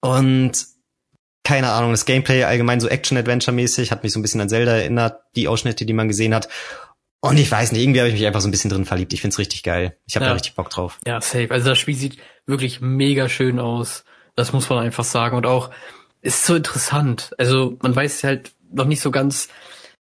Und 0.00 0.66
keine 1.46 1.70
Ahnung, 1.70 1.92
das 1.92 2.06
Gameplay 2.06 2.42
allgemein 2.42 2.80
so 2.80 2.88
Action-Adventure-mäßig 2.88 3.92
hat 3.92 4.02
mich 4.02 4.12
so 4.12 4.18
ein 4.18 4.22
bisschen 4.22 4.40
an 4.40 4.48
Zelda 4.48 4.72
erinnert, 4.72 5.20
die 5.36 5.46
Ausschnitte, 5.46 5.86
die 5.86 5.92
man 5.92 6.08
gesehen 6.08 6.34
hat. 6.34 6.48
Und 7.20 7.38
ich 7.38 7.48
weiß 7.48 7.70
nicht, 7.70 7.82
irgendwie 7.82 8.00
habe 8.00 8.08
ich 8.08 8.16
mich 8.16 8.26
einfach 8.26 8.40
so 8.40 8.48
ein 8.48 8.50
bisschen 8.50 8.68
drin 8.68 8.84
verliebt. 8.84 9.12
Ich 9.12 9.20
find's 9.20 9.38
richtig 9.38 9.62
geil. 9.62 9.96
Ich 10.08 10.16
habe 10.16 10.24
ja. 10.24 10.30
da 10.30 10.34
richtig 10.34 10.56
Bock 10.56 10.70
drauf. 10.70 10.98
Ja, 11.06 11.20
safe. 11.20 11.52
Also 11.52 11.68
das 11.68 11.78
Spiel 11.78 11.94
sieht 11.94 12.18
wirklich 12.46 12.80
mega 12.80 13.28
schön 13.28 13.60
aus. 13.60 14.04
Das 14.34 14.52
muss 14.52 14.68
man 14.68 14.80
einfach 14.80 15.04
sagen. 15.04 15.36
Und 15.36 15.46
auch 15.46 15.70
ist 16.20 16.44
so 16.44 16.56
interessant. 16.56 17.30
Also 17.38 17.78
man 17.80 17.94
weiß 17.94 18.24
halt 18.24 18.50
noch 18.72 18.86
nicht 18.86 19.00
so 19.00 19.12
ganz, 19.12 19.48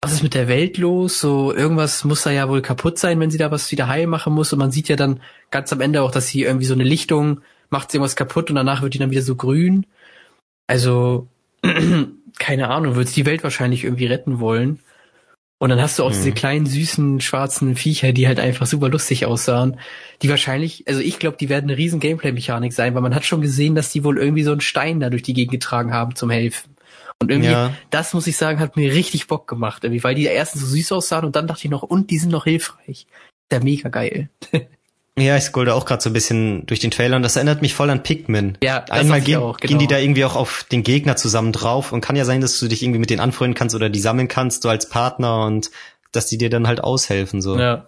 was 0.02 0.14
ist 0.14 0.24
mit 0.24 0.34
der 0.34 0.48
Welt 0.48 0.78
los? 0.78 1.20
So 1.20 1.54
irgendwas 1.54 2.06
muss 2.06 2.24
da 2.24 2.32
ja 2.32 2.48
wohl 2.48 2.62
kaputt 2.62 3.00
sein, 3.00 3.20
wenn 3.20 3.32
sie 3.32 3.38
da 3.38 3.52
was 3.52 3.70
wieder 3.70 3.90
heil 3.90 4.08
machen 4.08 4.32
muss. 4.32 4.54
Und 4.54 4.60
man 4.60 4.72
sieht 4.72 4.88
ja 4.88 4.96
dann 4.96 5.22
ganz 5.52 5.74
am 5.74 5.82
Ende 5.82 6.04
auch, 6.04 6.12
dass 6.12 6.30
sie 6.30 6.44
irgendwie 6.44 6.68
so 6.68 6.74
eine 6.74 6.86
Lichtung 6.86 7.42
macht 7.70 7.92
sie 7.92 7.98
irgendwas 7.98 8.16
kaputt 8.16 8.50
und 8.50 8.56
danach 8.56 8.82
wird 8.82 8.94
die 8.94 9.00
dann 9.00 9.12
wieder 9.12 9.22
so 9.22 9.36
grün. 9.36 9.86
Also 10.68 11.28
keine 12.40 12.70
Ahnung, 12.70 12.96
wird 12.96 13.16
die 13.16 13.26
Welt 13.26 13.44
wahrscheinlich 13.44 13.84
irgendwie 13.84 14.06
retten 14.06 14.40
wollen. 14.40 14.80
Und 15.60 15.70
dann 15.70 15.82
hast 15.82 15.98
du 15.98 16.04
auch 16.04 16.12
mhm. 16.12 16.16
diese 16.16 16.32
kleinen, 16.34 16.66
süßen, 16.68 17.20
schwarzen 17.20 17.76
Viecher, 17.76 18.14
die 18.14 18.28
halt 18.28 18.40
einfach 18.40 18.68
super 18.68 18.90
lustig 18.90 19.26
aussahen. 19.26 19.80
Die 20.22 20.30
wahrscheinlich, 20.30 20.88
also 20.88 21.00
ich 21.02 21.18
glaube, 21.18 21.38
die 21.38 21.50
werden 21.50 21.70
eine 21.70 21.78
riesen 21.78 22.00
Gameplay-Mechanik 22.00 22.74
sein, 22.74 22.94
weil 22.94 23.02
man 23.02 23.16
hat 23.16 23.26
schon 23.26 23.42
gesehen, 23.42 23.74
dass 23.74 23.92
die 23.92 24.04
wohl 24.04 24.20
irgendwie 24.20 24.44
so 24.44 24.52
einen 24.52 24.62
Stein 24.62 25.00
da 25.00 25.10
durch 25.10 25.24
die 25.24 25.34
Gegend 25.34 25.52
getragen 25.52 25.94
haben 25.94 26.16
zum 26.16 26.30
Helfen. 26.30 26.76
Und 27.20 27.32
irgendwie, 27.32 27.50
ja. 27.50 27.74
das 27.90 28.14
muss 28.14 28.28
ich 28.28 28.38
sagen, 28.38 28.60
hat 28.60 28.78
mir 28.78 28.94
richtig 28.94 29.26
Bock 29.26 29.48
gemacht, 29.48 29.84
irgendwie, 29.84 30.04
weil 30.04 30.14
die 30.14 30.28
ersten 30.28 30.60
so 30.60 30.68
süß 30.68 30.92
aussahen 30.92 31.26
und 31.26 31.36
dann 31.36 31.48
dachte 31.48 31.66
ich 31.66 31.72
noch, 31.72 31.82
und 31.82 32.12
die 32.12 32.20
sind 32.20 32.32
noch 32.32 32.44
hilfreich. 32.44 33.08
Der 33.50 33.64
mega 33.64 33.90
geil. 33.90 34.30
Ja, 35.18 35.36
ich 35.36 35.44
scroll 35.46 35.66
da 35.66 35.74
auch 35.74 35.86
gerade 35.86 36.02
so 36.02 36.12
ein 36.12 36.14
bisschen 36.14 36.66
durch 36.68 36.80
den 36.80 36.92
Trailer 36.92 37.16
und 37.16 37.24
das 37.24 37.36
erinnert 37.36 37.64
mich 37.64 37.74
voll 37.74 37.90
an 37.90 38.04
Pikmin. 38.04 38.58
Ja, 38.62 38.82
das 38.82 39.00
Einmal 39.00 39.22
gehen, 39.22 39.40
auch, 39.40 39.58
genau. 39.58 39.70
gehen 39.70 39.80
die 39.80 39.88
da 39.88 39.98
irgendwie 39.98 40.24
auch 40.24 40.36
auf 40.36 40.66
den 40.72 40.84
Gegner 40.84 41.16
zusammen 41.16 41.52
drauf 41.52 41.92
und 41.92 42.02
kann 42.02 42.16
ja 42.16 42.24
sein, 42.24 42.40
dass 42.40 42.60
du 42.60 42.68
dich 42.68 42.84
irgendwie 42.84 43.00
mit 43.00 43.10
denen 43.10 43.20
anfreunden 43.20 43.56
kannst 43.56 43.76
oder 43.76 43.90
die 43.90 44.00
sammeln 44.00 44.28
kannst, 44.28 44.62
so 44.62 44.70
als 44.70 44.90
Partner 44.90 45.46
und 45.46 45.72
dass 46.12 46.28
die 46.28 46.38
dir 46.38 46.52
dann 46.52 46.68
halt 46.68 46.84
aushelfen, 46.84 47.42
so. 47.42 47.58
Ja. 47.58 47.88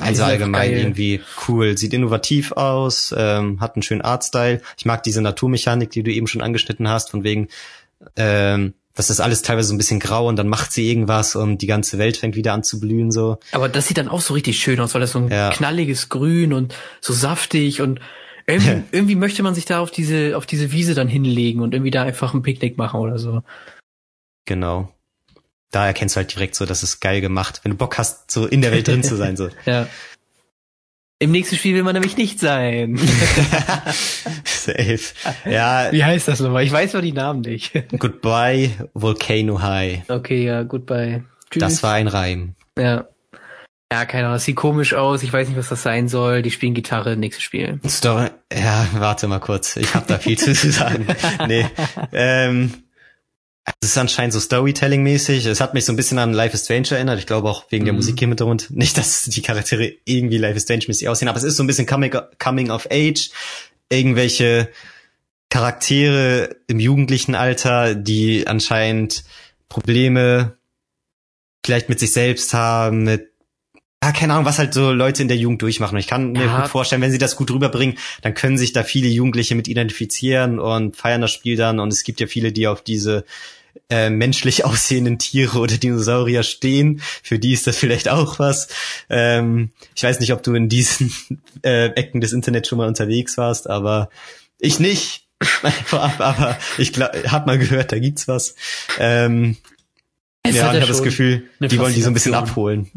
Also 0.00 0.22
allgemein 0.22 0.72
irgendwie 0.72 1.22
cool, 1.48 1.76
sieht 1.76 1.92
innovativ 1.92 2.52
aus, 2.52 3.12
ähm, 3.16 3.60
hat 3.60 3.74
einen 3.74 3.82
schönen 3.82 4.02
Artstyle. 4.02 4.60
Ich 4.76 4.84
mag 4.84 5.02
diese 5.02 5.22
Naturmechanik, 5.22 5.90
die 5.90 6.02
du 6.02 6.12
eben 6.12 6.28
schon 6.28 6.42
angeschnitten 6.42 6.88
hast, 6.88 7.10
von 7.10 7.24
wegen, 7.24 7.48
ähm, 8.16 8.74
das 8.98 9.10
ist 9.10 9.20
alles 9.20 9.42
teilweise 9.42 9.68
so 9.68 9.74
ein 9.74 9.78
bisschen 9.78 10.00
grau 10.00 10.26
und 10.26 10.34
dann 10.34 10.48
macht 10.48 10.72
sie 10.72 10.90
irgendwas 10.90 11.36
und 11.36 11.58
die 11.58 11.68
ganze 11.68 11.98
Welt 11.98 12.16
fängt 12.16 12.34
wieder 12.34 12.52
an 12.52 12.64
zu 12.64 12.80
blühen 12.80 13.12
so. 13.12 13.38
Aber 13.52 13.68
das 13.68 13.86
sieht 13.86 13.96
dann 13.96 14.08
auch 14.08 14.20
so 14.20 14.34
richtig 14.34 14.58
schön 14.58 14.80
aus, 14.80 14.92
weil 14.92 15.00
das 15.00 15.12
so 15.12 15.20
ein 15.20 15.28
ja. 15.28 15.50
knalliges 15.50 16.08
Grün 16.08 16.52
und 16.52 16.74
so 17.00 17.12
saftig 17.12 17.80
und 17.80 18.00
irgendwie, 18.48 18.82
irgendwie 18.90 19.14
möchte 19.14 19.44
man 19.44 19.54
sich 19.54 19.66
da 19.66 19.78
auf 19.78 19.92
diese 19.92 20.36
auf 20.36 20.46
diese 20.46 20.72
Wiese 20.72 20.94
dann 20.94 21.06
hinlegen 21.06 21.60
und 21.60 21.74
irgendwie 21.74 21.92
da 21.92 22.02
einfach 22.02 22.34
ein 22.34 22.42
Picknick 22.42 22.76
machen 22.76 22.98
oder 22.98 23.20
so. 23.20 23.44
Genau. 24.46 24.92
Da 25.70 25.86
erkennst 25.86 26.16
du 26.16 26.18
halt 26.18 26.34
direkt 26.34 26.56
so, 26.56 26.66
dass 26.66 26.82
es 26.82 26.98
geil 26.98 27.20
gemacht, 27.20 27.60
wenn 27.62 27.70
du 27.70 27.78
Bock 27.78 27.98
hast, 27.98 28.32
so 28.32 28.48
in 28.48 28.62
der 28.62 28.72
Welt 28.72 28.88
drin 28.88 29.04
zu 29.04 29.14
sein 29.14 29.36
so. 29.36 29.48
ja. 29.64 29.86
Im 31.20 31.32
nächsten 31.32 31.56
Spiel 31.56 31.74
will 31.74 31.82
man 31.82 31.94
nämlich 31.94 32.16
nicht 32.16 32.38
sein. 32.38 32.96
Safe. 34.44 34.98
Ja. 35.44 35.88
Wie 35.90 36.04
heißt 36.04 36.28
das 36.28 36.38
nochmal? 36.38 36.62
Ich 36.62 36.70
weiß 36.70 36.92
nur 36.92 37.02
die 37.02 37.12
Namen 37.12 37.40
nicht. 37.40 37.72
Goodbye, 37.98 38.70
Volcano 38.94 39.60
High. 39.60 40.08
Okay, 40.08 40.44
ja, 40.44 40.62
goodbye. 40.62 41.24
Tschüss. 41.50 41.60
Das 41.60 41.82
war 41.82 41.94
ein 41.94 42.06
Reim. 42.06 42.54
Ja. 42.78 43.06
Ja, 43.90 44.04
keine 44.04 44.24
Ahnung, 44.26 44.36
das 44.36 44.44
sieht 44.44 44.54
komisch 44.56 44.92
aus. 44.94 45.22
Ich 45.22 45.32
weiß 45.32 45.48
nicht, 45.48 45.56
was 45.56 45.70
das 45.70 45.82
sein 45.82 46.08
soll. 46.08 46.42
Die 46.42 46.50
spielen 46.50 46.74
Gitarre, 46.74 47.16
nächstes 47.16 47.42
Spiel. 47.42 47.80
Story. 47.88 48.28
Ja, 48.52 48.86
warte 48.92 49.26
mal 49.28 49.40
kurz. 49.40 49.76
Ich 49.76 49.94
habe 49.94 50.04
da 50.06 50.18
viel 50.18 50.38
zu 50.38 50.54
sagen. 50.70 51.06
nee. 51.48 51.64
Ähm, 52.12 52.74
es 53.80 53.90
ist 53.90 53.98
anscheinend 53.98 54.32
so 54.32 54.40
Storytelling-mäßig. 54.40 55.46
Es 55.46 55.60
hat 55.60 55.74
mich 55.74 55.84
so 55.84 55.92
ein 55.92 55.96
bisschen 55.96 56.18
an 56.18 56.32
Life 56.32 56.54
is 56.54 56.64
Strange 56.64 56.88
erinnert. 56.90 57.18
Ich 57.18 57.26
glaube 57.26 57.48
auch 57.48 57.64
wegen 57.70 57.84
der 57.84 57.92
mhm. 57.92 57.98
Musik 57.98 58.18
hier 58.18 58.28
mit 58.28 58.38
Hintergrund. 58.38 58.70
Nicht, 58.70 58.96
dass 58.96 59.24
die 59.24 59.42
Charaktere 59.42 59.92
irgendwie 60.04 60.38
Life 60.38 60.56
is 60.56 60.64
Strange-mäßig 60.64 61.08
aussehen, 61.08 61.28
aber 61.28 61.38
es 61.38 61.44
ist 61.44 61.56
so 61.56 61.62
ein 61.62 61.66
bisschen 61.66 61.86
Coming, 61.86 62.14
coming 62.38 62.70
of 62.70 62.88
Age. 62.90 63.30
Irgendwelche 63.88 64.68
Charaktere 65.50 66.56
im 66.66 66.78
jugendlichen 66.80 67.34
Alter, 67.34 67.94
die 67.94 68.46
anscheinend 68.46 69.24
Probleme 69.68 70.56
vielleicht 71.64 71.88
mit 71.88 72.00
sich 72.00 72.12
selbst 72.12 72.54
haben, 72.54 73.04
mit 73.04 73.28
ja, 74.02 74.12
keine 74.12 74.34
Ahnung, 74.34 74.44
was 74.44 74.60
halt 74.60 74.74
so 74.74 74.92
Leute 74.92 75.22
in 75.22 75.28
der 75.28 75.36
Jugend 75.36 75.60
durchmachen. 75.60 75.96
Und 75.96 76.00
ich 76.00 76.06
kann 76.06 76.30
mir 76.30 76.46
gut 76.46 76.68
vorstellen, 76.68 77.02
wenn 77.02 77.10
sie 77.10 77.18
das 77.18 77.34
gut 77.34 77.50
rüberbringen, 77.50 77.98
dann 78.22 78.32
können 78.32 78.56
sich 78.56 78.72
da 78.72 78.84
viele 78.84 79.08
Jugendliche 79.08 79.56
mit 79.56 79.66
identifizieren 79.66 80.60
und 80.60 80.96
feiern 80.96 81.20
das 81.20 81.32
Spiel 81.32 81.56
dann. 81.56 81.80
Und 81.80 81.92
es 81.92 82.04
gibt 82.04 82.20
ja 82.20 82.28
viele, 82.28 82.52
die 82.52 82.68
auf 82.68 82.82
diese 82.82 83.24
äh, 83.90 84.10
menschlich 84.10 84.64
aussehenden 84.64 85.18
Tiere 85.18 85.58
oder 85.58 85.76
Dinosaurier 85.76 86.42
stehen. 86.42 87.00
Für 87.22 87.38
die 87.38 87.52
ist 87.52 87.66
das 87.66 87.76
vielleicht 87.76 88.08
auch 88.08 88.38
was. 88.38 88.68
Ähm, 89.08 89.70
ich 89.94 90.02
weiß 90.02 90.20
nicht, 90.20 90.32
ob 90.32 90.42
du 90.42 90.54
in 90.54 90.68
diesen 90.68 91.12
äh, 91.62 91.86
Ecken 91.90 92.20
des 92.20 92.32
Internets 92.32 92.68
schon 92.68 92.78
mal 92.78 92.88
unterwegs 92.88 93.38
warst, 93.38 93.68
aber 93.68 94.10
ich 94.58 94.80
nicht. 94.80 95.26
aber 96.18 96.58
ich 96.78 96.92
habe 96.98 97.46
mal 97.46 97.58
gehört, 97.58 97.92
da 97.92 97.98
gibt's 97.98 98.26
was. 98.26 98.56
Ähm, 98.98 99.56
es 100.42 100.56
ja, 100.56 100.72
ich 100.72 100.80
habe 100.80 100.86
das 100.86 101.02
Gefühl, 101.02 101.44
die 101.60 101.78
wollen 101.78 101.94
die 101.94 102.00
so 102.00 102.08
ein 102.08 102.14
bisschen 102.14 102.34
abholen. 102.34 102.90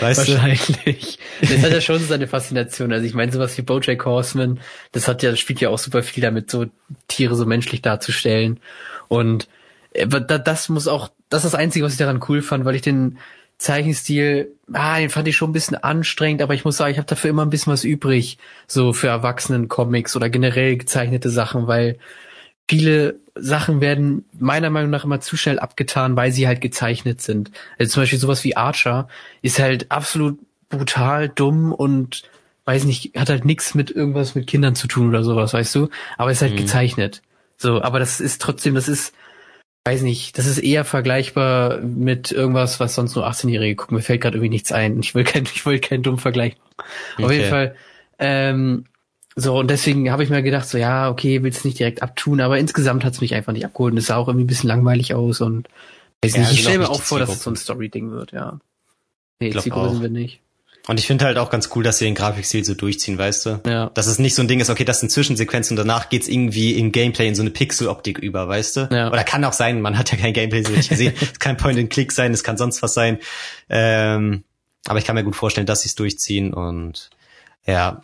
weißt 0.00 0.28
Wahrscheinlich. 0.28 1.18
Du? 1.40 1.46
Das 1.46 1.62
hat 1.62 1.72
ja 1.72 1.80
schon 1.80 1.98
seine 2.00 2.28
Faszination. 2.28 2.92
Also 2.92 3.06
ich 3.06 3.14
meine, 3.14 3.32
sowas 3.32 3.56
wie 3.58 3.62
Bojack 3.62 4.04
Horseman, 4.04 4.60
das 4.92 5.08
hat 5.08 5.22
ja, 5.22 5.30
das 5.30 5.40
spielt 5.40 5.60
ja 5.60 5.70
auch 5.70 5.78
super 5.78 6.02
viel 6.02 6.22
damit, 6.22 6.50
so 6.50 6.66
Tiere 7.08 7.34
so 7.34 7.46
menschlich 7.46 7.82
darzustellen. 7.82 8.60
Und 9.08 9.48
äh, 9.96 10.40
das 10.42 10.68
muss 10.68 10.88
auch, 10.88 11.10
das 11.28 11.44
ist 11.44 11.52
das 11.52 11.60
Einzige, 11.60 11.84
was 11.84 11.92
ich 11.92 11.98
daran 11.98 12.24
cool 12.28 12.42
fand, 12.42 12.64
weil 12.64 12.74
ich 12.74 12.82
den 12.82 13.18
Zeichenstil, 13.58 14.52
ah, 14.72 14.98
den 14.98 15.08
fand 15.08 15.26
ich 15.28 15.36
schon 15.36 15.50
ein 15.50 15.54
bisschen 15.54 15.76
anstrengend, 15.76 16.42
aber 16.42 16.54
ich 16.54 16.64
muss 16.64 16.76
sagen, 16.76 16.92
ich 16.92 16.98
habe 16.98 17.08
dafür 17.08 17.30
immer 17.30 17.44
ein 17.44 17.50
bisschen 17.50 17.72
was 17.72 17.84
übrig, 17.84 18.38
so 18.66 18.92
für 18.92 19.08
Erwachsenen-Comics 19.08 20.14
oder 20.14 20.28
generell 20.28 20.76
gezeichnete 20.76 21.30
Sachen, 21.30 21.66
weil 21.66 21.98
viele 22.68 23.18
Sachen 23.34 23.80
werden 23.80 24.24
meiner 24.38 24.70
Meinung 24.70 24.90
nach 24.90 25.04
immer 25.04 25.20
zu 25.20 25.36
schnell 25.36 25.58
abgetan, 25.58 26.16
weil 26.16 26.32
sie 26.32 26.46
halt 26.46 26.60
gezeichnet 26.60 27.22
sind. 27.22 27.50
Also 27.78 27.92
zum 27.92 28.02
Beispiel 28.02 28.18
sowas 28.18 28.44
wie 28.44 28.56
Archer 28.56 29.08
ist 29.42 29.58
halt 29.58 29.90
absolut 29.90 30.38
brutal 30.68 31.28
dumm 31.28 31.72
und 31.72 32.24
weiß 32.64 32.84
nicht, 32.84 33.16
hat 33.16 33.30
halt 33.30 33.44
nichts 33.44 33.74
mit 33.74 33.90
irgendwas 33.90 34.34
mit 34.34 34.46
Kindern 34.46 34.74
zu 34.74 34.88
tun 34.88 35.08
oder 35.08 35.22
sowas, 35.22 35.54
weißt 35.54 35.74
du? 35.76 35.88
Aber 36.18 36.30
ist 36.30 36.42
halt 36.42 36.52
mhm. 36.52 36.58
gezeichnet. 36.58 37.22
So, 37.56 37.80
aber 37.80 38.00
das 38.00 38.20
ist 38.20 38.42
trotzdem, 38.42 38.74
das 38.74 38.88
ist, 38.88 39.14
weiß 39.86 40.02
nicht, 40.02 40.36
das 40.36 40.46
ist 40.46 40.58
eher 40.58 40.84
vergleichbar 40.84 41.78
mit 41.80 42.32
irgendwas, 42.32 42.80
was 42.80 42.94
sonst 42.94 43.14
nur 43.14 43.28
18-Jährige 43.28 43.76
gucken. 43.76 43.96
Mir 43.96 44.02
fällt 44.02 44.20
gerade 44.20 44.36
irgendwie 44.36 44.50
nichts 44.50 44.72
ein. 44.72 44.98
Ich 45.00 45.14
will 45.14 45.24
kein, 45.24 45.44
ich 45.54 45.64
will 45.64 45.78
keinen 45.78 46.02
dummen 46.02 46.18
Vergleich. 46.18 46.56
Okay. 47.14 47.24
Auf 47.24 47.32
jeden 47.32 47.48
Fall, 47.48 47.76
ähm, 48.18 48.84
so, 49.38 49.58
und 49.58 49.70
deswegen 49.70 50.10
habe 50.10 50.24
ich 50.24 50.30
mir 50.30 50.42
gedacht, 50.42 50.66
so, 50.66 50.78
ja, 50.78 51.10
okay, 51.10 51.42
willst 51.42 51.66
nicht 51.66 51.78
direkt 51.78 52.02
abtun, 52.02 52.40
aber 52.40 52.58
insgesamt 52.58 53.04
hat's 53.04 53.20
mich 53.20 53.34
einfach 53.34 53.52
nicht 53.52 53.66
abgeholt 53.66 53.92
und 53.92 53.98
es 53.98 54.06
sah 54.06 54.16
auch 54.16 54.28
irgendwie 54.28 54.44
ein 54.44 54.48
bisschen 54.48 54.68
langweilig 54.68 55.14
aus 55.14 55.42
und 55.42 55.68
weiß 56.22 56.34
ja, 56.34 56.40
nicht, 56.40 56.52
ich 56.52 56.60
stelle 56.62 56.78
mir 56.78 56.88
auch 56.88 57.02
vor, 57.02 57.18
dass 57.18 57.30
es 57.30 57.42
so 57.42 57.50
ein 57.50 57.56
Story-Ding 57.56 58.10
wird, 58.10 58.32
ja. 58.32 58.58
Nee, 59.38 59.50
Zielgruppe 59.50 59.90
sind 59.90 60.02
wir 60.02 60.08
nicht. 60.08 60.40
Und 60.88 61.00
ich 61.00 61.06
finde 61.06 61.24
halt 61.24 61.36
auch 61.36 61.50
ganz 61.50 61.70
cool, 61.74 61.82
dass 61.82 61.98
sie 61.98 62.04
den 62.04 62.14
Grafikstil 62.14 62.64
so 62.64 62.74
durchziehen, 62.74 63.18
weißt 63.18 63.46
du? 63.46 63.60
Ja. 63.66 63.90
Dass 63.94 64.06
es 64.06 64.20
nicht 64.20 64.36
so 64.36 64.42
ein 64.42 64.48
Ding 64.48 64.60
ist, 64.60 64.70
okay, 64.70 64.84
das 64.84 65.00
sind 65.00 65.10
Zwischensequenzen 65.10 65.76
und 65.76 65.84
danach 65.84 66.08
geht's 66.08 66.28
irgendwie 66.28 66.78
im 66.78 66.92
Gameplay 66.92 67.26
in 67.26 67.34
so 67.34 67.42
eine 67.42 67.50
Pixel-Optik 67.50 68.18
über, 68.18 68.46
weißt 68.46 68.76
du? 68.76 68.88
Ja. 68.92 69.10
Oder 69.10 69.24
kann 69.24 69.44
auch 69.44 69.52
sein, 69.52 69.80
man 69.80 69.98
hat 69.98 70.12
ja 70.12 70.18
kein 70.18 70.32
Gameplay 70.32 70.62
so 70.62 70.72
richtig 70.72 70.90
gesehen. 70.90 71.14
es 71.20 71.40
kann 71.40 71.56
Point-and-Click 71.56 72.12
sein, 72.12 72.32
es 72.32 72.44
kann 72.44 72.56
sonst 72.56 72.82
was 72.82 72.94
sein. 72.94 73.18
Ähm, 73.68 74.44
aber 74.86 75.00
ich 75.00 75.04
kann 75.04 75.16
mir 75.16 75.24
gut 75.24 75.34
vorstellen, 75.34 75.66
dass 75.66 75.82
sie 75.82 75.88
es 75.88 75.96
durchziehen 75.96 76.54
und 76.54 77.10
ja, 77.66 78.02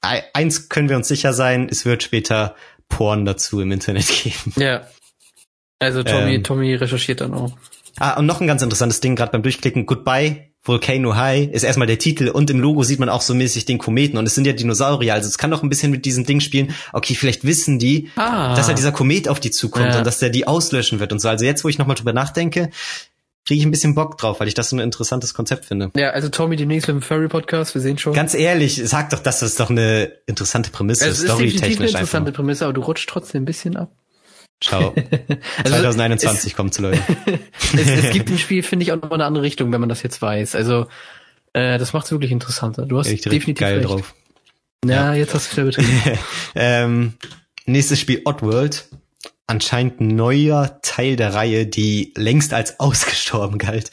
eins 0.00 0.68
können 0.68 0.88
wir 0.88 0.96
uns 0.96 1.06
sicher 1.06 1.32
sein, 1.32 1.68
es 1.70 1.84
wird 1.84 2.02
später 2.02 2.56
Porn 2.88 3.26
dazu 3.26 3.60
im 3.60 3.70
Internet 3.70 4.08
geben. 4.24 4.54
Ja. 4.56 4.88
Also 5.78 6.02
Tommy, 6.02 6.34
ähm, 6.34 6.42
Tommy 6.42 6.74
recherchiert 6.74 7.20
dann 7.20 7.34
auch. 7.34 7.52
Ah, 8.00 8.18
und 8.18 8.26
noch 8.26 8.40
ein 8.40 8.48
ganz 8.48 8.62
interessantes 8.62 8.98
Ding, 8.98 9.14
gerade 9.14 9.30
beim 9.30 9.44
Durchklicken, 9.44 9.86
Goodbye 9.86 10.47
Volcano 10.68 11.16
High 11.16 11.50
ist 11.50 11.62
erstmal 11.62 11.86
der 11.86 11.98
Titel 11.98 12.28
und 12.28 12.50
im 12.50 12.60
Logo 12.60 12.82
sieht 12.82 13.00
man 13.00 13.08
auch 13.08 13.22
so 13.22 13.34
mäßig 13.34 13.64
den 13.64 13.78
Kometen 13.78 14.18
und 14.18 14.26
es 14.26 14.34
sind 14.34 14.46
ja 14.46 14.52
Dinosaurier, 14.52 15.14
also 15.14 15.28
es 15.28 15.38
kann 15.38 15.50
doch 15.50 15.62
ein 15.62 15.68
bisschen 15.68 15.90
mit 15.90 16.04
diesem 16.04 16.24
Ding 16.24 16.40
spielen, 16.40 16.74
okay, 16.92 17.14
vielleicht 17.14 17.44
wissen 17.44 17.78
die, 17.78 18.10
ah. 18.16 18.54
dass 18.54 18.68
ja 18.68 18.74
dieser 18.74 18.92
Komet 18.92 19.28
auf 19.28 19.40
die 19.40 19.50
zukommt 19.50 19.86
ja. 19.86 19.98
und 19.98 20.06
dass 20.06 20.18
der 20.18 20.30
die 20.30 20.46
auslöschen 20.46 21.00
wird 21.00 21.12
und 21.12 21.18
so. 21.20 21.28
Also 21.28 21.44
jetzt, 21.44 21.64
wo 21.64 21.68
ich 21.68 21.78
nochmal 21.78 21.96
drüber 21.96 22.12
nachdenke, 22.12 22.70
kriege 23.46 23.60
ich 23.60 23.66
ein 23.66 23.70
bisschen 23.70 23.94
Bock 23.94 24.18
drauf, 24.18 24.40
weil 24.40 24.48
ich 24.48 24.54
das 24.54 24.68
so 24.68 24.76
ein 24.76 24.80
interessantes 24.80 25.32
Konzept 25.32 25.64
finde. 25.64 25.90
Ja, 25.96 26.10
also 26.10 26.28
Tommy 26.28 26.56
demnächst 26.56 26.86
mit 26.86 26.96
dem 26.96 27.02
Furry 27.02 27.28
Podcast, 27.28 27.74
wir 27.74 27.80
sehen 27.80 27.96
schon. 27.96 28.12
Ganz 28.12 28.34
ehrlich, 28.34 28.82
sag 28.84 29.08
doch, 29.10 29.20
das 29.20 29.42
ist 29.42 29.58
doch 29.58 29.70
eine 29.70 30.12
interessante 30.26 30.70
Prämisse, 30.70 31.08
es 31.08 31.20
ist 31.20 31.28
definitiv 31.28 31.62
eine 31.62 31.86
interessante 31.86 32.28
einfach. 32.28 32.36
Prämisse, 32.42 32.64
aber 32.64 32.74
du 32.74 32.82
rutscht 32.82 33.08
trotzdem 33.08 33.42
ein 33.42 33.46
bisschen 33.46 33.76
ab. 33.76 33.90
Ciao. 34.60 34.94
also 35.64 35.76
2021 35.76 36.50
es, 36.50 36.56
kommt 36.56 36.74
zu 36.74 36.82
Leute. 36.82 37.00
es, 37.74 37.88
es 37.88 38.10
gibt 38.10 38.30
ein 38.30 38.38
Spiel, 38.38 38.62
finde 38.62 38.84
ich, 38.84 38.92
auch 38.92 39.00
noch 39.00 39.10
eine 39.10 39.24
andere 39.24 39.44
Richtung, 39.44 39.72
wenn 39.72 39.80
man 39.80 39.88
das 39.88 40.02
jetzt 40.02 40.20
weiß. 40.20 40.54
Also 40.54 40.86
äh, 41.52 41.78
das 41.78 41.92
macht 41.92 42.06
es 42.06 42.12
wirklich 42.12 42.32
interessanter. 42.32 42.86
Du 42.86 42.98
hast 42.98 43.08
definitiv 43.08 43.58
geil 43.58 43.78
recht. 43.78 43.88
drauf. 43.88 44.14
Ja, 44.84 45.12
ja, 45.12 45.14
jetzt 45.14 45.34
hast 45.34 45.52
du 45.52 45.56
wieder 45.56 45.64
betrieben. 45.66 46.18
ähm, 46.54 47.14
nächstes 47.66 48.00
Spiel 48.00 48.22
Oddworld 48.24 48.88
anscheinend 49.48 50.00
neuer 50.00 50.78
Teil 50.82 51.16
der 51.16 51.34
Reihe, 51.34 51.66
die 51.66 52.12
längst 52.16 52.52
als 52.52 52.78
ausgestorben 52.78 53.58
galt. 53.58 53.90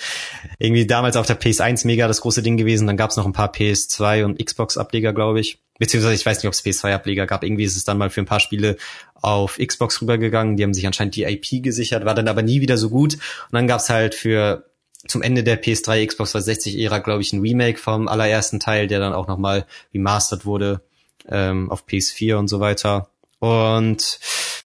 Irgendwie 0.59 0.85
damals 0.85 1.15
auf 1.15 1.25
der 1.25 1.39
PS1 1.39 1.87
mega 1.87 2.07
das 2.07 2.21
große 2.21 2.43
Ding 2.43 2.57
gewesen, 2.57 2.85
dann 2.87 2.97
gab 2.97 3.09
es 3.09 3.15
noch 3.15 3.25
ein 3.25 3.33
paar 3.33 3.51
PS2 3.51 4.25
und 4.25 4.45
Xbox-Ableger, 4.45 5.13
glaube 5.13 5.39
ich. 5.39 5.59
Beziehungsweise 5.77 6.15
ich 6.15 6.25
weiß 6.25 6.37
nicht, 6.37 6.47
ob 6.47 6.53
es 6.53 6.63
PS2-Ableger 6.63 7.27
gab. 7.27 7.43
Irgendwie 7.43 7.65
ist 7.65 7.75
es 7.75 7.83
dann 7.83 7.97
mal 7.97 8.09
für 8.09 8.21
ein 8.21 8.25
paar 8.25 8.39
Spiele 8.39 8.77
auf 9.15 9.57
Xbox 9.57 10.01
rübergegangen. 10.01 10.55
Die 10.55 10.63
haben 10.63 10.73
sich 10.73 10.87
anscheinend 10.87 11.15
die 11.15 11.23
IP 11.23 11.63
gesichert, 11.63 12.05
war 12.05 12.15
dann 12.15 12.27
aber 12.27 12.41
nie 12.41 12.61
wieder 12.61 12.77
so 12.77 12.89
gut. 12.89 13.15
Und 13.15 13.53
dann 13.53 13.67
gab 13.67 13.81
es 13.81 13.89
halt 13.89 14.15
für 14.15 14.69
zum 15.07 15.21
Ende 15.21 15.43
der 15.43 15.61
PS3 15.61 16.07
Xbox 16.07 16.35
360-Ära, 16.35 16.99
glaube 16.99 17.21
ich, 17.21 17.33
ein 17.33 17.41
Remake 17.41 17.77
vom 17.77 18.07
allerersten 18.07 18.59
Teil, 18.59 18.87
der 18.87 18.99
dann 18.99 19.13
auch 19.13 19.27
nochmal 19.27 19.65
remastered 19.93 20.45
wurde 20.45 20.81
ähm, 21.27 21.69
auf 21.69 21.85
PS4 21.85 22.35
und 22.35 22.47
so 22.47 22.59
weiter. 22.59 23.09
Und 23.39 24.19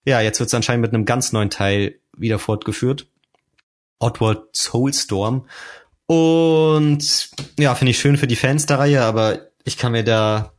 ja, 0.05 0.21
jetzt 0.21 0.41
wird 0.41 0.49
es 0.49 0.55
anscheinend 0.55 0.83
mit 0.83 0.95
einem 0.95 1.05
ganz 1.05 1.33
neuen 1.33 1.51
Teil 1.51 1.97
wieder 2.17 2.39
fortgeführt. 2.39 3.07
Oddworld 3.99 4.55
Soulstorm. 4.55 5.47
Und 6.07 7.31
ja, 7.59 7.75
finde 7.75 7.91
ich 7.91 7.99
schön 7.99 8.17
für 8.17 8.27
die 8.27 8.37
Fans 8.37 8.67
der 8.67 8.79
Reihe, 8.79 9.03
aber 9.03 9.51
ich 9.65 9.77
kann 9.77 9.93
mir 9.93 10.03
da, 10.03 10.53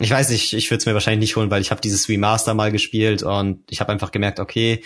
ich 0.00 0.10
weiß 0.10 0.30
nicht, 0.30 0.52
ich 0.52 0.70
würde 0.70 0.78
es 0.78 0.86
mir 0.86 0.94
wahrscheinlich 0.94 1.28
nicht 1.28 1.36
holen, 1.36 1.50
weil 1.50 1.62
ich 1.62 1.70
habe 1.70 1.80
dieses 1.80 2.08
Remaster 2.08 2.54
mal 2.54 2.72
gespielt 2.72 3.22
und 3.22 3.62
ich 3.70 3.80
habe 3.80 3.92
einfach 3.92 4.10
gemerkt, 4.10 4.40
okay, 4.40 4.82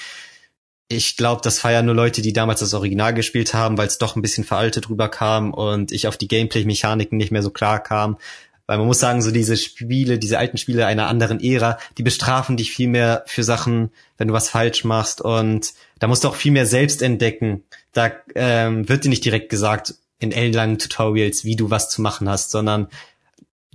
ich 0.89 1.17
glaube, 1.17 1.41
das 1.43 1.59
feiern 1.59 1.87
nur 1.87 1.95
Leute, 1.95 2.23
die 2.23 2.33
damals 2.33 2.61
das 2.61 2.75
Original 2.75 3.13
gespielt 3.13 3.55
haben, 3.55 3.77
weil 3.77 3.89
es 3.89 3.99
doch 3.99 4.15
ein 4.15 4.23
bisschen 4.23 4.45
veraltet 4.45 4.89
rüberkam 4.89 5.53
und 5.53 5.91
ich 5.91 6.07
auf 6.07 6.17
die 6.17 6.29
Gameplay-Mechaniken 6.29 7.19
nicht 7.19 7.33
mehr 7.33 7.43
so 7.43 7.51
klar 7.51 7.83
kam. 7.83 8.19
Weil 8.69 8.79
man 8.79 8.87
muss 8.87 8.99
sagen, 8.99 9.23
so 9.23 9.31
diese 9.31 9.57
Spiele, 9.57 10.19
diese 10.19 10.39
alten 10.39 10.59
Spiele 10.59 10.87
einer 10.87 11.07
anderen 11.07 11.41
Ära, 11.41 11.79
die 11.99 12.03
bestrafen 12.03 12.57
dich 12.57 12.73
viel 12.73 12.89
mehr 12.89 13.23
für 13.27 13.45
Sachen, 13.45 13.91
wenn 14.19 14.29
du 14.29 14.35
was 14.35 14.49
falsch 14.49 14.85
machst. 14.85 15.21
Und 15.21 15.73
da 16.01 16.09
musst 16.09 16.25
du 16.25 16.29
auch 16.29 16.35
viel 16.35 16.51
mehr 16.51 16.67
selbst 16.67 17.01
entdecken. 17.01 17.63
Da 17.93 18.11
ähm, 18.35 18.89
wird 18.89 19.05
dir 19.05 19.09
nicht 19.09 19.25
direkt 19.25 19.51
gesagt 19.51 19.95
in 20.19 20.33
ellenlangen 20.33 20.79
Tutorials, 20.79 21.45
wie 21.45 21.57
du 21.57 21.71
was 21.71 21.91
zu 21.91 22.03
machen 22.03 22.29
hast, 22.29 22.51
sondern 22.51 22.89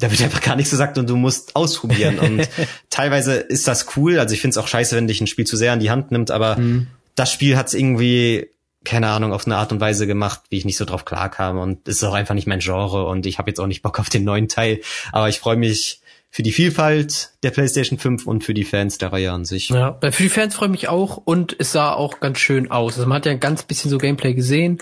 da 0.02 0.12
wird 0.12 0.22
einfach 0.22 0.42
gar 0.42 0.56
nichts 0.56 0.72
gesagt 0.72 0.98
und 0.98 1.10
du 1.10 1.16
musst 1.16 1.56
ausprobieren. 1.56 2.20
Und 2.20 2.50
teilweise 2.90 3.36
ist 3.36 3.68
das 3.68 3.96
cool. 3.96 4.20
Also 4.20 4.34
ich 4.34 4.42
finde 4.42 4.52
es 4.52 4.58
auch 4.58 4.68
scheiße, 4.68 4.96
wenn 4.96 5.08
dich 5.08 5.22
ein 5.22 5.28
Spiel 5.28 5.46
zu 5.46 5.56
sehr 5.56 5.72
an 5.72 5.80
die 5.80 5.92
Hand 5.92 6.12
nimmt, 6.12 6.32
aber 6.32 6.58
mhm. 6.58 6.88
das 7.16 7.32
Spiel 7.32 7.58
hat 7.58 7.68
es 7.68 7.74
irgendwie 7.74 8.50
keine 8.84 9.10
Ahnung, 9.10 9.32
auf 9.32 9.46
eine 9.46 9.58
Art 9.58 9.72
und 9.72 9.80
Weise 9.80 10.08
gemacht, 10.08 10.42
wie 10.50 10.58
ich 10.58 10.66
nicht 10.66 10.78
so 10.78 10.86
drauf 10.86 11.06
klarkam. 11.06 11.60
Und 11.60 11.88
es 11.88 11.98
ist 11.98 12.04
auch 12.04 12.16
einfach 12.16 12.34
nicht 12.34 12.48
mein 12.48 12.60
Genre 12.60 13.06
und 13.06 13.26
ich 13.26 13.38
habe 13.38 13.50
jetzt 13.50 13.60
auch 13.60 13.68
nicht 13.68 13.84
Bock 13.84 14.00
auf 14.00 14.10
den 14.10 14.24
neuen 14.24 14.48
Teil. 14.48 14.82
Aber 15.12 15.30
ich 15.30 15.40
freue 15.40 15.56
mich 15.56 16.02
für 16.32 16.44
die 16.44 16.52
Vielfalt 16.52 17.32
der 17.44 17.52
PlayStation 17.52 18.00
5 18.00 18.26
und 18.26 18.44
für 18.44 18.54
die 18.54 18.64
Fans 18.64 18.98
der 18.98 19.12
Reihe 19.12 19.32
an 19.32 19.46
sich. 19.46 19.70
Ja, 19.70 20.00
für 20.02 20.24
die 20.24 20.30
Fans 20.30 20.56
freue 20.56 20.70
ich 20.70 20.72
mich 20.72 20.88
auch 20.88 21.18
und 21.18 21.56
es 21.60 21.74
sah 21.74 21.94
auch 21.94 22.22
ganz 22.22 22.40
schön 22.40 22.72
aus. 22.72 22.96
Also 22.96 23.08
man 23.08 23.18
hat 23.18 23.26
ja 23.26 23.34
ein 23.34 23.40
ganz 23.40 23.64
bisschen 23.64 23.92
so 23.92 23.98
Gameplay 23.98 24.34
gesehen. 24.34 24.80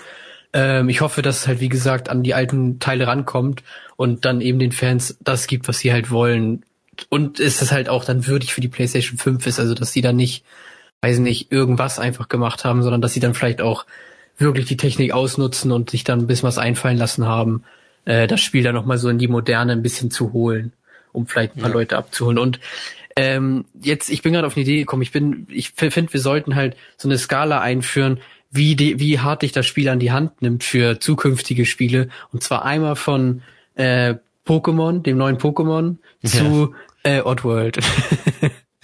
Ähm, 0.52 0.88
ich 0.88 1.00
hoffe, 1.00 1.22
dass 1.22 1.40
es 1.40 1.48
halt, 1.48 1.60
wie 1.60 1.68
gesagt, 1.68 2.08
an 2.08 2.22
die 2.22 2.34
alten 2.34 2.78
Teile 2.78 3.06
rankommt 3.06 3.62
und 3.96 4.24
dann 4.24 4.40
eben 4.40 4.58
den 4.58 4.72
Fans 4.72 5.16
das 5.20 5.46
gibt, 5.46 5.68
was 5.68 5.78
sie 5.78 5.92
halt 5.92 6.10
wollen. 6.10 6.64
Und 7.08 7.40
ist 7.40 7.62
das 7.62 7.72
halt 7.72 7.88
auch 7.88 8.04
dann 8.04 8.26
würdig 8.26 8.52
für 8.52 8.60
die 8.60 8.68
PlayStation 8.68 9.18
5 9.18 9.46
ist, 9.46 9.60
also 9.60 9.74
dass 9.74 9.92
sie 9.92 10.02
dann 10.02 10.16
nicht 10.16 10.44
weiß 11.02 11.18
nicht, 11.18 11.50
irgendwas 11.50 11.98
einfach 11.98 12.28
gemacht 12.28 12.64
haben, 12.64 12.82
sondern 12.82 13.00
dass 13.00 13.12
sie 13.12 13.20
dann 13.20 13.34
vielleicht 13.34 13.60
auch 13.60 13.86
wirklich 14.38 14.66
die 14.66 14.76
Technik 14.76 15.12
ausnutzen 15.12 15.72
und 15.72 15.90
sich 15.90 16.04
dann 16.04 16.20
ein 16.20 16.26
bisschen 16.26 16.46
was 16.46 16.58
einfallen 16.58 16.98
lassen 16.98 17.26
haben, 17.26 17.64
äh, 18.04 18.26
das 18.26 18.40
Spiel 18.40 18.62
dann 18.62 18.74
nochmal 18.74 18.98
so 18.98 19.08
in 19.08 19.18
die 19.18 19.28
Moderne 19.28 19.72
ein 19.72 19.82
bisschen 19.82 20.10
zu 20.10 20.32
holen, 20.32 20.72
um 21.12 21.26
vielleicht 21.26 21.56
ein 21.56 21.60
paar 21.60 21.70
ja. 21.70 21.74
Leute 21.74 21.96
abzuholen. 21.96 22.38
Und 22.38 22.60
ähm, 23.16 23.64
jetzt, 23.80 24.10
ich 24.10 24.22
bin 24.22 24.32
gerade 24.32 24.46
auf 24.46 24.56
eine 24.56 24.62
Idee 24.62 24.78
gekommen, 24.78 25.02
ich 25.02 25.12
bin, 25.12 25.46
ich 25.50 25.70
finde, 25.70 26.12
wir 26.12 26.20
sollten 26.20 26.54
halt 26.54 26.76
so 26.96 27.08
eine 27.08 27.18
Skala 27.18 27.60
einführen, 27.60 28.20
wie, 28.50 28.76
die, 28.76 28.98
wie 28.98 29.18
hart 29.20 29.42
dich 29.42 29.52
das 29.52 29.66
Spiel 29.66 29.88
an 29.88 30.00
die 30.00 30.12
Hand 30.12 30.42
nimmt 30.42 30.64
für 30.64 31.00
zukünftige 31.00 31.66
Spiele. 31.66 32.08
Und 32.32 32.42
zwar 32.42 32.64
einmal 32.64 32.96
von 32.96 33.42
äh, 33.74 34.14
Pokémon, 34.46 35.02
dem 35.02 35.16
neuen 35.16 35.38
Pokémon, 35.38 35.96
zu 36.24 36.74
ja. 37.04 37.18
äh, 37.18 37.20
Oddworld. 37.22 37.78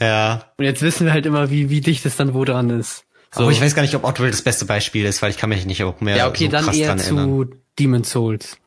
Ja. 0.01 0.53
Und 0.57 0.65
jetzt 0.65 0.83
wissen 0.83 1.07
wir 1.07 1.13
halt 1.13 1.27
immer, 1.27 1.51
wie, 1.51 1.71
wie 1.71 1.81
dicht 1.81 2.05
es 2.07 2.17
dann 2.17 2.35
wo 2.35 2.45
dran 2.45 2.71
ist. 2.71 3.05
So. 3.33 3.43
Aber 3.43 3.53
ich 3.53 3.61
weiß 3.61 3.75
gar 3.75 3.83
nicht, 3.83 3.95
ob 3.95 4.05
Oddworld 4.05 4.33
das 4.33 4.43
beste 4.43 4.65
Beispiel 4.65 5.05
ist, 5.05 5.23
weil 5.23 5.31
ich 5.31 5.37
kann 5.37 5.49
mich 5.49 5.67
nicht 5.67 5.83
auch 5.85 6.01
mehr 6.01 6.17
Ja, 6.17 6.29
okay, 6.29 6.47
so 6.47 6.51
dann 6.51 6.73
eher 6.73 6.97
zu 6.97 7.17
erinnern. 7.17 7.55
Demon's 7.79 8.11
Souls. 8.11 8.59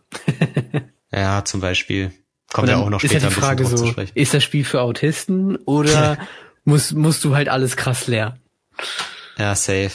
ja, 1.12 1.44
zum 1.46 1.62
Beispiel. 1.62 2.12
Kommt 2.52 2.68
ja 2.70 2.78
auch 2.78 2.90
noch 2.90 3.00
später 3.00 3.18
ist 3.18 3.24
ja 3.24 3.30
die 3.30 3.36
Frage 3.36 3.66
so, 3.66 3.94
ist 4.16 4.34
das 4.34 4.44
Spiel 4.44 4.66
für 4.66 4.82
Autisten 4.82 5.56
oder 5.58 6.18
musst, 6.64 6.96
musst 6.96 7.24
du 7.24 7.36
halt 7.36 7.48
alles 7.48 7.78
krass 7.78 8.08
lernen? 8.08 8.40
Ja, 9.38 9.54
safe. 9.54 9.92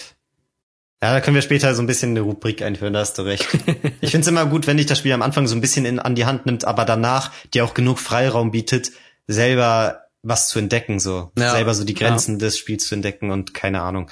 Ja, 1.04 1.12
da 1.12 1.20
können 1.20 1.34
wir 1.34 1.42
später 1.42 1.74
so 1.74 1.82
ein 1.82 1.86
bisschen 1.86 2.12
eine 2.12 2.22
Rubrik 2.22 2.62
einführen, 2.62 2.94
da 2.94 3.00
hast 3.00 3.18
du 3.18 3.22
recht. 3.22 3.46
Ich 4.00 4.12
find's 4.12 4.26
immer 4.26 4.46
gut, 4.46 4.66
wenn 4.66 4.78
dich 4.78 4.86
das 4.86 4.98
Spiel 4.98 5.12
am 5.12 5.20
Anfang 5.20 5.46
so 5.46 5.54
ein 5.54 5.60
bisschen 5.60 5.84
in, 5.84 5.98
an 5.98 6.14
die 6.14 6.24
Hand 6.24 6.46
nimmt, 6.46 6.64
aber 6.64 6.86
danach 6.86 7.30
dir 7.52 7.66
auch 7.66 7.74
genug 7.74 7.98
Freiraum 7.98 8.52
bietet, 8.52 8.90
selber 9.26 10.06
was 10.22 10.48
zu 10.48 10.58
entdecken, 10.58 11.00
so. 11.00 11.30
Ja, 11.38 11.50
selber 11.50 11.74
so 11.74 11.84
die 11.84 11.92
Grenzen 11.92 12.36
ja. 12.36 12.46
des 12.46 12.56
Spiels 12.56 12.86
zu 12.86 12.94
entdecken 12.94 13.30
und 13.30 13.52
keine 13.52 13.82
Ahnung. 13.82 14.10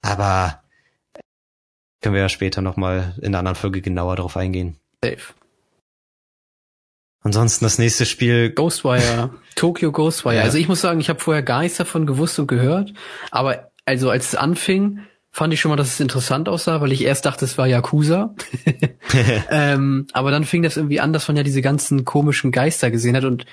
Aber 0.00 0.62
können 2.00 2.14
wir 2.14 2.22
ja 2.22 2.30
später 2.30 2.62
nochmal 2.62 3.14
in 3.18 3.26
einer 3.26 3.40
anderen 3.40 3.56
Folge 3.56 3.82
genauer 3.82 4.16
darauf 4.16 4.38
eingehen. 4.38 4.78
Safe. 5.04 5.34
Ansonsten 7.20 7.66
das 7.66 7.78
nächste 7.78 8.06
Spiel. 8.06 8.52
Ghostwire. 8.52 9.34
Tokyo 9.54 9.92
Ghostwire. 9.92 10.36
Ja. 10.36 10.42
Also 10.44 10.56
ich 10.56 10.66
muss 10.66 10.80
sagen, 10.80 10.98
ich 10.98 11.10
habe 11.10 11.20
vorher 11.20 11.42
gar 11.42 11.60
nichts 11.60 11.76
davon 11.76 12.06
gewusst 12.06 12.38
und 12.38 12.46
gehört. 12.46 12.94
Aber 13.30 13.70
also 13.84 14.08
als 14.08 14.28
es 14.28 14.34
anfing, 14.34 15.00
fand 15.36 15.52
ich 15.52 15.60
schon 15.60 15.68
mal, 15.68 15.76
dass 15.76 15.88
es 15.88 16.00
interessant 16.00 16.48
aussah, 16.48 16.80
weil 16.80 16.92
ich 16.92 17.04
erst 17.04 17.26
dachte, 17.26 17.44
es 17.44 17.58
war 17.58 17.66
Yakuza. 17.66 18.34
ähm, 19.50 20.06
aber 20.14 20.30
dann 20.30 20.44
fing 20.44 20.62
das 20.62 20.78
irgendwie 20.78 20.98
an, 20.98 21.12
dass 21.12 21.28
man 21.28 21.36
ja 21.36 21.42
diese 21.42 21.60
ganzen 21.60 22.06
komischen 22.06 22.52
Geister 22.52 22.90
gesehen 22.90 23.14
hat 23.14 23.24
und 23.24 23.44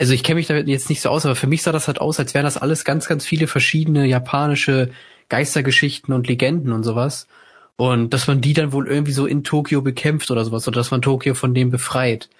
also 0.00 0.14
ich 0.14 0.24
kenne 0.24 0.34
mich 0.34 0.48
damit 0.48 0.66
jetzt 0.66 0.88
nicht 0.88 1.00
so 1.00 1.10
aus, 1.10 1.24
aber 1.24 1.36
für 1.36 1.46
mich 1.46 1.62
sah 1.62 1.70
das 1.70 1.86
halt 1.86 2.00
aus, 2.00 2.18
als 2.18 2.34
wären 2.34 2.42
das 2.42 2.56
alles 2.56 2.84
ganz, 2.84 3.06
ganz 3.06 3.24
viele 3.24 3.46
verschiedene 3.46 4.04
japanische 4.06 4.90
Geistergeschichten 5.28 6.12
und 6.12 6.26
Legenden 6.26 6.72
und 6.72 6.82
sowas. 6.82 7.28
Und 7.76 8.14
dass 8.14 8.26
man 8.26 8.40
die 8.40 8.52
dann 8.52 8.72
wohl 8.72 8.88
irgendwie 8.88 9.12
so 9.12 9.26
in 9.26 9.44
Tokio 9.44 9.80
bekämpft 9.80 10.32
oder 10.32 10.44
sowas, 10.44 10.66
oder 10.66 10.80
dass 10.80 10.90
man 10.90 11.02
Tokio 11.02 11.34
von 11.34 11.54
dem 11.54 11.70
befreit. 11.70 12.30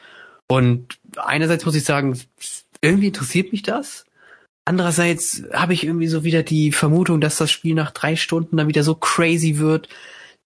Und 0.48 0.98
einerseits 1.16 1.64
muss 1.64 1.76
ich 1.76 1.84
sagen, 1.84 2.18
irgendwie 2.80 3.08
interessiert 3.08 3.52
mich 3.52 3.62
das. 3.62 4.06
Andererseits 4.68 5.44
habe 5.54 5.72
ich 5.72 5.82
irgendwie 5.82 6.08
so 6.08 6.24
wieder 6.24 6.42
die 6.42 6.72
Vermutung, 6.72 7.22
dass 7.22 7.38
das 7.38 7.50
Spiel 7.50 7.74
nach 7.74 7.90
drei 7.90 8.16
Stunden 8.16 8.58
dann 8.58 8.68
wieder 8.68 8.82
so 8.82 8.94
crazy 8.94 9.56
wird 9.56 9.88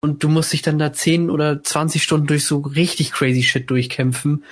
und 0.00 0.24
du 0.24 0.28
musst 0.28 0.52
dich 0.52 0.60
dann 0.60 0.76
da 0.76 0.92
zehn 0.92 1.30
oder 1.30 1.62
zwanzig 1.62 2.02
Stunden 2.02 2.26
durch 2.26 2.44
so 2.44 2.58
richtig 2.58 3.12
crazy 3.12 3.44
Shit 3.44 3.70
durchkämpfen, 3.70 4.42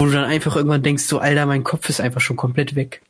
wo 0.00 0.06
du 0.06 0.10
dann 0.10 0.24
einfach 0.24 0.56
irgendwann 0.56 0.82
denkst, 0.82 1.04
so 1.04 1.20
Alter, 1.20 1.46
mein 1.46 1.62
Kopf 1.62 1.88
ist 1.88 2.00
einfach 2.00 2.20
schon 2.20 2.36
komplett 2.36 2.74
weg. 2.74 3.02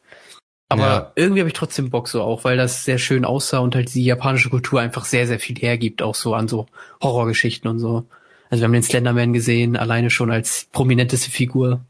Aber 0.68 0.82
ja. 0.82 1.12
irgendwie 1.14 1.40
habe 1.40 1.48
ich 1.48 1.54
trotzdem 1.54 1.88
Bock 1.88 2.08
so 2.08 2.20
auch, 2.20 2.44
weil 2.44 2.58
das 2.58 2.84
sehr 2.84 2.98
schön 2.98 3.24
aussah 3.24 3.60
und 3.60 3.74
halt 3.74 3.94
die 3.94 4.04
japanische 4.04 4.50
Kultur 4.50 4.82
einfach 4.82 5.06
sehr, 5.06 5.26
sehr 5.26 5.40
viel 5.40 5.56
hergibt, 5.56 6.02
auch 6.02 6.14
so 6.14 6.34
an 6.34 6.48
so 6.48 6.66
Horrorgeschichten 7.02 7.70
und 7.70 7.78
so. 7.78 8.04
Also 8.50 8.60
wir 8.60 8.64
haben 8.66 8.74
den 8.74 8.82
Slenderman 8.82 9.32
gesehen, 9.32 9.74
alleine 9.74 10.10
schon 10.10 10.30
als 10.30 10.68
prominenteste 10.70 11.30
Figur. 11.30 11.80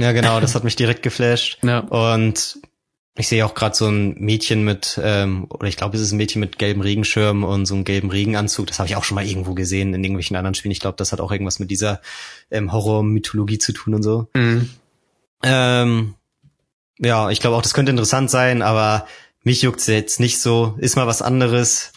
Ja, 0.00 0.10
genau, 0.10 0.40
das 0.40 0.56
hat 0.56 0.64
mich 0.64 0.74
direkt 0.74 1.04
geflasht. 1.04 1.58
Ja. 1.62 1.78
Und 1.78 2.58
ich 3.18 3.26
sehe 3.28 3.44
auch 3.44 3.54
gerade 3.54 3.74
so 3.74 3.88
ein 3.88 4.14
Mädchen 4.18 4.64
mit, 4.64 4.98
ähm, 5.02 5.46
oder 5.50 5.66
ich 5.66 5.76
glaube, 5.76 5.96
es 5.96 6.02
ist 6.02 6.12
ein 6.12 6.18
Mädchen 6.18 6.40
mit 6.40 6.58
gelbem 6.58 6.82
Regenschirm 6.82 7.42
und 7.42 7.66
so 7.66 7.74
einem 7.74 7.84
gelben 7.84 8.10
Regenanzug. 8.10 8.68
Das 8.68 8.78
habe 8.78 8.88
ich 8.88 8.94
auch 8.94 9.02
schon 9.02 9.16
mal 9.16 9.26
irgendwo 9.26 9.54
gesehen 9.54 9.92
in 9.92 10.04
irgendwelchen 10.04 10.36
anderen 10.36 10.54
Spielen. 10.54 10.70
Ich 10.70 10.78
glaube, 10.78 10.96
das 10.96 11.10
hat 11.10 11.20
auch 11.20 11.32
irgendwas 11.32 11.58
mit 11.58 11.70
dieser 11.70 12.00
ähm, 12.50 12.72
Horror-Mythologie 12.72 13.58
zu 13.58 13.72
tun 13.72 13.94
und 13.94 14.02
so. 14.04 14.28
Mhm. 14.34 14.70
Ähm, 15.42 16.14
ja, 16.98 17.30
ich 17.30 17.40
glaube 17.40 17.56
auch, 17.56 17.62
das 17.62 17.74
könnte 17.74 17.90
interessant 17.90 18.30
sein, 18.30 18.62
aber 18.62 19.06
mich 19.42 19.62
juckt's 19.62 19.88
jetzt 19.88 20.20
nicht 20.20 20.40
so. 20.40 20.76
Ist 20.78 20.94
mal 20.94 21.08
was 21.08 21.20
anderes, 21.20 21.92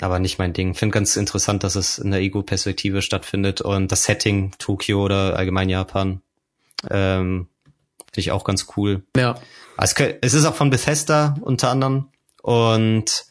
aber 0.00 0.20
nicht 0.20 0.38
mein 0.38 0.52
Ding. 0.52 0.74
Finde 0.74 0.94
ganz 0.94 1.16
interessant, 1.16 1.64
dass 1.64 1.74
es 1.74 1.98
in 1.98 2.12
der 2.12 2.20
Ego-Perspektive 2.20 3.02
stattfindet 3.02 3.60
und 3.60 3.90
das 3.90 4.04
Setting 4.04 4.52
Tokio 4.58 5.02
oder 5.02 5.36
allgemein 5.36 5.68
Japan 5.68 6.22
ähm, 6.88 7.48
finde 8.12 8.20
ich 8.20 8.30
auch 8.30 8.44
ganz 8.44 8.66
cool. 8.76 9.02
Ja. 9.16 9.36
Es, 9.84 9.94
es 10.20 10.34
ist 10.34 10.44
auch 10.44 10.54
von 10.54 10.70
Bethesda 10.70 11.36
unter 11.40 11.70
anderem 11.70 12.08
und 12.42 13.26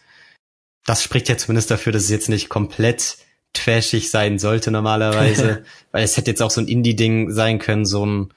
das 0.86 1.04
spricht 1.04 1.30
ja 1.30 1.38
zumindest 1.38 1.72
dafür, 1.72 1.94
dass 1.94 2.04
es 2.04 2.10
jetzt 2.10 2.30
nicht 2.30 2.50
komplett 2.50 3.18
trashig 3.54 4.10
sein 4.10 4.40
sollte 4.40 4.72
normalerweise, 4.72 5.64
weil 5.92 6.04
es 6.04 6.18
hätte 6.18 6.32
jetzt 6.32 6.42
auch 6.42 6.52
so 6.52 6.62
ein 6.62 6.68
Indie-Ding 6.68 7.32
sein 7.32 7.60
können, 7.60 7.86
so 7.86 8.06
ein 8.06 8.34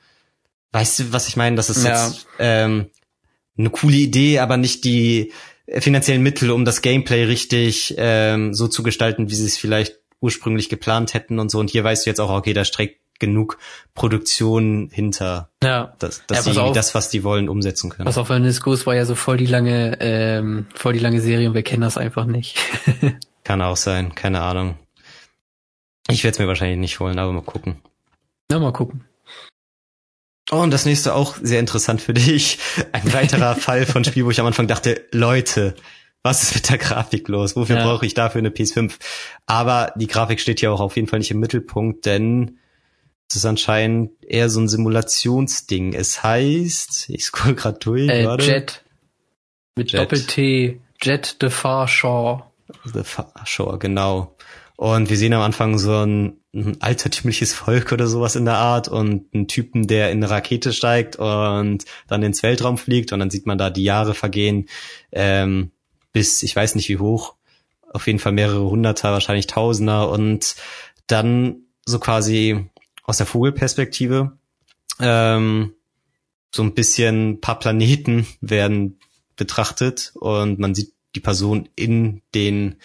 Weißt 0.75 0.99
du, 0.99 1.13
was 1.13 1.29
ich 1.29 1.37
meine? 1.37 1.55
Das 1.55 1.71
ist 1.71 1.85
ja. 1.85 2.09
jetzt 2.09 2.27
ähm, 2.41 2.91
eine 3.57 3.71
coole 3.71 3.95
Idee, 3.95 4.41
aber 4.41 4.57
nicht 4.57 4.83
die 4.83 5.33
finanziellen 5.69 6.21
Mittel, 6.21 6.51
um 6.51 6.65
das 6.65 6.83
Gameplay 6.83 7.23
richtig 7.23 7.95
ähm, 7.97 8.53
so 8.53 8.67
zu 8.67 8.83
gestalten, 8.83 9.31
wie 9.31 9.37
sie 9.37 9.47
es 9.47 9.57
vielleicht 9.57 10.01
ursprünglich 10.21 10.69
geplant 10.69 11.15
hätten 11.15 11.39
und 11.39 11.49
so. 11.49 11.61
Und 11.61 11.71
hier 11.71 11.85
weißt 11.85 12.05
du 12.05 12.11
jetzt 12.11 12.19
auch, 12.21 12.31
okay, 12.31 12.55
da 12.55 12.65
streckt 12.65 12.99
genug 13.21 13.59
Produktion 13.95 14.91
hinter, 14.93 15.51
ja. 15.63 15.95
dass, 15.99 16.27
dass 16.27 16.47
ja, 16.47 16.53
sie 16.53 16.61
auf, 16.61 16.75
das, 16.75 16.95
was 16.95 17.11
die 17.11 17.25
wollen, 17.25 17.49
umsetzen 17.49 17.91
können. 17.91 18.07
Was 18.07 18.19
auf, 18.19 18.29
weil 18.29 18.53
Ghost 18.61 18.87
war 18.87 18.95
ja 18.95 19.05
so 19.05 19.15
voll 19.15 19.37
die 19.37 19.47
lange, 19.47 19.99
ähm, 20.01 20.67
voll 20.75 20.95
die 20.95 20.99
lange 20.99 21.21
Serie 21.21 21.49
und 21.49 21.55
wir 21.55 21.63
kennen 21.63 21.83
das 21.83 21.97
einfach 21.97 22.27
nicht. 22.27 22.59
Kann 23.45 23.63
auch 23.63 23.77
sein, 23.77 24.15
keine 24.15 24.41
Ahnung. 24.41 24.79
Ich 26.09 26.25
werde 26.25 26.35
es 26.35 26.39
mir 26.39 26.49
wahrscheinlich 26.49 26.79
nicht 26.79 27.01
holen, 27.01 27.19
aber 27.19 27.33
mal 27.33 27.43
gucken. 27.43 27.77
Na, 28.51 28.59
mal 28.59 28.73
gucken. 28.73 29.05
Oh, 30.51 30.59
und 30.59 30.71
das 30.71 30.85
nächste 30.85 31.15
auch 31.15 31.37
sehr 31.41 31.61
interessant 31.61 32.03
für 32.03 32.13
dich. 32.13 32.59
Ein 32.93 33.13
weiterer 33.13 33.55
Fall 33.57 33.87
von 33.87 34.05
Spiel, 34.05 34.27
wo 34.27 34.31
ich 34.31 34.41
am 34.41 34.47
Anfang 34.47 34.67
dachte, 34.67 35.07
Leute, 35.11 35.75
was 36.23 36.43
ist 36.43 36.55
mit 36.55 36.71
der 36.71 36.79
Grafik 36.79 37.29
los? 37.29 37.57
Wofür 37.57 37.77
ja. 37.77 37.85
brauche 37.85 38.05
ich 38.05 38.15
dafür 38.15 38.41
eine 38.41 38.51
PS5? 38.51 38.93
Aber 39.47 39.93
die 39.97 40.07
Grafik 40.07 40.41
steht 40.41 40.61
hier 40.61 40.73
auch 40.73 40.81
auf 40.81 40.97
jeden 40.97 41.09
Fall 41.09 41.19
nicht 41.19 41.31
im 41.31 41.41
Mittelpunkt, 41.41 42.05
denn 42.07 42.59
ist 43.37 43.45
anscheinend 43.45 44.13
eher 44.23 44.51
so 44.51 44.61
ein 44.61 44.69
Simulationsding. 44.69 45.95
Es 45.95 46.23
heißt, 46.23 47.09
ich 47.11 47.25
scroll 47.25 47.55
gerade 47.55 47.79
durch, 47.79 48.09
äh, 48.09 48.27
warte. 48.27 48.47
Jet. 48.47 48.85
Mit 49.77 49.93
Jet. 49.93 50.03
Doppel-T. 50.03 50.81
Jet 51.03 51.43
de 51.43 51.51
Farshaw. 51.51 52.45
The 52.85 53.03
Farshaw, 53.03 53.79
genau. 53.79 54.37
Und 54.77 55.11
wir 55.11 55.17
sehen 55.17 55.33
am 55.33 55.43
Anfang 55.43 55.79
so 55.79 56.05
ein, 56.05 56.39
ein 56.53 56.81
altertümliches 56.81 57.53
Volk 57.53 57.93
oder 57.93 58.07
sowas 58.07 58.37
in 58.37 58.45
der 58.45 58.57
Art 58.57 58.89
und 58.89 59.33
einen 59.33 59.47
Typen, 59.47 59.87
der 59.87 60.11
in 60.11 60.19
eine 60.19 60.31
Rakete 60.31 60.73
steigt 60.73 61.17
und 61.17 61.85
dann 62.09 62.23
ins 62.23 62.43
Weltraum 62.43 62.79
fliegt 62.79 63.13
und 63.13 63.21
dann 63.21 63.31
sieht 63.31 63.47
man 63.47 63.59
da 63.59 63.71
die 63.71 63.85
Jahre 63.85 64.15
vergehen 64.15 64.69
ähm, 65.13 65.71
bis, 66.13 66.43
ich 66.43 66.57
weiß 66.57 66.77
nicht 66.77 66.89
wie 66.89 66.99
hoch, 66.99 67.35
auf 67.93 68.07
jeden 68.07 68.19
Fall 68.19 68.33
mehrere 68.33 68.71
Hunderter, 68.71 69.13
wahrscheinlich 69.13 69.47
Tausender 69.47 70.11
und 70.11 70.57
dann 71.07 71.65
so 71.85 71.99
quasi 71.99 72.67
aus 73.05 73.19
der 73.19 73.27
Vogelperspektive 73.27 74.33
ähm, 75.01 75.75
so 76.55 76.63
ein 76.63 76.75
bisschen 76.75 77.41
paar 77.41 77.59
Planeten 77.59 78.27
werden 78.41 78.99
betrachtet 79.37 80.13
und 80.15 80.59
man 80.59 80.75
sieht 80.75 80.93
die 81.15 81.21
Person 81.21 81.69
in 81.77 82.23
den 82.35 82.77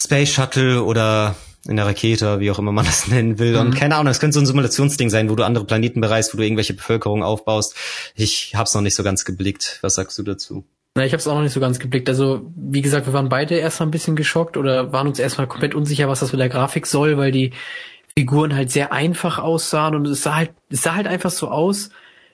Space 0.00 0.30
Shuttle 0.30 0.84
oder 0.84 1.36
in 1.66 1.76
der 1.76 1.86
Rakete, 1.86 2.40
wie 2.40 2.50
auch 2.50 2.58
immer 2.58 2.72
man 2.72 2.84
das 2.86 3.08
nennen 3.08 3.38
will. 3.38 3.54
Mhm. 3.54 3.60
Und 3.60 3.74
keine 3.76 3.96
Ahnung, 3.96 4.06
das 4.06 4.20
könnte 4.20 4.34
so 4.34 4.40
ein 4.40 4.46
Simulationsding 4.46 5.10
sein, 5.10 5.28
wo 5.30 5.34
du 5.34 5.44
andere 5.44 5.64
Planeten 5.64 6.00
bereist, 6.00 6.32
wo 6.32 6.38
du 6.38 6.44
irgendwelche 6.44 6.74
Bevölkerung 6.74 7.22
aufbaust. 7.22 7.74
Ich 8.14 8.54
hab's 8.54 8.74
noch 8.74 8.82
nicht 8.82 8.94
so 8.94 9.02
ganz 9.02 9.24
geblickt. 9.24 9.78
Was 9.82 9.94
sagst 9.94 10.18
du 10.18 10.22
dazu? 10.22 10.64
Na, 10.94 11.04
ich 11.04 11.12
habe 11.12 11.20
es 11.20 11.28
auch 11.28 11.34
noch 11.34 11.42
nicht 11.42 11.52
so 11.52 11.60
ganz 11.60 11.78
geblickt. 11.78 12.08
Also, 12.08 12.50
wie 12.56 12.82
gesagt, 12.82 13.06
wir 13.06 13.12
waren 13.12 13.28
beide 13.28 13.54
erstmal 13.54 13.88
ein 13.88 13.92
bisschen 13.92 14.16
geschockt 14.16 14.56
oder 14.56 14.92
waren 14.92 15.06
uns 15.06 15.18
erstmal 15.18 15.46
komplett 15.46 15.74
unsicher, 15.74 16.08
was 16.08 16.20
das 16.20 16.32
mit 16.32 16.40
der 16.40 16.48
Grafik 16.48 16.86
soll, 16.86 17.16
weil 17.18 17.30
die 17.30 17.52
Figuren 18.18 18.56
halt 18.56 18.72
sehr 18.72 18.92
einfach 18.92 19.38
aussahen 19.38 19.94
und 19.94 20.04
es 20.08 20.24
sah 20.24 20.34
halt, 20.34 20.50
es 20.70 20.82
sah 20.82 20.96
halt 20.96 21.06
einfach 21.06 21.30
so 21.30 21.52
aus, 21.52 21.90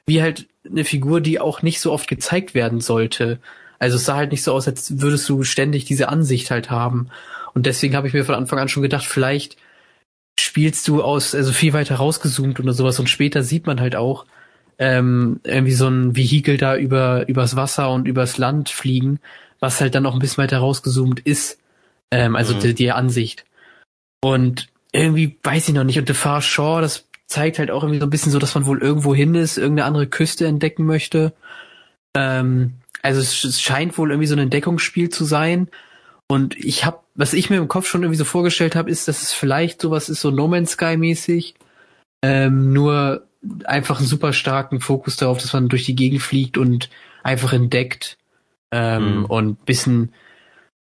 wie 0.07 0.23
halt 0.23 0.47
eine 0.65 0.83
Figur, 0.83 1.21
die 1.21 1.39
auch 1.39 1.61
nicht 1.61 1.79
so 1.79 1.93
oft 1.93 2.09
gezeigt 2.09 2.55
werden 2.55 2.81
sollte. 2.81 3.39
Also 3.79 3.97
es 3.97 4.07
sah 4.07 4.17
halt 4.17 4.33
nicht 4.33 4.43
so 4.43 4.55
aus, 4.55 4.67
als 4.67 5.03
würdest 5.03 5.29
du 5.29 5.45
ständig 5.45 5.85
diese 5.85 6.09
Ansicht 6.09 6.51
halt 6.51 6.71
haben. 6.71 7.11
Und 7.53 7.67
deswegen 7.67 7.97
habe 7.97 8.09
ich 8.09 8.15
mir 8.15 8.25
von 8.25 8.35
Anfang 8.35 8.59
an 8.59 8.71
schon 8.71 8.83
gedacht, 8.83 9.05
vielleicht 9.05 9.59
spielst 10.41 10.89
du 10.89 11.03
aus, 11.03 11.35
also 11.35 11.53
viel 11.53 11.75
weiter 11.75 11.97
rausgezoomt 11.97 12.59
oder 12.61 12.73
sowas 12.73 12.99
und 12.99 13.11
später 13.11 13.43
sieht 13.43 13.67
man 13.67 13.79
halt 13.79 13.95
auch 13.95 14.25
ähm, 14.79 15.41
irgendwie 15.45 15.75
so 15.75 15.87
ein 15.87 16.17
Vehikel 16.17 16.57
da 16.57 16.79
über 16.79 17.29
übers 17.29 17.57
Wasser 17.57 17.91
und 17.91 18.09
übers 18.09 18.39
Land 18.39 18.71
fliegen, 18.71 19.21
was 19.61 19.83
halt 19.83 19.95
dann 19.95 20.05
noch 20.05 20.15
ein 20.15 20.19
bisschen 20.19 20.43
weiter 20.43 20.61
rausgezoomt 20.61 21.21
ist, 21.21 21.59
ähm, 22.11 22.37
also 22.37 22.55
mhm. 22.55 22.61
die, 22.61 22.75
die 22.75 22.91
Ansicht. 22.91 23.45
Und 24.23 24.69
irgendwie 24.95 25.39
weiß 25.43 25.69
ich 25.69 25.75
noch 25.75 25.85
nicht. 25.85 25.99
Und 25.99 26.07
The 26.09 26.15
Far 26.15 26.41
Shore, 26.41 26.81
das 26.81 27.09
zeigt 27.27 27.59
halt 27.59 27.71
auch 27.71 27.83
irgendwie 27.83 28.01
so 28.01 28.07
ein 28.07 28.11
bisschen 28.11 28.33
so, 28.33 28.39
dass 28.39 28.55
man 28.55 28.67
wohl 28.67 28.81
irgendwo 28.81 29.15
hin 29.15 29.35
ist, 29.35 29.59
irgendeine 29.59 29.87
andere 29.87 30.07
Küste 30.07 30.47
entdecken 30.47 30.87
möchte. 30.87 31.33
Ähm, 32.15 32.75
also 33.03 33.21
es, 33.21 33.45
es 33.45 33.61
scheint 33.61 33.99
wohl 33.99 34.11
irgendwie 34.11 34.29
so 34.29 34.35
ein 34.35 34.41
Entdeckungsspiel 34.41 35.09
zu 35.09 35.25
sein. 35.25 35.69
Und 36.29 36.57
ich 36.57 36.85
habe, 36.85 37.01
was 37.15 37.33
ich 37.33 37.51
mir 37.51 37.57
im 37.57 37.69
Kopf 37.69 37.87
schon 37.87 38.03
irgendwie 38.03 38.19
so 38.19 38.25
vorgestellt 38.25 38.77
habe, 38.77 38.91
ist, 38.91 39.09
dass 39.09 39.23
es 39.23 39.33
vielleicht 39.33 39.81
sowas 39.81 40.09
ist, 40.09 40.21
so 40.21 40.31
No 40.31 40.49
Man's 40.49 40.73
Sky 40.73 40.97
mäßig, 40.97 41.55
ähm, 42.23 42.73
nur 42.73 43.27
einfach 43.65 43.99
einen 43.99 44.09
super 44.09 44.33
starken 44.33 44.81
Fokus 44.81 45.17
darauf, 45.17 45.39
dass 45.39 45.53
man 45.53 45.69
durch 45.69 45.85
die 45.85 45.97
Gegend 45.97 46.23
fliegt 46.23 46.57
und 46.57 46.89
einfach 47.23 47.53
entdeckt 47.53 48.17
ähm, 48.71 49.19
mhm. 49.19 49.25
und 49.27 49.65
bisschen, 49.67 50.15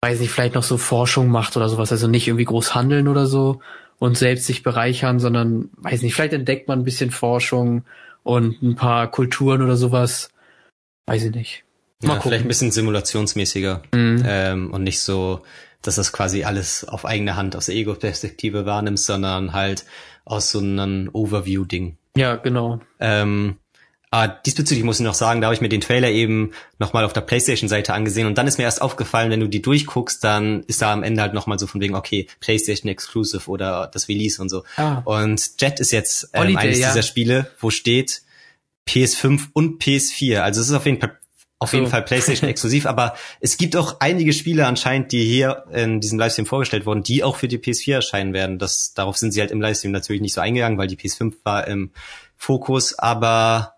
weiß 0.00 0.20
nicht, 0.20 0.30
vielleicht 0.30 0.54
noch 0.54 0.62
so 0.62 0.76
Forschung 0.76 1.28
macht 1.28 1.56
oder 1.56 1.68
sowas, 1.68 1.90
also 1.90 2.06
nicht 2.06 2.28
irgendwie 2.28 2.44
groß 2.44 2.74
handeln 2.74 3.08
oder 3.08 3.26
so. 3.26 3.60
Und 4.03 4.18
selbst 4.18 4.46
sich 4.46 4.64
bereichern, 4.64 5.20
sondern, 5.20 5.70
weiß 5.76 6.03
nicht, 6.03 6.14
vielleicht 6.14 6.32
entdeckt 6.32 6.66
man 6.66 6.80
ein 6.80 6.84
bisschen 6.84 7.12
Forschung 7.12 7.84
und 8.24 8.61
ein 8.61 8.74
paar 8.74 9.09
Kulturen 9.09 9.62
oder 9.62 9.76
sowas. 9.76 10.30
Weiß 11.07 11.22
ich 11.22 11.32
nicht. 11.32 11.62
Mal 12.03 12.14
ja, 12.14 12.20
vielleicht 12.20 12.44
ein 12.44 12.48
bisschen 12.48 12.72
simulationsmäßiger 12.72 13.82
mhm. 13.94 14.24
ähm, 14.26 14.72
und 14.72 14.82
nicht 14.82 14.98
so, 14.98 15.42
dass 15.82 15.94
das 15.94 16.12
quasi 16.12 16.42
alles 16.42 16.84
auf 16.84 17.05
eigene 17.05 17.36
Hand 17.36 17.55
aus 17.55 17.66
der 17.66 17.76
Ego-Perspektive 17.76 18.66
wahrnimmst, 18.66 19.07
sondern 19.07 19.53
halt 19.53 19.84
aus 20.24 20.50
so 20.50 20.59
einem 20.59 21.09
Overview-Ding. 21.12 21.96
Ja, 22.16 22.34
genau. 22.34 22.80
Ähm, 22.98 23.59
Ah, 24.14 24.28
diesbezüglich 24.28 24.84
muss 24.84 25.00
ich 25.00 25.06
noch 25.06 25.14
sagen, 25.14 25.40
da 25.40 25.46
habe 25.46 25.54
ich 25.54 25.62
mir 25.62 25.70
den 25.70 25.80
Trailer 25.80 26.10
eben 26.10 26.52
nochmal 26.78 27.06
auf 27.06 27.14
der 27.14 27.22
PlayStation-Seite 27.22 27.94
angesehen 27.94 28.26
und 28.26 28.36
dann 28.36 28.46
ist 28.46 28.58
mir 28.58 28.64
erst 28.64 28.82
aufgefallen, 28.82 29.30
wenn 29.30 29.40
du 29.40 29.48
die 29.48 29.62
durchguckst, 29.62 30.22
dann 30.22 30.64
ist 30.64 30.82
da 30.82 30.92
am 30.92 31.02
Ende 31.02 31.22
halt 31.22 31.32
nochmal 31.32 31.58
so 31.58 31.66
von 31.66 31.80
wegen, 31.80 31.94
okay, 31.94 32.26
PlayStation 32.40 32.90
Exclusive 32.90 33.50
oder 33.50 33.90
das 33.90 34.10
Release 34.10 34.42
und 34.42 34.50
so. 34.50 34.64
Ah. 34.76 35.00
Und 35.06 35.58
Jet 35.58 35.80
ist 35.80 35.92
jetzt 35.92 36.28
ähm, 36.34 36.42
Holiday, 36.42 36.58
eines 36.58 36.78
ja. 36.80 36.88
dieser 36.88 37.02
Spiele, 37.02 37.50
wo 37.58 37.70
steht 37.70 38.20
PS5 38.86 39.48
und 39.54 39.82
PS4. 39.82 40.40
Also 40.40 40.60
es 40.60 40.68
ist 40.68 40.74
auf 40.74 40.84
jeden 40.84 41.00
Fall 41.00 41.18
auf 41.58 41.70
so. 41.70 41.78
jeden 41.78 41.88
Fall 41.88 42.02
PlayStation 42.02 42.50
exklusiv, 42.50 42.84
aber 42.84 43.14
es 43.40 43.56
gibt 43.56 43.76
auch 43.76 43.96
einige 44.00 44.34
Spiele 44.34 44.66
anscheinend, 44.66 45.12
die 45.12 45.24
hier 45.24 45.64
in 45.72 46.02
diesem 46.02 46.18
Livestream 46.18 46.44
vorgestellt 46.44 46.84
wurden, 46.84 47.02
die 47.02 47.24
auch 47.24 47.36
für 47.36 47.48
die 47.48 47.56
PS4 47.56 47.94
erscheinen 47.94 48.34
werden. 48.34 48.58
Das, 48.58 48.92
darauf 48.92 49.16
sind 49.16 49.32
sie 49.32 49.40
halt 49.40 49.52
im 49.52 49.62
Livestream 49.62 49.92
natürlich 49.92 50.20
nicht 50.20 50.34
so 50.34 50.42
eingegangen, 50.42 50.76
weil 50.76 50.88
die 50.88 50.96
PS5 50.96 51.32
war 51.44 51.66
im 51.66 51.92
Fokus, 52.36 52.98
aber 52.98 53.72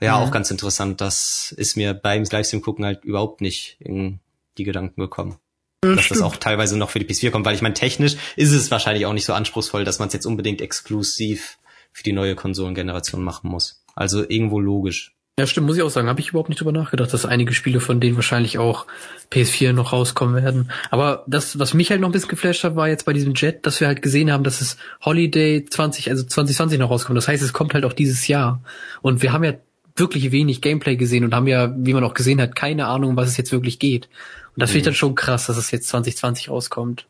ja, 0.00 0.16
mhm. 0.18 0.24
auch 0.24 0.30
ganz 0.30 0.50
interessant. 0.50 1.00
Das 1.00 1.54
ist 1.56 1.76
mir 1.76 1.94
beim 1.94 2.24
Livestream 2.24 2.62
gucken 2.62 2.84
halt 2.84 3.04
überhaupt 3.04 3.40
nicht 3.40 3.76
in 3.80 4.20
die 4.58 4.64
Gedanken 4.64 5.00
gekommen. 5.00 5.36
Ja, 5.84 5.94
dass 5.94 6.06
stimmt. 6.06 6.20
das 6.20 6.26
auch 6.26 6.36
teilweise 6.36 6.76
noch 6.76 6.90
für 6.90 6.98
die 6.98 7.06
PS4 7.06 7.30
kommt, 7.30 7.46
weil 7.46 7.54
ich 7.54 7.62
meine, 7.62 7.74
technisch 7.74 8.16
ist 8.36 8.52
es 8.52 8.70
wahrscheinlich 8.70 9.06
auch 9.06 9.14
nicht 9.14 9.24
so 9.24 9.32
anspruchsvoll, 9.32 9.84
dass 9.84 9.98
man 9.98 10.08
es 10.08 10.14
jetzt 10.14 10.26
unbedingt 10.26 10.60
exklusiv 10.60 11.58
für 11.92 12.02
die 12.02 12.12
neue 12.12 12.34
Konsolengeneration 12.34 13.22
machen 13.22 13.50
muss. 13.50 13.82
Also 13.94 14.28
irgendwo 14.28 14.60
logisch. 14.60 15.14
Ja, 15.38 15.46
stimmt, 15.46 15.68
muss 15.68 15.76
ich 15.78 15.82
auch 15.82 15.90
sagen. 15.90 16.08
Habe 16.08 16.20
ich 16.20 16.28
überhaupt 16.28 16.50
nicht 16.50 16.60
drüber 16.60 16.72
nachgedacht, 16.72 17.14
dass 17.14 17.24
einige 17.24 17.54
Spiele 17.54 17.80
von 17.80 17.98
denen 17.98 18.16
wahrscheinlich 18.16 18.58
auch 18.58 18.86
PS4 19.32 19.72
noch 19.72 19.94
rauskommen 19.94 20.42
werden. 20.42 20.70
Aber 20.90 21.24
das, 21.26 21.58
was 21.58 21.72
mich 21.72 21.90
halt 21.90 22.02
noch 22.02 22.10
ein 22.10 22.12
bisschen 22.12 22.28
geflasht 22.28 22.62
hat, 22.62 22.76
war 22.76 22.88
jetzt 22.88 23.06
bei 23.06 23.14
diesem 23.14 23.32
Jet, 23.34 23.64
dass 23.64 23.80
wir 23.80 23.86
halt 23.86 24.02
gesehen 24.02 24.30
haben, 24.30 24.44
dass 24.44 24.60
es 24.60 24.76
Holiday 25.02 25.64
20, 25.64 26.10
also 26.10 26.24
2020 26.24 26.78
noch 26.78 26.90
rauskommt. 26.90 27.16
Das 27.16 27.26
heißt, 27.26 27.42
es 27.42 27.54
kommt 27.54 27.72
halt 27.72 27.86
auch 27.86 27.94
dieses 27.94 28.28
Jahr. 28.28 28.62
Und 29.00 29.22
wir 29.22 29.32
haben 29.32 29.44
ja 29.44 29.54
wirklich 30.00 30.32
wenig 30.32 30.60
Gameplay 30.60 30.96
gesehen 30.96 31.24
und 31.24 31.34
haben 31.34 31.46
ja, 31.46 31.72
wie 31.76 31.94
man 31.94 32.04
auch 32.04 32.14
gesehen 32.14 32.40
hat, 32.40 32.56
keine 32.56 32.86
Ahnung, 32.86 33.10
um 33.10 33.16
was 33.16 33.28
es 33.28 33.36
jetzt 33.36 33.52
wirklich 33.52 33.78
geht. 33.78 34.08
Und 34.54 34.60
das 34.60 34.70
mhm. 34.70 34.72
finde 34.72 34.78
ich 34.78 34.84
dann 34.86 34.94
schon 34.94 35.14
krass, 35.14 35.46
dass 35.46 35.56
es 35.56 35.70
jetzt 35.70 35.88
2020 35.88 36.48
rauskommt. 36.48 37.06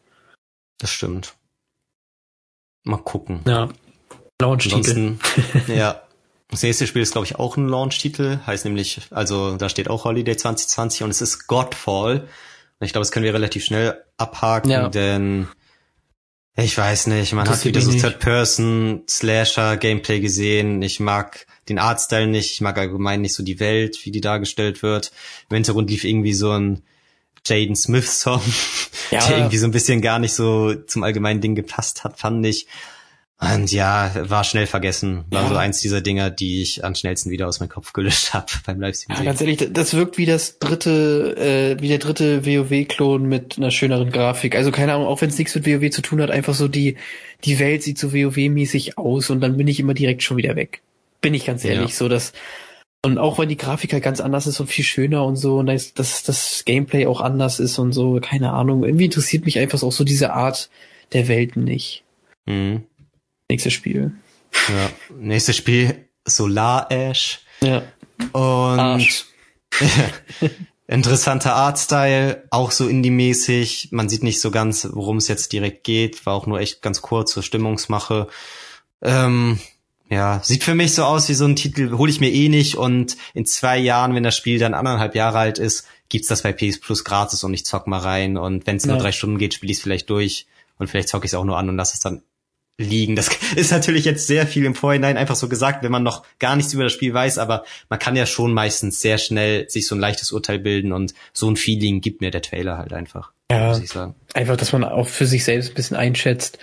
Das 0.78 0.90
stimmt. 0.90 1.34
Mal 2.84 2.98
gucken. 2.98 3.40
Ja. 3.46 3.68
Launch-Titel. 4.40 5.16
ja. 5.68 6.02
Das 6.48 6.62
nächste 6.62 6.86
Spiel 6.86 7.02
ist, 7.02 7.12
glaube 7.12 7.26
ich, 7.26 7.36
auch 7.36 7.56
ein 7.56 7.68
Launch-Titel. 7.68 8.40
Heißt 8.44 8.64
nämlich, 8.64 9.00
also 9.10 9.56
da 9.56 9.68
steht 9.68 9.88
auch 9.88 10.04
Holiday 10.04 10.36
2020 10.36 11.04
und 11.04 11.10
es 11.10 11.20
ist 11.20 11.46
Godfall. 11.46 12.20
Und 12.80 12.86
ich 12.86 12.92
glaube, 12.92 13.02
das 13.02 13.12
können 13.12 13.24
wir 13.24 13.34
relativ 13.34 13.64
schnell 13.64 14.02
abhaken, 14.16 14.70
ja. 14.70 14.88
denn 14.88 15.46
ich 16.56 16.76
weiß 16.76 17.06
nicht, 17.06 17.32
man 17.32 17.48
hat 17.48 17.64
wieder 17.64 17.80
so 17.80 17.92
Third-Person-Slasher-Gameplay 17.92 20.20
gesehen. 20.20 20.82
Ich 20.82 21.00
mag 21.00 21.46
den 21.68 21.78
Artstyle 21.78 22.26
nicht, 22.26 22.52
ich 22.52 22.60
mag 22.60 22.76
allgemein 22.76 23.20
nicht 23.20 23.34
so 23.34 23.42
die 23.42 23.60
Welt, 23.60 24.04
wie 24.04 24.10
die 24.10 24.20
dargestellt 24.20 24.82
wird. 24.82 25.12
Im 25.48 25.54
Hintergrund 25.54 25.88
lief 25.90 26.04
irgendwie 26.04 26.34
so 26.34 26.50
ein 26.50 26.82
Jaden 27.46 27.76
Smith-Song, 27.76 28.42
ja. 29.10 29.20
der 29.26 29.38
irgendwie 29.38 29.58
so 29.58 29.66
ein 29.66 29.70
bisschen 29.70 30.02
gar 30.02 30.18
nicht 30.18 30.34
so 30.34 30.74
zum 30.74 31.04
allgemeinen 31.04 31.40
Ding 31.40 31.54
gepasst 31.54 32.04
hat, 32.04 32.18
fand 32.18 32.44
ich. 32.44 32.66
Und 33.40 33.72
ja, 33.72 34.12
war 34.28 34.44
schnell 34.44 34.66
vergessen. 34.66 35.24
War 35.30 35.44
ja. 35.44 35.48
so 35.48 35.56
eins 35.56 35.80
dieser 35.80 36.02
Dinger, 36.02 36.28
die 36.30 36.60
ich 36.60 36.84
am 36.84 36.94
schnellsten 36.94 37.30
wieder 37.30 37.48
aus 37.48 37.58
meinem 37.58 37.70
Kopf 37.70 37.94
gelöscht 37.94 38.34
habe 38.34 38.46
beim 38.66 38.80
Livestream. 38.80 39.16
Ja, 39.16 39.24
ganz 39.24 39.40
ehrlich, 39.40 39.66
das 39.72 39.94
wirkt 39.94 40.18
wie 40.18 40.26
das 40.26 40.58
dritte, 40.58 41.36
äh, 41.78 41.82
wie 41.82 41.88
der 41.88 41.98
dritte 41.98 42.44
WoW-Klon 42.44 43.22
mit 43.22 43.56
einer 43.56 43.70
schöneren 43.70 44.10
Grafik. 44.10 44.54
Also 44.54 44.70
keine 44.70 44.92
Ahnung, 44.92 45.06
auch 45.06 45.22
wenn 45.22 45.30
es 45.30 45.38
nichts 45.38 45.54
mit 45.54 45.66
WoW 45.66 45.90
zu 45.90 46.02
tun 46.02 46.20
hat, 46.20 46.30
einfach 46.30 46.54
so 46.54 46.68
die, 46.68 46.96
die 47.44 47.58
Welt 47.58 47.82
sieht 47.82 47.98
so 47.98 48.12
WoW-mäßig 48.12 48.98
aus 48.98 49.30
und 49.30 49.40
dann 49.40 49.56
bin 49.56 49.68
ich 49.68 49.80
immer 49.80 49.94
direkt 49.94 50.22
schon 50.22 50.36
wieder 50.36 50.54
weg. 50.54 50.82
Bin 51.22 51.32
ich 51.32 51.46
ganz 51.46 51.64
ehrlich, 51.64 51.90
ja. 51.90 51.96
so 51.96 52.08
dass 52.08 52.32
und 53.02 53.16
auch 53.16 53.38
wenn 53.38 53.48
die 53.48 53.56
Grafik 53.56 53.94
halt 53.94 54.02
ganz 54.02 54.20
anders 54.20 54.46
ist 54.46 54.60
und 54.60 54.66
viel 54.66 54.84
schöner 54.84 55.24
und 55.24 55.36
so 55.36 55.58
und 55.58 55.66
dass 55.66 55.94
das, 55.94 56.22
das 56.22 56.64
Gameplay 56.66 57.06
auch 57.06 57.22
anders 57.22 57.58
ist 57.58 57.78
und 57.78 57.92
so, 57.92 58.20
keine 58.20 58.52
Ahnung. 58.52 58.84
Irgendwie 58.84 59.06
interessiert 59.06 59.46
mich 59.46 59.58
einfach 59.58 59.82
auch 59.82 59.92
so 59.92 60.04
diese 60.04 60.34
Art 60.34 60.68
der 61.14 61.26
Welten 61.26 61.64
nicht. 61.64 62.04
Mhm. 62.44 62.82
Nächstes 63.50 63.72
Spiel. 63.72 64.12
Ja, 64.68 64.90
nächstes 65.18 65.56
Spiel 65.56 66.06
Solar 66.24 66.88
Ash. 66.92 67.40
Ja. 67.60 67.82
Und 68.30 69.26
interessanter 70.86 71.56
Artstyle, 71.56 72.44
auch 72.50 72.70
so 72.70 72.86
indie-mäßig. 72.86 73.88
Man 73.90 74.08
sieht 74.08 74.22
nicht 74.22 74.40
so 74.40 74.52
ganz, 74.52 74.86
worum 74.92 75.16
es 75.16 75.26
jetzt 75.26 75.52
direkt 75.52 75.82
geht. 75.82 76.26
War 76.26 76.34
auch 76.34 76.46
nur 76.46 76.60
echt 76.60 76.80
ganz 76.80 77.02
kurz 77.02 77.32
zur 77.32 77.42
Stimmungsmache. 77.42 78.28
Ähm, 79.02 79.58
ja, 80.08 80.40
sieht 80.44 80.62
für 80.62 80.76
mich 80.76 80.94
so 80.94 81.02
aus 81.02 81.28
wie 81.28 81.34
so 81.34 81.44
ein 81.44 81.56
Titel, 81.56 81.98
hole 81.98 82.12
ich 82.12 82.20
mir 82.20 82.30
eh 82.30 82.48
nicht 82.48 82.76
und 82.76 83.16
in 83.34 83.46
zwei 83.46 83.78
Jahren, 83.78 84.14
wenn 84.14 84.22
das 84.22 84.36
Spiel 84.36 84.60
dann 84.60 84.74
anderthalb 84.74 85.16
Jahre 85.16 85.38
alt 85.38 85.58
ist, 85.58 85.88
gibt's 86.08 86.28
das 86.28 86.42
bei 86.42 86.52
PS 86.52 86.78
Plus 86.78 87.02
gratis 87.02 87.42
und 87.42 87.52
ich 87.52 87.66
zock 87.66 87.88
mal 87.88 87.98
rein 87.98 88.36
und 88.36 88.68
wenn 88.68 88.76
es 88.76 88.84
ja. 88.84 88.92
nur 88.92 89.02
drei 89.02 89.10
Stunden 89.10 89.38
geht, 89.38 89.54
spiele 89.54 89.72
ich 89.72 89.78
es 89.78 89.82
vielleicht 89.82 90.08
durch 90.08 90.46
und 90.78 90.88
vielleicht 90.88 91.08
zocke 91.08 91.26
ich 91.26 91.32
es 91.32 91.34
auch 91.34 91.44
nur 91.44 91.58
an 91.58 91.68
und 91.68 91.76
lasse 91.76 91.94
es 91.94 92.00
dann 92.00 92.22
liegen. 92.82 93.16
Das 93.16 93.30
ist 93.56 93.70
natürlich 93.70 94.04
jetzt 94.04 94.26
sehr 94.26 94.46
viel 94.46 94.64
im 94.64 94.74
Vorhinein 94.74 95.16
einfach 95.16 95.36
so 95.36 95.48
gesagt, 95.48 95.82
wenn 95.82 95.92
man 95.92 96.02
noch 96.02 96.24
gar 96.38 96.56
nichts 96.56 96.72
über 96.72 96.84
das 96.84 96.92
Spiel 96.92 97.14
weiß, 97.14 97.38
aber 97.38 97.64
man 97.88 97.98
kann 97.98 98.16
ja 98.16 98.26
schon 98.26 98.52
meistens 98.52 99.00
sehr 99.00 99.18
schnell 99.18 99.68
sich 99.68 99.86
so 99.86 99.94
ein 99.94 100.00
leichtes 100.00 100.32
Urteil 100.32 100.58
bilden 100.58 100.92
und 100.92 101.14
so 101.32 101.50
ein 101.50 101.56
Feeling 101.56 102.00
gibt 102.00 102.20
mir 102.20 102.30
der 102.30 102.42
Trailer 102.42 102.78
halt 102.78 102.92
einfach. 102.92 103.32
Ja, 103.50 103.68
muss 103.68 103.80
ich 103.80 103.90
sagen. 103.90 104.14
Einfach, 104.34 104.56
dass 104.56 104.72
man 104.72 104.84
auch 104.84 105.08
für 105.08 105.26
sich 105.26 105.44
selbst 105.44 105.70
ein 105.70 105.74
bisschen 105.74 105.96
einschätzt, 105.96 106.58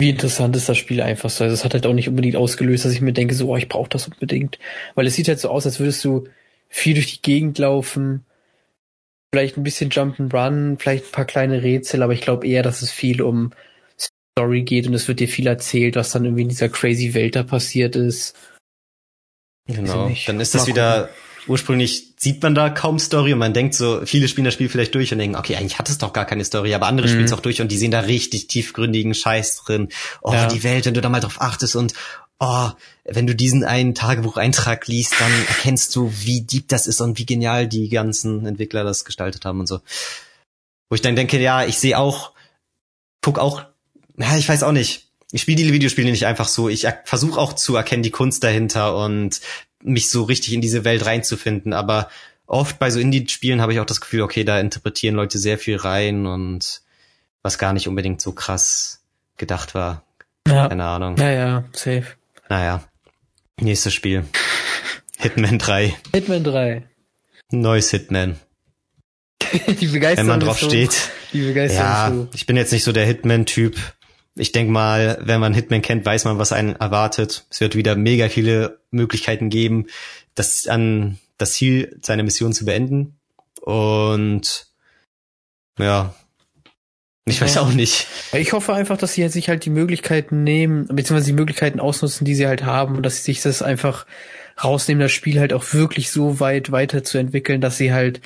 wie 0.00 0.10
interessant 0.10 0.54
ist 0.54 0.68
das 0.68 0.78
Spiel 0.78 1.00
einfach 1.02 1.30
so. 1.30 1.44
Also 1.44 1.54
es 1.54 1.64
hat 1.64 1.74
halt 1.74 1.86
auch 1.86 1.94
nicht 1.94 2.08
unbedingt 2.08 2.36
ausgelöst, 2.36 2.84
dass 2.84 2.92
ich 2.92 3.00
mir 3.00 3.12
denke, 3.12 3.34
so, 3.34 3.50
oh, 3.50 3.56
ich 3.56 3.68
brauche 3.68 3.88
das 3.88 4.06
unbedingt. 4.06 4.58
Weil 4.94 5.06
es 5.06 5.14
sieht 5.14 5.28
halt 5.28 5.40
so 5.40 5.48
aus, 5.48 5.66
als 5.66 5.80
würdest 5.80 6.04
du 6.04 6.28
viel 6.68 6.94
durch 6.94 7.14
die 7.14 7.22
Gegend 7.22 7.58
laufen, 7.58 8.24
vielleicht 9.32 9.56
ein 9.56 9.62
bisschen 9.62 9.90
Jump'n'Run, 9.90 10.78
vielleicht 10.78 11.06
ein 11.06 11.12
paar 11.12 11.24
kleine 11.24 11.62
Rätsel, 11.62 12.02
aber 12.02 12.12
ich 12.12 12.20
glaube 12.20 12.46
eher, 12.46 12.62
dass 12.62 12.82
es 12.82 12.90
viel 12.90 13.22
um 13.22 13.52
Story 14.38 14.62
geht 14.62 14.86
und 14.86 14.94
es 14.94 15.08
wird 15.08 15.18
dir 15.18 15.28
viel 15.28 15.48
erzählt, 15.48 15.96
was 15.96 16.12
dann 16.12 16.24
irgendwie 16.24 16.42
in 16.42 16.48
dieser 16.48 16.68
crazy 16.68 17.12
Welt 17.14 17.34
da 17.34 17.42
passiert 17.42 17.96
ist. 17.96 18.36
Genau. 19.66 20.12
Dann 20.26 20.40
ist 20.40 20.54
das 20.54 20.62
Mal 20.62 20.68
wieder 20.68 21.00
gucken. 21.00 21.14
ursprünglich 21.48 22.14
sieht 22.16 22.40
man 22.40 22.54
da 22.54 22.70
kaum 22.70 23.00
Story 23.00 23.32
und 23.32 23.40
man 23.40 23.52
denkt 23.52 23.74
so, 23.74 24.06
viele 24.06 24.28
spielen 24.28 24.44
das 24.44 24.54
Spiel 24.54 24.68
vielleicht 24.68 24.94
durch 24.94 25.12
und 25.12 25.18
denken, 25.18 25.36
okay, 25.36 25.56
eigentlich 25.56 25.80
hat 25.80 25.88
es 25.88 25.98
doch 25.98 26.12
gar 26.12 26.24
keine 26.24 26.44
Story, 26.44 26.72
aber 26.72 26.86
andere 26.86 27.08
mhm. 27.08 27.10
spielen 27.10 27.24
es 27.24 27.32
auch 27.32 27.40
durch 27.40 27.60
und 27.60 27.72
die 27.72 27.76
sehen 27.76 27.90
da 27.90 28.00
richtig 28.00 28.46
tiefgründigen 28.46 29.12
Scheiß 29.12 29.56
drin. 29.56 29.88
Oh, 30.22 30.32
ja. 30.32 30.46
die 30.46 30.62
Welt, 30.62 30.86
wenn 30.86 30.94
du 30.94 31.00
da 31.00 31.08
mal 31.08 31.20
drauf 31.20 31.40
achtest 31.40 31.74
und 31.74 31.94
oh, 32.38 32.70
wenn 33.04 33.26
du 33.26 33.34
diesen 33.34 33.64
einen 33.64 33.96
Tagebucheintrag 33.96 34.86
liest, 34.86 35.14
dann 35.18 35.32
erkennst 35.48 35.96
du, 35.96 36.12
wie 36.20 36.42
deep 36.42 36.68
das 36.68 36.86
ist 36.86 37.00
und 37.00 37.18
wie 37.18 37.26
genial 37.26 37.66
die 37.66 37.88
ganzen 37.88 38.46
Entwickler 38.46 38.84
das 38.84 39.04
gestaltet 39.04 39.44
haben 39.44 39.58
und 39.58 39.66
so. 39.66 39.80
Wo 40.88 40.94
ich 40.94 41.02
dann 41.02 41.16
denke, 41.16 41.40
ja, 41.40 41.64
ich 41.64 41.78
sehe 41.80 41.98
auch, 41.98 42.32
guck 43.20 43.40
auch 43.40 43.64
ja, 44.18 44.36
ich 44.36 44.48
weiß 44.48 44.62
auch 44.62 44.72
nicht. 44.72 45.06
Ich 45.30 45.42
spiele 45.42 45.62
die 45.62 45.72
Videospiele 45.72 46.10
nicht 46.10 46.26
einfach 46.26 46.48
so. 46.48 46.68
Ich 46.68 46.86
versuche 47.04 47.38
auch 47.38 47.52
zu 47.52 47.76
erkennen 47.76 48.02
die 48.02 48.10
Kunst 48.10 48.42
dahinter 48.44 48.96
und 48.96 49.40
mich 49.82 50.10
so 50.10 50.24
richtig 50.24 50.54
in 50.54 50.60
diese 50.60 50.84
Welt 50.84 51.06
reinzufinden. 51.06 51.72
Aber 51.72 52.08
oft 52.46 52.78
bei 52.78 52.90
so 52.90 52.98
Indie-Spielen 52.98 53.60
habe 53.60 53.72
ich 53.72 53.80
auch 53.80 53.86
das 53.86 54.00
Gefühl, 54.00 54.22
okay, 54.22 54.44
da 54.44 54.58
interpretieren 54.58 55.14
Leute 55.14 55.38
sehr 55.38 55.58
viel 55.58 55.76
rein 55.76 56.26
und 56.26 56.80
was 57.42 57.58
gar 57.58 57.72
nicht 57.72 57.88
unbedingt 57.88 58.20
so 58.20 58.32
krass 58.32 59.02
gedacht 59.36 59.74
war. 59.74 60.02
Ja. 60.46 60.68
Keine 60.68 60.84
Ahnung. 60.84 61.16
Ja, 61.18 61.30
ja, 61.30 61.64
safe. 61.72 62.06
Naja. 62.48 62.82
Nächstes 63.60 63.92
Spiel. 63.92 64.24
Hitman 65.18 65.58
3. 65.58 65.94
Hitman 66.12 66.44
3. 66.44 66.82
Neues 67.50 67.90
Hitman. 67.90 68.38
die 69.80 69.86
Begeisterung. 69.86 70.16
Wenn 70.16 70.26
man 70.26 70.40
drauf 70.40 70.58
so, 70.58 70.68
steht. 70.68 71.10
Die 71.32 71.42
Begeisterung. 71.42 71.86
Ja, 71.86 72.10
so. 72.10 72.28
ich 72.34 72.46
bin 72.46 72.56
jetzt 72.56 72.72
nicht 72.72 72.84
so 72.84 72.92
der 72.92 73.04
Hitman-Typ 73.04 73.76
ich 74.38 74.52
denke 74.52 74.72
mal, 74.72 75.18
wenn 75.20 75.40
man 75.40 75.54
Hitman 75.54 75.82
kennt, 75.82 76.06
weiß 76.06 76.24
man, 76.24 76.38
was 76.38 76.52
einen 76.52 76.76
erwartet. 76.76 77.46
Es 77.50 77.60
wird 77.60 77.74
wieder 77.74 77.96
mega 77.96 78.28
viele 78.28 78.80
Möglichkeiten 78.90 79.50
geben, 79.50 79.86
das 80.34 80.66
an 80.66 81.18
das 81.36 81.52
Ziel 81.52 81.98
seiner 82.02 82.22
Mission 82.22 82.52
zu 82.52 82.64
beenden. 82.64 83.18
Und 83.60 84.66
ja, 85.78 86.14
ich 87.28 87.40
weiß 87.40 87.58
auch 87.58 87.72
nicht. 87.72 88.06
Ich 88.32 88.52
hoffe 88.52 88.74
einfach, 88.74 88.96
dass 88.96 89.14
sie 89.14 89.28
sich 89.28 89.48
halt 89.48 89.64
die 89.64 89.70
Möglichkeiten 89.70 90.44
nehmen, 90.44 90.86
beziehungsweise 90.86 91.26
die 91.26 91.36
Möglichkeiten 91.36 91.80
ausnutzen, 91.80 92.24
die 92.24 92.34
sie 92.34 92.46
halt 92.46 92.64
haben 92.64 92.96
und 92.96 93.02
dass 93.02 93.16
sie 93.16 93.32
sich 93.32 93.42
das 93.42 93.62
einfach 93.62 94.06
rausnehmen, 94.62 95.02
das 95.02 95.12
Spiel 95.12 95.38
halt 95.38 95.52
auch 95.52 95.72
wirklich 95.72 96.10
so 96.10 96.40
weit 96.40 96.72
weiterzuentwickeln, 96.72 97.60
dass 97.60 97.76
sie 97.76 97.92
halt 97.92 98.20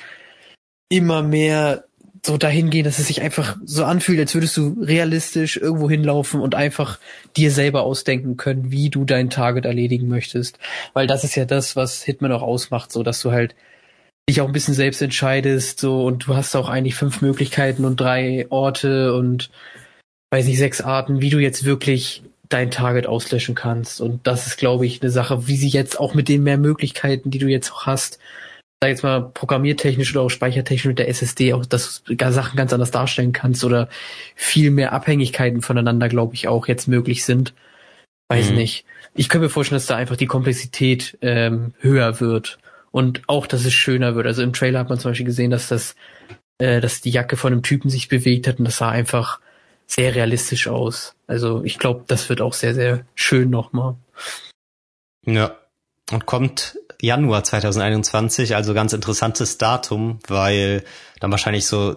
immer 0.89 1.21
mehr 1.21 1.85
so 2.25 2.37
dahin 2.37 2.69
gehen, 2.69 2.85
dass 2.85 2.99
es 2.99 3.07
sich 3.07 3.21
einfach 3.21 3.57
so 3.65 3.83
anfühlt, 3.83 4.19
als 4.19 4.33
würdest 4.33 4.55
du 4.55 4.77
realistisch 4.81 5.57
irgendwo 5.57 5.89
hinlaufen 5.89 6.39
und 6.39 6.55
einfach 6.55 6.99
dir 7.35 7.51
selber 7.51 7.83
ausdenken 7.83 8.37
können, 8.37 8.71
wie 8.71 8.89
du 8.89 9.03
dein 9.03 9.29
Target 9.29 9.65
erledigen 9.65 10.07
möchtest. 10.07 10.57
Weil 10.93 11.05
das 11.05 11.25
ist 11.25 11.35
ja 11.35 11.43
das, 11.45 11.75
was 11.75 12.01
Hitman 12.03 12.31
auch 12.31 12.41
ausmacht, 12.41 12.91
so 12.93 13.03
dass 13.03 13.21
du 13.21 13.31
halt 13.31 13.55
dich 14.29 14.39
auch 14.39 14.47
ein 14.47 14.53
bisschen 14.53 14.73
selbst 14.73 15.01
entscheidest, 15.01 15.81
so 15.81 16.05
und 16.05 16.27
du 16.27 16.35
hast 16.35 16.55
auch 16.55 16.69
eigentlich 16.69 16.95
fünf 16.95 17.21
Möglichkeiten 17.21 17.83
und 17.83 17.99
drei 17.99 18.47
Orte 18.49 19.13
und 19.13 19.49
weiß 20.31 20.45
nicht, 20.45 20.57
sechs 20.57 20.79
Arten, 20.79 21.21
wie 21.21 21.29
du 21.29 21.39
jetzt 21.39 21.65
wirklich 21.65 22.23
dein 22.47 22.71
Target 22.71 23.05
auslöschen 23.05 23.55
kannst. 23.55 23.99
Und 23.99 24.25
das 24.25 24.47
ist, 24.47 24.57
glaube 24.57 24.85
ich, 24.85 25.01
eine 25.01 25.11
Sache, 25.11 25.47
wie 25.47 25.57
sie 25.57 25.67
jetzt 25.67 25.99
auch 25.99 26.13
mit 26.13 26.29
den 26.29 26.43
mehr 26.43 26.57
Möglichkeiten, 26.57 27.31
die 27.31 27.39
du 27.39 27.47
jetzt 27.47 27.71
auch 27.73 27.85
hast, 27.85 28.19
sag 28.83 28.89
jetzt 28.89 29.03
mal 29.03 29.21
programmiertechnisch 29.21 30.13
oder 30.13 30.25
auch 30.25 30.29
speichertechnisch 30.29 30.83
mit 30.83 30.99
der 30.99 31.07
SSD 31.07 31.53
auch, 31.53 31.65
dass 31.65 32.03
du 32.03 32.15
Sachen 32.31 32.57
ganz 32.57 32.73
anders 32.73 32.91
darstellen 32.91 33.31
kannst 33.31 33.63
oder 33.63 33.87
viel 34.35 34.71
mehr 34.71 34.91
Abhängigkeiten 34.91 35.61
voneinander, 35.61 36.09
glaube 36.09 36.33
ich, 36.35 36.49
auch 36.49 36.67
jetzt 36.67 36.89
möglich 36.89 37.23
sind. 37.23 37.53
Weiß 38.27 38.49
mhm. 38.49 38.57
nicht. 38.57 38.85
Ich 39.15 39.29
könnte 39.29 39.45
mir 39.45 39.49
vorstellen, 39.49 39.77
dass 39.77 39.85
da 39.85 39.95
einfach 39.95 40.17
die 40.17 40.25
Komplexität 40.25 41.17
ähm, 41.21 41.73
höher 41.79 42.19
wird 42.19 42.59
und 42.91 43.21
auch, 43.27 43.47
dass 43.47 43.63
es 43.63 43.71
schöner 43.71 44.15
wird. 44.15 44.27
Also 44.27 44.43
im 44.43 44.51
Trailer 44.51 44.79
hat 44.79 44.89
man 44.89 44.99
zum 44.99 45.11
Beispiel 45.11 45.27
gesehen, 45.27 45.51
dass 45.51 45.69
das, 45.69 45.95
äh, 46.57 46.81
dass 46.81 46.99
die 46.99 47.11
Jacke 47.11 47.37
von 47.37 47.53
einem 47.53 47.63
Typen 47.63 47.89
sich 47.89 48.09
bewegt 48.09 48.47
hat 48.47 48.59
und 48.59 48.65
das 48.65 48.75
sah 48.75 48.89
einfach 48.89 49.39
sehr 49.87 50.13
realistisch 50.13 50.67
aus. 50.67 51.15
Also 51.25 51.63
ich 51.63 51.79
glaube, 51.79 52.03
das 52.07 52.27
wird 52.27 52.41
auch 52.41 52.53
sehr, 52.53 52.73
sehr 52.73 53.05
schön 53.15 53.49
nochmal. 53.49 53.95
Ja. 55.25 55.55
Und 56.11 56.25
kommt 56.25 56.77
Januar 57.03 57.43
2021, 57.43 58.55
also 58.55 58.73
ganz 58.73 58.93
interessantes 58.93 59.57
Datum, 59.57 60.19
weil 60.27 60.85
dann 61.19 61.31
wahrscheinlich 61.31 61.65
so 61.65 61.95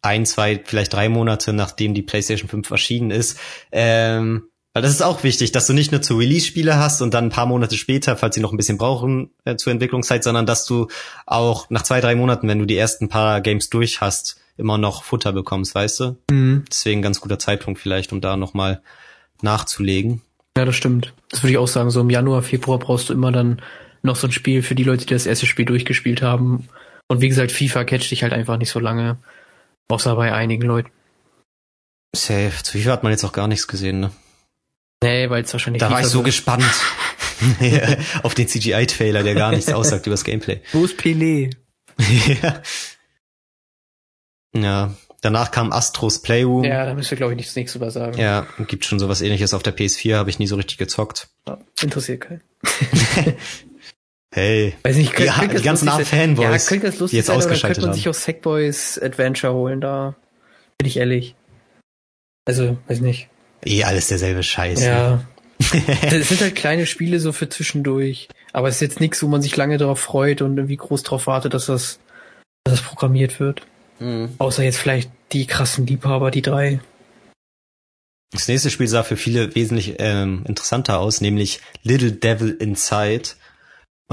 ein, 0.00 0.24
zwei, 0.26 0.62
vielleicht 0.64 0.92
drei 0.92 1.08
Monate 1.08 1.52
nachdem 1.52 1.92
die 1.92 2.02
PlayStation 2.02 2.48
5 2.48 2.70
erschienen 2.70 3.10
ist, 3.10 3.40
ähm, 3.72 4.44
weil 4.72 4.82
das 4.82 4.92
ist 4.92 5.02
auch 5.02 5.24
wichtig, 5.24 5.50
dass 5.50 5.66
du 5.66 5.72
nicht 5.72 5.90
nur 5.90 6.02
zu 6.02 6.16
Release-Spiele 6.16 6.76
hast 6.76 7.02
und 7.02 7.14
dann 7.14 7.24
ein 7.24 7.30
paar 7.30 7.46
Monate 7.46 7.76
später, 7.76 8.16
falls 8.16 8.36
sie 8.36 8.40
noch 8.40 8.52
ein 8.52 8.56
bisschen 8.56 8.78
brauchen 8.78 9.30
äh, 9.44 9.56
zur 9.56 9.72
Entwicklungszeit, 9.72 10.22
sondern 10.22 10.46
dass 10.46 10.64
du 10.66 10.86
auch 11.26 11.68
nach 11.70 11.82
zwei, 11.82 12.00
drei 12.00 12.14
Monaten, 12.14 12.46
wenn 12.46 12.60
du 12.60 12.64
die 12.64 12.76
ersten 12.76 13.08
paar 13.08 13.40
Games 13.40 13.70
durch 13.70 14.00
hast, 14.00 14.40
immer 14.56 14.78
noch 14.78 15.02
Futter 15.02 15.32
bekommst, 15.32 15.74
weißt 15.74 15.98
du? 15.98 16.16
Mhm. 16.30 16.64
Deswegen 16.70 17.02
ganz 17.02 17.20
guter 17.20 17.40
Zeitpunkt 17.40 17.80
vielleicht, 17.80 18.12
um 18.12 18.20
da 18.20 18.36
nochmal 18.36 18.82
nachzulegen. 19.42 20.22
Ja, 20.56 20.64
das 20.64 20.76
stimmt. 20.76 21.12
Das 21.30 21.42
würde 21.42 21.52
ich 21.52 21.58
auch 21.58 21.66
sagen. 21.66 21.90
So 21.90 22.00
im 22.00 22.10
Januar, 22.10 22.42
Februar 22.42 22.78
brauchst 22.78 23.08
du 23.08 23.12
immer 23.12 23.32
dann 23.32 23.60
noch 24.04 24.16
so 24.16 24.26
ein 24.28 24.32
Spiel 24.32 24.62
für 24.62 24.74
die 24.74 24.84
Leute, 24.84 25.06
die 25.06 25.14
das 25.14 25.26
erste 25.26 25.46
Spiel 25.46 25.64
durchgespielt 25.64 26.22
haben. 26.22 26.68
Und 27.08 27.20
wie 27.20 27.28
gesagt, 27.28 27.52
FIFA 27.52 27.84
catcht 27.84 28.10
dich 28.10 28.22
halt 28.22 28.32
einfach 28.32 28.58
nicht 28.58 28.70
so 28.70 28.78
lange. 28.78 29.18
Außer 29.88 30.14
bei 30.16 30.32
einigen 30.32 30.62
Leuten. 30.62 30.90
Safe. 32.14 32.52
Zu 32.62 32.78
FIFA 32.78 32.92
hat 32.92 33.02
man 33.02 33.12
jetzt 33.12 33.24
auch 33.24 33.32
gar 33.32 33.48
nichts 33.48 33.66
gesehen, 33.66 34.00
ne? 34.00 34.10
Nee, 35.02 35.28
weil 35.28 35.42
es 35.42 35.52
wahrscheinlich. 35.52 35.80
Da 35.80 35.86
FIFA 35.86 35.94
war 35.94 36.00
ich 36.02 36.06
so 36.06 36.18
wird. 36.18 36.26
gespannt. 36.26 36.64
auf 38.22 38.34
den 38.34 38.48
CGI-Trailer, 38.48 39.22
der 39.22 39.34
gar 39.34 39.50
nichts 39.50 39.72
aussagt 39.72 40.06
über 40.06 40.14
das 40.14 40.24
Gameplay. 40.24 40.60
Wo 40.72 40.84
ist 40.84 40.98
Pelé? 40.98 41.54
ja. 42.42 42.62
Ja, 44.56 44.94
danach 45.20 45.50
kam 45.50 45.72
Astros 45.72 46.22
Playroom. 46.22 46.62
Ja, 46.62 46.86
da 46.86 46.94
müssen 46.94 47.10
wir, 47.10 47.16
glaube 47.16 47.32
ich, 47.32 47.36
nichts 47.38 47.56
nächstes 47.56 47.74
über 47.74 47.90
sagen. 47.90 48.16
Ja, 48.16 48.46
gibt 48.68 48.84
schon 48.84 49.00
sowas 49.00 49.20
ähnliches 49.20 49.52
auf 49.52 49.64
der 49.64 49.76
PS4, 49.76 50.14
habe 50.14 50.30
ich 50.30 50.38
nie 50.38 50.46
so 50.46 50.54
richtig 50.54 50.78
gezockt. 50.78 51.26
Ja, 51.48 51.58
interessiert 51.82 52.20
keinen. 52.20 52.40
Hey. 54.34 54.74
Weiß 54.82 54.96
nicht, 54.96 55.12
könnt, 55.12 55.28
ja, 55.28 55.46
die 55.46 55.62
ganzen 55.62 55.88
armen 55.88 56.04
Fanboys, 56.04 56.64
ja, 56.64 56.68
könnte 56.68 56.86
das 56.86 56.98
lustig 56.98 57.16
jetzt 57.16 57.26
sein, 57.26 57.36
ausgeschaltet 57.36 57.76
könnte 57.76 57.86
man 57.88 57.94
sich 57.94 58.08
auch 58.08 58.14
Sackboys 58.14 58.98
Adventure 59.00 59.52
holen, 59.54 59.80
da 59.80 60.14
bin 60.78 60.88
ich 60.88 60.96
ehrlich. 60.96 61.34
Also, 62.46 62.76
weiß 62.88 63.00
nicht. 63.00 63.28
Eh 63.64 63.84
alles 63.84 64.08
derselbe 64.08 64.42
Scheiß. 64.42 64.82
Ja. 64.82 65.24
das 66.10 66.28
sind 66.28 66.40
halt 66.40 66.54
kleine 66.54 66.86
Spiele 66.86 67.20
so 67.20 67.32
für 67.32 67.48
zwischendurch. 67.48 68.28
Aber 68.52 68.68
es 68.68 68.76
ist 68.76 68.80
jetzt 68.82 69.00
nichts, 69.00 69.22
wo 69.22 69.28
man 69.28 69.40
sich 69.40 69.56
lange 69.56 69.78
darauf 69.78 70.00
freut 70.00 70.42
und 70.42 70.56
irgendwie 70.56 70.76
groß 70.76 71.04
darauf 71.04 71.26
wartet, 71.26 71.54
dass 71.54 71.66
das, 71.66 71.98
dass 72.64 72.74
das 72.74 72.82
programmiert 72.82 73.40
wird. 73.40 73.62
Mhm. 74.00 74.34
Außer 74.38 74.62
jetzt 74.62 74.78
vielleicht 74.78 75.10
die 75.32 75.46
krassen 75.46 75.86
Liebhaber, 75.86 76.30
die 76.30 76.42
drei. 76.42 76.80
Das 78.32 78.48
nächste 78.48 78.70
Spiel 78.70 78.88
sah 78.88 79.04
für 79.04 79.16
viele 79.16 79.54
wesentlich 79.54 79.94
ähm, 79.98 80.44
interessanter 80.46 80.98
aus, 80.98 81.20
nämlich 81.20 81.60
Little 81.82 82.12
Devil 82.12 82.50
Inside. 82.50 83.30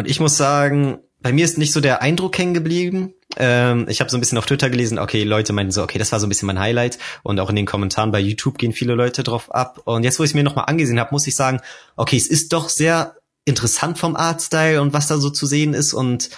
Und 0.02 0.10
ich 0.10 0.20
muss 0.20 0.36
sagen, 0.36 0.98
bei 1.22 1.32
mir 1.32 1.46
ist 1.46 1.60
nicht 1.60 1.74
so 1.74 1.80
der 1.80 2.02
Eindruck 2.02 2.36
hängen 2.36 2.56
geblieben. 2.56 3.14
Ähm, 3.38 3.86
ich 3.88 4.00
habe 4.00 4.10
so 4.10 4.18
ein 4.18 4.20
bisschen 4.20 4.40
auf 4.40 4.48
Twitter 4.48 4.72
gelesen, 4.72 4.98
okay, 4.98 5.24
Leute 5.24 5.54
meinten 5.54 5.72
so, 5.72 5.84
okay, 5.84 6.00
das 6.00 6.12
war 6.12 6.20
so 6.20 6.26
ein 6.26 6.30
bisschen 6.30 6.48
mein 6.48 6.58
Highlight. 6.58 6.98
Und 7.22 7.40
auch 7.40 7.52
in 7.52 7.56
den 7.56 7.68
Kommentaren 7.68 8.12
bei 8.12 8.20
YouTube 8.20 8.58
gehen 8.58 8.74
viele 8.74 8.96
Leute 8.96 9.22
drauf 9.22 9.54
ab. 9.54 9.84
Und 9.86 10.04
jetzt, 10.04 10.18
wo 10.18 10.24
ich 10.24 10.32
es 10.32 10.34
mir 10.34 10.44
nochmal 10.44 10.66
angesehen 10.66 11.00
habe, 11.00 11.12
muss 11.12 11.28
ich 11.28 11.36
sagen, 11.36 11.60
okay, 11.98 12.18
es 12.18 12.26
ist 12.26 12.52
doch 12.52 12.70
sehr 12.70 13.16
interessant 13.46 14.00
vom 14.00 14.16
Artstyle 14.16 14.82
und 14.82 14.92
was 14.92 15.06
da 15.06 15.18
so 15.18 15.30
zu 15.30 15.46
sehen 15.46 15.76
ist. 15.76 15.94
Und 15.94 16.32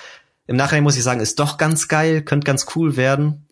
im 0.46 0.58
Nachhinein 0.58 0.84
muss 0.84 0.98
ich 0.98 1.04
sagen, 1.04 1.22
ist 1.22 1.40
doch 1.40 1.58
ganz 1.58 1.88
geil, 1.88 2.22
könnte 2.22 2.44
ganz 2.44 2.66
cool 2.76 2.98
werden. 2.98 3.48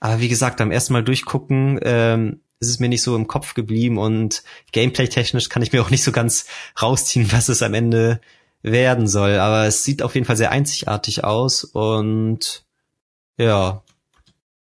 Aber 0.00 0.18
wie 0.18 0.28
gesagt, 0.28 0.60
am 0.60 0.72
ersten 0.72 0.94
Mal 0.94 1.04
durchgucken, 1.04 1.78
ähm, 1.80 2.40
ist 2.58 2.70
es 2.70 2.80
mir 2.80 2.88
nicht 2.88 3.02
so 3.02 3.14
im 3.14 3.28
Kopf 3.28 3.54
geblieben 3.54 3.98
und 3.98 4.42
gameplay-technisch 4.72 5.48
kann 5.48 5.62
ich 5.62 5.72
mir 5.72 5.80
auch 5.80 5.90
nicht 5.90 6.02
so 6.02 6.10
ganz 6.10 6.46
rausziehen, 6.82 7.30
was 7.30 7.48
es 7.48 7.62
am 7.62 7.74
Ende 7.74 8.20
werden 8.64 9.06
soll. 9.06 9.38
Aber 9.38 9.66
es 9.66 9.84
sieht 9.84 10.02
auf 10.02 10.14
jeden 10.14 10.26
Fall 10.26 10.36
sehr 10.36 10.50
einzigartig 10.50 11.22
aus 11.22 11.62
und 11.62 12.64
ja. 13.36 13.82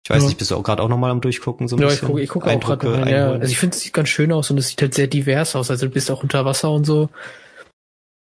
Ich 0.02 0.10
weiß 0.10 0.22
ja. 0.22 0.28
nicht, 0.28 0.38
bist 0.38 0.50
du 0.50 0.56
auch 0.56 0.62
gerade 0.62 0.82
auch 0.82 0.88
nochmal 0.88 1.10
am 1.10 1.22
Durchgucken? 1.22 1.66
So 1.66 1.76
ein 1.76 1.82
ja, 1.82 1.88
ich 1.88 2.02
gucke 2.02 2.20
ich 2.20 2.28
guck 2.28 2.46
auch 2.46 2.60
gerade 2.60 2.92
rein, 2.92 3.08
ja. 3.08 3.30
Also 3.30 3.50
ich 3.50 3.58
finde, 3.58 3.74
es 3.74 3.82
sieht 3.82 3.94
ganz 3.94 4.10
schön 4.10 4.32
aus 4.32 4.50
und 4.50 4.58
es 4.58 4.68
sieht 4.68 4.82
halt 4.82 4.92
sehr 4.92 5.06
divers 5.06 5.56
aus. 5.56 5.70
Also 5.70 5.86
du 5.86 5.92
bist 5.92 6.10
auch 6.10 6.22
unter 6.22 6.44
Wasser 6.44 6.70
und 6.70 6.84
so. 6.84 7.08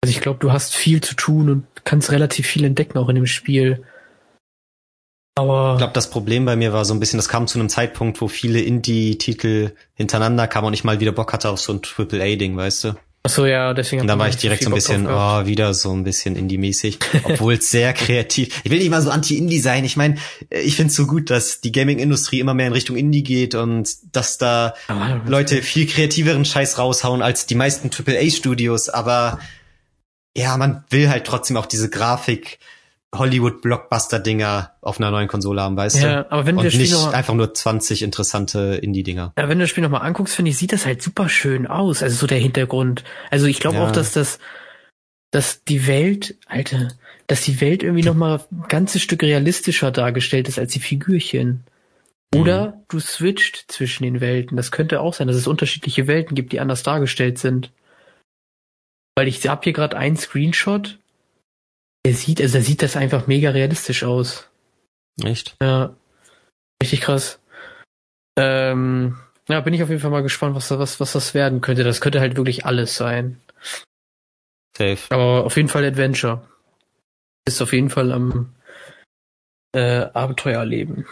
Also 0.01 0.11
ich 0.11 0.21
glaube, 0.21 0.39
du 0.39 0.53
hast 0.53 0.75
viel 0.75 1.01
zu 1.01 1.15
tun 1.15 1.49
und 1.49 1.65
kannst 1.83 2.11
relativ 2.11 2.47
viel 2.47 2.63
entdecken 2.63 2.97
auch 2.97 3.09
in 3.09 3.15
dem 3.15 3.25
Spiel. 3.25 3.83
Aber 5.35 5.73
ich 5.73 5.79
glaube, 5.79 5.93
das 5.93 6.09
Problem 6.09 6.45
bei 6.45 6.55
mir 6.55 6.71
war 6.71 6.85
so 6.85 6.93
ein 6.93 6.99
bisschen, 6.99 7.17
das 7.17 7.27
kam 7.27 7.47
zu 7.47 7.57
einem 7.57 7.67
Zeitpunkt, 7.67 8.21
wo 8.21 8.27
viele 8.27 8.61
Indie-Titel 8.61 9.71
hintereinander 9.95 10.47
kamen 10.47 10.67
und 10.67 10.73
ich 10.73 10.83
mal 10.83 10.99
wieder 10.99 11.11
Bock 11.11 11.33
hatte 11.33 11.49
auf 11.49 11.59
so 11.59 11.73
ein 11.73 11.81
Triple-A-Ding, 11.81 12.55
weißt 12.55 12.83
du? 12.83 12.93
Ach 13.25 13.31
so, 13.31 13.45
ja, 13.45 13.73
deswegen. 13.73 14.01
Und 14.01 14.07
dann 14.07 14.19
war 14.19 14.27
ich 14.27 14.35
direkt 14.35 14.63
so 14.63 14.69
ein 14.69 14.73
bisschen, 14.73 15.07
oh, 15.07 15.45
wieder 15.45 15.73
so 15.73 15.93
ein 15.93 16.03
bisschen 16.03 16.35
Indie-mäßig, 16.35 16.99
obwohl 17.23 17.53
es 17.53 17.69
sehr 17.69 17.93
kreativ. 17.93 18.59
Ich 18.65 18.69
will 18.71 18.79
nicht 18.79 18.89
mal 18.89 19.01
so 19.01 19.11
anti-Indie 19.11 19.59
sein. 19.59 19.85
Ich 19.85 19.95
meine, 19.95 20.17
ich 20.49 20.75
finde 20.75 20.89
es 20.89 20.97
so 20.97 21.07
gut, 21.07 21.29
dass 21.29 21.61
die 21.61 21.71
Gaming-Industrie 21.71 22.41
immer 22.41 22.53
mehr 22.53 22.67
in 22.67 22.73
Richtung 22.73 22.97
Indie 22.97 23.23
geht 23.23 23.55
und 23.55 23.89
dass 24.11 24.37
da 24.37 24.73
Leute 25.25 25.61
viel 25.61 25.87
kreativeren 25.87 26.43
Scheiß 26.43 26.77
raushauen 26.77 27.21
als 27.21 27.45
die 27.45 27.55
meisten 27.55 27.91
Triple-A-Studios. 27.91 28.89
Aber 28.89 29.39
ja, 30.35 30.57
man 30.57 30.83
will 30.89 31.07
halt 31.07 31.23
trotzdem 31.25 31.55
auch 31.55 31.65
diese 31.65 31.89
Grafik 31.89 32.59
Hollywood-Blockbuster-Dinger 33.13 34.71
auf 34.81 34.99
einer 34.99 35.11
neuen 35.11 35.27
Konsole 35.27 35.61
haben, 35.61 35.77
weißt 35.77 35.97
ja, 35.97 36.01
du? 36.01 36.07
Ja, 36.07 36.25
aber 36.29 36.45
wenn 36.45 36.57
du 36.57 36.63
das 36.63 36.73
Spiel 36.73 36.85
nicht 36.85 36.93
noch 36.93 37.13
einfach 37.13 37.33
nur 37.33 37.53
20 37.53 38.01
interessante 38.01 38.79
Indie-Dinger. 38.81 39.33
Ja, 39.37 39.49
wenn 39.49 39.59
du 39.59 39.63
das 39.63 39.69
Spiel 39.69 39.83
nochmal 39.83 40.01
anguckst, 40.01 40.35
finde 40.35 40.51
ich, 40.51 40.57
sieht 40.57 40.73
das 40.73 40.85
halt 40.85 41.01
super 41.01 41.29
schön 41.29 41.67
aus. 41.67 42.03
Also 42.03 42.15
so 42.15 42.27
der 42.27 42.39
Hintergrund. 42.39 43.03
Also 43.29 43.45
ich 43.45 43.59
glaube 43.59 43.77
ja. 43.77 43.85
auch, 43.85 43.91
dass 43.91 44.13
das, 44.13 44.39
dass 45.31 45.63
die 45.63 45.87
Welt, 45.87 46.35
Alter, 46.47 46.89
dass 47.27 47.41
die 47.41 47.61
Welt 47.61 47.83
irgendwie 47.83 48.03
nochmal 48.03 48.41
ein 48.51 48.65
ganzes 48.67 49.01
Stück 49.01 49.23
realistischer 49.23 49.91
dargestellt 49.91 50.47
ist 50.47 50.59
als 50.59 50.73
die 50.73 50.79
Figürchen. 50.79 51.63
Oder 52.35 52.67
mhm. 52.67 52.73
du 52.89 52.99
switcht 52.99 53.65
zwischen 53.71 54.03
den 54.03 54.21
Welten. 54.21 54.57
Das 54.57 54.71
könnte 54.71 55.01
auch 55.01 55.13
sein, 55.13 55.27
dass 55.27 55.37
es 55.37 55.47
unterschiedliche 55.47 56.07
Welten 56.07 56.35
gibt, 56.35 56.51
die 56.51 56.59
anders 56.59 56.83
dargestellt 56.83 57.37
sind. 57.37 57.71
Weil 59.15 59.27
ich 59.27 59.47
hab 59.47 59.63
hier 59.63 59.73
gerade 59.73 59.97
einen 59.97 60.17
Screenshot. 60.17 60.97
Der 62.05 62.13
sieht, 62.13 62.41
also 62.41 62.53
der 62.53 62.63
sieht 62.63 62.81
das 62.81 62.95
einfach 62.95 63.27
mega 63.27 63.51
realistisch 63.51 64.03
aus. 64.03 64.49
Echt? 65.23 65.55
Ja. 65.61 65.95
Richtig 66.81 67.01
krass. 67.01 67.39
Ähm, 68.37 69.17
ja, 69.47 69.61
bin 69.61 69.73
ich 69.73 69.83
auf 69.83 69.89
jeden 69.89 70.01
Fall 70.01 70.11
mal 70.11 70.23
gespannt, 70.23 70.55
was, 70.55 70.69
was, 70.71 70.99
was 70.99 71.13
das 71.13 71.33
werden 71.33 71.61
könnte. 71.61 71.83
Das 71.83 72.01
könnte 72.01 72.19
halt 72.19 72.35
wirklich 72.35 72.65
alles 72.65 72.95
sein. 72.95 73.39
Safe. 74.77 74.99
Aber 75.09 75.45
auf 75.45 75.55
jeden 75.55 75.69
Fall 75.69 75.85
Adventure. 75.85 76.47
Ist 77.45 77.61
auf 77.61 77.73
jeden 77.73 77.89
Fall 77.89 78.11
am 78.11 78.53
äh, 79.73 80.05
Abenteuer 80.13 80.59
erleben. 80.59 81.05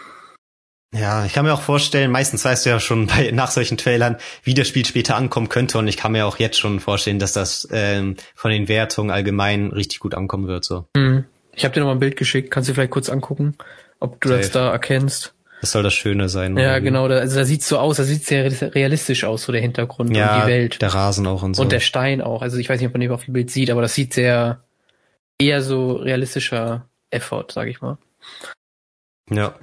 Ja, 0.94 1.24
ich 1.24 1.32
kann 1.32 1.46
mir 1.46 1.54
auch 1.54 1.62
vorstellen, 1.62 2.10
meistens 2.10 2.44
weißt 2.44 2.66
du 2.66 2.70
ja 2.70 2.80
schon 2.80 3.06
bei, 3.08 3.30
nach 3.32 3.50
solchen 3.50 3.76
Trailern, 3.76 4.16
wie 4.42 4.54
das 4.54 4.68
Spiel 4.68 4.84
später 4.84 5.16
ankommen 5.16 5.48
könnte 5.48 5.78
und 5.78 5.88
ich 5.88 5.96
kann 5.96 6.12
mir 6.12 6.26
auch 6.26 6.38
jetzt 6.38 6.58
schon 6.58 6.80
vorstellen, 6.80 7.18
dass 7.18 7.32
das 7.32 7.66
ähm, 7.72 8.16
von 8.34 8.50
den 8.50 8.68
Wertungen 8.68 9.10
allgemein 9.10 9.68
richtig 9.68 10.00
gut 10.00 10.14
ankommen 10.14 10.46
wird. 10.46 10.64
So. 10.64 10.86
Mhm. 10.94 11.24
Ich 11.54 11.64
habe 11.64 11.74
dir 11.74 11.80
noch 11.80 11.86
mal 11.86 11.92
ein 11.92 12.00
Bild 12.00 12.16
geschickt, 12.16 12.50
kannst 12.50 12.68
du 12.68 12.74
vielleicht 12.74 12.90
kurz 12.90 13.08
angucken, 13.08 13.56
ob 14.00 14.20
du 14.20 14.28
Safe. 14.28 14.40
das 14.40 14.50
da 14.50 14.70
erkennst. 14.70 15.34
Das 15.60 15.70
soll 15.70 15.84
das 15.84 15.94
Schöne 15.94 16.28
sein. 16.28 16.56
Ja, 16.56 16.80
genau, 16.80 17.06
da, 17.06 17.18
also 17.18 17.38
da 17.38 17.44
sieht's 17.44 17.68
so 17.68 17.78
aus, 17.78 17.96
da 17.96 18.02
sieht's 18.02 18.26
sehr 18.26 18.74
realistisch 18.74 19.22
aus, 19.24 19.44
so 19.44 19.52
der 19.52 19.60
Hintergrund 19.60 20.14
ja, 20.16 20.34
und 20.34 20.42
die 20.42 20.48
Welt. 20.48 20.82
der 20.82 20.92
Rasen 20.92 21.26
auch 21.26 21.42
und 21.42 21.54
so. 21.54 21.62
Und 21.62 21.70
der 21.70 21.78
Stein 21.78 22.20
auch, 22.20 22.42
also 22.42 22.58
ich 22.58 22.68
weiß 22.68 22.80
nicht, 22.80 22.88
ob 22.88 22.94
man 22.94 23.00
den 23.00 23.12
auf 23.12 23.26
dem 23.26 23.34
Bild 23.34 23.50
sieht, 23.50 23.70
aber 23.70 23.80
das 23.80 23.94
sieht 23.94 24.12
sehr, 24.12 24.64
eher 25.38 25.62
so 25.62 25.92
realistischer 25.92 26.88
Effort, 27.10 27.46
sag 27.52 27.68
ich 27.68 27.80
mal. 27.80 27.96
Ja. 29.30 29.54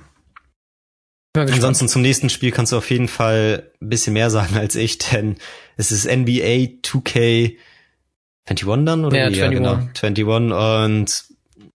Ansonsten 1.35 1.87
zum 1.87 2.01
nächsten 2.01 2.29
Spiel 2.29 2.51
kannst 2.51 2.71
du 2.71 2.77
auf 2.77 2.89
jeden 2.89 3.07
Fall 3.07 3.71
ein 3.81 3.89
bisschen 3.89 4.13
mehr 4.13 4.29
sagen 4.29 4.57
als 4.57 4.75
ich, 4.75 4.97
denn 4.97 5.37
es 5.77 5.91
ist 5.91 6.05
NBA 6.05 6.79
2K 6.83 7.55
21 8.45 8.85
dann 8.85 9.05
oder? 9.05 9.17
Ja, 9.17 9.25
21. 9.25 9.39
ja 9.39 9.49
genau. 9.49 9.73
21 9.73 10.25
und 10.25 11.29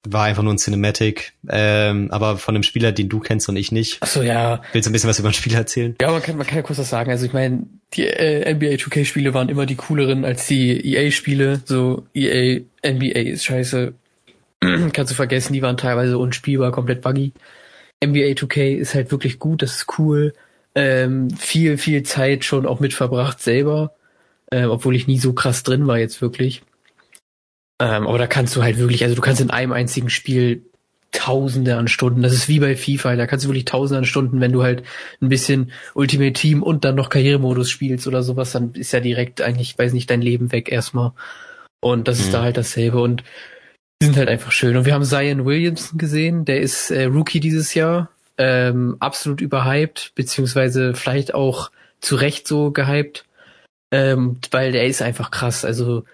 war 0.07 0.25
einfach 0.25 0.43
nur 0.43 0.53
ein 0.53 0.59
Cinematic, 0.59 1.33
ähm, 1.49 2.11
aber 2.11 2.37
von 2.37 2.55
einem 2.55 2.63
Spieler, 2.63 2.93
den 2.93 3.09
du 3.09 3.21
kennst 3.21 3.49
und 3.49 3.57
ich 3.57 3.73
nicht. 3.73 3.99
Ach 4.01 4.07
so, 4.07 4.23
ja. 4.23 4.61
Willst 4.73 4.87
du 4.87 4.91
ein 4.91 4.93
bisschen 4.93 5.09
was 5.09 5.19
über 5.19 5.29
ein 5.29 5.35
Spiel 5.35 5.55
erzählen? 5.55 5.97
Ja, 6.01 6.11
man 6.11 6.23
kann, 6.23 6.37
man 6.37 6.47
kann 6.47 6.57
ja 6.57 6.63
kurz 6.63 6.79
was 6.79 6.91
sagen. 6.91 7.11
Also 7.11 7.25
ich 7.25 7.33
meine, 7.33 7.65
die 7.95 8.07
äh, 8.07 8.53
NBA 8.55 8.75
2K-Spiele 8.75 9.33
waren 9.33 9.49
immer 9.49 9.67
die 9.67 9.77
cooleren 9.77 10.25
als 10.25 10.47
die 10.47 10.95
EA-Spiele. 10.95 11.63
So 11.65 12.07
EA, 12.13 12.61
NBA 12.87 13.21
ist 13.21 13.45
scheiße. 13.45 13.95
Kannst 14.93 15.11
du 15.11 15.15
vergessen, 15.15 15.55
die 15.55 15.63
waren 15.63 15.77
teilweise 15.77 16.19
unspielbar, 16.19 16.73
komplett 16.73 17.01
buggy. 17.01 17.33
NBA 18.07 18.35
2K 18.35 18.77
ist 18.77 18.95
halt 18.95 19.11
wirklich 19.11 19.39
gut, 19.39 19.63
das 19.63 19.77
ist 19.77 19.99
cool. 19.99 20.35
Ähm, 20.75 21.31
viel, 21.31 21.79
viel 21.79 22.03
Zeit 22.03 22.45
schon 22.45 22.67
auch 22.67 22.81
mit 22.81 22.95
verbracht 22.95 23.41
selber. 23.41 23.95
Ähm, 24.51 24.71
obwohl 24.71 24.95
ich 24.95 25.07
nie 25.07 25.19
so 25.19 25.33
krass 25.33 25.63
drin 25.63 25.87
war 25.87 25.99
jetzt 25.99 26.21
wirklich. 26.21 26.63
Ähm, 27.81 28.07
aber 28.07 28.19
da 28.19 28.27
kannst 28.27 28.55
du 28.57 28.63
halt 28.63 28.79
wirklich, 28.79 29.03
also 29.03 29.17
du 29.17 29.23
kannst 29.23 29.41
in 29.41 29.51
einem 29.51 29.73
einzigen 29.73 30.11
Spiel 30.11 30.63
Tausende 31.15 31.77
an 31.77 31.87
Stunden. 31.87 32.23
Das 32.23 32.33
ist 32.33 32.49
wie 32.49 32.59
bei 32.59 32.75
FIFA. 32.75 33.15
Da 33.15 33.29
kannst 33.29 33.45
du 33.45 33.49
wirklich 33.49 33.67
Tausende 33.67 33.99
an 33.99 34.05
Stunden, 34.05 34.41
wenn 34.41 34.51
du 34.51 34.65
halt 34.65 34.83
ein 35.23 35.29
bisschen 35.29 35.71
Ultimate 35.95 36.33
Team 36.33 36.61
und 36.61 36.85
dann 36.85 36.97
noch 36.97 37.09
Karrieremodus 37.09 37.71
spielst 37.71 38.09
oder 38.09 38.25
sowas, 38.25 38.51
dann 38.51 38.75
ist 38.75 38.93
ja 38.93 38.99
direkt 38.99 39.41
eigentlich, 39.41 39.79
weiß 39.79 39.93
nicht, 39.93 40.11
dein 40.11 40.21
Leben 40.21 40.51
weg 40.51 40.73
erstmal. 40.73 41.13
Und 41.81 42.09
das 42.09 42.19
mhm. 42.19 42.25
ist 42.25 42.35
da 42.35 42.43
halt 42.43 42.57
dasselbe. 42.57 43.01
Und 43.01 43.23
die 44.01 44.07
sind 44.07 44.17
halt 44.17 44.29
einfach 44.29 44.53
schön. 44.53 44.77
Und 44.77 44.85
wir 44.85 44.95
haben 44.95 45.05
Zion 45.05 45.45
Williamson 45.45 45.99
gesehen, 45.99 46.45
der 46.45 46.61
ist 46.61 46.91
äh, 46.91 47.05
Rookie 47.05 47.41
dieses 47.41 47.75
Jahr. 47.75 48.11
Ähm, 48.37 48.97
absolut 48.99 49.41
überhyped, 49.41 50.13
beziehungsweise 50.15 50.95
vielleicht 50.95 51.35
auch 51.35 51.71
zu 52.01 52.17
Recht 52.17 52.49
so 52.49 52.71
gehyped. 52.73 53.25
Ähm, 53.91 54.39
weil 54.51 54.73
der 54.73 54.87
ist 54.87 55.03
einfach 55.03 55.31
krass. 55.31 55.65
Also 55.65 56.05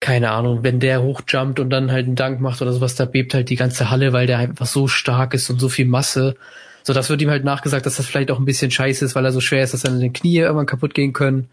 keine 0.00 0.32
Ahnung, 0.32 0.62
wenn 0.62 0.80
der 0.80 1.02
hochjumpt 1.02 1.60
und 1.60 1.70
dann 1.70 1.90
halt 1.90 2.06
einen 2.06 2.16
Dank 2.16 2.40
macht 2.40 2.60
oder 2.60 2.72
sowas, 2.72 2.94
da 2.94 3.06
bebt 3.06 3.32
halt 3.32 3.48
die 3.48 3.56
ganze 3.56 3.90
Halle, 3.90 4.12
weil 4.12 4.26
der 4.26 4.38
einfach 4.38 4.66
so 4.66 4.86
stark 4.86 5.32
ist 5.32 5.48
und 5.48 5.58
so 5.58 5.70
viel 5.70 5.86
Masse. 5.86 6.36
So, 6.82 6.92
das 6.92 7.08
wird 7.08 7.22
ihm 7.22 7.30
halt 7.30 7.44
nachgesagt, 7.44 7.86
dass 7.86 7.96
das 7.96 8.04
vielleicht 8.04 8.30
auch 8.30 8.38
ein 8.38 8.44
bisschen 8.44 8.70
scheiße 8.70 9.02
ist, 9.04 9.14
weil 9.14 9.24
er 9.24 9.32
so 9.32 9.40
schwer 9.40 9.64
ist, 9.64 9.72
dass 9.72 9.80
seine 9.80 10.10
Knie 10.10 10.36
irgendwann 10.36 10.66
kaputt 10.66 10.92
gehen 10.92 11.14
können. 11.14 11.48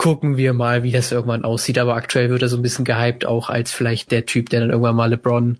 Gucken 0.00 0.38
wir 0.38 0.54
mal, 0.54 0.82
wie 0.82 0.92
das 0.92 1.12
irgendwann 1.12 1.44
aussieht. 1.44 1.76
Aber 1.76 1.94
aktuell 1.94 2.30
wird 2.30 2.40
er 2.40 2.48
so 2.48 2.56
ein 2.56 2.62
bisschen 2.62 2.86
gehypt, 2.86 3.26
auch 3.26 3.50
als 3.50 3.70
vielleicht 3.70 4.10
der 4.12 4.24
Typ, 4.24 4.48
der 4.48 4.60
dann 4.60 4.70
irgendwann 4.70 4.96
mal 4.96 5.10
LeBron 5.10 5.58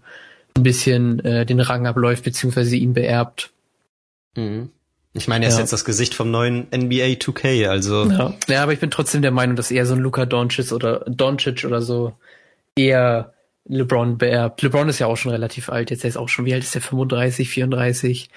ein 0.56 0.62
bisschen 0.62 1.22
äh, 1.26 1.44
den 1.44 1.60
Rang 1.60 1.86
abläuft, 1.86 2.24
beziehungsweise 2.24 2.74
ihn 2.74 2.94
beerbt. 2.94 3.50
Mhm. 4.38 4.70
Ich 5.12 5.28
meine, 5.28 5.44
er 5.44 5.48
ist 5.50 5.56
ja. 5.56 5.60
jetzt 5.60 5.74
das 5.74 5.84
Gesicht 5.84 6.14
vom 6.14 6.30
neuen 6.30 6.68
NBA 6.74 7.18
2K, 7.18 7.68
also. 7.68 8.06
Ja. 8.06 8.32
ja, 8.48 8.62
aber 8.62 8.72
ich 8.72 8.80
bin 8.80 8.90
trotzdem 8.90 9.20
der 9.20 9.30
Meinung, 9.30 9.56
dass 9.56 9.70
eher 9.70 9.84
so 9.84 9.92
ein 9.92 10.00
Luka 10.00 10.24
Doncic 10.24 10.72
oder 10.72 11.00
Doncic 11.00 11.66
oder 11.66 11.82
so 11.82 12.14
eher 12.74 13.34
LeBron 13.68 14.16
beerbt. 14.16 14.62
LeBron 14.62 14.88
ist 14.88 15.00
ja 15.00 15.06
auch 15.06 15.18
schon 15.18 15.32
relativ 15.32 15.68
alt, 15.68 15.90
jetzt 15.90 16.02
er 16.02 16.08
ist 16.08 16.16
auch 16.16 16.30
schon, 16.30 16.46
wie 16.46 16.54
alt 16.54 16.62
ist 16.62 16.74
der? 16.74 16.80
35, 16.80 17.50
34. 17.50 18.30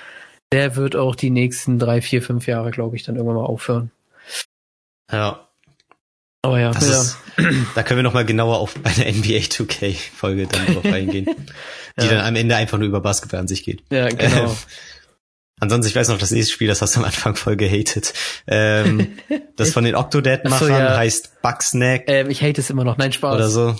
Der 0.51 0.75
wird 0.75 0.97
auch 0.97 1.15
die 1.15 1.29
nächsten 1.29 1.79
drei, 1.79 2.01
vier, 2.01 2.21
fünf 2.21 2.45
Jahre, 2.45 2.71
glaube 2.71 2.97
ich, 2.97 3.03
dann 3.03 3.15
irgendwann 3.15 3.37
mal 3.37 3.45
aufhören. 3.45 3.89
Ja. 5.09 5.47
Aber 6.43 6.59
ja, 6.59 6.71
das 6.71 6.87
ja. 6.87 7.01
Ist, 7.01 7.17
da 7.73 7.83
können 7.83 7.99
wir 7.99 8.03
noch 8.03 8.13
mal 8.13 8.25
genauer 8.25 8.59
auf 8.59 8.75
eine 8.83 9.11
NBA 9.11 9.39
2K 9.39 9.95
Folge 10.15 10.45
dann 10.45 10.65
drauf 10.67 10.85
eingehen, 10.93 11.25
die 11.99 12.05
ja. 12.05 12.11
dann 12.11 12.25
am 12.25 12.35
Ende 12.35 12.55
einfach 12.55 12.77
nur 12.77 12.87
über 12.87 12.99
Basketball 13.01 13.39
an 13.39 13.47
sich 13.47 13.63
geht. 13.63 13.81
Ja, 13.89 14.09
genau. 14.09 14.55
Ansonsten, 15.59 15.89
ich 15.89 15.95
weiß 15.95 16.09
noch, 16.09 16.17
das 16.17 16.31
nächste 16.31 16.51
Spiel, 16.51 16.67
das 16.67 16.81
hast 16.81 16.95
du 16.95 16.99
am 16.99 17.05
Anfang 17.05 17.37
voll 17.37 17.55
gehatet. 17.55 18.13
Ähm, 18.47 19.13
das 19.55 19.71
von 19.71 19.85
den 19.85 19.95
Octodad-Machern 19.95 20.67
so, 20.67 20.73
ja. 20.73 20.97
heißt 20.97 21.41
Bugsnack. 21.41 22.03
Ähm, 22.07 22.29
ich 22.29 22.41
hate 22.43 22.59
es 22.59 22.69
immer 22.69 22.83
noch. 22.83 22.97
Nein, 22.97 23.13
Spaß. 23.13 23.35
Oder 23.35 23.47
so. 23.47 23.75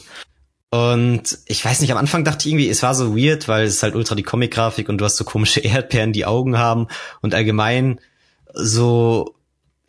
Und 0.70 1.38
ich 1.46 1.64
weiß 1.64 1.82
nicht, 1.82 1.92
am 1.92 1.98
Anfang 1.98 2.24
dachte 2.24 2.48
ich 2.48 2.54
irgendwie, 2.54 2.70
es 2.70 2.82
war 2.82 2.96
so 2.96 3.18
weird, 3.18 3.50
weil 3.50 3.66
es 3.66 3.76
ist 3.76 3.84
halt 3.84 3.96
ultra 3.96 4.16
die 4.16 4.24
Comic-Grafik 4.24 4.88
und 4.88 4.98
du 4.98 5.06
hast 5.06 5.18
so 5.18 5.26
komische 5.26 5.60
Erdbeeren, 5.60 6.14
die 6.14 6.26
Augen 6.26 6.58
haben 6.58 6.88
und 7.22 7.36
allgemein 7.36 8.00
so, 8.54 9.36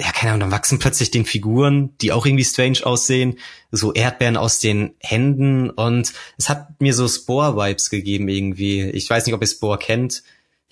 ja, 0.00 0.10
keine 0.12 0.32
Ahnung, 0.32 0.50
dann 0.50 0.58
wachsen 0.58 0.78
plötzlich 0.78 1.10
den 1.10 1.24
Figuren, 1.24 1.96
die 2.00 2.10
auch 2.10 2.26
irgendwie 2.26 2.44
strange 2.44 2.80
aussehen, 2.84 3.38
so 3.70 3.92
Erdbeeren 3.92 4.36
aus 4.36 4.58
den 4.58 4.94
Händen 4.98 5.70
und 5.70 6.12
es 6.36 6.48
hat 6.48 6.80
mir 6.80 6.94
so 6.94 7.06
Spore-Vibes 7.06 7.90
gegeben 7.90 8.28
irgendwie. 8.28 8.82
Ich 8.82 9.08
weiß 9.08 9.24
nicht, 9.24 9.34
ob 9.34 9.40
ihr 9.40 9.46
Spore 9.46 9.78
kennt 9.78 10.24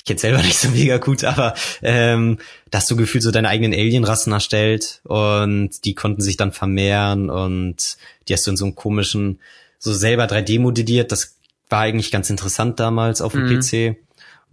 ich 0.03 0.07
kenne 0.07 0.19
selber 0.19 0.39
nicht 0.43 0.59
so 0.59 0.69
mega 0.69 0.99
gut, 0.99 1.24
aber 1.24 1.55
ähm, 1.81 2.39
dass 2.70 2.89
du 2.89 2.97
gefühlt 2.97 3.23
so 3.23 3.31
deine 3.31 3.49
eigenen 3.49 3.73
Alienrassen 3.73 4.32
erstellt 4.32 5.01
und 5.05 5.85
die 5.85 5.94
konnten 5.94 6.23
sich 6.23 6.36
dann 6.36 6.53
vermehren 6.53 7.31
und 7.31 7.97
die 8.27 8.32
hast 8.35 8.47
du 8.47 8.51
in 8.51 8.57
so 8.57 8.65
einem 8.65 8.74
komischen, 8.74 9.40
so 9.78 9.93
selber 9.93 10.24
3D 10.24 10.59
modelliert. 10.59 11.12
Das 11.12 11.36
war 11.69 11.81
eigentlich 11.81 12.11
ganz 12.11 12.31
interessant 12.31 12.81
damals 12.81 13.20
auf 13.20 13.32
dem 13.32 13.47
mhm. 13.47 13.61
PC. 13.61 13.97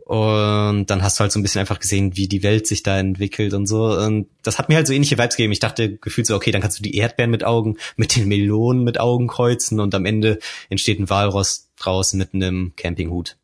Und 0.10 0.88
dann 0.88 1.04
hast 1.04 1.20
du 1.20 1.22
halt 1.22 1.32
so 1.32 1.38
ein 1.38 1.44
bisschen 1.44 1.60
einfach 1.60 1.78
gesehen, 1.78 2.18
wie 2.18 2.28
die 2.28 2.42
Welt 2.42 2.66
sich 2.66 2.82
da 2.82 2.98
entwickelt 2.98 3.54
und 3.54 3.68
so. 3.68 3.96
Und 3.96 4.26
das 4.42 4.58
hat 4.58 4.68
mir 4.68 4.76
halt 4.76 4.88
so 4.88 4.94
ähnliche 4.94 5.20
Vibes 5.20 5.36
gegeben. 5.36 5.54
Ich 5.54 5.60
dachte 5.60 5.98
gefühlt 5.98 6.26
so, 6.26 6.36
okay, 6.36 6.50
dann 6.50 6.64
kannst 6.64 6.80
du 6.80 6.82
die 6.82 6.96
Erdbeeren 6.96 7.30
mit 7.30 7.44
Augen, 7.44 7.78
mit 7.96 8.16
den 8.16 8.28
Melonen 8.28 8.84
mit 8.84 9.00
Augen 9.00 9.28
kreuzen 9.28 9.80
und 9.80 9.94
am 9.94 10.08
Ende 10.08 10.40
entsteht 10.70 11.00
ein 11.00 11.12
Walross 11.12 11.70
draußen 11.78 12.18
mit 12.18 12.34
einem 12.34 12.74
Campinghut 12.76 13.38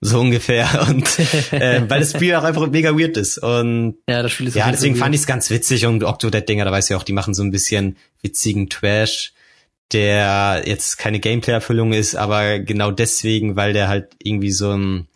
so 0.00 0.20
ungefähr. 0.20 0.86
Und 0.88 1.18
äh, 1.52 1.82
weil 1.88 1.98
das 2.00 2.12
Spiel 2.12 2.36
auch 2.36 2.44
einfach 2.44 2.68
mega 2.68 2.96
weird 2.96 3.16
ist. 3.16 3.38
Und 3.38 3.96
ja, 4.08 4.22
das 4.22 4.30
Spiel 4.30 4.46
ist 4.46 4.54
ja 4.54 4.70
deswegen 4.70 4.94
fand 4.94 5.16
ich 5.16 5.22
es 5.22 5.26
ganz 5.26 5.50
witzig 5.50 5.86
und 5.86 6.04
Octodad-Dinger, 6.04 6.64
da 6.64 6.70
weißt 6.70 6.90
du 6.90 6.94
ja 6.94 7.00
auch, 7.00 7.04
die 7.04 7.12
machen 7.12 7.34
so 7.34 7.42
ein 7.42 7.50
bisschen 7.50 7.96
witzigen 8.20 8.68
Trash, 8.68 9.32
der 9.92 10.62
jetzt 10.66 10.98
keine 10.98 11.18
Gameplay-Erfüllung 11.18 11.92
ist, 11.92 12.14
aber 12.14 12.60
genau 12.60 12.92
deswegen, 12.92 13.56
weil 13.56 13.72
der 13.72 13.88
halt 13.88 14.10
irgendwie 14.22 14.52
so 14.52 14.70
einen 14.70 15.08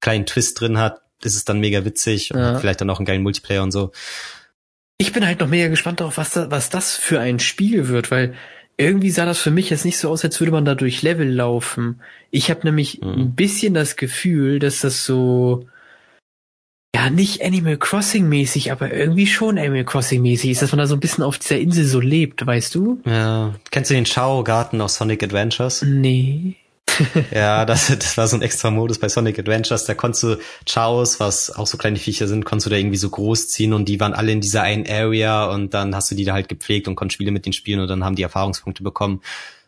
kleinen 0.00 0.26
Twist 0.26 0.60
drin 0.60 0.78
hat, 0.78 1.02
ist 1.22 1.36
es 1.36 1.44
dann 1.44 1.60
mega 1.60 1.84
witzig 1.84 2.30
ja. 2.30 2.52
und 2.52 2.60
vielleicht 2.60 2.80
dann 2.80 2.90
auch 2.90 2.98
einen 2.98 3.06
geilen 3.06 3.22
Multiplayer 3.22 3.62
und 3.62 3.72
so. 3.72 3.92
Ich 4.98 5.12
bin 5.12 5.26
halt 5.26 5.40
noch 5.40 5.48
mega 5.48 5.68
gespannt 5.68 6.00
darauf, 6.00 6.18
was, 6.18 6.30
da, 6.32 6.50
was 6.50 6.70
das 6.70 6.94
für 6.96 7.20
ein 7.20 7.38
Spiel 7.38 7.88
wird, 7.88 8.10
weil 8.10 8.34
irgendwie 8.76 9.10
sah 9.10 9.26
das 9.26 9.38
für 9.38 9.50
mich 9.50 9.70
jetzt 9.70 9.84
nicht 9.84 9.98
so 9.98 10.10
aus, 10.10 10.24
als 10.24 10.40
würde 10.40 10.52
man 10.52 10.64
da 10.64 10.74
durch 10.74 11.02
Level 11.02 11.30
laufen. 11.30 12.00
Ich 12.30 12.50
habe 12.50 12.60
nämlich 12.64 13.00
mhm. 13.00 13.12
ein 13.12 13.34
bisschen 13.34 13.74
das 13.74 13.96
Gefühl, 13.96 14.58
dass 14.58 14.80
das 14.80 15.04
so 15.04 15.66
ja 16.94 17.10
nicht 17.10 17.42
Animal 17.42 17.76
Crossing 17.76 18.28
mäßig, 18.28 18.72
aber 18.72 18.92
irgendwie 18.92 19.26
schon 19.26 19.58
Animal 19.58 19.84
Crossing 19.84 20.22
mäßig 20.22 20.50
ist, 20.50 20.62
dass 20.62 20.72
man 20.72 20.78
da 20.78 20.86
so 20.86 20.96
ein 20.96 21.00
bisschen 21.00 21.24
auf 21.24 21.38
dieser 21.38 21.58
Insel 21.58 21.84
so 21.84 22.00
lebt, 22.00 22.46
weißt 22.46 22.74
du? 22.74 23.00
Ja. 23.04 23.54
Kennst 23.70 23.90
du 23.90 23.94
den 23.94 24.06
Schau-Garten 24.06 24.80
aus 24.80 24.96
Sonic 24.96 25.22
Adventures? 25.22 25.82
Nee. 25.82 26.56
ja, 27.34 27.64
das, 27.64 27.88
das 27.88 28.16
war 28.16 28.28
so 28.28 28.36
ein 28.36 28.42
extra 28.42 28.70
Modus 28.70 28.98
bei 28.98 29.08
Sonic 29.08 29.38
Adventures. 29.38 29.84
Da 29.84 29.94
konntest 29.94 30.22
du 30.22 30.36
Chaos, 30.66 31.20
was 31.20 31.50
auch 31.50 31.66
so 31.66 31.76
kleine 31.76 31.98
Viecher 31.98 32.28
sind, 32.28 32.44
konntest 32.44 32.66
du 32.66 32.70
da 32.70 32.76
irgendwie 32.76 32.96
so 32.96 33.10
groß 33.10 33.48
ziehen 33.48 33.72
und 33.72 33.88
die 33.88 34.00
waren 34.00 34.14
alle 34.14 34.32
in 34.32 34.40
dieser 34.40 34.62
einen 34.62 34.86
Area 34.88 35.46
und 35.46 35.74
dann 35.74 35.94
hast 35.94 36.10
du 36.10 36.14
die 36.14 36.24
da 36.24 36.32
halt 36.32 36.48
gepflegt 36.48 36.88
und 36.88 36.96
konntest 36.96 37.14
Spiele 37.14 37.30
mit 37.30 37.46
denen 37.46 37.52
spielen 37.52 37.80
und 37.80 37.88
dann 37.88 38.04
haben 38.04 38.16
die 38.16 38.22
Erfahrungspunkte 38.22 38.82
bekommen. 38.82 39.22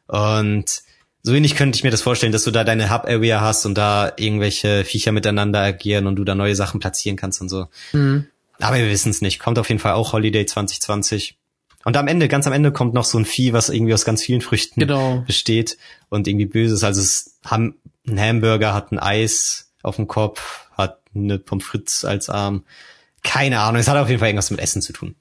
Und 0.06 0.82
so 1.22 1.32
ähnlich 1.32 1.54
könnte 1.54 1.76
ich 1.76 1.84
mir 1.84 1.90
das 1.90 2.02
vorstellen, 2.02 2.32
dass 2.32 2.44
du 2.44 2.50
da 2.50 2.64
deine 2.64 2.90
Hub-Area 2.90 3.40
hast 3.40 3.64
und 3.64 3.76
da 3.76 4.12
irgendwelche 4.16 4.84
Viecher 4.84 5.12
miteinander 5.12 5.60
agieren 5.60 6.06
und 6.06 6.16
du 6.16 6.24
da 6.24 6.34
neue 6.34 6.56
Sachen 6.56 6.80
platzieren 6.80 7.16
kannst 7.16 7.40
und 7.40 7.48
so. 7.48 7.68
Mhm. 7.92 8.26
Aber 8.58 8.76
wir 8.76 8.88
wissen 8.90 9.10
es 9.10 9.22
nicht. 9.22 9.38
Kommt 9.38 9.58
auf 9.58 9.68
jeden 9.68 9.80
Fall 9.80 9.92
auch 9.92 10.12
Holiday 10.12 10.46
2020. 10.46 11.36
Und 11.84 11.96
am 11.96 12.08
Ende, 12.08 12.28
ganz 12.28 12.46
am 12.46 12.52
Ende 12.52 12.72
kommt 12.72 12.94
noch 12.94 13.04
so 13.04 13.18
ein 13.18 13.24
Vieh, 13.24 13.52
was 13.52 13.68
irgendwie 13.68 13.94
aus 13.94 14.04
ganz 14.04 14.22
vielen 14.22 14.40
Früchten 14.40 14.80
genau. 14.80 15.22
besteht 15.26 15.78
und 16.08 16.28
irgendwie 16.28 16.46
böses. 16.46 16.84
Also 16.84 17.00
es 17.00 17.38
haben 17.44 17.80
ein 18.06 18.20
Hamburger 18.20 18.74
hat 18.74 18.92
ein 18.92 18.98
Eis 18.98 19.72
auf 19.82 19.96
dem 19.96 20.06
Kopf, 20.06 20.68
hat 20.72 21.00
eine 21.14 21.38
Pommes 21.38 21.64
frites 21.64 22.04
als 22.04 22.28
Arm. 22.28 22.64
Keine 23.22 23.60
Ahnung, 23.60 23.80
es 23.80 23.88
hat 23.88 23.96
auf 23.96 24.08
jeden 24.08 24.20
Fall 24.20 24.28
irgendwas 24.28 24.50
mit 24.50 24.60
Essen 24.60 24.82
zu 24.82 24.92
tun. 24.92 25.16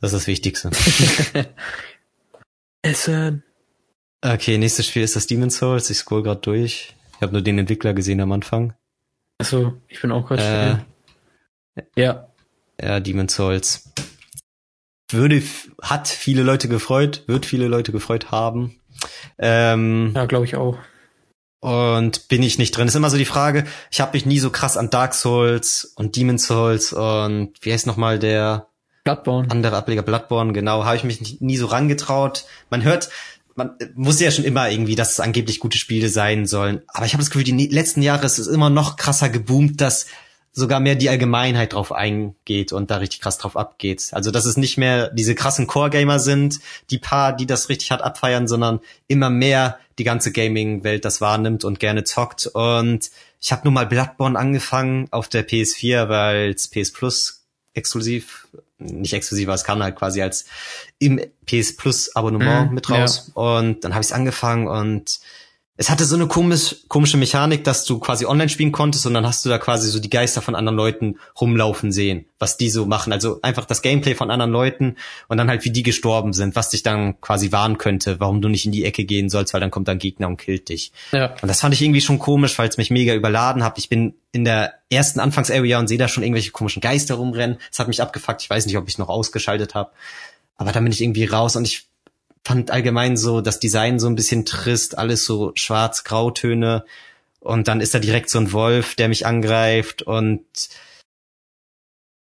Das 0.00 0.12
ist 0.12 0.20
das 0.20 0.26
Wichtigste. 0.26 0.70
Essen. 2.82 3.42
Okay, 4.22 4.58
nächstes 4.58 4.86
Spiel 4.86 5.02
ist 5.02 5.16
das 5.16 5.26
Demon's 5.26 5.58
Souls. 5.58 5.90
Ich 5.90 5.98
scroll 5.98 6.22
gerade 6.22 6.40
durch. 6.40 6.94
Ich 7.16 7.22
habe 7.22 7.32
nur 7.32 7.42
den 7.42 7.58
Entwickler 7.58 7.94
gesehen 7.94 8.20
am 8.20 8.32
Anfang. 8.32 8.74
Achso, 9.38 9.74
ich 9.88 10.00
bin 10.00 10.12
auch 10.12 10.26
gerade. 10.26 10.84
Äh, 11.74 11.82
ja. 11.96 12.28
Ja, 12.80 13.00
Demon's 13.00 13.34
Souls 13.34 13.92
würde, 15.08 15.42
hat 15.82 16.08
viele 16.08 16.42
Leute 16.42 16.68
gefreut, 16.68 17.24
wird 17.26 17.46
viele 17.46 17.68
Leute 17.68 17.92
gefreut 17.92 18.30
haben. 18.30 18.80
Ähm, 19.38 20.12
ja, 20.14 20.26
glaube 20.26 20.44
ich 20.44 20.56
auch. 20.56 20.78
Und 21.60 22.28
bin 22.28 22.42
ich 22.42 22.58
nicht 22.58 22.76
drin. 22.76 22.86
Ist 22.86 22.94
immer 22.94 23.10
so 23.10 23.16
die 23.16 23.24
Frage, 23.24 23.64
ich 23.90 24.00
habe 24.00 24.12
mich 24.12 24.26
nie 24.26 24.38
so 24.38 24.50
krass 24.50 24.76
an 24.76 24.90
Dark 24.90 25.14
Souls 25.14 25.92
und 25.96 26.16
Demon 26.16 26.38
Souls 26.38 26.92
und 26.92 27.52
wie 27.60 27.72
heißt 27.72 27.86
nochmal 27.86 28.18
der 28.18 28.68
Bloodborne. 29.04 29.50
andere 29.50 29.76
Ableger 29.76 30.02
Bloodborne, 30.02 30.52
genau, 30.52 30.84
habe 30.84 30.96
ich 30.96 31.04
mich 31.04 31.40
nie 31.40 31.56
so 31.56 31.66
rangetraut. 31.66 32.44
Man 32.70 32.82
hört, 32.82 33.08
man 33.54 33.72
muss 33.94 34.20
ja 34.20 34.30
schon 34.30 34.44
immer 34.44 34.70
irgendwie, 34.70 34.96
dass 34.96 35.12
es 35.12 35.20
angeblich 35.20 35.60
gute 35.60 35.78
Spiele 35.78 36.08
sein 36.08 36.46
sollen. 36.46 36.82
Aber 36.88 37.06
ich 37.06 37.12
habe 37.12 37.22
das 37.22 37.30
Gefühl, 37.30 37.44
die 37.44 37.68
letzten 37.68 38.02
Jahre 38.02 38.26
ist 38.26 38.38
es 38.38 38.48
immer 38.48 38.68
noch 38.68 38.96
krasser 38.96 39.28
geboomt, 39.28 39.80
dass 39.80 40.06
sogar 40.56 40.80
mehr 40.80 40.94
die 40.94 41.10
Allgemeinheit 41.10 41.74
drauf 41.74 41.92
eingeht 41.92 42.72
und 42.72 42.90
da 42.90 42.96
richtig 42.96 43.20
krass 43.20 43.36
drauf 43.36 43.58
abgeht. 43.58 44.08
Also 44.12 44.30
dass 44.30 44.46
es 44.46 44.56
nicht 44.56 44.78
mehr 44.78 45.10
diese 45.10 45.34
krassen 45.34 45.66
Core-Gamer 45.66 46.18
sind, 46.18 46.60
die 46.90 46.96
paar, 46.96 47.36
die 47.36 47.46
das 47.46 47.68
richtig 47.68 47.90
hart 47.90 48.00
abfeiern, 48.00 48.48
sondern 48.48 48.80
immer 49.06 49.28
mehr 49.28 49.78
die 49.98 50.04
ganze 50.04 50.32
Gaming-Welt 50.32 51.04
das 51.04 51.20
wahrnimmt 51.20 51.64
und 51.64 51.78
gerne 51.78 52.04
zockt. 52.04 52.46
Und 52.46 53.10
ich 53.38 53.52
habe 53.52 53.62
nur 53.64 53.72
mal 53.72 53.86
Bloodborne 53.86 54.38
angefangen 54.38 55.08
auf 55.10 55.28
der 55.28 55.46
PS4, 55.46 56.08
weil 56.08 56.52
es 56.52 56.68
PS 56.68 56.90
Plus 56.90 57.44
exklusiv, 57.74 58.48
nicht 58.78 59.12
exklusiv, 59.12 59.48
aber 59.48 59.56
es 59.56 59.64
kam 59.64 59.82
halt 59.82 59.96
quasi 59.96 60.22
als 60.22 60.46
im 60.98 61.20
PS 61.44 61.76
Plus 61.76 62.16
Abonnement 62.16 62.70
mhm, 62.70 62.74
mit 62.74 62.88
raus. 62.88 63.30
Ja. 63.36 63.42
Und 63.58 63.84
dann 63.84 63.92
habe 63.92 64.00
ich 64.00 64.08
es 64.08 64.12
angefangen 64.12 64.68
und 64.68 65.20
es 65.78 65.90
hatte 65.90 66.04
so 66.06 66.16
eine 66.16 66.26
komisch, 66.26 66.76
komische 66.88 67.18
Mechanik, 67.18 67.62
dass 67.64 67.84
du 67.84 67.98
quasi 67.98 68.24
online 68.24 68.48
spielen 68.48 68.72
konntest 68.72 69.06
und 69.06 69.12
dann 69.12 69.26
hast 69.26 69.44
du 69.44 69.50
da 69.50 69.58
quasi 69.58 69.90
so 69.90 69.98
die 69.98 70.08
Geister 70.08 70.40
von 70.40 70.54
anderen 70.54 70.76
Leuten 70.76 71.18
rumlaufen 71.38 71.92
sehen, 71.92 72.24
was 72.38 72.56
die 72.56 72.70
so 72.70 72.86
machen. 72.86 73.12
Also 73.12 73.40
einfach 73.42 73.66
das 73.66 73.82
Gameplay 73.82 74.14
von 74.14 74.30
anderen 74.30 74.52
Leuten 74.52 74.96
und 75.28 75.36
dann 75.36 75.50
halt 75.50 75.66
wie 75.66 75.70
die 75.70 75.82
gestorben 75.82 76.32
sind, 76.32 76.56
was 76.56 76.70
dich 76.70 76.82
dann 76.82 77.20
quasi 77.20 77.52
warnen 77.52 77.76
könnte, 77.76 78.20
warum 78.20 78.40
du 78.40 78.48
nicht 78.48 78.64
in 78.64 78.72
die 78.72 78.86
Ecke 78.86 79.04
gehen 79.04 79.28
sollst, 79.28 79.52
weil 79.52 79.60
dann 79.60 79.70
kommt 79.70 79.88
ein 79.90 79.98
Gegner 79.98 80.28
und 80.28 80.38
killt 80.38 80.70
dich. 80.70 80.92
Ja. 81.12 81.34
Und 81.42 81.48
das 81.48 81.60
fand 81.60 81.74
ich 81.74 81.82
irgendwie 81.82 82.00
schon 82.00 82.18
komisch, 82.18 82.58
weil 82.58 82.70
es 82.70 82.78
mich 82.78 82.90
mega 82.90 83.12
überladen 83.12 83.62
hat. 83.62 83.76
Ich 83.78 83.90
bin 83.90 84.14
in 84.32 84.44
der 84.44 84.74
ersten 84.88 85.20
Anfangsarea 85.20 85.78
und 85.78 85.88
sehe 85.88 85.98
da 85.98 86.08
schon 86.08 86.22
irgendwelche 86.22 86.52
komischen 86.52 86.80
Geister 86.80 87.16
rumrennen. 87.16 87.58
Es 87.70 87.78
hat 87.78 87.88
mich 87.88 88.00
abgefuckt. 88.00 88.42
Ich 88.42 88.48
weiß 88.48 88.64
nicht, 88.64 88.78
ob 88.78 88.88
ich 88.88 88.96
noch 88.96 89.10
ausgeschaltet 89.10 89.74
habe. 89.74 89.90
Aber 90.56 90.72
dann 90.72 90.84
bin 90.84 90.92
ich 90.92 91.02
irgendwie 91.02 91.26
raus 91.26 91.54
und 91.56 91.66
ich 91.66 91.85
fand 92.46 92.70
allgemein 92.70 93.16
so 93.16 93.40
das 93.40 93.58
Design 93.58 93.98
so 93.98 94.06
ein 94.06 94.14
bisschen 94.14 94.44
trist, 94.44 94.96
alles 94.96 95.24
so 95.24 95.52
schwarz-grautöne. 95.54 96.84
Und 97.40 97.68
dann 97.68 97.80
ist 97.80 97.92
da 97.94 97.98
direkt 97.98 98.30
so 98.30 98.38
ein 98.38 98.52
Wolf, 98.52 98.94
der 98.94 99.08
mich 99.08 99.26
angreift 99.26 100.02
und 100.02 100.44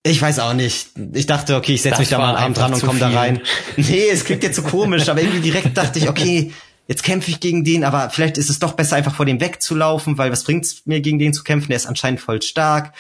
ich 0.04 0.20
weiß 0.20 0.40
auch 0.40 0.54
nicht. 0.54 0.90
Ich 1.14 1.28
dachte, 1.28 1.56
okay, 1.56 1.76
ich 1.76 1.84
setze 1.84 2.00
mich 2.00 2.10
da 2.10 2.18
mal 2.18 2.30
einen 2.30 2.44
Abend 2.44 2.58
dran 2.58 2.74
und 2.74 2.82
komme 2.82 3.00
da 3.00 3.10
rein. 3.10 3.42
Nee, 3.78 4.10
es 4.10 4.26
klingt 4.26 4.42
jetzt 4.42 4.56
so 4.56 4.64
komisch, 4.64 5.08
aber 5.10 5.22
irgendwie 5.22 5.42
direkt 5.42 5.78
dachte 5.78 6.00
ich, 6.00 6.10
okay, 6.10 6.52
jetzt 6.88 7.04
kämpfe 7.04 7.30
ich 7.30 7.40
gegen 7.40 7.64
den, 7.64 7.84
aber 7.84 8.10
vielleicht 8.10 8.40
ist 8.40 8.50
es 8.50 8.58
doch 8.58 8.74
besser, 8.74 8.96
einfach 8.96 9.14
vor 9.14 9.28
dem 9.28 9.40
wegzulaufen, 9.40 10.18
weil 10.18 10.32
was 10.32 10.44
bringt's 10.44 10.82
mir, 10.86 11.02
gegen 11.02 11.20
den 11.20 11.34
zu 11.34 11.44
kämpfen? 11.44 11.68
Der 11.68 11.78
ist 11.78 11.86
anscheinend 11.86 12.20
voll 12.20 12.42
stark. 12.42 12.94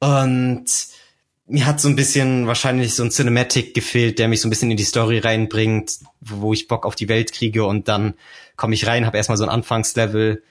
Und 0.00 0.64
mir 1.46 1.66
hat 1.66 1.80
so 1.80 1.88
ein 1.88 1.96
bisschen 1.96 2.46
wahrscheinlich 2.46 2.94
so 2.94 3.02
ein 3.02 3.10
Cinematic 3.10 3.74
gefehlt, 3.74 4.18
der 4.18 4.28
mich 4.28 4.40
so 4.40 4.48
ein 4.48 4.50
bisschen 4.50 4.70
in 4.70 4.76
die 4.76 4.84
Story 4.84 5.18
reinbringt, 5.18 5.98
wo 6.20 6.52
ich 6.52 6.68
Bock 6.68 6.86
auf 6.86 6.94
die 6.94 7.08
Welt 7.08 7.32
kriege 7.32 7.64
und 7.64 7.88
dann 7.88 8.14
komme 8.56 8.74
ich 8.74 8.86
rein, 8.86 9.06
habe 9.06 9.16
erstmal 9.16 9.38
so 9.38 9.44
ein 9.44 9.50
Anfangslevel. 9.50 10.42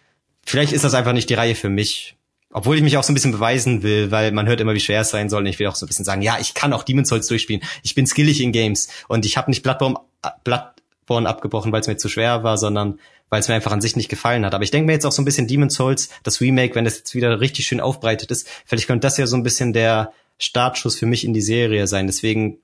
Vielleicht 0.45 0.73
ist 0.73 0.83
das 0.83 0.93
einfach 0.93 1.13
nicht 1.13 1.29
die 1.29 1.35
Reihe 1.35 1.55
für 1.55 1.69
mich. 1.69 2.17
Obwohl 2.53 2.75
ich 2.75 2.83
mich 2.83 2.97
auch 2.97 3.03
so 3.03 3.13
ein 3.13 3.15
bisschen 3.15 3.31
beweisen 3.31 3.81
will, 3.81 4.11
weil 4.11 4.33
man 4.33 4.47
hört 4.47 4.59
immer, 4.59 4.73
wie 4.73 4.81
schwer 4.81 5.01
es 5.01 5.09
sein 5.09 5.29
soll. 5.29 5.43
Und 5.43 5.47
ich 5.47 5.57
will 5.59 5.67
auch 5.67 5.75
so 5.75 5.85
ein 5.85 5.87
bisschen 5.87 6.03
sagen, 6.03 6.21
ja, 6.21 6.37
ich 6.39 6.53
kann 6.53 6.73
auch 6.73 6.83
Demon's 6.83 7.07
Souls 7.07 7.27
durchspielen. 7.27 7.63
Ich 7.81 7.95
bin 7.95 8.05
skillig 8.05 8.41
in 8.41 8.51
Games. 8.51 8.89
Und 9.07 9.25
ich 9.25 9.37
habe 9.37 9.49
nicht 9.49 9.63
Bloodborne, 9.63 9.95
Bloodborne 10.43 11.29
abgebrochen, 11.29 11.71
weil 11.71 11.79
es 11.79 11.87
mir 11.87 11.95
zu 11.95 12.09
schwer 12.09 12.43
war, 12.43 12.57
sondern 12.57 12.99
weil 13.29 13.39
es 13.39 13.47
mir 13.47 13.55
einfach 13.55 13.71
an 13.71 13.79
sich 13.79 13.95
nicht 13.95 14.09
gefallen 14.09 14.45
hat. 14.45 14.53
Aber 14.53 14.65
ich 14.65 14.71
denke 14.71 14.87
mir 14.87 14.91
jetzt 14.91 15.05
auch 15.05 15.13
so 15.13 15.21
ein 15.21 15.25
bisschen 15.25 15.47
Demon's 15.47 15.75
Souls, 15.75 16.09
das 16.23 16.41
Remake, 16.41 16.75
wenn 16.75 16.83
das 16.83 16.97
jetzt 16.97 17.15
wieder 17.15 17.39
richtig 17.39 17.65
schön 17.65 17.79
aufbereitet 17.79 18.29
ist, 18.29 18.49
vielleicht 18.65 18.87
könnte 18.87 19.07
das 19.07 19.15
ja 19.15 19.25
so 19.25 19.37
ein 19.37 19.43
bisschen 19.43 19.71
der 19.71 20.11
Startschuss 20.41 20.97
für 20.97 21.05
mich 21.05 21.23
in 21.23 21.33
die 21.33 21.41
Serie 21.41 21.87
sein. 21.87 22.07
Deswegen 22.07 22.57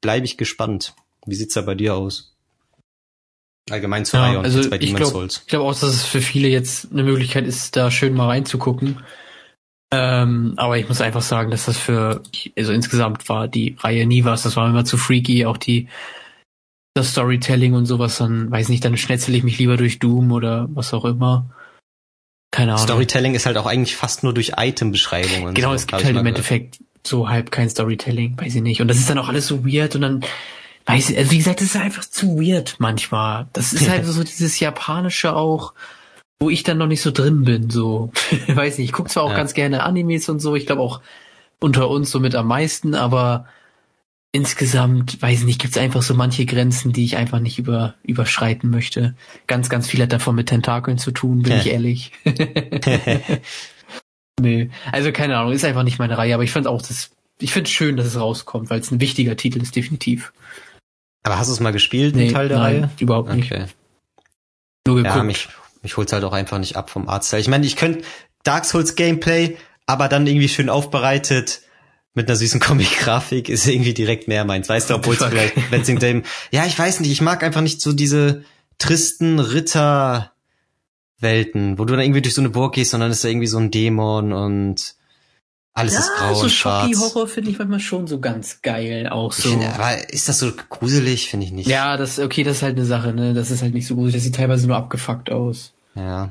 bleibe 0.00 0.24
ich 0.24 0.36
gespannt. 0.36 0.94
Wie 1.26 1.34
sieht's 1.34 1.54
da 1.54 1.62
bei 1.62 1.74
dir 1.74 1.94
aus? 1.94 2.36
Allgemein 3.70 4.04
zur 4.04 4.20
ja, 4.20 4.26
Reihe 4.26 4.38
und 4.38 4.44
also 4.44 4.68
bei 4.70 4.78
Demon's 4.78 5.08
Souls. 5.08 5.40
Ich 5.42 5.46
glaube 5.48 5.64
auch, 5.64 5.72
dass 5.72 5.82
es 5.82 6.04
für 6.04 6.20
viele 6.20 6.48
jetzt 6.48 6.92
eine 6.92 7.02
Möglichkeit 7.02 7.46
ist, 7.46 7.76
da 7.76 7.90
schön 7.90 8.14
mal 8.14 8.26
reinzugucken. 8.26 9.00
Ähm, 9.90 10.54
aber 10.56 10.78
ich 10.78 10.88
muss 10.88 11.00
einfach 11.00 11.22
sagen, 11.22 11.50
dass 11.50 11.66
das 11.66 11.78
für, 11.78 12.22
also 12.56 12.72
insgesamt 12.72 13.28
war 13.28 13.48
die 13.48 13.76
Reihe 13.78 14.06
nie 14.06 14.24
was. 14.24 14.42
Das 14.42 14.56
war 14.56 14.68
immer 14.68 14.84
zu 14.84 14.96
freaky, 14.96 15.46
auch 15.46 15.56
die, 15.56 15.88
das 16.94 17.12
Storytelling 17.12 17.74
und 17.74 17.86
sowas, 17.86 18.18
dann 18.18 18.50
weiß 18.50 18.68
nicht, 18.68 18.84
dann 18.84 18.96
schnetzel 18.96 19.34
ich 19.34 19.42
mich 19.42 19.58
lieber 19.58 19.76
durch 19.76 19.98
Doom 19.98 20.30
oder 20.30 20.68
was 20.72 20.92
auch 20.94 21.04
immer. 21.04 21.50
Keine 22.52 22.74
Ahnung. 22.74 22.84
Storytelling 22.84 23.34
ist 23.34 23.46
halt 23.46 23.56
auch 23.56 23.66
eigentlich 23.66 23.96
fast 23.96 24.22
nur 24.22 24.34
durch 24.34 24.52
Item-Beschreibungen. 24.56 25.54
Genau, 25.54 25.70
so, 25.70 25.74
es 25.74 25.86
gibt 25.88 26.04
halt 26.04 26.16
im 26.16 26.26
Endeffekt 26.26 26.78
so 27.06 27.28
halb 27.28 27.50
kein 27.50 27.68
Storytelling, 27.68 28.38
weiß 28.38 28.54
ich 28.54 28.62
nicht. 28.62 28.80
Und 28.80 28.88
das 28.88 28.98
ist 28.98 29.10
dann 29.10 29.18
auch 29.18 29.28
alles 29.28 29.46
so 29.46 29.64
weird 29.64 29.94
und 29.94 30.02
dann, 30.02 30.24
weiß 30.86 31.10
ich, 31.10 31.18
also 31.18 31.30
wie 31.30 31.38
gesagt, 31.38 31.60
das 31.60 31.68
ist 31.68 31.76
einfach 31.76 32.04
zu 32.04 32.38
weird 32.38 32.76
manchmal. 32.78 33.46
Das 33.52 33.72
ist 33.72 33.88
halt 33.88 34.06
so 34.06 34.24
dieses 34.24 34.58
Japanische 34.60 35.34
auch, 35.34 35.74
wo 36.40 36.50
ich 36.50 36.62
dann 36.62 36.78
noch 36.78 36.86
nicht 36.86 37.02
so 37.02 37.10
drin 37.10 37.44
bin, 37.44 37.70
so. 37.70 38.10
weiß 38.48 38.78
nicht, 38.78 38.86
ich 38.86 38.92
gucke 38.92 39.10
zwar 39.10 39.24
auch 39.24 39.30
ja. 39.30 39.36
ganz 39.36 39.54
gerne 39.54 39.82
Animes 39.82 40.28
und 40.28 40.40
so, 40.40 40.54
ich 40.56 40.66
glaube 40.66 40.82
auch 40.82 41.00
unter 41.60 41.88
uns 41.88 42.10
so 42.10 42.20
mit 42.20 42.34
am 42.34 42.48
meisten, 42.48 42.94
aber 42.94 43.46
insgesamt, 44.32 45.22
weiß 45.22 45.40
ich 45.40 45.44
nicht, 45.46 45.60
gibt 45.60 45.76
es 45.76 45.80
einfach 45.80 46.02
so 46.02 46.12
manche 46.12 46.44
Grenzen, 46.44 46.92
die 46.92 47.04
ich 47.04 47.16
einfach 47.16 47.38
nicht 47.38 47.58
über, 47.58 47.94
überschreiten 48.02 48.68
möchte. 48.68 49.14
Ganz, 49.46 49.68
ganz 49.68 49.88
viel 49.88 50.02
hat 50.02 50.12
davon 50.12 50.34
mit 50.34 50.48
Tentakeln 50.48 50.98
zu 50.98 51.12
tun, 51.12 51.42
bin 51.42 51.52
ich 51.52 51.70
ehrlich. 51.70 52.10
Nee, 54.40 54.70
also 54.90 55.12
keine 55.12 55.36
Ahnung, 55.36 55.52
ist 55.52 55.64
einfach 55.64 55.84
nicht 55.84 55.98
meine 55.98 56.18
Reihe, 56.18 56.34
aber 56.34 56.42
ich 56.42 56.50
fand 56.50 56.66
auch 56.66 56.82
das, 56.82 57.10
ich 57.38 57.52
finde 57.52 57.68
es 57.68 57.72
schön, 57.72 57.96
dass 57.96 58.06
es 58.06 58.18
rauskommt, 58.18 58.70
weil 58.70 58.80
es 58.80 58.90
ein 58.90 59.00
wichtiger 59.00 59.36
Titel 59.36 59.62
ist, 59.62 59.76
definitiv. 59.76 60.32
Aber 61.22 61.38
hast 61.38 61.48
du 61.48 61.52
es 61.52 61.60
mal 61.60 61.72
gespielt, 61.72 62.16
nee, 62.16 62.30
Teil 62.30 62.48
der 62.48 62.58
nein, 62.58 62.76
Reihe? 62.76 62.90
überhaupt 62.98 63.32
nicht. 63.34 63.50
Okay. 63.50 63.66
Nur 64.86 64.96
geguckt. 64.96 65.16
Ja, 65.16 65.22
mich, 65.22 65.48
mich 65.82 65.96
holt's 65.96 66.12
halt 66.12 66.24
auch 66.24 66.32
einfach 66.32 66.58
nicht 66.58 66.76
ab 66.76 66.90
vom 66.90 67.08
Artstyle. 67.08 67.40
Ich 67.40 67.48
meine, 67.48 67.64
ich 67.64 67.76
könnte 67.76 68.04
Dark 68.42 68.64
Souls 68.66 68.94
Gameplay, 68.96 69.56
aber 69.86 70.08
dann 70.08 70.26
irgendwie 70.26 70.48
schön 70.48 70.68
aufbereitet 70.68 71.62
mit 72.12 72.28
einer 72.28 72.36
süßen 72.36 72.60
Comic-Grafik 72.60 73.48
ist 73.48 73.66
irgendwie 73.66 73.94
direkt 73.94 74.28
mehr 74.28 74.44
meins. 74.44 74.68
Weißt 74.68 74.90
du, 74.90 74.94
obwohl 74.94 75.14
es 75.14 75.24
vielleicht, 75.24 75.54
wenn 75.70 75.98
dem, 75.98 76.22
ja, 76.50 76.66
ich 76.66 76.78
weiß 76.78 77.00
nicht, 77.00 77.10
ich 77.10 77.20
mag 77.20 77.42
einfach 77.42 77.62
nicht 77.62 77.80
so 77.80 77.92
diese 77.92 78.44
tristen 78.78 79.38
Ritter, 79.38 80.32
Welten, 81.24 81.76
wo 81.76 81.84
du 81.84 81.94
dann 81.94 82.04
irgendwie 82.04 82.22
durch 82.22 82.36
so 82.36 82.40
eine 82.40 82.50
Burg 82.50 82.74
gehst 82.74 82.94
und 82.94 83.00
dann 83.00 83.10
ist 83.10 83.24
da 83.24 83.28
irgendwie 83.28 83.48
so 83.48 83.58
ein 83.58 83.72
Dämon 83.72 84.32
und 84.32 84.94
alles 85.76 85.94
ja, 85.94 86.00
ist 86.00 86.14
grau 86.16 86.34
so 86.34 86.44
und 86.44 86.50
schwarz. 86.50 86.96
Horror 86.96 87.26
finde 87.26 87.50
ich 87.50 87.58
manchmal 87.58 87.80
schon 87.80 88.06
so 88.06 88.20
ganz 88.20 88.62
geil, 88.62 89.08
auch 89.08 89.32
so. 89.32 89.48
Find, 89.48 89.64
aber 89.64 90.08
ist 90.12 90.28
das 90.28 90.38
so 90.38 90.52
gruselig? 90.70 91.28
Finde 91.28 91.46
ich 91.46 91.52
nicht. 91.52 91.66
Ja, 91.66 91.96
das, 91.96 92.20
okay, 92.20 92.44
das 92.44 92.58
ist 92.58 92.62
halt 92.62 92.76
eine 92.76 92.86
Sache, 92.86 93.12
ne? 93.12 93.34
Das 93.34 93.50
ist 93.50 93.62
halt 93.62 93.74
nicht 93.74 93.88
so 93.88 93.96
gruselig. 93.96 94.14
Das 94.14 94.22
sieht 94.22 94.36
teilweise 94.36 94.68
nur 94.68 94.76
abgefuckt 94.76 95.32
aus. 95.32 95.74
Ja. 95.96 96.30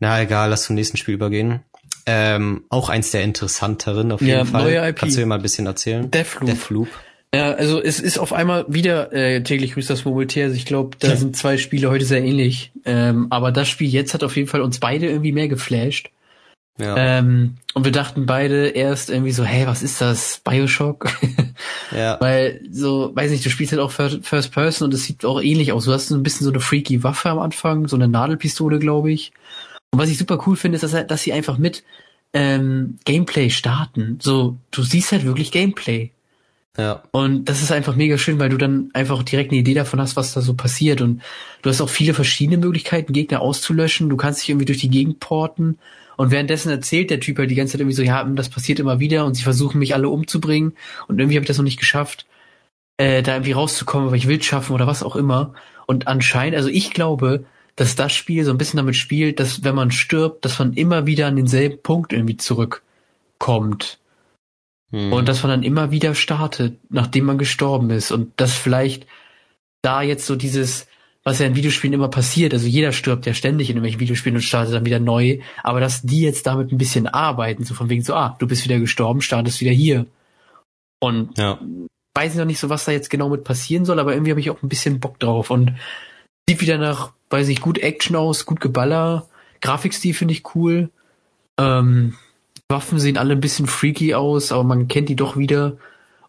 Na, 0.00 0.20
egal, 0.20 0.50
lass 0.50 0.64
zum 0.64 0.74
nächsten 0.74 0.96
Spiel 0.96 1.14
übergehen. 1.14 1.60
Ähm, 2.06 2.64
auch 2.70 2.88
eins 2.88 3.12
der 3.12 3.22
interessanteren 3.22 4.10
auf 4.10 4.20
jeden 4.20 4.32
ja, 4.32 4.44
Fall. 4.44 4.64
Neue 4.64 4.88
IP. 4.88 4.96
Kannst 4.96 5.16
du 5.16 5.20
dir 5.20 5.26
mal 5.26 5.36
ein 5.36 5.42
bisschen 5.42 5.66
erzählen? 5.66 6.10
Deathloop. 6.10 6.50
Deathloop. 6.50 6.88
Ja, 7.34 7.52
also 7.52 7.80
es 7.80 8.00
ist 8.00 8.18
auf 8.18 8.32
einmal 8.32 8.64
wieder 8.68 9.12
äh, 9.12 9.42
täglich 9.42 9.74
grüßt 9.74 9.88
das 9.88 10.04
Mobilitär. 10.04 10.46
Also 10.46 10.56
ich 10.56 10.66
glaube, 10.66 10.96
da 10.98 11.08
ja. 11.08 11.16
sind 11.16 11.36
zwei 11.36 11.58
Spiele 11.58 11.88
heute 11.88 12.04
sehr 12.04 12.22
ähnlich. 12.22 12.72
Ähm, 12.84 13.28
aber 13.30 13.52
das 13.52 13.68
Spiel 13.68 13.88
jetzt 13.88 14.14
hat 14.14 14.24
auf 14.24 14.36
jeden 14.36 14.48
Fall 14.48 14.62
uns 14.62 14.80
beide 14.80 15.06
irgendwie 15.06 15.32
mehr 15.32 15.46
geflasht. 15.46 16.10
Ja. 16.80 16.96
Ähm, 16.96 17.56
und 17.74 17.84
wir 17.84 17.92
dachten 17.92 18.26
beide 18.26 18.68
erst 18.68 19.10
irgendwie 19.10 19.32
so, 19.32 19.44
hey, 19.44 19.66
was 19.66 19.82
ist 19.82 20.00
das? 20.00 20.40
Bioshock? 20.42 21.12
ja. 21.92 22.16
Weil 22.20 22.62
so, 22.70 23.14
weiß 23.14 23.30
nicht, 23.30 23.44
du 23.44 23.50
spielst 23.50 23.72
halt 23.72 23.82
auch 23.82 23.92
First 23.92 24.52
Person 24.52 24.86
und 24.86 24.94
es 24.94 25.04
sieht 25.04 25.24
auch 25.24 25.40
ähnlich 25.40 25.72
aus. 25.72 25.84
Du 25.84 25.92
hast 25.92 26.08
so 26.08 26.16
ein 26.16 26.22
bisschen 26.22 26.46
so 26.46 26.50
eine 26.50 26.60
freaky 26.60 27.04
Waffe 27.04 27.30
am 27.30 27.38
Anfang, 27.38 27.86
so 27.86 27.96
eine 27.96 28.08
Nadelpistole, 28.08 28.78
glaube 28.78 29.12
ich. 29.12 29.32
Und 29.92 30.00
was 30.00 30.10
ich 30.10 30.18
super 30.18 30.42
cool 30.46 30.56
finde, 30.56 30.76
ist, 30.76 30.82
dass, 30.82 31.06
dass 31.06 31.22
sie 31.22 31.32
einfach 31.32 31.58
mit 31.58 31.84
ähm, 32.32 32.98
Gameplay 33.04 33.50
starten. 33.50 34.18
So, 34.22 34.56
du 34.70 34.82
siehst 34.82 35.12
halt 35.12 35.24
wirklich 35.24 35.52
Gameplay. 35.52 36.10
Ja. 36.78 37.02
Und 37.10 37.46
das 37.46 37.62
ist 37.62 37.72
einfach 37.72 37.96
mega 37.96 38.16
schön, 38.16 38.38
weil 38.38 38.48
du 38.48 38.56
dann 38.56 38.90
einfach 38.94 39.22
direkt 39.22 39.50
eine 39.50 39.60
Idee 39.60 39.74
davon 39.74 40.00
hast, 40.00 40.16
was 40.16 40.32
da 40.32 40.40
so 40.40 40.54
passiert. 40.54 41.00
Und 41.00 41.22
du 41.62 41.70
hast 41.70 41.80
auch 41.80 41.88
viele 41.88 42.14
verschiedene 42.14 42.58
Möglichkeiten, 42.58 43.12
Gegner 43.12 43.40
auszulöschen. 43.40 44.08
Du 44.08 44.16
kannst 44.16 44.42
dich 44.42 44.50
irgendwie 44.50 44.66
durch 44.66 44.78
die 44.78 44.90
Gegend 44.90 45.20
porten. 45.20 45.78
Und 46.16 46.30
währenddessen 46.30 46.70
erzählt 46.70 47.10
der 47.10 47.20
Typ 47.20 47.38
halt 47.38 47.50
die 47.50 47.54
ganze 47.54 47.72
Zeit 47.72 47.80
irgendwie 47.80 47.96
so, 47.96 48.02
ja, 48.02 48.22
das 48.24 48.50
passiert 48.50 48.78
immer 48.78 49.00
wieder 49.00 49.24
und 49.24 49.34
sie 49.34 49.42
versuchen 49.42 49.78
mich 49.78 49.94
alle 49.94 50.08
umzubringen. 50.08 50.74
Und 51.08 51.18
irgendwie 51.18 51.36
habe 51.36 51.44
ich 51.44 51.48
das 51.48 51.56
noch 51.56 51.64
nicht 51.64 51.78
geschafft, 51.78 52.26
äh, 52.98 53.22
da 53.22 53.34
irgendwie 53.34 53.52
rauszukommen, 53.52 54.08
aber 54.08 54.16
ich 54.16 54.28
will 54.28 54.42
schaffen 54.42 54.74
oder 54.74 54.86
was 54.86 55.02
auch 55.02 55.16
immer. 55.16 55.54
Und 55.86 56.06
anscheinend, 56.08 56.56
also 56.56 56.68
ich 56.68 56.92
glaube, 56.92 57.44
dass 57.74 57.96
das 57.96 58.12
Spiel 58.12 58.44
so 58.44 58.50
ein 58.50 58.58
bisschen 58.58 58.76
damit 58.76 58.96
spielt, 58.96 59.40
dass 59.40 59.64
wenn 59.64 59.74
man 59.74 59.90
stirbt, 59.90 60.44
dass 60.44 60.58
man 60.58 60.74
immer 60.74 61.06
wieder 61.06 61.26
an 61.26 61.36
denselben 61.36 61.82
Punkt 61.82 62.12
irgendwie 62.12 62.36
zurückkommt. 62.36 63.98
Hm. 64.90 65.12
Und 65.12 65.28
dass 65.28 65.42
man 65.42 65.50
dann 65.50 65.62
immer 65.62 65.90
wieder 65.90 66.14
startet, 66.14 66.78
nachdem 66.88 67.24
man 67.24 67.38
gestorben 67.38 67.90
ist. 67.90 68.10
Und 68.10 68.32
dass 68.36 68.54
vielleicht 68.54 69.06
da 69.82 70.02
jetzt 70.02 70.26
so 70.26 70.36
dieses, 70.36 70.88
was 71.24 71.38
ja 71.38 71.46
in 71.46 71.56
Videospielen 71.56 71.94
immer 71.94 72.08
passiert, 72.08 72.52
also 72.52 72.66
jeder 72.66 72.92
stirbt 72.92 73.26
ja 73.26 73.34
ständig 73.34 73.70
in 73.70 73.76
irgendwelchen 73.76 74.00
Videospielen 74.00 74.36
und 74.36 74.42
startet 74.42 74.74
dann 74.74 74.86
wieder 74.86 75.00
neu, 75.00 75.38
aber 75.62 75.80
dass 75.80 76.02
die 76.02 76.20
jetzt 76.20 76.46
damit 76.46 76.72
ein 76.72 76.78
bisschen 76.78 77.06
arbeiten, 77.06 77.64
so 77.64 77.74
von 77.74 77.88
wegen 77.88 78.02
so, 78.02 78.14
ah, 78.14 78.36
du 78.38 78.46
bist 78.46 78.64
wieder 78.64 78.78
gestorben, 78.78 79.20
startest 79.20 79.60
wieder 79.60 79.72
hier. 79.72 80.06
Und 80.98 81.38
ja. 81.38 81.58
weiß 82.14 82.32
ich 82.32 82.38
noch 82.38 82.44
nicht 82.44 82.60
so, 82.60 82.68
was 82.68 82.84
da 82.84 82.92
jetzt 82.92 83.10
genau 83.10 83.28
mit 83.28 83.44
passieren 83.44 83.84
soll, 83.84 83.98
aber 83.98 84.12
irgendwie 84.12 84.32
habe 84.32 84.40
ich 84.40 84.50
auch 84.50 84.62
ein 84.62 84.68
bisschen 84.68 85.00
Bock 85.00 85.18
drauf 85.18 85.50
und 85.50 85.74
sieht 86.48 86.60
wieder 86.60 86.78
nach, 86.78 87.12
weiß 87.30 87.48
ich, 87.48 87.60
gut 87.60 87.78
Action 87.78 88.16
aus, 88.16 88.44
gut 88.44 88.60
Geballer, 88.60 89.28
Grafikstil 89.60 90.14
finde 90.14 90.34
ich 90.34 90.54
cool. 90.54 90.90
Ähm, 91.58 92.16
Waffen 92.70 92.98
sehen 92.98 93.18
alle 93.18 93.32
ein 93.32 93.40
bisschen 93.40 93.66
freaky 93.66 94.14
aus, 94.14 94.52
aber 94.52 94.64
man 94.64 94.88
kennt 94.88 95.08
die 95.08 95.16
doch 95.16 95.36
wieder. 95.36 95.76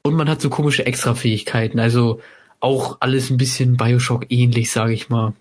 Und 0.03 0.15
man 0.15 0.27
hat 0.27 0.41
so 0.41 0.49
komische 0.49 0.85
Extrafähigkeiten. 0.85 1.79
Also 1.79 2.21
auch 2.59 2.97
alles 2.99 3.29
ein 3.29 3.37
bisschen 3.37 3.77
Bioshock 3.77 4.25
ähnlich, 4.29 4.71
sage 4.71 4.93
ich 4.93 5.09
mal. 5.09 5.33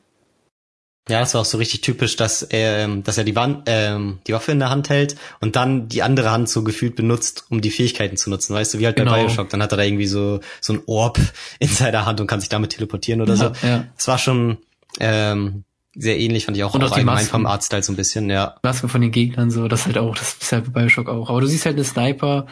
Ja, 1.08 1.22
es 1.22 1.34
war 1.34 1.40
auch 1.40 1.46
so 1.46 1.58
richtig 1.58 1.80
typisch, 1.80 2.14
dass 2.14 2.42
er, 2.42 2.78
ähm, 2.78 3.02
dass 3.02 3.18
er 3.18 3.24
die, 3.24 3.34
Wand, 3.34 3.62
ähm, 3.66 4.18
die 4.26 4.32
Waffe 4.32 4.52
in 4.52 4.60
der 4.60 4.70
Hand 4.70 4.90
hält 4.90 5.16
und 5.40 5.56
dann 5.56 5.88
die 5.88 6.02
andere 6.02 6.30
Hand 6.30 6.48
so 6.48 6.62
gefühlt 6.62 6.94
benutzt, 6.94 7.46
um 7.48 7.60
die 7.60 7.70
Fähigkeiten 7.70 8.16
zu 8.16 8.30
nutzen. 8.30 8.54
Weißt 8.54 8.74
du, 8.74 8.78
wie 8.78 8.86
halt 8.86 8.96
genau. 8.96 9.12
bei 9.12 9.24
Bioshock. 9.24 9.48
Dann 9.48 9.62
hat 9.62 9.72
er 9.72 9.78
da 9.78 9.82
irgendwie 9.82 10.06
so, 10.06 10.40
so 10.60 10.74
ein 10.74 10.82
Orb 10.86 11.18
in 11.58 11.68
seiner 11.68 12.06
Hand 12.06 12.20
und 12.20 12.26
kann 12.26 12.40
sich 12.40 12.48
damit 12.48 12.70
teleportieren 12.70 13.22
oder 13.22 13.34
ja, 13.34 13.36
so. 13.36 13.66
Ja. 13.66 13.84
Es 13.96 14.06
war 14.06 14.18
schon 14.18 14.58
ähm, 15.00 15.64
sehr 15.94 16.18
ähnlich, 16.18 16.44
fand 16.44 16.56
ich 16.56 16.64
auch, 16.64 16.74
und 16.74 16.82
auch, 16.84 16.88
auch 16.88 16.96
allgemein 16.96 17.24
vom 17.24 17.46
Artstyle 17.46 17.82
so 17.82 17.92
ein 17.92 17.96
bisschen, 17.96 18.30
ja. 18.30 18.56
Masken 18.62 18.88
von 18.88 19.00
den 19.00 19.10
Gegnern 19.10 19.50
so, 19.50 19.68
das 19.68 19.86
halt 19.86 19.98
auch, 19.98 20.16
das 20.16 20.34
ist 20.40 20.52
halt 20.52 20.72
bei 20.72 20.82
Bioshock 20.82 21.08
auch. 21.08 21.30
Aber 21.30 21.40
du 21.40 21.46
siehst 21.46 21.66
halt 21.66 21.76
eine 21.76 21.84
Sniper, 21.84 22.46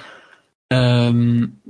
ähm, 0.70 1.60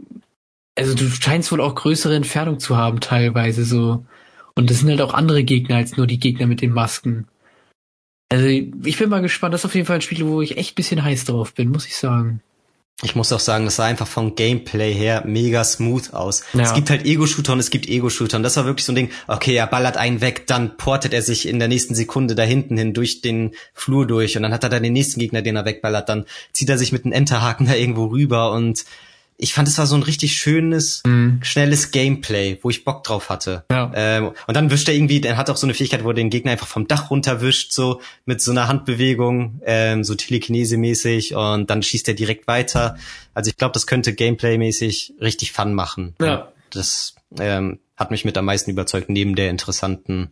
also 0.78 0.94
du 0.94 1.08
scheinst 1.08 1.50
wohl 1.52 1.60
auch 1.60 1.74
größere 1.74 2.14
Entfernung 2.14 2.60
zu 2.60 2.76
haben 2.76 3.00
teilweise 3.00 3.64
so. 3.64 4.04
Und 4.54 4.70
das 4.70 4.78
sind 4.78 4.88
halt 4.88 5.02
auch 5.02 5.14
andere 5.14 5.44
Gegner 5.44 5.76
als 5.76 5.96
nur 5.96 6.06
die 6.06 6.18
Gegner 6.18 6.46
mit 6.46 6.62
den 6.62 6.72
Masken. 6.72 7.26
Also 8.28 8.46
ich 8.46 8.98
bin 8.98 9.08
mal 9.08 9.22
gespannt. 9.22 9.54
Das 9.54 9.62
ist 9.62 9.66
auf 9.66 9.74
jeden 9.74 9.86
Fall 9.86 9.96
ein 9.96 10.02
Spiel, 10.02 10.26
wo 10.26 10.42
ich 10.42 10.56
echt 10.56 10.74
bisschen 10.74 11.02
heiß 11.02 11.24
drauf 11.24 11.54
bin, 11.54 11.70
muss 11.70 11.86
ich 11.86 11.96
sagen. 11.96 12.42
Ich 13.04 13.14
muss 13.14 13.32
auch 13.32 13.38
sagen, 13.38 13.64
das 13.64 13.76
sah 13.76 13.84
einfach 13.84 14.08
vom 14.08 14.34
Gameplay 14.34 14.92
her 14.92 15.22
mega 15.24 15.62
smooth 15.62 16.12
aus. 16.14 16.42
Ja. 16.52 16.62
Es 16.62 16.74
gibt 16.74 16.90
halt 16.90 17.06
Ego-Shooter 17.06 17.52
und 17.52 17.60
es 17.60 17.70
gibt 17.70 17.88
Ego-Shooter. 17.88 18.38
Und 18.38 18.42
das 18.42 18.56
war 18.56 18.64
wirklich 18.64 18.84
so 18.84 18.90
ein 18.90 18.96
Ding, 18.96 19.10
okay, 19.28 19.54
er 19.54 19.68
ballert 19.68 19.96
einen 19.96 20.20
weg, 20.20 20.48
dann 20.48 20.76
portet 20.76 21.14
er 21.14 21.22
sich 21.22 21.46
in 21.46 21.60
der 21.60 21.68
nächsten 21.68 21.94
Sekunde 21.94 22.34
da 22.34 22.42
hinten 22.42 22.76
hin 22.76 22.94
durch 22.94 23.20
den 23.20 23.52
Flur 23.72 24.04
durch 24.04 24.36
und 24.36 24.42
dann 24.42 24.52
hat 24.52 24.64
er 24.64 24.70
dann 24.70 24.82
den 24.82 24.94
nächsten 24.94 25.20
Gegner, 25.20 25.42
den 25.42 25.54
er 25.54 25.64
wegballert. 25.64 26.08
Dann 26.08 26.24
zieht 26.52 26.70
er 26.70 26.78
sich 26.78 26.90
mit 26.90 27.04
einem 27.04 27.12
Enterhaken 27.12 27.68
da 27.68 27.74
irgendwo 27.74 28.06
rüber 28.06 28.50
und 28.50 28.84
ich 29.40 29.54
fand, 29.54 29.68
es 29.68 29.78
war 29.78 29.86
so 29.86 29.94
ein 29.94 30.02
richtig 30.02 30.32
schönes, 30.32 31.02
mhm. 31.06 31.38
schnelles 31.42 31.92
Gameplay, 31.92 32.58
wo 32.60 32.70
ich 32.70 32.84
Bock 32.84 33.04
drauf 33.04 33.30
hatte. 33.30 33.64
Ja. 33.70 33.90
Ähm, 33.94 34.32
und 34.48 34.56
dann 34.56 34.70
wischt 34.70 34.88
er 34.88 34.94
irgendwie, 34.94 35.22
er 35.22 35.36
hat 35.36 35.48
auch 35.48 35.56
so 35.56 35.66
eine 35.66 35.74
Fähigkeit, 35.74 36.02
wo 36.02 36.08
er 36.08 36.14
den 36.14 36.28
Gegner 36.28 36.50
einfach 36.50 36.66
vom 36.66 36.88
Dach 36.88 37.10
runterwischt, 37.10 37.72
so 37.72 38.00
mit 38.26 38.42
so 38.42 38.50
einer 38.50 38.66
Handbewegung, 38.66 39.60
ähm, 39.64 40.02
so 40.02 40.14
Telekinese-mäßig 40.14 41.36
und 41.36 41.70
dann 41.70 41.84
schießt 41.84 42.08
er 42.08 42.14
direkt 42.14 42.48
weiter. 42.48 42.98
Also 43.32 43.50
ich 43.50 43.56
glaube, 43.56 43.72
das 43.72 43.86
könnte 43.86 44.12
Gameplay-mäßig 44.12 45.14
richtig 45.20 45.52
Fun 45.52 45.72
machen. 45.72 46.16
Ja. 46.20 46.52
Das 46.70 47.14
ähm, 47.38 47.78
hat 47.96 48.10
mich 48.10 48.24
mit 48.24 48.36
am 48.36 48.44
meisten 48.44 48.72
überzeugt, 48.72 49.08
neben 49.08 49.36
der 49.36 49.50
interessanten 49.50 50.30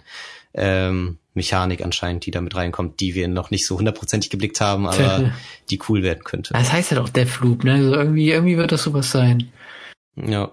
ähm, 0.56 1.18
Mechanik 1.34 1.84
anscheinend, 1.84 2.26
die 2.26 2.30
da 2.30 2.40
mit 2.40 2.56
reinkommt, 2.56 3.00
die 3.00 3.14
wir 3.14 3.28
noch 3.28 3.50
nicht 3.50 3.66
so 3.66 3.78
hundertprozentig 3.78 4.30
geblickt 4.30 4.60
haben, 4.60 4.86
aber 4.88 5.32
die 5.70 5.80
cool 5.88 6.02
werden 6.02 6.24
könnte. 6.24 6.54
Das 6.54 6.72
heißt 6.72 6.90
ja 6.90 6.96
halt 6.96 7.06
doch 7.06 7.12
Deathloop, 7.12 7.64
ne? 7.64 7.74
Also 7.74 7.94
irgendwie, 7.94 8.30
irgendwie 8.30 8.56
wird 8.56 8.72
das 8.72 8.82
sowas 8.82 9.10
sein. 9.10 9.52
Ja. 10.16 10.52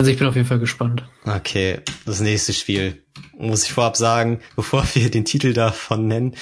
Also 0.00 0.12
ich 0.12 0.18
bin 0.18 0.28
auf 0.28 0.36
jeden 0.36 0.46
Fall 0.46 0.60
gespannt. 0.60 1.02
Okay, 1.24 1.80
das 2.06 2.20
nächste 2.20 2.52
Spiel. 2.52 3.02
Muss 3.36 3.64
ich 3.64 3.72
vorab 3.72 3.96
sagen, 3.96 4.40
bevor 4.54 4.86
wir 4.94 5.10
den 5.10 5.24
Titel 5.24 5.52
davon 5.52 6.06
nennen, 6.06 6.36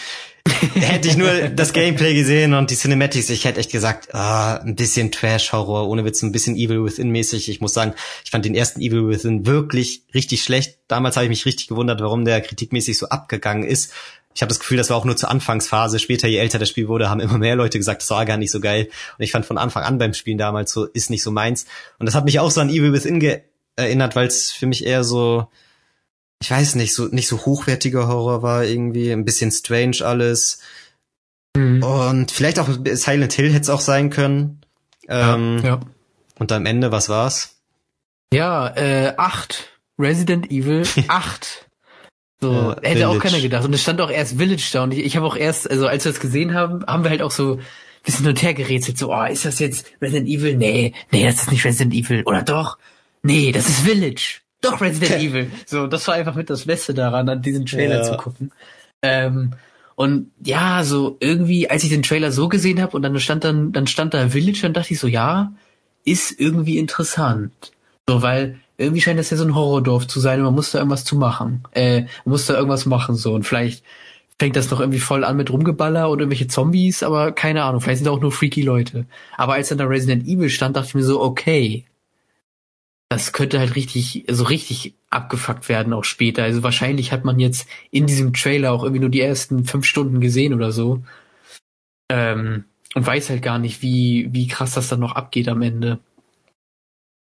hätte 0.75 1.09
ich 1.09 1.17
nur 1.17 1.31
das 1.49 1.73
Gameplay 1.73 2.15
gesehen 2.15 2.55
und 2.55 2.71
die 2.71 2.77
Cinematics, 2.77 3.31
ich 3.31 3.45
hätte 3.45 3.61
echt 3.61 3.73
gesagt, 3.73 4.15
ah, 4.15 4.57
ein 4.57 4.77
bisschen 4.77 5.11
Trash-Horror, 5.11 5.89
ohne 5.89 6.05
Witz, 6.05 6.23
ein 6.23 6.33
bisschen 6.33 6.57
Evil 6.57 6.85
Within-mäßig. 6.85 7.49
Ich 7.49 7.61
muss 7.61 7.75
sagen, 7.75 7.95
ich 8.25 8.31
fand 8.31 8.45
den 8.45 8.55
ersten 8.55 8.81
Evil 8.81 9.09
Within 9.09 9.47
wirklich 9.47 10.03
richtig 10.15 10.43
schlecht. 10.43 10.79
Damals 10.89 11.17
habe 11.17 11.25
ich 11.25 11.31
mich 11.31 11.47
richtig 11.47 11.69
gewundert, 11.69 12.01
warum 12.01 12.25
der 12.25 12.41
kritikmäßig 12.41 12.99
so 12.99 13.09
abgegangen 13.09 13.65
ist. 13.65 13.93
Ich 14.35 14.43
habe 14.43 14.49
das 14.49 14.61
Gefühl, 14.61 14.77
das 14.77 14.91
war 14.91 14.99
auch 14.99 15.05
nur 15.05 15.17
zur 15.17 15.31
Anfangsphase. 15.31 15.99
Später, 15.99 16.29
je 16.29 16.37
älter 16.37 16.59
das 16.59 16.69
Spiel 16.69 16.89
wurde, 16.89 17.09
haben 17.09 17.21
immer 17.21 17.39
mehr 17.39 17.57
Leute 17.57 17.79
gesagt, 17.79 18.03
das 18.03 18.11
war 18.11 18.27
gar 18.27 18.37
nicht 18.37 18.51
so 18.51 18.61
geil. 18.61 18.89
Und 19.19 19.25
ich 19.25 19.33
fand 19.33 19.47
von 19.47 19.59
Anfang 19.59 19.83
an 19.83 19.99
beim 19.99 20.13
Spielen 20.13 20.39
damals 20.39 20.73
so, 20.73 20.85
ist 20.85 21.11
nicht 21.11 21.23
so 21.23 21.31
meins. 21.31 21.67
Und 21.99 22.07
das 22.07 22.15
hat 22.15 22.27
mich 22.27 22.39
auch 22.39 22.51
so 22.51 22.61
an 22.61 22.69
Evil 22.69 22.93
Within 22.93 23.41
erinnert, 23.77 24.15
weil 24.15 24.27
es 24.27 24.53
für 24.53 24.67
mich 24.67 24.85
eher 24.85 25.05
so, 25.05 25.49
ich 26.43 26.51
weiß 26.51 26.75
nicht, 26.75 26.95
so 26.95 27.07
nicht 27.07 27.29
so 27.29 27.45
hochwertiger 27.45 28.09
Horror 28.09 28.43
war 28.43 28.65
irgendwie, 28.65 29.11
ein 29.11 29.25
bisschen 29.25 29.51
strange 29.51 29.99
alles. 30.03 30.61
Mhm. 31.57 31.83
Und 31.83 32.31
vielleicht 32.31 32.59
auch 32.59 32.69
Silent 32.69 33.33
Hill 33.33 33.51
hätte 33.51 33.63
es 33.63 33.71
auch 33.71 33.81
sein 33.81 34.11
können. 34.11 34.61
Ähm, 35.09 35.59
ja, 35.63 35.65
ja. 35.65 35.81
Und 36.39 36.53
am 36.53 36.67
Ende, 36.67 36.93
was 36.93 37.09
war's? 37.09 37.57
Ja, 38.33 38.69
äh, 38.77 39.15
acht. 39.17 39.71
Resident 39.99 40.51
Evil 40.51 40.83
acht. 41.09 41.69
So, 42.41 42.53
ja, 42.53 42.69
hätte 42.77 42.83
Village. 42.83 43.09
auch 43.09 43.19
keiner 43.19 43.41
gedacht. 43.41 43.65
Und 43.65 43.73
es 43.73 43.81
stand 43.81 44.01
auch 44.01 44.11
erst 44.11 44.37
Village 44.37 44.69
da. 44.73 44.83
Und 44.83 44.93
ich, 44.93 45.05
ich 45.05 45.17
habe 45.17 45.27
auch 45.27 45.37
erst, 45.37 45.71
also 45.71 45.87
als 45.87 46.05
wir 46.05 46.13
das 46.13 46.21
gesehen 46.21 46.53
haben, 46.53 46.85
haben 46.87 47.03
wir 47.03 47.11
halt 47.11 47.23
auch 47.23 47.31
so 47.31 47.59
bisschen 48.07 48.25
hin 48.25 48.31
und 48.31 48.43
her 48.43 48.55
gerätselt. 48.55 48.99
So, 48.99 49.13
oh, 49.13 49.25
ist 49.25 49.45
das 49.45 49.59
jetzt 49.59 49.87
Resident 50.01 50.29
Evil? 50.29 50.57
Nee, 50.57 50.95
nee, 51.11 51.25
das 51.25 51.43
ist 51.43 51.51
nicht 51.51 51.65
Resident 51.65 51.95
Evil. 51.95 52.23
Oder 52.25 52.43
doch? 52.43 52.79
Nee, 53.23 53.53
das 53.53 53.69
ist 53.69 53.81
Village. 53.81 54.41
Doch, 54.61 54.81
Resident 54.81 55.23
Evil. 55.23 55.51
So, 55.67 55.87
das 55.87 56.07
war 56.09 56.15
einfach 56.15 56.35
mit 56.35 56.51
das 56.51 56.65
Beste 56.65 56.95
daran, 56.95 57.29
an 57.29 57.43
diesen 57.43 57.67
Trailer 57.67 57.99
ja. 57.99 58.03
zu 58.03 58.17
gucken. 58.17 58.53
Ähm, 59.03 59.53
und 59.95 60.31
ja, 60.45 60.85
so 60.85 61.17
irgendwie, 61.21 61.71
als 61.71 61.83
ich 61.83 61.91
den 61.91 62.03
Trailer 62.03 62.31
so 62.31 62.49
gesehen 62.49 62.83
habe 62.83 62.97
und 62.97 63.03
dann 63.03 63.19
stand 63.19 63.45
dann, 63.45 63.73
dann 63.73 63.87
stand 63.87 64.13
da 64.13 64.29
Village, 64.29 64.61
dann 64.63 64.75
dachte 64.75 64.93
ich 64.93 65.01
so, 65.01 65.07
ja, 65.07 65.53
ist 66.05 66.39
irgendwie 66.39 66.79
interessant. 66.79 67.73
So, 68.09 68.23
weil 68.23 68.59
irgendwie 68.79 69.01
scheint 69.01 69.19
das 69.19 69.31
ja 69.31 69.37
so 69.37 69.45
ein 69.45 69.55
Horrordorf 69.55 70.07
zu 70.07 70.21
sein 70.21 70.39
und 70.41 70.45
man 70.45 70.55
muss 70.55 70.71
da 70.71 70.79
irgendwas 70.79 71.05
zu 71.05 71.17
machen. 71.17 71.65
Äh, 71.73 72.03
man 72.03 72.33
muss 72.33 72.47
da 72.47 72.55
irgendwas 72.55 72.87
machen, 72.87 73.15
so. 73.15 73.35
Und 73.35 73.45
vielleicht 73.45 73.85
fängt 74.39 74.57
das 74.57 74.69
doch 74.69 74.81
irgendwie 74.81 74.99
voll 74.99 75.25
an 75.25 75.37
mit 75.37 75.51
Rumgeballer 75.51 76.11
oder 76.11 76.23
irgendwelche 76.23 76.47
Zombies, 76.47 77.03
aber 77.03 77.33
keine 77.33 77.63
Ahnung, 77.65 77.81
vielleicht 77.81 77.99
sind 77.99 78.07
da 78.07 78.11
auch 78.11 78.21
nur 78.21 78.33
freaky 78.33 78.63
Leute. 78.63 79.07
Aber 79.37 79.55
als 79.55 79.71
dann 79.71 79.79
da 79.79 79.85
Resident 79.85 80.27
Evil 80.27 80.51
stand, 80.51 80.77
dachte 80.77 80.89
ich 80.89 80.95
mir 80.95 81.05
so, 81.05 81.23
okay, 81.23 81.87
das 83.09 83.33
könnte 83.33 83.59
halt 83.59 83.77
richtig, 83.77 84.25
so 84.29 84.45
richtig 84.45 84.95
abgefuckt 85.11 85.69
werden 85.69 85.93
auch 85.93 86.05
später. 86.05 86.43
Also 86.43 86.63
wahrscheinlich 86.63 87.13
hat 87.13 87.25
man 87.25 87.39
jetzt 87.39 87.69
in 87.91 88.07
diesem 88.07 88.33
Trailer 88.33 88.73
auch 88.73 88.83
irgendwie 88.83 89.01
nur 89.01 89.11
die 89.11 89.21
ersten 89.21 89.65
fünf 89.65 89.87
Stunden 89.87 90.21
gesehen 90.21 90.55
oder 90.55 90.73
so. 90.73 91.03
Ähm, 92.11 92.65
und 92.95 93.07
weiß 93.07 93.31
halt 93.31 93.43
gar 93.43 93.59
nicht, 93.59 93.83
wie, 93.83 94.29
wie 94.33 94.49
krass 94.49 94.75
das 94.75 94.89
dann 94.89 95.01
noch 95.01 95.15
abgeht 95.15 95.49
am 95.49 95.63
Ende. 95.63 96.01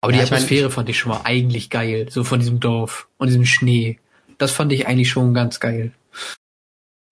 Aber 0.01 0.13
ja, 0.13 0.19
die 0.19 0.23
Atmosphäre 0.25 0.63
mein, 0.63 0.71
fand 0.71 0.89
ich 0.89 0.97
schon 0.97 1.11
mal 1.11 1.21
eigentlich 1.23 1.69
geil, 1.69 2.07
so 2.09 2.23
von 2.23 2.39
diesem 2.39 2.59
Dorf 2.59 3.07
und 3.17 3.27
diesem 3.27 3.45
Schnee. 3.45 3.99
Das 4.37 4.51
fand 4.51 4.71
ich 4.71 4.87
eigentlich 4.87 5.09
schon 5.09 5.33
ganz 5.33 5.59
geil. 5.59 5.93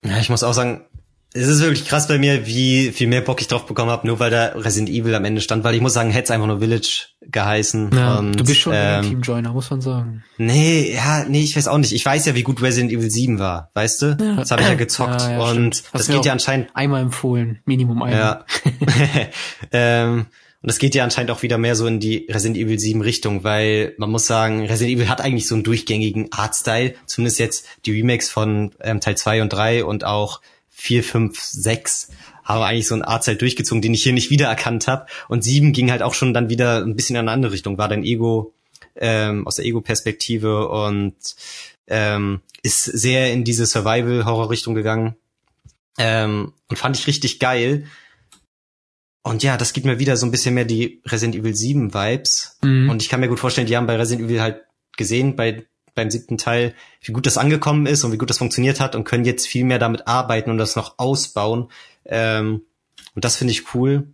Ja, 0.06 0.18
ich 0.20 0.30
muss 0.30 0.44
auch 0.44 0.54
sagen, 0.54 0.86
es 1.34 1.48
ist 1.48 1.62
wirklich 1.62 1.86
krass 1.86 2.08
bei 2.08 2.18
mir, 2.18 2.48
wie 2.48 2.92
viel 2.92 3.08
mehr 3.08 3.22
Bock 3.22 3.42
ich 3.42 3.48
drauf 3.48 3.66
bekommen 3.66 3.92
habe, 3.92 4.08
nur 4.08 4.20
weil 4.20 4.32
da 4.32 4.46
Resident 4.56 4.90
Evil 4.90 5.14
am 5.14 5.26
Ende 5.26 5.42
stand, 5.42 5.64
weil 5.64 5.76
ich 5.76 5.82
muss 5.82 5.94
sagen, 5.94 6.10
hätte 6.10 6.26
es 6.26 6.32
einfach 6.32 6.48
nur 6.48 6.60
Village 6.60 7.08
geheißen. 7.22 7.92
Ja, 7.94 8.20
und, 8.20 8.40
du 8.40 8.44
bist 8.44 8.62
schon 8.62 8.74
ähm, 8.74 8.80
ein 8.80 9.04
Teamjoiner, 9.04 9.52
muss 9.52 9.70
man 9.70 9.82
sagen. 9.82 10.24
Nee, 10.38 10.94
ja, 10.96 11.26
nee, 11.28 11.44
ich 11.44 11.56
weiß 11.56 11.68
auch 11.68 11.78
nicht. 11.78 11.94
Ich 11.94 12.06
weiß 12.06 12.26
ja, 12.26 12.36
wie 12.36 12.44
gut 12.44 12.62
Resident 12.62 12.92
Evil 12.92 13.12
7 13.12 13.40
war, 13.40 13.70
weißt 13.74 14.02
du? 14.02 14.18
Ja. 14.20 14.36
Das 14.36 14.52
habe 14.52 14.62
ich 14.62 14.68
ja 14.70 14.76
gezockt 14.76 15.22
ja, 15.22 15.32
ja, 15.32 15.52
und 15.52 15.84
das 15.94 16.08
geht 16.08 16.26
ja 16.26 16.32
anscheinend 16.32 16.70
einmal 16.74 17.02
empfohlen, 17.02 17.60
Minimum 17.66 18.02
einmal. 18.04 18.20
Ja. 18.20 18.46
ähm, 19.72 20.28
und 20.62 20.72
das 20.72 20.80
geht 20.80 20.96
ja 20.96 21.04
anscheinend 21.04 21.30
auch 21.30 21.44
wieder 21.44 21.58
mehr 21.58 21.76
so 21.76 21.86
in 21.86 22.00
die 22.00 22.26
Resident 22.30 22.58
Evil 22.58 22.80
7 22.80 23.02
Richtung, 23.02 23.44
weil 23.44 23.94
man 23.98 24.10
muss 24.10 24.26
sagen, 24.26 24.66
Resident 24.66 24.98
Evil 24.98 25.10
hat 25.10 25.22
eigentlich 25.22 25.48
so 25.48 25.56
einen 25.56 25.64
durchgängigen 25.64 26.32
Artstyle, 26.32 26.96
zumindest 27.06 27.40
jetzt 27.40 27.68
die 27.86 27.92
Remakes 27.92 28.30
von 28.30 28.72
ähm, 28.82 29.00
Teil 29.00 29.16
2 29.16 29.44
und 29.44 29.50
3 29.54 29.86
und 29.86 30.04
auch 30.04 30.42
vier, 30.78 31.04
fünf, 31.04 31.42
sechs 31.42 32.10
habe 32.46 32.66
eigentlich 32.66 32.88
so 32.88 32.96
ein 32.96 33.02
Artzeit 33.02 33.42
durchgezogen, 33.42 33.82
den 33.82 33.94
ich 33.94 34.04
hier 34.04 34.14
nicht 34.14 34.30
wiedererkannt 34.30 34.88
habe. 34.88 35.08
Und 35.28 35.44
sieben 35.44 35.74
ging 35.74 35.92
halt 35.92 36.02
auch 36.02 36.14
schon 36.14 36.34
dann 36.34 36.50
wieder 36.50 36.82
ein 36.82 36.96
bisschen 36.96 37.16
in 37.16 37.22
eine 37.22 37.32
andere 37.32 37.52
Richtung, 37.52 37.78
war 37.78 37.90
dein 37.90 38.04
Ego 38.04 38.54
ähm, 38.96 39.46
aus 39.46 39.56
der 39.56 39.66
Ego-Perspektive 39.66 40.70
und 40.70 41.16
ähm, 41.88 42.42
ist 42.64 42.86
sehr 42.86 43.34
in 43.34 43.44
diese 43.44 43.66
Survival-Horror-Richtung 43.66 44.76
gegangen. 44.76 45.16
Ähm, 45.98 46.54
und 46.70 46.78
fand 46.78 46.98
ich 46.98 47.08
richtig 47.08 47.40
geil. 47.40 47.88
Und 49.24 49.44
ja, 49.44 49.58
das 49.58 49.74
gibt 49.74 49.86
mir 49.86 50.00
wieder 50.00 50.16
so 50.16 50.26
ein 50.26 50.32
bisschen 50.32 50.54
mehr 50.54 50.66
die 50.66 51.02
Resident 51.06 51.36
Evil 51.36 51.56
7 51.56 51.94
Vibes. 51.94 52.60
Mhm. 52.62 52.90
Und 52.90 53.02
ich 53.02 53.10
kann 53.10 53.20
mir 53.20 53.28
gut 53.28 53.40
vorstellen, 53.40 53.68
die 53.68 53.76
haben 53.76 53.88
bei 53.88 53.98
Resident 53.98 54.30
Evil 54.30 54.42
halt 54.42 54.62
gesehen, 54.96 55.36
bei 55.36 55.66
beim 55.98 56.10
siebten 56.10 56.38
Teil, 56.38 56.74
wie 57.02 57.12
gut 57.12 57.26
das 57.26 57.38
angekommen 57.38 57.86
ist 57.86 58.06
und 58.06 58.14
wie 58.14 58.18
gut 58.18 58.30
das 58.30 58.38
funktioniert 58.38 58.80
hat 58.80 58.96
und 58.96 59.04
können 59.04 59.26
jetzt 59.26 59.48
viel 59.48 59.66
mehr 59.66 59.80
damit 59.80 60.08
arbeiten 60.08 60.50
und 60.50 60.58
das 60.58 60.78
noch 60.78 60.96
ausbauen. 60.98 61.70
Ähm, 62.06 62.62
und 63.16 63.26
das 63.26 63.36
finde 63.36 63.52
ich 63.52 63.74
cool. 63.76 64.08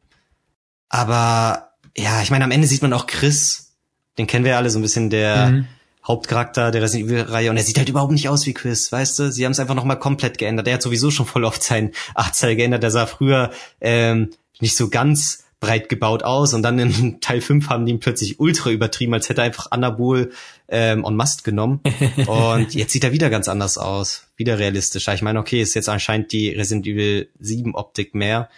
Aber 0.89 1.73
ja, 1.95 2.21
ich 2.23 2.31
meine, 2.31 2.45
am 2.45 2.51
Ende 2.51 2.67
sieht 2.67 2.81
man 2.81 2.93
auch 2.93 3.05
Chris, 3.05 3.73
den 4.17 4.25
kennen 4.25 4.45
wir 4.45 4.53
ja 4.53 4.57
alle 4.57 4.69
so 4.69 4.79
ein 4.79 4.83
bisschen, 4.83 5.09
der 5.09 5.47
mhm. 5.47 5.67
Hauptcharakter 6.05 6.71
der 6.71 6.81
Resident 6.81 7.09
Evil-Reihe 7.09 7.49
und 7.49 7.57
er 7.57 7.63
sieht 7.63 7.77
halt 7.77 7.89
überhaupt 7.89 8.11
nicht 8.11 8.27
aus 8.27 8.45
wie 8.45 8.53
Chris, 8.53 8.91
weißt 8.91 9.19
du? 9.19 9.31
Sie 9.31 9.45
haben 9.45 9.53
es 9.53 9.59
einfach 9.59 9.75
nochmal 9.75 9.99
komplett 9.99 10.37
geändert. 10.37 10.67
Er 10.67 10.75
hat 10.75 10.81
sowieso 10.81 11.11
schon 11.11 11.25
voll 11.25 11.45
oft 11.45 11.63
sein 11.63 11.91
Artstyle 12.13 12.55
geändert. 12.55 12.83
Der 12.83 12.91
sah 12.91 13.05
früher 13.05 13.51
ähm, 13.79 14.31
nicht 14.59 14.75
so 14.75 14.89
ganz 14.89 15.43
breit 15.63 15.87
gebaut 15.87 16.23
aus 16.23 16.53
und 16.53 16.61
dann 16.61 16.77
in 16.77 17.19
Teil 17.21 17.39
5 17.39 17.69
haben 17.69 17.85
die 17.85 17.93
ihn 17.93 17.99
plötzlich 17.99 18.39
ultra 18.39 18.69
übertrieben, 18.69 19.13
als 19.13 19.29
hätte 19.29 19.41
er 19.41 19.45
einfach 19.45 19.71
Anabol 19.71 20.31
ähm, 20.73 21.05
on 21.05 21.15
Must 21.15 21.43
genommen. 21.43 21.81
und 22.27 22.73
jetzt 22.73 22.91
sieht 22.91 23.03
er 23.03 23.13
wieder 23.13 23.29
ganz 23.29 23.47
anders 23.47 23.77
aus, 23.77 24.27
wieder 24.35 24.59
realistischer. 24.59 25.13
Ich 25.13 25.21
meine, 25.21 25.39
okay, 25.39 25.61
ist 25.61 25.75
jetzt 25.75 25.87
anscheinend 25.87 26.31
die 26.31 26.49
Resident 26.49 26.87
Evil 26.87 27.29
7 27.39 27.75
Optik 27.75 28.15
mehr. 28.15 28.49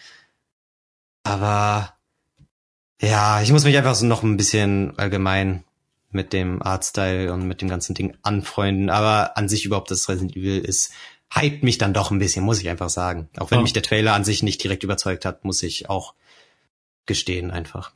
Aber 1.24 1.94
ja, 3.02 3.42
ich 3.42 3.52
muss 3.52 3.66
mich 3.66 3.78
einfach 3.78 3.96
so 3.96 4.06
noch 4.06 4.24
ein 4.24 4.38
bisschen 4.38 4.98
allgemein 4.98 5.64
mit 6.12 6.32
dem 6.32 6.62
Artstyle 6.62 7.34
und 7.34 7.46
mit 7.48 7.62
dem 7.62 7.68
ganzen 7.68 7.94
Ding 7.94 8.16
anfreunden. 8.24 8.90
Aber 8.90 9.38
an 9.38 9.50
sich 9.50 9.66
überhaupt 9.66 9.92
das 9.92 10.08
Resident 10.08 10.38
Evil 10.38 10.60
ist, 10.60 10.94
hypt 11.34 11.64
mich 11.64 11.78
dann 11.78 11.94
doch 11.94 12.12
ein 12.12 12.20
bisschen, 12.20 12.46
muss 12.46 12.62
ich 12.62 12.70
einfach 12.70 12.90
sagen. 12.90 13.30
Auch 13.38 13.52
wenn 13.52 13.60
ja. 13.60 13.64
mich 13.64 13.74
der 13.74 13.84
Trailer 13.84 14.14
an 14.14 14.24
sich 14.24 14.42
nicht 14.42 14.64
direkt 14.64 14.84
überzeugt 14.84 15.26
hat, 15.26 15.44
muss 15.44 15.62
ich 15.64 15.90
auch 15.90 16.14
gestehen 17.06 17.52
einfach. 17.52 17.92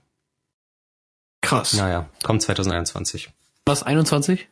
Krass. 1.42 1.74
Naja, 1.74 2.10
kommt 2.22 2.42
2021. 2.42 3.30
Was, 3.70 3.84
21? 3.84 4.48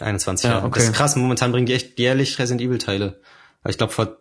21, 0.00 0.48
ja. 0.48 0.58
ja. 0.58 0.64
Okay. 0.64 0.78
Das 0.78 0.84
ist 0.84 0.92
krass, 0.94 1.16
momentan 1.16 1.50
bringen 1.50 1.66
die 1.66 1.74
echt 1.74 1.98
jährlich 1.98 2.38
Resident 2.38 2.60
Evil 2.60 2.78
Teile. 2.78 3.20
Ich 3.68 3.76
glaube, 3.76 3.92
vor 3.92 4.18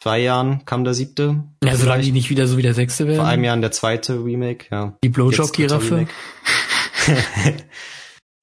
zwei 0.00 0.20
Jahren 0.20 0.64
kam 0.66 0.84
der 0.84 0.94
siebte. 0.94 1.42
Ja, 1.64 1.74
solange 1.76 2.02
die 2.02 2.12
nicht 2.12 2.30
wieder 2.30 2.46
so 2.46 2.56
wie 2.56 2.62
der 2.62 2.74
sechste 2.74 3.06
werden. 3.06 3.16
Vor 3.16 3.26
einem 3.26 3.44
Jahr 3.44 3.56
der 3.56 3.72
zweite 3.72 4.22
Remake, 4.24 4.66
ja. 4.70 4.96
Die 5.02 5.08
Blowjob-Giraffe. 5.08 6.06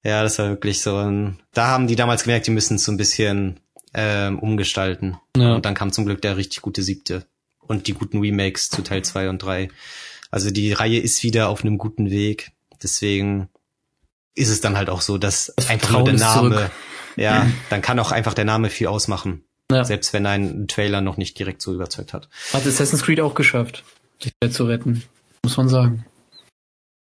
ja, 0.02 0.22
das 0.22 0.38
war 0.38 0.48
wirklich 0.48 0.80
so 0.82 0.96
ein, 0.96 1.38
da 1.52 1.68
haben 1.68 1.86
die 1.86 1.96
damals 1.96 2.24
gemerkt, 2.24 2.46
die 2.48 2.50
müssen 2.50 2.76
es 2.76 2.84
so 2.84 2.92
ein 2.92 2.96
bisschen 2.96 3.60
ähm, 3.94 4.38
umgestalten. 4.38 5.18
Ja. 5.36 5.54
Und 5.54 5.64
dann 5.64 5.74
kam 5.74 5.92
zum 5.92 6.04
Glück 6.04 6.20
der 6.22 6.36
richtig 6.36 6.62
gute 6.62 6.82
siebte. 6.82 7.26
Und 7.60 7.86
die 7.86 7.94
guten 7.94 8.20
Remakes 8.20 8.68
zu 8.68 8.82
Teil 8.82 9.02
zwei 9.02 9.28
und 9.28 9.42
drei. 9.42 9.68
Also 10.30 10.50
die 10.50 10.72
Reihe 10.72 10.98
ist 10.98 11.22
wieder 11.22 11.48
auf 11.48 11.64
einem 11.64 11.78
guten 11.78 12.10
Weg. 12.10 12.52
Deswegen 12.82 13.48
ist 14.36 14.50
es 14.50 14.60
dann 14.60 14.76
halt 14.76 14.88
auch 14.88 15.00
so, 15.00 15.18
dass 15.18 15.52
das 15.56 15.68
einfach 15.68 15.90
nur 15.90 16.04
der 16.04 16.14
Name, 16.14 16.70
ja, 17.16 17.46
dann 17.70 17.82
kann 17.82 17.98
auch 17.98 18.12
einfach 18.12 18.34
der 18.34 18.44
Name 18.44 18.70
viel 18.70 18.86
ausmachen. 18.86 19.42
Ja. 19.72 19.84
Selbst 19.84 20.12
wenn 20.12 20.26
ein 20.26 20.68
Trailer 20.68 21.00
noch 21.00 21.16
nicht 21.16 21.36
direkt 21.38 21.60
so 21.60 21.74
überzeugt 21.74 22.12
hat. 22.12 22.28
Hat 22.52 22.64
Assassin's 22.64 23.02
Creed 23.02 23.20
auch 23.20 23.34
geschafft, 23.34 23.82
sich 24.22 24.32
zu 24.52 24.64
retten. 24.64 25.02
Muss 25.42 25.56
man 25.56 25.68
sagen. 25.68 26.06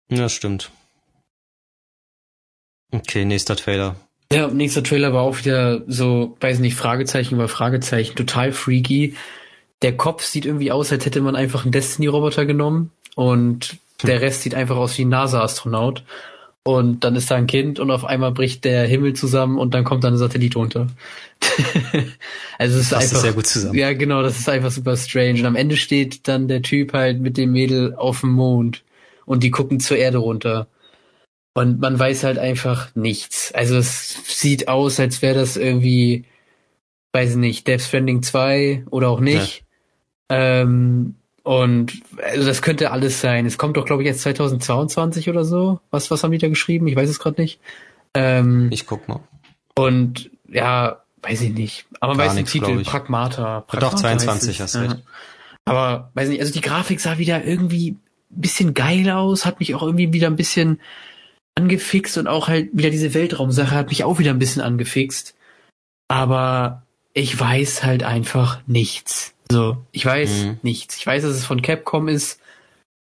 Ja, 0.09 0.29
stimmt. 0.29 0.71
Okay, 2.93 3.25
nächster 3.25 3.57
Trailer. 3.57 3.97
Ja, 4.33 4.49
nächster 4.49 4.85
Trailer 4.85 5.13
war 5.13 5.23
auch 5.23 5.39
wieder 5.39 5.83
so, 5.89 6.37
weiß 6.41 6.61
nicht, 6.61 6.77
Fragezeichen 6.77 7.35
über 7.35 7.49
Fragezeichen, 7.49 8.15
total 8.15 8.53
freaky. 8.53 9.17
Der 9.83 9.97
Kopf 9.97 10.25
sieht 10.25 10.47
irgendwie 10.47 10.71
aus, 10.71 10.93
als 10.93 11.05
hätte 11.05 11.21
man 11.21 11.35
einfach 11.35 11.65
einen 11.65 11.73
Destiny-Roboter 11.73 12.47
genommen 12.47 12.93
und 13.17 13.79
der 14.03 14.21
Rest 14.21 14.43
sieht 14.43 14.55
einfach 14.55 14.77
aus 14.77 14.97
wie 14.97 15.05
ein 15.05 15.09
NASA-Astronaut. 15.09 16.05
Und 16.67 17.05
dann 17.05 17.15
ist 17.15 17.31
da 17.31 17.37
ein 17.37 17.47
Kind 17.47 17.79
und 17.79 17.91
auf 17.91 18.07
einmal 18.07 18.33
bricht 18.33 18.65
der 18.65 18.87
Himmel 18.87 19.13
zusammen 19.13 19.59
und 19.59 19.75
dann 19.75 19.85
kommt 19.85 20.03
dann 20.03 20.15
ein 20.15 20.19
Satellit 20.19 20.57
runter. 20.57 20.87
also 22.59 22.79
es 22.79 22.85
ist 22.85 22.93
das 22.93 23.03
einfach. 23.03 23.21
Sehr 23.21 23.33
gut 23.35 23.47
zusammen. 23.47 23.79
Ja, 23.79 23.93
genau, 23.93 24.23
das 24.23 24.39
ist 24.39 24.49
einfach 24.49 24.71
super 24.71 24.97
strange. 24.97 25.41
Und 25.41 25.47
am 25.47 25.57
Ende 25.57 25.77
steht 25.77 26.27
dann 26.27 26.49
der 26.49 26.63
Typ 26.63 26.95
halt 26.95 27.21
mit 27.21 27.37
dem 27.37 27.53
Mädel 27.53 27.95
auf 27.95 28.21
dem 28.21 28.33
Mond 28.33 28.83
und 29.27 29.43
die 29.43 29.51
gucken 29.51 29.79
zur 29.79 29.99
Erde 29.99 30.19
runter. 30.19 30.67
Und 31.53 31.81
man 31.81 31.99
weiß 31.99 32.25
halt 32.25 32.39
einfach 32.39 32.95
nichts. 32.95 33.53
Also 33.53 33.77
es 33.77 34.17
sieht 34.27 34.67
aus, 34.67 34.99
als 34.99 35.21
wäre 35.21 35.35
das 35.39 35.59
irgendwie, 35.59 36.25
weiß 37.13 37.33
ich 37.33 37.37
nicht, 37.37 37.69
Death 37.69 37.83
Stranding 37.83 38.23
2 38.23 38.85
oder 38.91 39.11
auch 39.11 39.21
nicht. 39.21 39.65
Ja. 40.31 40.63
Ähm, 40.63 41.17
und 41.45 42.03
also 42.23 42.47
das 42.47 42.63
könnte 42.63 42.91
alles 42.91 43.21
sein. 43.21 43.45
Es 43.45 43.59
kommt 43.59 43.77
doch, 43.77 43.85
glaube 43.85 44.03
ich, 44.03 44.07
jetzt 44.07 44.23
2022 44.23 45.29
oder 45.29 45.45
so. 45.45 45.79
Was, 45.91 46.11
was 46.11 46.25
haben 46.25 46.33
die 46.33 46.39
da 46.39 46.49
geschrieben? 46.49 46.89
Ich 46.89 46.97
weiß 46.97 47.09
es 47.09 47.21
gerade 47.21 47.41
nicht. 47.41 47.61
Ähm, 48.15 48.71
ich 48.73 48.87
guck 48.87 49.07
mal. 49.09 49.21
Und 49.77 50.31
ja, 50.49 51.03
weiß 51.21 51.43
ich 51.43 51.53
nicht. 51.53 51.85
Aber 52.01 52.15
man 52.15 52.27
weiß 52.27 52.37
den 52.37 52.47
Titel 52.47 52.83
Pragmata. 52.83 53.61
Pragmata. 53.61 53.79
Doch, 53.79 53.95
22 53.95 54.61
hast 54.63 54.77
recht. 54.77 55.03
Aber 55.67 56.11
weiß 56.15 56.31
nicht, 56.31 56.41
also 56.41 56.53
die 56.53 56.63
Grafik 56.63 56.99
sah 57.01 57.19
wieder 57.19 57.45
irgendwie 57.45 57.91
ein 57.91 58.01
bisschen 58.31 58.73
geil 58.73 59.11
aus, 59.11 59.45
hat 59.45 59.61
mich 59.61 59.75
auch 59.75 59.83
irgendwie 59.83 60.15
wieder 60.15 60.29
ein 60.29 60.37
bisschen 60.37 60.81
angefixt 61.57 62.17
und 62.17 62.27
auch 62.27 62.49
halt 62.49 62.71
wieder 62.73 62.91
diese 62.91 63.13
Weltraumsache 63.13 63.75
hat 63.75 63.91
mich 63.91 64.03
auch 64.05 64.19
wieder 64.19 64.31
ein 64.31 64.39
bisschen 64.39 64.63
angefixt. 64.63 65.35
Aber 66.09 66.85
ich 67.13 67.39
weiß 67.39 67.85
halt 67.85 68.03
einfach 68.03 68.61
nichts. 68.67 69.34
So, 69.55 69.77
ich 69.93 70.05
weiß 70.05 70.47
mhm. 70.47 70.59
nichts. 70.63 70.97
Ich 70.97 71.07
weiß, 71.07 71.23
dass 71.23 71.37
es 71.37 71.45
von 71.45 71.63
Capcom 71.63 72.09
ist. 72.09 72.41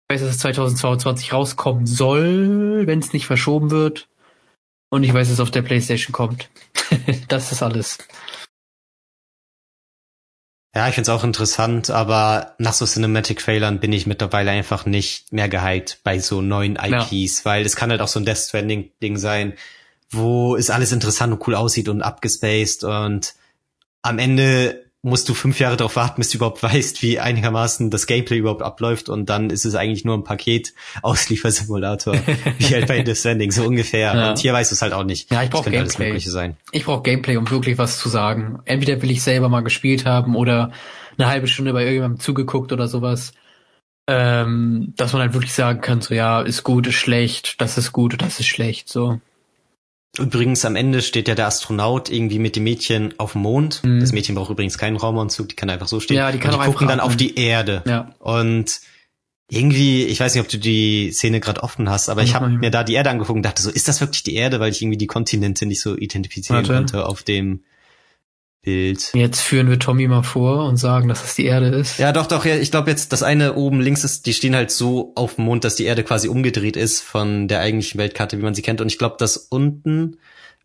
Ich 0.09 0.15
weiß, 0.17 0.23
dass 0.23 0.31
es 0.33 0.39
2022 0.39 1.33
rauskommen 1.33 1.87
soll, 1.87 2.83
wenn 2.85 2.99
es 2.99 3.13
nicht 3.13 3.27
verschoben 3.27 3.71
wird. 3.71 4.09
Und 4.91 5.05
ich 5.05 5.15
weiß, 5.15 5.29
dass 5.29 5.35
es 5.35 5.41
auf 5.41 5.53
der 5.53 5.63
PlayStation 5.63 6.13
kommt. 6.13 6.49
das 7.29 7.53
ist 7.53 7.63
alles. 7.63 7.99
Ja, 10.75 10.89
ich 10.89 10.97
find's 10.97 11.11
auch 11.11 11.23
interessant, 11.23 11.91
aber 11.91 12.57
nach 12.59 12.73
so 12.73 12.87
Cinematic-Trailern 12.87 13.79
bin 13.79 13.93
ich 13.93 14.09
mittlerweile 14.09 14.51
einfach 14.51 14.85
nicht 14.85 15.33
mehr 15.33 15.49
gehypt 15.49 16.01
bei 16.03 16.19
so 16.19 16.43
neuen 16.43 16.75
IPs, 16.75 17.39
ja. 17.39 17.45
weil 17.45 17.65
es 17.65 17.77
kann 17.77 17.93
halt 17.93 18.01
auch 18.01 18.09
so 18.09 18.19
ein 18.19 18.25
Death 18.25 18.39
Stranding-Ding 18.39 19.17
sein, 19.17 19.53
wo 20.11 20.57
es 20.57 20.71
alles 20.71 20.91
interessant 20.91 21.35
und 21.35 21.47
cool 21.47 21.55
aussieht 21.55 21.89
und 21.89 22.03
abgespaced 22.03 22.83
und 22.83 23.35
am 24.03 24.19
Ende 24.19 24.82
musst 25.03 25.29
du 25.29 25.35
fünf 25.35 25.59
Jahre 25.59 25.77
darauf 25.77 25.97
warten, 25.97 26.21
bis 26.21 26.31
du 26.31 26.39
überhaupt 26.39 26.63
weißt, 26.63 27.03
wie 27.03 27.19
einigermaßen 27.19 27.91
das 27.91 28.07
Gameplay 28.07 28.39
überhaupt 28.39 28.63
abläuft 28.63 29.09
und 29.09 29.29
dann 29.29 29.51
ist 29.51 29.65
es 29.65 29.75
eigentlich 29.75 30.05
nur 30.05 30.17
ein 30.17 30.25
Paket 30.25 30.75
Ausliefersimulator, 31.03 32.15
wie 32.59 32.75
halt 32.75 32.87
bei 32.87 33.05
The 33.05 33.15
Stranding, 33.15 33.51
so 33.51 33.65
ungefähr. 33.65 34.15
Ja. 34.15 34.31
Und 34.31 34.39
hier 34.39 34.53
weißt 34.53 34.71
du 34.71 34.75
es 34.75 34.83
halt 34.83 34.93
auch 34.93 35.05
nicht. 35.05 35.31
Ja, 35.33 35.43
ich 35.43 35.51
brauche 35.51 35.71
Gameplay. 35.71 36.19
sein. 36.21 36.57
Ich 36.71 36.85
brauche 36.85 37.03
Gameplay, 37.03 37.37
um 37.37 37.51
wirklich 37.51 37.79
was 37.79 37.99
zu 37.99 38.09
sagen. 38.09 38.61
Entweder 38.65 39.03
will 39.03 39.11
ich 39.11 39.23
selber 39.23 39.49
mal 39.49 39.63
gespielt 39.63 40.07
haben 40.07 40.37
oder 40.37 40.71
eine 41.19 41.29
halbe 41.29 41.49
Stunde 41.49 41.73
bei 41.73 41.81
irgendjemandem 41.81 42.21
zugeguckt 42.21 42.73
oder 42.73 42.87
sowas. 42.87 43.33
Ähm, 44.09 44.95
dass 44.97 45.13
man 45.13 45.23
halt 45.23 45.35
wirklich 45.35 45.53
sagen 45.53 45.81
kann, 45.81 46.01
so 46.01 46.15
ja, 46.15 46.43
ist 46.43 46.65
gut, 46.65 46.87
ist 46.89 46.95
schlecht, 46.95 47.61
das 47.61 47.79
ist 47.79 47.93
gut, 47.93 48.21
das 48.21 48.41
ist 48.41 48.47
schlecht, 48.47 48.89
so. 48.89 49.21
Übrigens 50.19 50.65
am 50.67 50.77
Ende 50.77 51.01
steht 51.01 51.27
ja 51.27 51.35
der 51.35 51.47
Astronaut 51.47 52.11
irgendwie 52.11 52.39
mit 52.39 52.57
dem 52.57 52.65
Mädchen 52.65 53.15
auf 53.19 53.33
dem 53.33 53.43
Mond. 53.43 53.83
Mhm. 53.83 54.01
Das 54.01 54.13
Mädchen 54.13 54.35
braucht 54.35 54.51
übrigens 54.51 54.77
keinen 54.77 54.97
Raumanzug, 54.97 55.49
die 55.49 55.57
kann 55.57 55.71
einfach 55.71 55.89
so 55.89 56.01
stehen. 56.01 56.19
Ja, 56.19 56.31
die 56.31 56.39
kann 56.39 56.55
und 56.55 56.61
die 56.61 56.67
gucken 56.67 56.89
dann 56.89 57.01
auf 57.01 57.17
die 57.17 57.37
Erde. 57.37 57.83
Ja. 57.87 58.15
Und 58.19 58.81
irgendwie, 59.49 60.05
ich 60.05 60.21
weiß 60.21 60.35
nicht, 60.35 60.43
ob 60.43 60.49
du 60.49 60.59
die 60.59 61.13
Szene 61.13 61.41
gerade 61.41 61.63
offen 61.63 61.89
hast, 61.89 62.09
aber 62.09 62.23
ich 62.23 62.35
habe 62.35 62.49
mir 62.49 62.71
da 62.71 62.85
die 62.85 62.95
Erde 62.95 63.11
angeguckt 63.11 63.37
und 63.37 63.43
dachte 63.43 63.63
so, 63.63 63.71
ist 63.71 63.89
das 63.89 64.01
wirklich 64.01 64.23
die 64.23 64.35
Erde, 64.35 64.61
weil 64.61 64.71
ich 64.71 64.83
irgendwie 64.83 64.99
die 64.99 65.07
Kontinente 65.07 65.67
nicht 65.67 65.81
so 65.81 65.97
identifizieren 65.97 66.63
Warte. 66.63 66.75
konnte 66.75 67.07
auf 67.07 67.23
dem 67.23 67.63
Bild. 68.63 69.11
Jetzt 69.15 69.41
führen 69.41 69.69
wir 69.69 69.79
Tommy 69.79 70.07
mal 70.07 70.23
vor 70.23 70.67
und 70.67 70.77
sagen, 70.77 71.09
dass 71.09 71.23
das 71.23 71.35
die 71.35 71.47
Erde 71.47 71.67
ist. 71.67 71.99
Ja, 71.99 72.13
doch, 72.13 72.27
doch, 72.27 72.45
ja, 72.45 72.57
ich 72.57 72.71
glaube 72.71 72.91
jetzt, 72.91 73.13
das 73.13 73.25
eine 73.25 73.55
oben 73.55 73.81
links 73.81 74.05
ist, 74.05 74.27
die 74.27 74.33
stehen 74.33 74.55
halt 74.55 74.71
so 74.71 75.13
auf 75.17 75.35
dem 75.35 75.47
Mond, 75.47 75.65
dass 75.65 75.75
die 75.75 75.85
Erde 75.85 76.05
quasi 76.05 76.29
umgedreht 76.29 76.77
ist 76.77 77.01
von 77.01 77.49
der 77.49 77.61
eigentlichen 77.61 77.99
Weltkarte, 77.99 78.39
wie 78.39 78.43
man 78.43 78.55
sie 78.55 78.63
kennt. 78.63 78.81
Und 78.81 78.87
ich 78.87 78.99
glaube, 78.99 79.17
das 79.19 79.37
unten 79.37 80.19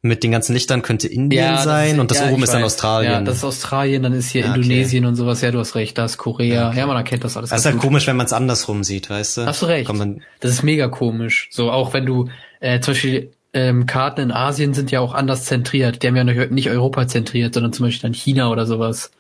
mit 0.03 0.23
den 0.23 0.31
ganzen 0.31 0.53
Lichtern 0.53 0.83
könnte 0.83 1.07
Indien 1.07 1.43
ja, 1.43 1.57
sein 1.57 1.95
ist, 1.95 1.99
und 1.99 2.11
das 2.11 2.19
ja, 2.19 2.29
oben 2.29 2.43
ist 2.43 2.53
dann 2.53 2.63
Australien. 2.63 3.11
Ja, 3.11 3.21
das 3.21 3.37
ist 3.37 3.43
Australien, 3.43 4.03
dann 4.03 4.13
ist 4.13 4.29
hier 4.29 4.41
ja, 4.41 4.53
Indonesien 4.53 5.03
okay. 5.03 5.09
und 5.09 5.15
sowas. 5.15 5.41
Ja, 5.41 5.49
du 5.49 5.57
hast 5.57 5.73
recht, 5.73 5.97
da 5.97 6.05
ist 6.05 6.17
Korea. 6.17 6.69
Okay. 6.69 6.77
Ja, 6.77 6.85
man 6.85 6.97
erkennt 6.97 7.23
das 7.23 7.35
alles. 7.35 7.49
Das 7.49 7.61
ist 7.61 7.65
halt 7.65 7.75
gut. 7.75 7.85
komisch, 7.85 8.05
wenn 8.05 8.15
man 8.15 8.27
es 8.27 8.33
andersrum 8.33 8.83
sieht, 8.83 9.09
weißt 9.09 9.37
du? 9.37 9.45
Hast 9.47 9.63
du 9.63 9.65
recht. 9.65 9.91
Das 10.39 10.51
ist 10.51 10.61
mega 10.61 10.87
komisch. 10.87 11.49
So, 11.51 11.71
auch 11.71 11.93
wenn 11.93 12.05
du 12.05 12.29
äh, 12.59 12.79
zum 12.79 12.93
Beispiel 12.93 13.31
ähm, 13.57 13.87
Karten 13.87 14.21
in 14.21 14.31
Asien 14.31 14.75
sind 14.75 14.91
ja 14.91 14.99
auch 14.99 15.15
anders 15.15 15.45
zentriert. 15.45 16.03
Die 16.03 16.07
haben 16.07 16.15
ja 16.15 16.23
nicht 16.23 16.69
Europa 16.69 17.07
zentriert, 17.07 17.55
sondern 17.55 17.73
zum 17.73 17.85
Beispiel 17.85 18.03
dann 18.03 18.13
China 18.13 18.51
oder 18.51 18.67
sowas. 18.67 19.11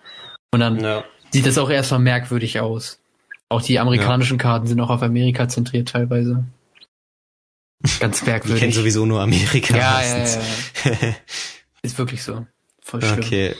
Und 0.51 0.59
dann 0.59 0.79
ja. 0.79 1.03
sieht 1.31 1.47
das 1.47 1.57
auch 1.57 1.69
erstmal 1.69 1.99
merkwürdig 1.99 2.59
aus. 2.59 2.99
Auch 3.49 3.61
die 3.61 3.79
amerikanischen 3.79 4.37
ja. 4.37 4.43
Karten 4.43 4.67
sind 4.67 4.79
auch 4.79 4.91
auf 4.91 5.01
Amerika 5.01 5.49
zentriert 5.49 5.89
teilweise. 5.89 6.45
Ganz 7.99 8.23
merkwürdig. 8.25 8.55
Ich 8.55 8.59
kenne 8.59 8.73
sowieso 8.73 9.05
nur 9.05 9.21
Amerika. 9.21 9.75
Ja, 9.75 10.01
ja, 10.01 10.17
ja, 10.17 10.27
ja. 10.85 11.15
Ist 11.81 11.97
wirklich 11.97 12.21
so. 12.21 12.45
Voll 12.81 13.01
schlimm. 13.01 13.19
Okay. 13.19 13.55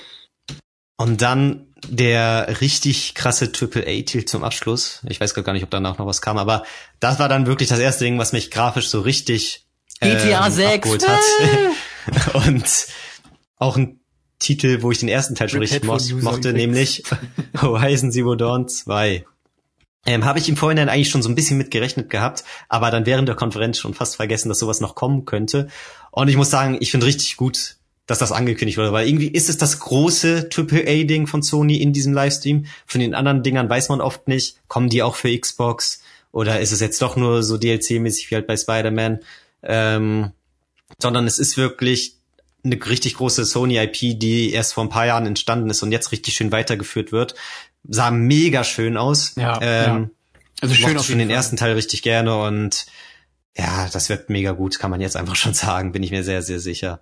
Und 0.97 1.21
dann 1.21 1.67
der 1.87 2.61
richtig 2.61 3.15
krasse 3.15 3.51
Triple 3.51 3.83
A-Titel 3.83 4.25
zum 4.25 4.43
Abschluss. 4.43 5.01
Ich 5.07 5.19
weiß 5.19 5.33
gar 5.33 5.53
nicht, 5.53 5.63
ob 5.63 5.69
danach 5.69 5.97
noch 5.97 6.05
was 6.05 6.21
kam, 6.21 6.37
aber 6.37 6.63
das 6.99 7.19
war 7.19 7.29
dann 7.29 7.45
wirklich 7.45 7.69
das 7.69 7.79
erste 7.79 8.03
Ding, 8.03 8.17
was 8.17 8.33
mich 8.33 8.51
grafisch 8.51 8.89
so 8.89 9.01
richtig 9.01 9.66
GTA 9.99 10.47
ähm, 10.47 10.51
6 10.51 11.07
hat. 11.07 12.35
Und 12.47 12.87
auch 13.57 13.77
ein 13.77 13.99
Titel, 14.39 14.81
wo 14.81 14.91
ich 14.91 14.99
den 14.99 15.09
ersten 15.09 15.35
Teil 15.35 15.49
schon 15.49 15.59
richtig 15.59 15.83
mo 15.83 15.97
mochte, 16.21 16.53
nämlich 16.53 17.03
Horizon 17.61 18.11
Zero 18.11 18.35
Dawn 18.35 18.67
2. 18.67 19.25
Ähm, 20.05 20.25
Habe 20.25 20.39
ich 20.39 20.47
im 20.47 20.55
Vorhinein 20.55 20.89
eigentlich 20.89 21.09
schon 21.09 21.21
so 21.21 21.29
ein 21.29 21.35
bisschen 21.35 21.57
mitgerechnet 21.57 22.09
gehabt, 22.09 22.43
aber 22.69 22.91
dann 22.91 23.05
während 23.05 23.27
der 23.27 23.35
Konferenz 23.35 23.77
schon 23.77 23.93
fast 23.93 24.15
vergessen, 24.15 24.47
dass 24.47 24.59
sowas 24.59 24.79
noch 24.79 24.95
kommen 24.95 25.25
könnte. 25.25 25.67
Und 26.11 26.29
ich 26.29 26.37
muss 26.37 26.49
sagen, 26.49 26.77
ich 26.79 26.91
finde 26.91 27.07
richtig 27.07 27.35
gut, 27.35 27.75
dass 28.05 28.19
das 28.19 28.31
angekündigt 28.31 28.77
wurde, 28.77 28.93
weil 28.93 29.07
irgendwie 29.07 29.27
ist 29.27 29.49
es 29.49 29.57
das 29.57 29.79
große 29.79 30.49
AAA-Ding 30.55 31.27
von 31.27 31.41
Sony 31.41 31.77
in 31.77 31.91
diesem 31.91 32.13
Livestream. 32.13 32.65
Von 32.85 33.01
den 33.01 33.13
anderen 33.13 33.43
Dingern 33.43 33.69
weiß 33.69 33.89
man 33.89 33.99
oft 33.99 34.29
nicht, 34.29 34.55
kommen 34.69 34.87
die 34.87 35.03
auch 35.03 35.15
für 35.15 35.37
Xbox 35.37 36.01
oder 36.31 36.61
ist 36.61 36.71
es 36.71 36.79
jetzt 36.79 37.01
doch 37.01 37.17
nur 37.17 37.43
so 37.43 37.55
DLC-mäßig 37.55 38.31
wie 38.31 38.35
halt 38.35 38.47
bei 38.47 38.55
Spider-Man? 38.55 39.19
Ähm, 39.63 40.31
sondern 40.99 41.27
es 41.27 41.39
ist 41.39 41.57
wirklich 41.57 42.17
eine 42.63 42.75
richtig 42.85 43.15
große 43.15 43.45
Sony-IP, 43.45 44.19
die 44.19 44.51
erst 44.51 44.73
vor 44.73 44.83
ein 44.83 44.89
paar 44.89 45.05
Jahren 45.05 45.25
entstanden 45.25 45.69
ist 45.69 45.83
und 45.83 45.91
jetzt 45.91 46.11
richtig 46.11 46.33
schön 46.33 46.51
weitergeführt 46.51 47.11
wird. 47.11 47.35
Sah 47.87 48.11
mega 48.11 48.63
schön 48.63 48.97
aus. 48.97 49.35
Ja, 49.35 49.59
ähm, 49.61 49.61
ja. 49.61 50.09
Also 50.61 50.75
schön 50.75 50.97
auf 50.97 51.05
schon 51.05 51.19
den 51.19 51.29
ersten 51.29 51.55
Teil 51.55 51.73
richtig 51.73 52.01
gerne 52.01 52.35
und 52.41 52.87
ja, 53.55 53.87
das 53.91 54.09
wird 54.09 54.29
mega 54.29 54.51
gut, 54.51 54.79
kann 54.79 54.91
man 54.91 55.01
jetzt 55.01 55.15
einfach 55.15 55.35
schon 55.35 55.53
sagen, 55.53 55.91
bin 55.91 56.03
ich 56.03 56.11
mir 56.11 56.23
sehr, 56.23 56.41
sehr 56.41 56.59
sicher. 56.59 57.01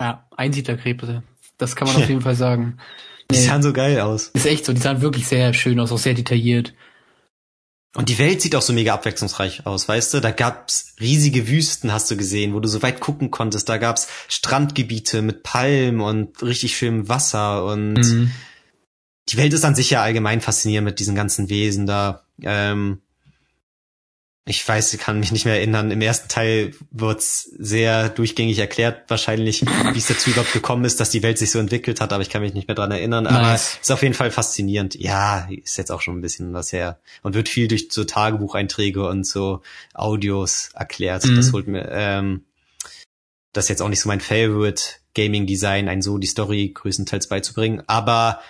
Ja, 0.00 0.26
Einsiedlerkrebse. 0.36 1.22
Das 1.58 1.76
kann 1.76 1.88
man 1.88 1.96
auf 1.96 2.08
jeden 2.08 2.20
Fall 2.20 2.34
sagen. 2.34 2.78
Die 3.30 3.36
nee, 3.36 3.46
sahen 3.46 3.62
so 3.62 3.72
geil 3.72 4.00
aus. 4.00 4.28
Ist 4.28 4.46
echt 4.46 4.64
so, 4.64 4.72
die 4.72 4.80
sahen 4.80 5.00
wirklich 5.00 5.26
sehr 5.26 5.54
schön 5.54 5.80
aus, 5.80 5.92
auch 5.92 5.98
sehr 5.98 6.14
detailliert. 6.14 6.74
Und 7.94 8.08
die 8.08 8.18
Welt 8.18 8.40
sieht 8.40 8.56
auch 8.56 8.62
so 8.62 8.72
mega 8.72 8.94
abwechslungsreich 8.94 9.66
aus, 9.66 9.86
weißt 9.86 10.14
du? 10.14 10.20
Da 10.20 10.30
gab's 10.30 10.94
riesige 10.98 11.46
Wüsten, 11.46 11.92
hast 11.92 12.10
du 12.10 12.16
gesehen, 12.16 12.54
wo 12.54 12.60
du 12.60 12.68
so 12.68 12.80
weit 12.82 13.00
gucken 13.00 13.30
konntest. 13.30 13.68
Da 13.68 13.76
gab's 13.76 14.08
Strandgebiete 14.28 15.20
mit 15.20 15.42
Palmen 15.42 16.00
und 16.00 16.42
richtig 16.42 16.76
schönem 16.76 17.10
Wasser 17.10 17.66
und 17.66 17.94
mhm. 17.94 18.30
die 19.28 19.36
Welt 19.36 19.52
ist 19.52 19.64
an 19.64 19.74
sich 19.74 19.90
ja 19.90 20.02
allgemein 20.02 20.40
faszinierend 20.40 20.86
mit 20.86 21.00
diesen 21.00 21.14
ganzen 21.14 21.50
Wesen 21.50 21.86
da. 21.86 22.24
Ähm, 22.40 23.02
ich 24.44 24.66
weiß, 24.66 24.92
ich 24.92 25.00
kann 25.00 25.20
mich 25.20 25.30
nicht 25.30 25.44
mehr 25.44 25.54
erinnern. 25.54 25.92
Im 25.92 26.00
ersten 26.00 26.28
Teil 26.28 26.74
wird's 26.90 27.48
sehr 27.58 28.08
durchgängig 28.08 28.58
erklärt, 28.58 29.08
wahrscheinlich, 29.08 29.62
wie 29.62 29.98
es 29.98 30.08
dazu 30.08 30.30
überhaupt 30.30 30.52
gekommen 30.52 30.84
ist, 30.84 30.98
dass 30.98 31.10
die 31.10 31.22
Welt 31.22 31.38
sich 31.38 31.52
so 31.52 31.60
entwickelt 31.60 32.00
hat, 32.00 32.12
aber 32.12 32.22
ich 32.22 32.30
kann 32.30 32.42
mich 32.42 32.52
nicht 32.52 32.66
mehr 32.66 32.74
dran 32.74 32.90
erinnern. 32.90 33.24
Nice. 33.24 33.34
Aber 33.34 33.54
ist 33.54 33.92
auf 33.92 34.02
jeden 34.02 34.14
Fall 34.14 34.32
faszinierend. 34.32 34.96
Ja, 34.96 35.48
ist 35.48 35.78
jetzt 35.78 35.92
auch 35.92 36.00
schon 36.00 36.18
ein 36.18 36.22
bisschen 36.22 36.52
was 36.54 36.72
her. 36.72 36.98
Und 37.22 37.34
wird 37.34 37.48
viel 37.48 37.68
durch 37.68 37.88
so 37.92 38.02
Tagebucheinträge 38.02 39.06
und 39.06 39.24
so 39.24 39.62
Audios 39.94 40.70
erklärt. 40.74 41.24
Mhm. 41.24 41.36
Das 41.36 41.52
holt 41.52 41.68
mir, 41.68 41.88
ähm, 41.92 42.44
das 43.52 43.66
ist 43.66 43.68
jetzt 43.68 43.82
auch 43.82 43.88
nicht 43.88 44.00
so 44.00 44.08
mein 44.08 44.20
Favorite 44.20 44.82
Gaming 45.14 45.46
Design, 45.46 45.88
ein 45.88 46.02
so 46.02 46.18
die 46.18 46.26
Story 46.26 46.72
größtenteils 46.74 47.28
beizubringen. 47.28 47.84
Aber 47.86 48.40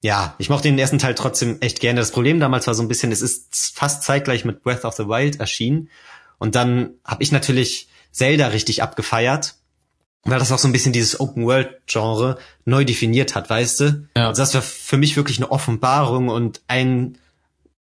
ja, 0.00 0.34
ich 0.38 0.48
mochte 0.48 0.68
den 0.68 0.78
ersten 0.78 0.98
Teil 0.98 1.14
trotzdem 1.14 1.60
echt 1.60 1.80
gerne. 1.80 2.00
Das 2.00 2.12
Problem 2.12 2.38
damals 2.38 2.66
war 2.66 2.74
so 2.74 2.82
ein 2.82 2.88
bisschen, 2.88 3.10
es 3.10 3.22
ist 3.22 3.72
fast 3.74 4.02
zeitgleich 4.04 4.44
mit 4.44 4.62
Breath 4.62 4.84
of 4.84 4.94
the 4.94 5.08
Wild 5.08 5.40
erschienen. 5.40 5.90
Und 6.38 6.54
dann 6.54 6.94
habe 7.04 7.22
ich 7.22 7.32
natürlich 7.32 7.88
Zelda 8.12 8.48
richtig 8.48 8.82
abgefeiert, 8.82 9.56
weil 10.22 10.38
das 10.38 10.52
auch 10.52 10.58
so 10.58 10.68
ein 10.68 10.72
bisschen 10.72 10.92
dieses 10.92 11.18
Open-World-Genre 11.18 12.38
neu 12.64 12.84
definiert 12.84 13.34
hat, 13.34 13.50
weißt 13.50 13.80
du? 13.80 14.08
Ja. 14.16 14.28
Also 14.28 14.42
das 14.42 14.54
war 14.54 14.62
für 14.62 14.96
mich 14.96 15.16
wirklich 15.16 15.38
eine 15.38 15.50
Offenbarung 15.50 16.28
und 16.28 16.62
ein 16.68 17.18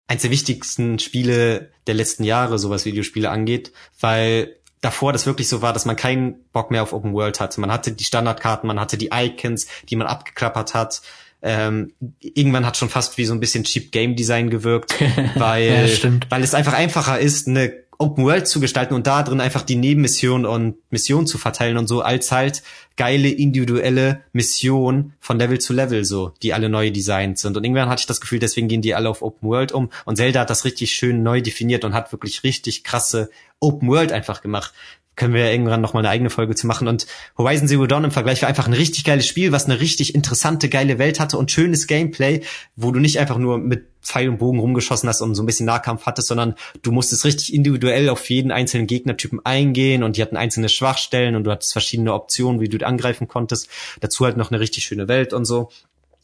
eins 0.08 0.22
der 0.22 0.32
wichtigsten 0.32 1.00
Spiele 1.00 1.72
der 1.88 1.96
letzten 1.96 2.24
Jahre, 2.24 2.60
so 2.60 2.70
was 2.70 2.86
Videospiele 2.86 3.30
angeht, 3.30 3.74
weil 4.00 4.56
davor 4.80 5.12
das 5.12 5.26
wirklich 5.26 5.50
so 5.50 5.64
war, 5.64 5.74
dass 5.74 5.86
man 5.86 5.96
keinen 5.96 6.46
Bock 6.52 6.70
mehr 6.70 6.84
auf 6.84 6.94
Open 6.94 7.14
World 7.14 7.40
hatte. 7.40 7.60
Man 7.60 7.72
hatte 7.72 7.92
die 7.92 8.04
Standardkarten, 8.04 8.68
man 8.68 8.80
hatte 8.80 8.98
die 8.98 9.10
Icons, 9.12 9.66
die 9.90 9.96
man 9.96 10.08
abgeklappert 10.08 10.76
hat 10.76 11.02
ähm, 11.46 11.94
irgendwann 12.20 12.66
hat 12.66 12.76
schon 12.76 12.90
fast 12.90 13.20
wie 13.20 13.26
so 13.26 13.34
ein 13.34 13.40
bisschen 13.40 13.64
cheap 13.64 13.92
Game 13.92 14.16
Design 14.16 14.50
gewirkt, 14.50 14.96
weil, 15.36 15.88
ja, 16.02 16.12
weil 16.30 16.44
es 16.44 16.56
einfach 16.56 16.74
einfacher 16.74 17.20
ist, 17.20 17.48
eine 17.48 17.72
Open 17.98 18.26
World 18.26 18.48
zu 18.48 18.60
gestalten 18.60 18.96
und 18.96 19.08
da 19.08 19.24
drin 19.24 19.40
einfach 19.40 19.62
die 19.62 19.76
Nebenmission 19.76 20.46
und 20.46 20.76
Mission 20.90 21.28
zu 21.28 21.38
verteilen 21.38 21.78
und 21.78 21.88
so 21.88 22.02
als 22.02 22.32
halt 22.32 22.64
geile 22.98 23.30
individuelle 23.30 24.24
Mission 24.34 25.14
von 25.20 25.38
Level 25.38 25.60
zu 25.60 25.72
Level 25.72 26.04
so, 26.04 26.34
die 26.42 26.54
alle 26.54 26.68
neu 26.68 26.90
designt 26.90 27.38
sind. 27.38 27.56
Und 27.56 27.64
irgendwann 27.64 27.90
hatte 27.90 28.02
ich 28.02 28.08
das 28.08 28.20
Gefühl, 28.20 28.40
deswegen 28.40 28.68
gehen 28.68 28.82
die 28.82 28.96
alle 28.96 29.10
auf 29.10 29.22
Open 29.22 29.48
World 29.48 29.72
um. 29.72 29.92
Und 30.04 30.18
Zelda 30.18 30.42
hat 30.42 30.50
das 30.50 30.66
richtig 30.66 30.92
schön 30.92 31.24
neu 31.24 31.42
definiert 31.42 31.86
und 31.86 31.94
hat 31.94 32.12
wirklich 32.12 32.44
richtig 32.44 32.84
krasse 32.84 33.30
Open 33.60 33.88
World 33.88 34.12
einfach 34.12 34.42
gemacht 34.42 34.74
können 35.16 35.34
wir 35.34 35.46
ja 35.46 35.52
irgendwann 35.52 35.82
noch 35.82 35.94
mal 35.94 36.00
eine 36.00 36.10
eigene 36.10 36.30
Folge 36.30 36.56
zu 36.56 36.68
machen. 36.68 36.88
Und 36.88 37.08
Horizon 37.38 37.68
Zero 37.68 37.88
Dawn 37.88 38.04
im 38.04 38.12
Vergleich 38.12 38.42
war 38.42 38.50
einfach 38.50 38.68
ein 38.68 38.74
richtig 38.74 39.04
geiles 39.04 39.28
Spiel, 39.28 39.52
was 39.52 39.66
eine 39.66 39.80
richtig 39.80 40.14
interessante, 40.16 40.70
geile 40.70 41.00
Welt 41.00 41.20
hatte 41.20 41.38
und 41.38 41.52
schönes 41.52 41.88
Gameplay, 41.88 42.42
wo 42.76 42.92
du 42.92 43.00
nicht 43.00 43.20
einfach 43.20 43.38
nur 43.38 43.58
mit 43.58 43.88
Pfeil 44.02 44.30
und 44.30 44.38
Bogen 44.38 44.60
rumgeschossen 44.60 45.10
hast 45.10 45.22
und 45.22 45.34
so 45.36 45.42
ein 45.42 45.46
bisschen 45.46 45.66
Nahkampf 45.66 46.06
hattest, 46.06 46.28
sondern 46.28 46.56
du 46.84 46.92
musstest 46.92 47.26
richtig 47.26 47.54
individuell 47.54 48.10
auf 48.10 48.30
jeden 48.30 48.52
einzelnen 48.52 48.88
Gegnertypen 48.88 49.44
eingehen 49.44 50.04
und 50.04 50.18
die 50.18 50.22
hatten 50.22 50.38
einzelne 50.38 50.70
Schwachstellen 50.70 51.36
und 51.36 51.44
du 51.44 51.52
hattest 51.52 51.72
verschiedene 51.72 52.14
Optionen, 52.14 52.62
wie 52.62 52.70
du 52.70 52.86
angreifen 52.86 53.28
konntest. 53.28 53.68
Dazu 54.02 54.26
halt 54.26 54.38
noch 54.38 54.52
eine 54.52 54.60
richtig 54.60 54.86
schöne 54.86 55.08
Welt 55.08 55.34
und 55.34 55.46
so. 55.46 55.70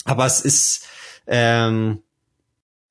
Aber 0.06 0.26
es 0.26 0.42
ist 0.42 0.88
ähm, 1.28 2.02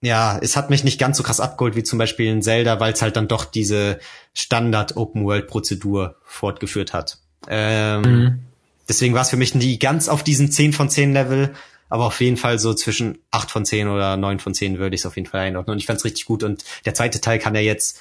ja, 0.03 0.39
es 0.41 0.57
hat 0.57 0.71
mich 0.71 0.83
nicht 0.83 0.99
ganz 0.99 1.19
so 1.19 1.23
krass 1.23 1.41
abgeholt 1.41 1.77
wie 1.77 1.83
zum 1.83 1.99
Beispiel 1.99 2.27
in 2.27 2.43
Zelda, 2.43 2.81
weil 2.81 2.93
es 2.93 3.03
halt 3.03 3.17
dann 3.17 3.29
doch 3.29 3.45
diese 3.45 3.99
Standard-Open-World-Prozedur 4.35 6.17
fortgeführt 6.25 6.93
hat. 6.93 7.19
Ähm, 7.49 8.03
mhm. 8.03 8.39
Deswegen 8.89 9.15
war 9.15 9.23
es 9.23 9.31
für 9.31 9.37
mich 9.37 9.55
nie 9.55 9.79
ganz 9.79 10.09
auf 10.09 10.25
diesen 10.25 10.51
10 10.51 10.73
von 10.73 10.89
10 10.89 11.13
Level, 11.13 11.55
aber 11.91 12.07
auf 12.07 12.21
jeden 12.21 12.37
Fall 12.37 12.59
so 12.59 12.73
zwischen 12.73 13.19
8 13.31 13.51
von 13.51 13.65
10 13.65 13.89
oder 13.89 14.17
9 14.17 14.39
von 14.39 14.55
10 14.55 14.79
würde 14.79 14.95
ich 14.95 15.03
es 15.03 15.07
auf 15.07 15.17
jeden 15.17 15.29
Fall 15.29 15.41
einordnen. 15.41 15.75
Und 15.75 15.79
ich 15.79 15.87
fand 15.87 15.99
es 15.99 16.05
richtig 16.05 16.25
gut. 16.25 16.43
Und 16.43 16.65
der 16.87 16.95
zweite 16.95 17.21
Teil 17.21 17.39
kann 17.39 17.55
ja 17.55 17.61
jetzt 17.61 18.01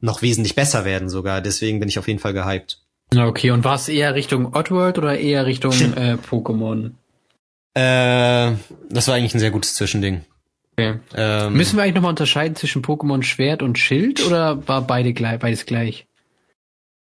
noch 0.00 0.22
wesentlich 0.22 0.54
besser 0.54 0.84
werden 0.84 1.08
sogar. 1.08 1.40
Deswegen 1.40 1.80
bin 1.80 1.88
ich 1.88 1.98
auf 1.98 2.06
jeden 2.06 2.20
Fall 2.20 2.32
gehypt. 2.32 2.80
Okay, 3.14 3.50
und 3.50 3.64
war 3.64 3.74
es 3.74 3.88
eher 3.88 4.14
Richtung 4.14 4.54
Oddworld 4.54 4.98
oder 4.98 5.18
eher 5.18 5.46
Richtung 5.46 5.72
äh, 5.96 6.16
Pokémon? 6.30 6.92
Äh, 7.74 8.54
das 8.88 9.08
war 9.08 9.14
eigentlich 9.14 9.34
ein 9.34 9.40
sehr 9.40 9.50
gutes 9.50 9.74
Zwischending. 9.74 10.24
Okay. 10.80 10.98
Ähm, 11.14 11.52
Müssen 11.54 11.76
wir 11.76 11.82
eigentlich 11.82 11.96
nochmal 11.96 12.10
unterscheiden 12.10 12.56
zwischen 12.56 12.82
Pokémon 12.82 13.22
Schwert 13.22 13.62
und 13.62 13.78
Schild 13.78 14.24
oder 14.26 14.66
war 14.66 14.86
beide 14.86 15.12
gleich, 15.12 15.38
beides 15.38 15.66
gleich? 15.66 16.06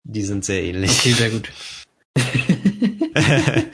Die 0.05 0.23
sind 0.23 0.45
sehr 0.45 0.63
ähnlich. 0.63 0.91
Okay, 0.91 1.13
sehr 1.13 1.31
gut. 1.31 1.51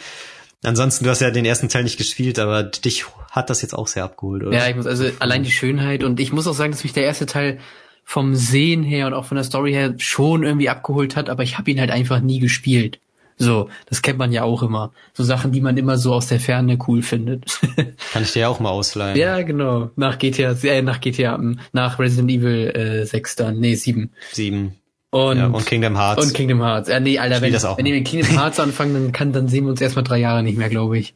Ansonsten, 0.63 1.05
du 1.05 1.11
hast 1.11 1.21
ja 1.21 1.31
den 1.31 1.45
ersten 1.45 1.69
Teil 1.69 1.85
nicht 1.85 1.99
gespielt, 1.99 2.39
aber 2.39 2.65
dich 2.65 3.05
hat 3.31 3.51
das 3.51 3.63
jetzt 3.63 3.75
auch 3.75 3.87
sehr 3.87 4.05
abgeholt, 4.05 4.45
oder? 4.45 4.57
Ja, 4.57 4.69
ich 4.69 4.77
muss, 4.77 4.87
also 4.87 5.11
allein 5.19 5.43
die 5.43 5.51
Schönheit 5.51 6.03
und 6.03 6.21
ich 6.21 6.33
muss 6.33 6.47
auch 6.47 6.55
sagen, 6.55 6.73
dass 6.73 6.85
mich 6.85 6.93
der 6.93 7.05
erste 7.05 7.27
Teil 7.27 7.59
vom 8.05 8.35
Sehen 8.35 8.83
her 8.83 9.07
und 9.07 9.15
auch 9.15 9.25
von 9.25 9.37
der 9.37 9.45
Story 9.45 9.73
her 9.73 9.95
schon 9.99 10.43
irgendwie 10.43 10.69
abgeholt 10.69 11.17
hat, 11.17 11.31
aber 11.31 11.43
ich 11.43 11.59
habe 11.59 11.71
ihn 11.71 11.81
halt 11.81 11.91
einfach 11.91 12.21
nie 12.21 12.39
gespielt. 12.39 12.99
So, 13.37 13.69
das 13.87 14.03
kennt 14.03 14.19
man 14.19 14.33
ja 14.33 14.45
auch 14.45 14.63
immer. 14.63 14.93
So 15.13 15.25
Sachen, 15.25 15.53
die 15.53 15.61
man 15.61 15.77
immer 15.77 15.99
so 15.99 16.15
aus 16.15 16.29
der 16.29 16.41
Ferne 16.41 16.79
cool 16.87 17.03
findet. 17.03 17.45
Kann 18.13 18.23
ich 18.23 18.33
dir 18.33 18.41
ja 18.41 18.49
auch 18.49 18.61
mal 18.61 18.71
ausleihen. 18.71 19.19
Ja, 19.19 19.43
genau. 19.43 19.91
Nach 19.97 20.19
GTA, 20.19 20.53
äh, 20.63 20.83
nach 20.83 21.01
GTA, 21.01 21.37
hm, 21.37 21.59
nach 21.73 21.99
Resident 21.99 22.31
Evil 22.31 22.71
äh, 22.71 23.07
6 23.07 23.37
dann, 23.37 23.59
nee, 23.59 23.75
7. 23.75 24.11
7. 24.33 24.75
Und, 25.11 25.39
ja, 25.39 25.47
und 25.47 25.65
Kingdom 25.67 25.97
Hearts. 25.97 26.25
Und 26.25 26.35
Kingdom 26.35 26.61
Hearts. 26.61 26.89
Ja, 26.89 26.99
nee, 27.01 27.19
Alter, 27.19 27.41
wenn, 27.41 27.53
wenn 27.53 27.87
ihr 27.87 27.95
mit 27.95 28.07
Kingdom 28.07 28.39
Hearts 28.39 28.59
anfangen, 28.61 28.95
dann 28.95 29.13
kann, 29.13 29.33
dann 29.33 29.49
sehen 29.49 29.65
wir 29.65 29.71
uns 29.71 29.81
erstmal 29.81 30.05
drei 30.05 30.19
Jahre 30.19 30.43
nicht 30.43 30.59
mehr, 30.59 30.69
glaube 30.69 30.99
ich. 30.99 31.15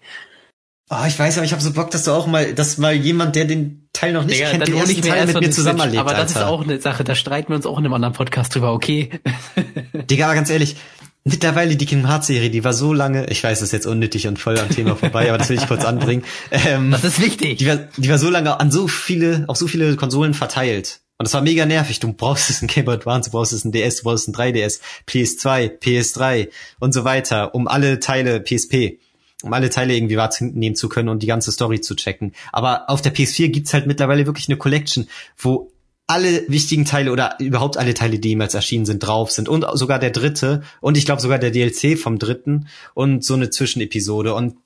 Oh, 0.90 1.04
ich 1.06 1.18
weiß, 1.18 1.36
aber 1.36 1.44
ich 1.44 1.52
habe 1.52 1.60
so 1.60 1.72
Bock, 1.72 1.90
dass 1.90 2.04
du 2.04 2.12
auch 2.12 2.26
mal, 2.26 2.54
dass 2.54 2.78
mal 2.78 2.94
jemand, 2.94 3.36
der 3.36 3.44
den 3.44 3.88
Teil 3.92 4.14
noch 4.14 4.24
nicht 4.24 4.38
Digga, 4.38 4.50
kennt, 4.50 4.68
den 4.68 4.74
ersten 4.74 5.02
Teil 5.02 5.26
mit 5.26 5.40
mir 5.40 5.50
zusammen 5.50 5.80
erlebt, 5.80 5.98
Aber 5.98 6.12
das 6.12 6.34
Alter. 6.34 6.40
ist 6.40 6.46
auch 6.46 6.62
eine 6.62 6.80
Sache, 6.80 7.04
da 7.04 7.14
streiten 7.14 7.50
wir 7.50 7.56
uns 7.56 7.66
auch 7.66 7.78
in 7.78 7.84
einem 7.84 7.92
anderen 7.92 8.14
Podcast 8.14 8.54
drüber, 8.54 8.72
okay? 8.72 9.10
Digga, 9.92 10.26
aber 10.26 10.34
ganz 10.34 10.48
ehrlich, 10.48 10.76
mittlerweile 11.24 11.76
die 11.76 11.86
Kingdom 11.86 12.08
Hearts 12.08 12.26
Serie, 12.26 12.50
die 12.50 12.64
war 12.64 12.72
so 12.72 12.92
lange, 12.92 13.26
ich 13.30 13.42
weiß, 13.42 13.60
das 13.60 13.68
ist 13.68 13.72
jetzt 13.72 13.86
unnötig 13.86 14.26
und 14.26 14.38
voll 14.38 14.58
am 14.58 14.68
Thema 14.68 14.96
vorbei, 14.96 15.28
aber 15.28 15.38
das 15.38 15.48
will 15.48 15.58
ich 15.58 15.66
kurz 15.66 15.84
anbringen. 15.84 16.24
Ähm, 16.50 16.90
das 16.90 17.04
ist 17.04 17.20
wichtig. 17.20 17.58
Die 17.58 17.66
war, 17.66 17.76
die 17.96 18.08
war 18.08 18.18
so 18.18 18.30
lange 18.30 18.58
an 18.58 18.70
so 18.70 18.88
viele, 18.88 19.44
auf 19.48 19.56
so 19.56 19.66
viele 19.66 19.96
Konsolen 19.96 20.34
verteilt. 20.34 21.00
Und 21.18 21.26
das 21.26 21.34
war 21.34 21.42
mega 21.42 21.66
nervig. 21.66 22.00
Du 22.00 22.12
brauchst 22.12 22.48
es 22.48 22.62
ein 22.62 22.68
Game 22.68 22.84
Boy 22.84 22.94
Advance, 22.94 23.30
du 23.30 23.36
brauchst 23.36 23.52
es 23.52 23.64
ein 23.64 23.72
DS, 23.72 23.96
du 23.96 24.04
brauchst 24.04 24.26
es 24.26 24.28
ein 24.28 24.34
3DS, 24.34 24.80
PS2, 25.06 25.78
PS3 25.78 26.48
und 26.78 26.92
so 26.92 27.04
weiter, 27.04 27.54
um 27.54 27.68
alle 27.68 28.00
Teile 28.00 28.40
PSP 28.40 28.98
um 29.42 29.52
alle 29.52 29.70
Teile 29.70 29.94
irgendwie 29.94 30.16
wahrnehmen 30.16 30.74
zu 30.74 30.88
können 30.88 31.08
und 31.08 31.22
die 31.22 31.26
ganze 31.26 31.52
Story 31.52 31.80
zu 31.80 31.94
checken. 31.94 32.32
Aber 32.52 32.90
auf 32.90 33.02
der 33.02 33.14
PS4 33.14 33.48
gibt's 33.48 33.72
halt 33.72 33.86
mittlerweile 33.86 34.26
wirklich 34.26 34.48
eine 34.48 34.56
Collection, 34.56 35.08
wo 35.36 35.70
alle 36.08 36.48
wichtigen 36.48 36.86
Teile 36.86 37.12
oder 37.12 37.36
überhaupt 37.38 37.76
alle 37.76 37.94
Teile, 37.94 38.18
die 38.18 38.30
jemals 38.30 38.54
erschienen 38.54 38.86
sind, 38.86 39.00
drauf 39.00 39.30
sind 39.30 39.48
und 39.48 39.64
sogar 39.74 39.98
der 39.98 40.10
dritte 40.10 40.62
und 40.80 40.96
ich 40.96 41.04
glaube 41.04 41.20
sogar 41.20 41.38
der 41.38 41.50
DLC 41.50 41.98
vom 41.98 42.18
dritten 42.18 42.68
und 42.94 43.24
so 43.24 43.34
eine 43.34 43.50
Zwischenepisode 43.50 44.34
und 44.34 44.56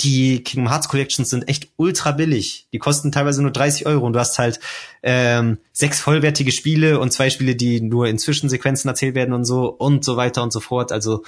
die 0.00 0.42
Kingdom 0.42 0.70
Hearts 0.70 0.88
Collections 0.88 1.28
sind 1.28 1.48
echt 1.48 1.68
ultra 1.76 2.12
billig. 2.12 2.66
Die 2.72 2.78
kosten 2.78 3.12
teilweise 3.12 3.42
nur 3.42 3.50
30 3.50 3.86
Euro 3.86 4.06
und 4.06 4.14
du 4.14 4.20
hast 4.20 4.38
halt 4.38 4.60
ähm, 5.02 5.58
sechs 5.72 6.00
vollwertige 6.00 6.52
Spiele 6.52 6.98
und 6.98 7.12
zwei 7.12 7.30
Spiele, 7.30 7.56
die 7.56 7.80
nur 7.80 8.06
in 8.06 8.18
Zwischensequenzen 8.18 8.88
erzählt 8.88 9.14
werden 9.14 9.34
und 9.34 9.44
so 9.44 9.68
und 9.68 10.04
so 10.04 10.16
weiter 10.16 10.42
und 10.42 10.52
so 10.52 10.60
fort. 10.60 10.92
Also 10.92 11.24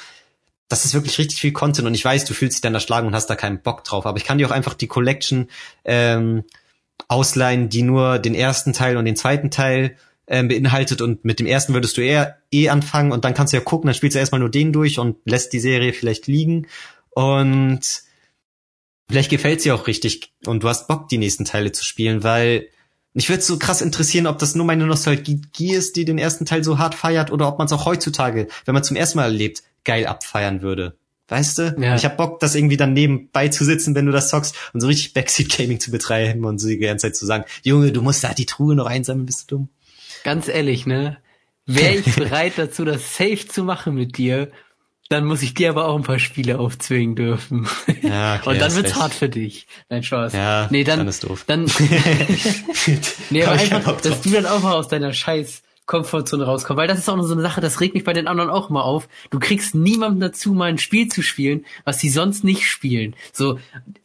das 0.69 0.85
ist 0.85 0.95
wirklich 0.95 1.19
richtig 1.19 1.41
viel 1.41 1.53
Content 1.53 1.87
und 1.87 1.95
ich 1.95 2.05
weiß, 2.05 2.25
du 2.25 2.35
fühlst 2.35 2.57
dich 2.57 2.63
dann 2.63 2.75
erschlagen 2.75 3.07
und 3.07 3.15
hast 3.15 3.29
da 3.29 3.37
keinen 3.37 3.61
Bock 3.61 3.85
drauf. 3.85 4.07
Aber 4.07 4.19
ich 4.19 4.25
kann 4.25 4.39
dir 4.39 4.47
auch 4.47 4.53
einfach 4.53 4.75
die 4.75 4.89
Collection 4.89 5.49
ähm, 5.85 6.45
ausleihen, 7.09 7.69
die 7.69 7.83
nur 7.83 8.19
den 8.19 8.35
ersten 8.35 8.73
Teil 8.73 8.97
und 8.97 9.05
den 9.05 9.17
zweiten 9.17 9.51
Teil 9.51 9.97
äh, 10.27 10.43
beinhaltet 10.43 11.03
und 11.03 11.25
mit 11.25 11.39
dem 11.39 11.47
ersten 11.47 11.75
würdest 11.75 11.97
du 11.97 12.01
eher 12.01 12.39
eh 12.51 12.69
anfangen 12.69 13.13
und 13.13 13.25
dann 13.25 13.35
kannst 13.35 13.53
du 13.53 13.57
ja 13.57 13.63
gucken, 13.63 13.89
dann 13.89 13.95
spielst 13.95 14.15
du 14.15 14.21
erstmal 14.21 14.41
nur 14.41 14.51
den 14.51 14.73
durch 14.73 14.99
und 14.99 15.17
lässt 15.25 15.53
die 15.53 15.61
Serie 15.61 15.93
vielleicht 15.93 16.27
liegen 16.27 16.67
und 17.11 18.03
vielleicht 19.09 19.31
gefällt 19.31 19.61
sie 19.61 19.73
auch 19.73 19.87
richtig 19.87 20.33
und 20.47 20.63
du 20.63 20.69
hast 20.69 20.89
Bock, 20.89 21.09
die 21.09 21.19
nächsten 21.19 21.45
Teile 21.45 21.73
zu 21.73 21.85
spielen, 21.85 22.23
weil 22.23 22.69
mich 23.13 23.29
würde 23.29 23.43
so 23.43 23.59
krass 23.59 23.81
interessieren, 23.81 24.27
ob 24.27 24.39
das 24.39 24.55
nur 24.55 24.67
meine 24.67 24.87
Nostalgie 24.87 25.73
ist, 25.73 25.95
die 25.97 26.05
den 26.05 26.19
ersten 26.19 26.47
Teil 26.47 26.65
so 26.65 26.79
hart 26.79 26.97
feiert 26.97 27.31
oder 27.31 27.47
ob 27.47 27.59
man 27.59 27.67
es 27.67 27.73
auch 27.73 27.85
heutzutage, 27.85 28.49
wenn 28.65 28.75
man 28.75 28.83
zum 28.83 28.97
ersten 28.97 29.19
Mal 29.19 29.25
erlebt, 29.25 29.63
geil 29.85 30.07
abfeiern 30.07 30.63
würde. 30.63 30.97
Weißt 31.29 31.59
du? 31.59 31.77
Ja. 31.79 31.97
Ich 31.97 32.05
hab 32.05 32.17
Bock, 32.17 32.41
das 32.41 32.55
irgendwie 32.55 32.77
dann 32.77 32.93
nebenbei 32.93 33.49
zu 33.49 33.65
sitzen, 33.65 33.95
wenn 33.95 34.07
du 34.07 34.13
das 34.13 34.29
zockst 34.29 34.55
und 34.75 34.81
so 34.81 34.87
richtig 34.87 35.15
Backseat 35.15 35.49
Gaming 35.49 35.81
zu 35.81 35.91
betreiben 35.91 36.45
und 36.45 36.59
so 36.59 36.69
die 36.69 36.79
ganze 36.79 37.07
Zeit 37.07 37.17
zu 37.17 37.25
sagen, 37.25 37.45
Junge, 37.63 37.93
du 37.93 38.03
musst 38.03 38.23
da 38.25 38.35
die 38.35 38.47
Truhe 38.47 38.75
noch 38.75 38.87
einsammeln, 38.87 39.27
bist 39.27 39.51
du 39.51 39.57
dumm. 39.57 39.69
Ganz 40.23 40.49
ehrlich, 40.49 40.87
ne? 40.87 41.19
Wäre 41.67 41.95
ich 41.95 42.15
bereit 42.17 42.55
dazu, 42.57 42.85
das 42.85 43.17
safe 43.17 43.49
zu 43.49 43.65
machen 43.65 43.95
mit 43.95 44.19
dir, 44.19 44.51
dann 45.09 45.25
muss 45.25 45.43
ich 45.43 45.55
dir 45.55 45.71
aber 45.71 45.89
auch 45.89 45.97
ein 45.97 46.03
paar 46.03 46.19
Spiele 46.19 46.59
aufzwingen 46.59 47.15
dürfen. 47.15 47.67
Ja, 48.03 48.37
okay, 48.37 48.49
und 48.51 48.61
dann 48.61 48.75
wird's 48.75 48.91
recht. 48.91 49.01
hart 49.01 49.15
für 49.15 49.29
dich. 49.29 49.67
Nein, 49.89 50.03
Spaß. 50.03 50.33
Ja, 50.33 50.69
nee, 50.71 50.85
dann, 50.85 51.01
dann 51.01 51.09
ist 51.09 51.25
doof. 51.25 51.45
Dann, 51.47 51.65
nee, 53.31 53.45
aber 53.45 53.53
einfach, 53.53 54.01
dass 54.01 54.23
du 54.23 54.31
dann 54.31 54.47
auch 54.47 54.63
mal 54.63 54.75
aus 54.75 54.89
deiner 54.89 55.13
scheiß 55.13 55.63
Komfortzone 55.87 56.45
rauskommen, 56.45 56.79
weil 56.79 56.89
das 56.89 56.99
ist 56.99 57.09
auch 57.11 57.17
nur 57.17 57.27
so 57.27 57.35
eine 57.35 57.43
Sache, 57.43 57.61
das 57.61 57.81
regt 57.81 57.95
mich 57.95 58.05
bei 58.05 58.15
den 58.15 58.27
anderen 58.27 58.49
auch 58.49 58.71
immer 58.71 58.85
auf. 58.85 59.09
Du 59.31 59.39
kriegst 59.39 59.75
niemanden 59.75 60.21
dazu, 60.21 60.55
mal 60.55 60.71
ein 60.71 60.79
Spiel 60.79 61.09
zu 61.09 61.23
spielen, 61.23 61.67
was 61.85 62.01
sie 62.01 62.09
sonst 62.09 62.43
nicht 62.43 62.65
spielen. 62.65 63.15
So, 63.33 63.59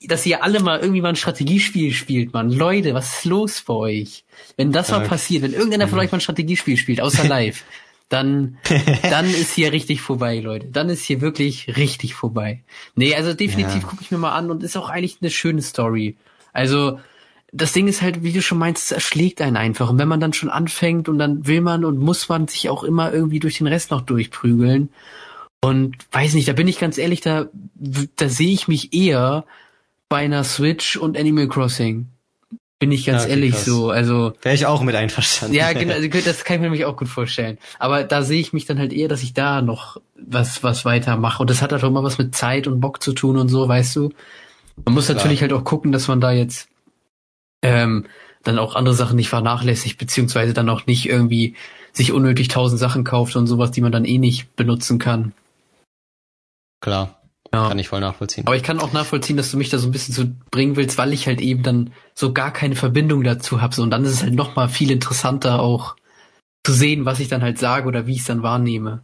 dass 0.05 0.25
ihr 0.25 0.43
alle 0.43 0.59
mal 0.59 0.79
irgendwie 0.79 1.01
mal 1.01 1.09
ein 1.09 1.15
Strategiespiel 1.15 1.93
spielt, 1.93 2.33
man. 2.33 2.51
Leute, 2.51 2.93
was 2.93 3.19
ist 3.19 3.25
los 3.25 3.61
bei 3.61 3.73
euch? 3.73 4.25
Wenn 4.57 4.71
das 4.71 4.91
mal 4.91 5.01
passiert, 5.01 5.43
wenn 5.43 5.53
irgendeiner 5.53 5.87
von 5.87 5.99
euch 5.99 6.11
mal 6.11 6.17
ein 6.17 6.21
Strategiespiel 6.21 6.75
spielt, 6.75 6.99
außer 6.99 7.23
live, 7.27 7.63
dann, 8.09 8.57
dann 9.03 9.29
ist 9.29 9.53
hier 9.53 9.71
richtig 9.71 10.01
vorbei, 10.01 10.39
Leute. 10.39 10.67
Dann 10.67 10.89
ist 10.89 11.03
hier 11.03 11.21
wirklich 11.21 11.77
richtig 11.77 12.15
vorbei. 12.15 12.63
Nee, 12.95 13.15
also 13.15 13.33
definitiv 13.33 13.83
ja. 13.83 13.87
gucke 13.87 14.01
ich 14.01 14.11
mir 14.11 14.17
mal 14.17 14.33
an 14.35 14.51
und 14.51 14.63
ist 14.63 14.75
auch 14.75 14.89
eigentlich 14.89 15.19
eine 15.21 15.29
schöne 15.29 15.61
Story. 15.61 16.17
Also, 16.51 16.99
das 17.51 17.73
Ding 17.73 17.87
ist 17.87 18.01
halt, 18.01 18.23
wie 18.23 18.31
du 18.31 18.41
schon 18.41 18.57
meinst, 18.57 18.83
es 18.83 18.91
erschlägt 18.91 19.41
einen 19.41 19.57
einfach. 19.57 19.89
Und 19.89 19.97
wenn 19.97 20.07
man 20.07 20.19
dann 20.19 20.33
schon 20.33 20.49
anfängt 20.49 21.09
und 21.09 21.17
dann 21.17 21.47
will 21.47 21.61
man 21.61 21.83
und 21.85 21.97
muss 21.97 22.29
man 22.29 22.47
sich 22.47 22.69
auch 22.69 22.83
immer 22.83 23.11
irgendwie 23.11 23.39
durch 23.39 23.57
den 23.57 23.67
Rest 23.67 23.91
noch 23.91 24.01
durchprügeln. 24.01 24.89
Und 25.61 25.97
weiß 26.11 26.35
nicht, 26.35 26.47
da 26.47 26.53
bin 26.53 26.67
ich 26.67 26.79
ganz 26.79 26.97
ehrlich, 26.97 27.21
da, 27.21 27.47
da 28.15 28.29
sehe 28.29 28.51
ich 28.51 28.67
mich 28.67 28.93
eher 28.93 29.45
bei 30.07 30.17
einer 30.17 30.43
Switch 30.43 30.95
und 30.95 31.17
Animal 31.17 31.47
Crossing. 31.47 32.07
Bin 32.77 32.93
ich 32.93 33.05
ganz 33.05 33.23
ja, 33.23 33.25
okay, 33.25 33.31
ehrlich 33.31 33.51
krass. 33.51 33.65
so. 33.65 33.89
Also 33.89 34.33
wäre 34.41 34.55
ich 34.55 34.65
auch 34.65 34.81
mit 34.83 34.95
einverstanden. 34.95 35.53
Ja, 35.53 35.73
genau, 35.73 35.95
also 35.95 36.07
das 36.07 36.45
kann 36.45 36.55
ich 36.55 36.61
mir 36.61 36.67
nämlich 36.67 36.85
auch 36.85 36.95
gut 36.95 37.09
vorstellen. 37.09 37.57
Aber 37.77 38.05
da 38.05 38.21
sehe 38.23 38.39
ich 38.39 38.53
mich 38.53 38.65
dann 38.67 38.79
halt 38.79 38.93
eher, 38.93 39.09
dass 39.09 39.21
ich 39.21 39.33
da 39.33 39.61
noch 39.61 39.97
was 40.15 40.63
was 40.63 40.85
weiter 40.85 41.17
mache. 41.17 41.43
Und 41.43 41.49
das 41.49 41.61
hat 41.61 41.73
halt 41.73 41.83
auch 41.83 41.89
immer 41.89 42.03
was 42.03 42.17
mit 42.17 42.35
Zeit 42.35 42.67
und 42.67 42.79
Bock 42.79 43.03
zu 43.03 43.11
tun 43.11 43.35
und 43.35 43.49
so, 43.49 43.67
weißt 43.67 43.97
du. 43.97 44.13
Man 44.85 44.93
muss 44.93 45.07
Klar. 45.07 45.17
natürlich 45.17 45.41
halt 45.41 45.51
auch 45.51 45.65
gucken, 45.65 45.91
dass 45.91 46.07
man 46.07 46.21
da 46.21 46.31
jetzt 46.31 46.68
ähm, 47.61 48.05
dann 48.43 48.59
auch 48.59 48.75
andere 48.75 48.95
Sachen 48.95 49.15
nicht 49.15 49.29
vernachlässigt, 49.29 49.97
beziehungsweise 49.97 50.53
dann 50.53 50.69
auch 50.69 50.85
nicht 50.85 51.07
irgendwie 51.07 51.55
sich 51.91 52.11
unnötig 52.11 52.47
tausend 52.47 52.79
Sachen 52.79 53.03
kauft 53.03 53.35
und 53.35 53.47
sowas, 53.47 53.71
die 53.71 53.81
man 53.81 53.91
dann 53.91 54.05
eh 54.05 54.17
nicht 54.17 54.55
benutzen 54.55 54.99
kann. 54.99 55.33
Klar. 56.81 57.19
Ja. 57.51 57.67
Kann 57.67 57.79
ich 57.79 57.87
voll 57.87 57.99
nachvollziehen. 57.99 58.45
Aber 58.45 58.55
ich 58.55 58.63
kann 58.63 58.79
auch 58.79 58.93
nachvollziehen, 58.93 59.35
dass 59.35 59.49
du 59.49 59.57
mich 59.57 59.69
da 59.69 59.79
so 59.79 59.87
ein 59.87 59.91
bisschen 59.91 60.13
zu 60.13 60.35
bringen 60.51 60.75
willst, 60.75 60.97
weil 60.99 61.13
ich 61.13 61.25
halt 61.25 61.41
eben 61.41 61.63
dann 61.63 61.91
so 62.13 62.31
gar 62.31 62.53
keine 62.53 62.75
Verbindung 62.75 63.23
dazu 63.23 63.59
habe. 63.59 63.73
So, 63.73 63.81
und 63.81 63.89
dann 63.89 64.05
ist 64.05 64.11
es 64.11 64.23
halt 64.23 64.35
noch 64.35 64.55
mal 64.55 64.69
viel 64.69 64.91
interessanter 64.91 65.59
auch 65.59 65.95
zu 66.63 66.73
sehen, 66.73 67.05
was 67.05 67.19
ich 67.19 67.27
dann 67.27 67.41
halt 67.41 67.57
sage 67.57 67.87
oder 67.87 68.05
wie 68.05 68.13
ich 68.13 68.19
es 68.19 68.25
dann 68.25 68.43
wahrnehme. 68.43 69.03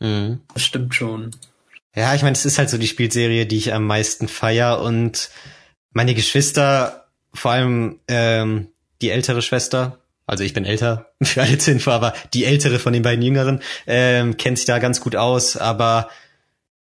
Mhm. 0.00 0.40
Das 0.52 0.64
stimmt 0.64 0.94
schon. 0.94 1.30
Ja, 1.94 2.14
ich 2.14 2.22
meine, 2.22 2.34
es 2.34 2.44
ist 2.44 2.58
halt 2.58 2.70
so 2.70 2.78
die 2.78 2.88
Spielserie, 2.88 3.46
die 3.46 3.56
ich 3.56 3.72
am 3.72 3.86
meisten 3.86 4.26
feier 4.26 4.80
und 4.80 5.30
meine 5.92 6.14
Geschwister 6.14 7.07
vor 7.34 7.52
allem 7.52 8.00
ähm, 8.08 8.68
die 9.02 9.10
ältere 9.10 9.42
Schwester, 9.42 9.98
also 10.26 10.44
ich 10.44 10.54
bin 10.54 10.64
älter 10.64 11.10
für 11.22 11.42
alle 11.42 11.58
zur 11.58 11.74
Info, 11.74 11.90
aber 11.90 12.14
die 12.34 12.44
ältere 12.44 12.78
von 12.78 12.92
den 12.92 13.02
beiden 13.02 13.22
Jüngeren 13.22 13.60
ähm, 13.86 14.36
kennt 14.36 14.58
sich 14.58 14.66
da 14.66 14.78
ganz 14.78 15.00
gut 15.00 15.16
aus, 15.16 15.56
aber 15.56 16.08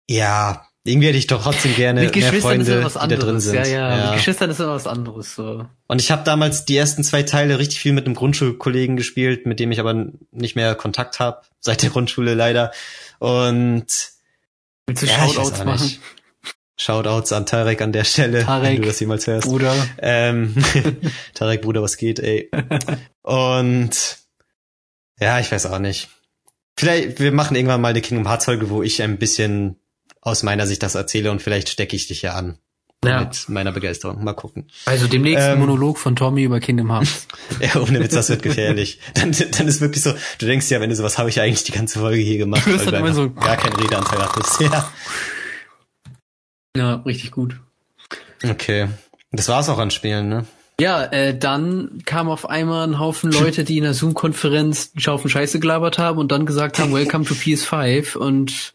ja, 0.09 0.65
irgendwie 0.85 1.07
hätte 1.07 1.17
ich 1.17 1.27
doch 1.27 1.43
trotzdem 1.43 1.75
gerne 1.75 2.01
mit 2.01 2.15
mehr 2.15 2.33
Freunde, 2.33 2.65
die 2.65 2.81
da 2.81 3.07
drin 3.07 3.39
sind. 3.39 3.55
Ja, 3.55 3.65
ja, 3.65 3.97
ja. 3.97 4.05
Mit 4.05 4.15
Geschwistern 4.15 4.49
ist 4.49 4.59
immer 4.59 4.73
was 4.73 4.87
anderes. 4.87 5.35
So. 5.35 5.65
Und 5.87 6.01
ich 6.01 6.09
habe 6.09 6.23
damals 6.23 6.65
die 6.65 6.77
ersten 6.77 7.03
zwei 7.03 7.23
Teile 7.23 7.59
richtig 7.59 7.79
viel 7.79 7.93
mit 7.93 8.05
einem 8.05 8.15
Grundschulkollegen 8.15 8.95
gespielt, 8.95 9.45
mit 9.45 9.59
dem 9.59 9.71
ich 9.71 9.79
aber 9.79 10.07
nicht 10.31 10.55
mehr 10.55 10.73
Kontakt 10.75 11.19
habe, 11.19 11.41
seit 11.59 11.83
der 11.83 11.89
Grundschule 11.89 12.33
leider. 12.33 12.71
Und 13.19 13.85
Willst 14.87 15.03
du 15.03 15.05
ja, 15.05 15.27
Shoutouts 15.27 15.63
machen? 15.65 15.99
Shoutouts 16.79 17.33
an 17.33 17.45
Tarek 17.45 17.81
an 17.81 17.91
der 17.91 18.05
Stelle, 18.05 18.45
Tarek, 18.45 18.69
wenn 18.69 18.81
du 18.81 18.87
das 18.87 18.99
jemals 18.99 19.27
hörst. 19.27 19.47
Bruder. 19.47 19.75
Ähm, 20.01 20.55
Tarek, 21.33 21.61
Bruder, 21.61 21.81
was 21.81 21.97
geht, 21.97 22.19
ey. 22.19 22.49
Und 23.21 24.17
ja, 25.19 25.39
ich 25.39 25.51
weiß 25.51 25.65
auch 25.65 25.79
nicht. 25.79 26.07
Vielleicht, 26.77 27.19
wir 27.19 27.33
machen 27.33 27.57
irgendwann 27.57 27.81
mal 27.81 27.89
eine 27.89 28.01
Kingdom 28.01 28.27
Hearts 28.27 28.45
Folge, 28.45 28.69
wo 28.69 28.81
ich 28.81 29.03
ein 29.03 29.17
bisschen 29.17 29.75
aus 30.21 30.43
meiner 30.43 30.65
Sicht 30.65 30.81
das 30.81 30.95
erzähle 30.95 31.31
und 31.31 31.41
vielleicht 31.41 31.67
stecke 31.67 31.95
ich 31.95 32.07
dich 32.07 32.21
ja 32.21 32.35
an. 32.35 32.57
Ja. 33.03 33.21
Mit 33.21 33.47
meiner 33.49 33.71
Begeisterung. 33.73 34.23
Mal 34.23 34.33
gucken. 34.33 34.67
Also 34.85 35.07
demnächst 35.07 35.47
ähm, 35.47 35.59
Monolog 35.59 35.97
von 35.97 36.15
Tommy 36.15 36.43
über 36.43 36.59
Kingdom 36.61 36.91
Hearts. 36.91 37.27
ja, 37.59 37.81
ohne 37.81 37.99
Witz, 38.01 38.13
das 38.13 38.29
wird 38.29 38.41
gefährlich. 38.41 38.99
Dann, 39.13 39.31
dann 39.31 39.67
ist 39.67 39.81
wirklich 39.81 40.03
so, 40.03 40.13
du 40.37 40.45
denkst 40.45 40.69
ja, 40.69 40.79
wenn 40.79 40.89
du 40.89 40.95
sowas 40.95 41.17
habe 41.17 41.29
ich 41.29 41.35
ja 41.35 41.43
eigentlich 41.43 41.63
die 41.63 41.71
ganze 41.71 41.99
Folge 41.99 42.21
hier 42.21 42.37
gemacht, 42.37 42.63
weil 42.65 42.85
du 42.85 42.97
immer 42.97 43.13
so 43.13 43.29
gar 43.29 43.57
keinen 43.57 43.75
Redeanteil 43.75 44.19
hattest. 44.19 44.59
Ja. 44.61 44.91
Ja, 46.79 46.95
richtig 47.05 47.31
gut. 47.31 47.59
Okay. 48.41 48.87
Das 49.33 49.49
war's 49.49 49.67
auch 49.67 49.79
an 49.79 49.91
Spielen, 49.91 50.29
ne? 50.29 50.45
Ja, 50.79 51.03
äh, 51.03 51.37
dann 51.37 52.01
kam 52.05 52.29
auf 52.29 52.49
einmal 52.49 52.87
ein 52.87 52.99
Haufen 52.99 53.33
Leute, 53.33 53.65
die 53.65 53.77
in 53.77 53.83
der 53.83 53.93
Zoom-Konferenz 53.93 54.91
einen 54.93 55.01
Schaufen 55.01 55.29
Scheiße 55.29 55.59
gelabert 55.59 55.97
haben 55.97 56.19
und 56.19 56.31
dann 56.31 56.45
gesagt 56.45 56.79
haben, 56.79 56.93
Welcome 56.93 57.25
to 57.25 57.33
PS5 57.33 58.15
und 58.15 58.73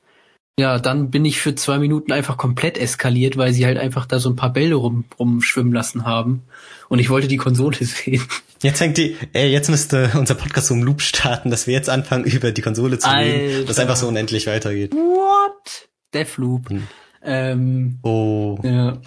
ja, 0.58 0.78
dann 0.78 1.10
bin 1.10 1.24
ich 1.24 1.40
für 1.40 1.54
zwei 1.54 1.78
Minuten 1.78 2.12
einfach 2.12 2.36
komplett 2.36 2.76
eskaliert, 2.76 3.38
weil 3.38 3.54
sie 3.54 3.64
halt 3.64 3.78
einfach 3.78 4.04
da 4.04 4.18
so 4.18 4.28
ein 4.28 4.36
paar 4.36 4.52
Bälle 4.52 4.74
rum, 4.74 5.04
rumschwimmen 5.18 5.72
lassen 5.72 6.04
haben. 6.04 6.42
Und 6.90 6.98
ich 6.98 7.08
wollte 7.08 7.26
die 7.26 7.38
Konsole 7.38 7.78
sehen. 7.80 8.22
Jetzt 8.62 8.80
hängt 8.80 8.98
die, 8.98 9.16
ey, 9.32 9.50
jetzt 9.50 9.70
müsste 9.70 10.10
unser 10.14 10.34
Podcast 10.34 10.66
so 10.66 10.74
im 10.74 10.82
Loop 10.82 11.00
starten, 11.00 11.50
dass 11.50 11.66
wir 11.66 11.72
jetzt 11.72 11.88
anfangen, 11.88 12.24
über 12.24 12.52
die 12.52 12.62
Konsole 12.62 12.98
zu 12.98 13.08
reden, 13.08 13.66
dass 13.66 13.78
einfach 13.78 13.96
so 13.96 14.06
unendlich 14.08 14.46
weitergeht. 14.46 14.92
What? 14.92 15.88
Deathloop. 16.12 16.68
Hm. 16.68 16.86
Ähm, 17.24 17.98
oh. 18.02 18.58
Ja, 18.62 18.98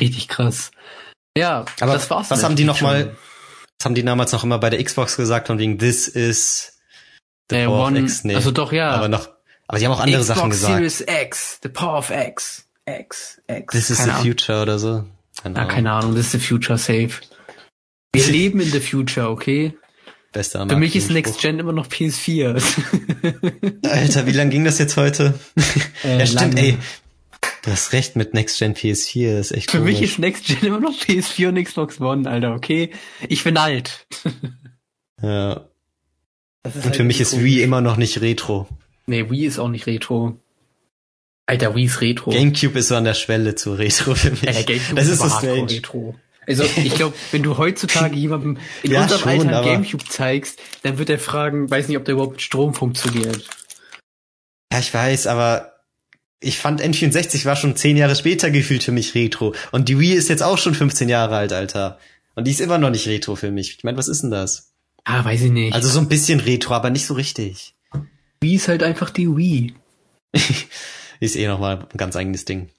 richtig 0.00 0.28
krass. 0.28 0.70
Ja, 1.36 1.64
aber 1.80 1.94
das 1.94 2.10
war's. 2.10 2.30
Was 2.30 2.42
haben 2.44 2.56
die 2.56 2.64
nochmal, 2.64 3.14
was 3.78 3.84
haben 3.84 3.94
die 3.94 4.04
damals 4.04 4.32
noch 4.32 4.44
immer 4.44 4.58
bei 4.58 4.70
der 4.70 4.82
Xbox 4.82 5.16
gesagt 5.16 5.46
von 5.46 5.58
wegen 5.58 5.78
This 5.78 6.08
is 6.08 6.78
the 7.50 7.56
äh, 7.56 7.66
Power 7.66 7.86
one, 7.86 7.98
of 7.98 8.04
X? 8.04 8.24
Nee, 8.24 8.34
also 8.34 8.50
doch, 8.50 8.72
ja. 8.72 8.90
Aber 8.90 9.08
noch, 9.08 9.28
aber 9.68 9.78
sie 9.78 9.86
haben 9.86 9.92
auch 9.92 10.00
andere 10.00 10.20
Xbox 10.20 10.38
Sachen 10.38 10.50
gesagt. 10.50 10.74
Series 10.74 11.00
X, 11.00 11.60
the 11.62 11.68
Power 11.68 11.98
of 11.98 12.10
X, 12.10 12.68
X, 12.86 13.40
X. 13.46 13.72
This 13.72 13.90
is 13.90 13.98
keine 13.98 14.12
the 14.12 14.14
Ahnung. 14.14 14.24
future 14.24 14.62
oder 14.62 14.78
so. 14.78 15.04
Keine 15.42 15.56
Ahnung. 15.56 15.70
Ah, 15.70 15.74
keine 15.74 15.92
Ahnung, 15.92 16.14
this 16.14 16.26
is 16.26 16.32
the 16.32 16.38
future 16.38 16.78
safe. 16.78 17.20
Wir 18.12 18.26
leben 18.30 18.60
in 18.60 18.70
the 18.70 18.80
future, 18.80 19.28
okay? 19.28 19.74
Bester 20.32 20.66
Für 20.66 20.76
mich 20.76 20.96
ist 20.96 21.10
Next 21.10 21.40
Gen 21.40 21.58
immer 21.58 21.72
noch 21.72 21.88
PS4. 21.88 22.62
Alter, 23.86 24.26
wie 24.26 24.32
lang 24.32 24.48
ging 24.48 24.64
das 24.64 24.78
jetzt 24.78 24.96
heute? 24.96 25.34
Äh, 26.04 26.18
ja, 26.18 26.26
stimmt, 26.26 26.54
lange. 26.54 26.60
ey. 26.60 26.78
Du 27.62 27.70
hast 27.70 27.92
recht 27.92 28.16
mit 28.16 28.34
Next 28.34 28.58
Gen 28.58 28.74
PS4, 28.74 29.36
das 29.36 29.52
ist 29.52 29.56
echt 29.56 29.70
Für 29.70 29.78
komisch. 29.78 30.00
mich 30.00 30.02
ist 30.02 30.18
Next 30.18 30.46
Gen 30.46 30.58
immer 30.62 30.80
noch 30.80 30.92
PS4 30.92 31.48
und 31.48 31.62
Xbox 31.62 32.00
One, 32.00 32.28
Alter, 32.28 32.54
okay? 32.54 32.90
Ich 33.28 33.44
bin 33.44 33.56
alt. 33.56 34.06
ja. 35.22 35.52
und 36.64 36.84
halt 36.84 36.96
für 36.96 37.04
mich 37.04 37.20
ist 37.20 37.30
komisch. 37.30 37.44
Wii 37.44 37.62
immer 37.62 37.80
noch 37.80 37.96
nicht 37.96 38.20
Retro. 38.20 38.68
Nee, 39.06 39.30
Wii 39.30 39.46
ist 39.46 39.60
auch 39.60 39.68
nicht 39.68 39.86
Retro. 39.86 40.36
Alter, 41.46 41.74
Wii 41.76 41.84
ist 41.84 42.00
Retro. 42.00 42.30
Gamecube 42.32 42.78
ist 42.80 42.88
so 42.88 42.96
an 42.96 43.04
der 43.04 43.14
Schwelle 43.14 43.54
zu 43.54 43.74
Retro 43.74 44.14
für 44.14 44.30
mich. 44.30 44.48
Alter, 44.48 44.64
Gamecube 44.64 44.94
das 44.96 45.08
ist 45.08 45.20
so 45.20 45.28
strange. 45.28 45.70
Retro. 45.70 46.14
Also 46.46 46.64
ich 46.64 46.94
glaube, 46.96 47.14
wenn 47.30 47.44
du 47.44 47.58
heutzutage 47.58 48.16
jemandem 48.16 48.58
in 48.82 48.90
ja, 48.90 49.02
unserem 49.02 49.20
schon, 49.20 49.48
Alter 49.48 49.62
Gamecube 49.62 50.04
zeigst, 50.04 50.58
dann 50.82 50.98
wird 50.98 51.10
er 51.10 51.20
fragen, 51.20 51.70
weiß 51.70 51.86
nicht, 51.86 51.96
ob 51.96 52.04
der 52.04 52.14
überhaupt 52.14 52.32
mit 52.32 52.42
Strom 52.42 52.74
funktioniert. 52.74 53.48
Ja, 54.72 54.80
ich 54.80 54.92
weiß, 54.92 55.28
aber 55.28 55.71
ich 56.42 56.58
fand 56.58 56.82
N64 56.82 57.44
war 57.44 57.56
schon 57.56 57.76
zehn 57.76 57.96
Jahre 57.96 58.16
später 58.16 58.50
gefühlt 58.50 58.82
für 58.82 58.92
mich 58.92 59.14
Retro. 59.14 59.54
Und 59.70 59.88
die 59.88 59.98
Wii 59.98 60.12
ist 60.12 60.28
jetzt 60.28 60.42
auch 60.42 60.58
schon 60.58 60.74
15 60.74 61.08
Jahre 61.08 61.36
alt, 61.36 61.52
Alter. 61.52 61.98
Und 62.34 62.46
die 62.46 62.50
ist 62.50 62.60
immer 62.60 62.78
noch 62.78 62.90
nicht 62.90 63.06
Retro 63.06 63.36
für 63.36 63.50
mich. 63.50 63.76
Ich 63.78 63.84
meine, 63.84 63.98
was 63.98 64.08
ist 64.08 64.22
denn 64.22 64.30
das? 64.30 64.72
Ah, 65.04 65.24
weiß 65.24 65.42
ich 65.42 65.52
nicht. 65.52 65.74
Also 65.74 65.88
so 65.88 66.00
ein 66.00 66.08
bisschen 66.08 66.40
Retro, 66.40 66.74
aber 66.74 66.90
nicht 66.90 67.06
so 67.06 67.14
richtig. 67.14 67.74
Wii 68.40 68.56
ist 68.56 68.68
halt 68.68 68.82
einfach 68.82 69.10
die 69.10 69.28
Wii. 69.28 69.74
ist 71.20 71.36
eh 71.36 71.46
nochmal 71.46 71.78
ein 71.78 71.96
ganz 71.96 72.16
eigenes 72.16 72.44
Ding. 72.44 72.70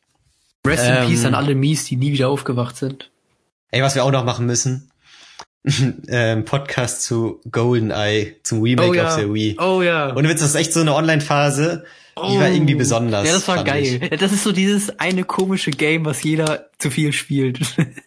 Rest 0.66 0.84
ähm, 0.86 1.04
in 1.04 1.10
Peace 1.10 1.26
an 1.26 1.36
alle 1.36 1.56
Mies, 1.56 1.86
die 1.86 1.98
nie 1.98 2.12
wieder 2.12 2.30
aufgewacht 2.30 2.78
sind. 2.78 3.12
Ey, 3.72 3.82
was 3.82 3.96
wir 3.96 4.04
auch 4.04 4.12
noch 4.12 4.26
machen 4.26 4.46
müssen. 4.46 4.90
ähm, 6.08 6.46
Podcast 6.46 7.04
zu 7.04 7.40
GoldenEye, 7.50 8.36
zum 8.44 8.62
Remake 8.62 8.90
oh, 8.90 8.94
ja. 8.94 9.08
auf 9.08 9.16
der 9.16 9.34
Wii. 9.34 9.58
Oh 9.60 9.82
ja. 9.82 10.12
Und 10.12 10.26
jetzt 10.26 10.42
ist 10.42 10.54
das 10.54 10.62
echt 10.62 10.74
so 10.74 10.82
eine 10.82 10.94
Online-Phase, 10.94 11.86
die 12.18 12.40
war 12.40 12.50
irgendwie 12.50 12.76
oh. 12.76 12.78
besonders. 12.78 13.28
Ja, 13.28 13.34
das 13.34 13.48
war 13.48 13.64
geil. 13.64 14.00
Ich. 14.02 14.20
Das 14.20 14.32
ist 14.32 14.44
so 14.44 14.52
dieses 14.52 15.00
eine 15.00 15.24
komische 15.24 15.72
Game, 15.72 16.06
was 16.06 16.24
jeder 16.24 16.70
zu 16.78 16.90
viel 16.90 17.14
spielt. 17.14 17.60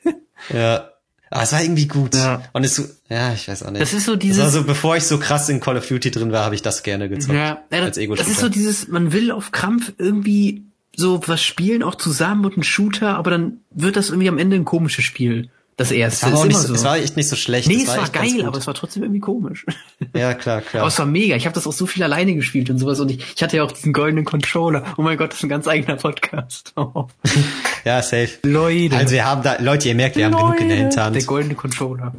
ja. 0.52 0.90
Aber 1.30 1.42
es 1.42 1.52
war 1.52 1.62
irgendwie 1.62 1.88
gut. 1.88 2.14
Ja. 2.14 2.42
Und 2.52 2.64
es 2.64 2.76
so, 2.76 2.84
ja, 3.08 3.32
ich 3.32 3.48
weiß 3.48 3.64
auch 3.64 3.70
nicht. 3.70 3.82
Das 3.82 3.92
ist 3.92 4.04
so 4.04 4.16
dieses. 4.16 4.42
Also 4.42 4.64
bevor 4.64 4.96
ich 4.96 5.04
so 5.04 5.18
krass 5.18 5.48
in 5.48 5.60
Call 5.60 5.76
of 5.76 5.86
Duty 5.86 6.10
drin 6.10 6.30
war, 6.30 6.44
habe 6.44 6.54
ich 6.54 6.62
das 6.62 6.82
gerne 6.82 7.08
gezockt. 7.08 7.34
Ja, 7.34 7.64
ja 7.70 7.80
das, 7.88 7.96
das 7.96 8.28
ist 8.28 8.40
so 8.40 8.48
dieses, 8.48 8.88
man 8.88 9.12
will 9.12 9.32
auf 9.32 9.50
Krampf 9.50 9.92
irgendwie 9.98 10.62
so 10.94 11.20
was 11.26 11.42
spielen, 11.42 11.82
auch 11.82 11.96
zusammen 11.96 12.44
und 12.44 12.56
ein 12.56 12.62
Shooter, 12.62 13.16
aber 13.16 13.30
dann 13.30 13.60
wird 13.70 13.96
das 13.96 14.08
irgendwie 14.08 14.28
am 14.28 14.38
Ende 14.38 14.56
ein 14.56 14.64
komisches 14.64 15.04
Spiel. 15.04 15.50
Das 15.78 15.90
erste. 15.90 16.26
Es 16.26 16.32
war, 16.32 16.40
ist 16.40 16.48
nicht, 16.48 16.58
so. 16.58 16.74
es 16.74 16.84
war 16.84 16.96
echt 16.96 17.16
nicht 17.18 17.28
so 17.28 17.36
schlecht. 17.36 17.68
Nee, 17.68 17.82
es 17.82 17.88
war, 17.88 17.98
war 17.98 18.08
geil, 18.08 18.46
aber 18.46 18.56
es 18.56 18.66
war 18.66 18.72
trotzdem 18.72 19.02
irgendwie 19.02 19.20
komisch. 19.20 19.66
Ja, 20.14 20.32
klar, 20.34 20.62
klar. 20.62 20.82
Aber 20.82 20.88
es 20.88 20.98
war 20.98 21.04
mega. 21.04 21.36
Ich 21.36 21.44
habe 21.44 21.54
das 21.54 21.66
auch 21.66 21.72
so 21.72 21.84
viel 21.84 22.02
alleine 22.02 22.34
gespielt 22.34 22.70
und 22.70 22.78
sowas. 22.78 23.00
Und 23.00 23.10
ich, 23.10 23.34
ich 23.34 23.42
hatte 23.42 23.58
ja 23.58 23.64
auch 23.64 23.72
diesen 23.72 23.92
goldenen 23.92 24.24
Controller. 24.24 24.82
Oh 24.96 25.02
mein 25.02 25.18
Gott, 25.18 25.30
das 25.30 25.38
ist 25.38 25.44
ein 25.44 25.48
ganz 25.48 25.68
eigener 25.68 25.96
Podcast. 25.96 26.72
Oh. 26.96 27.08
ja, 27.84 28.02
safe. 28.02 28.38
Leute. 28.44 28.96
Also 28.96 29.14
wir 29.14 29.24
haben 29.24 29.42
da, 29.42 29.56
Leute, 29.60 29.88
ihr 29.88 29.94
merkt, 29.94 30.16
wir 30.16 30.26
haben 30.26 30.36
genug 30.36 30.60
in 30.60 30.68
der 30.68 30.76
Hinterhand. 30.76 31.16
Der 31.16 31.24
goldene 31.24 31.54
Controller. 31.54 32.14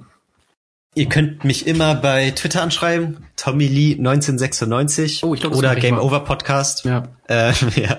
Ihr 0.96 1.08
könnt 1.08 1.44
mich 1.44 1.68
immer 1.68 1.96
bei 1.96 2.32
Twitter 2.32 2.64
anschreiben, 2.64 3.26
Tommy 3.36 3.68
Lee 3.68 3.94
1996 3.94 5.24
oh, 5.24 5.36
ich 5.36 5.42
glaub, 5.42 5.56
oder 5.56 5.76
Game 5.76 6.00
Over 6.00 6.22
Podcast. 6.22 6.86
Ja. 6.86 7.04
Äh, 7.28 7.54
ja. 7.76 7.98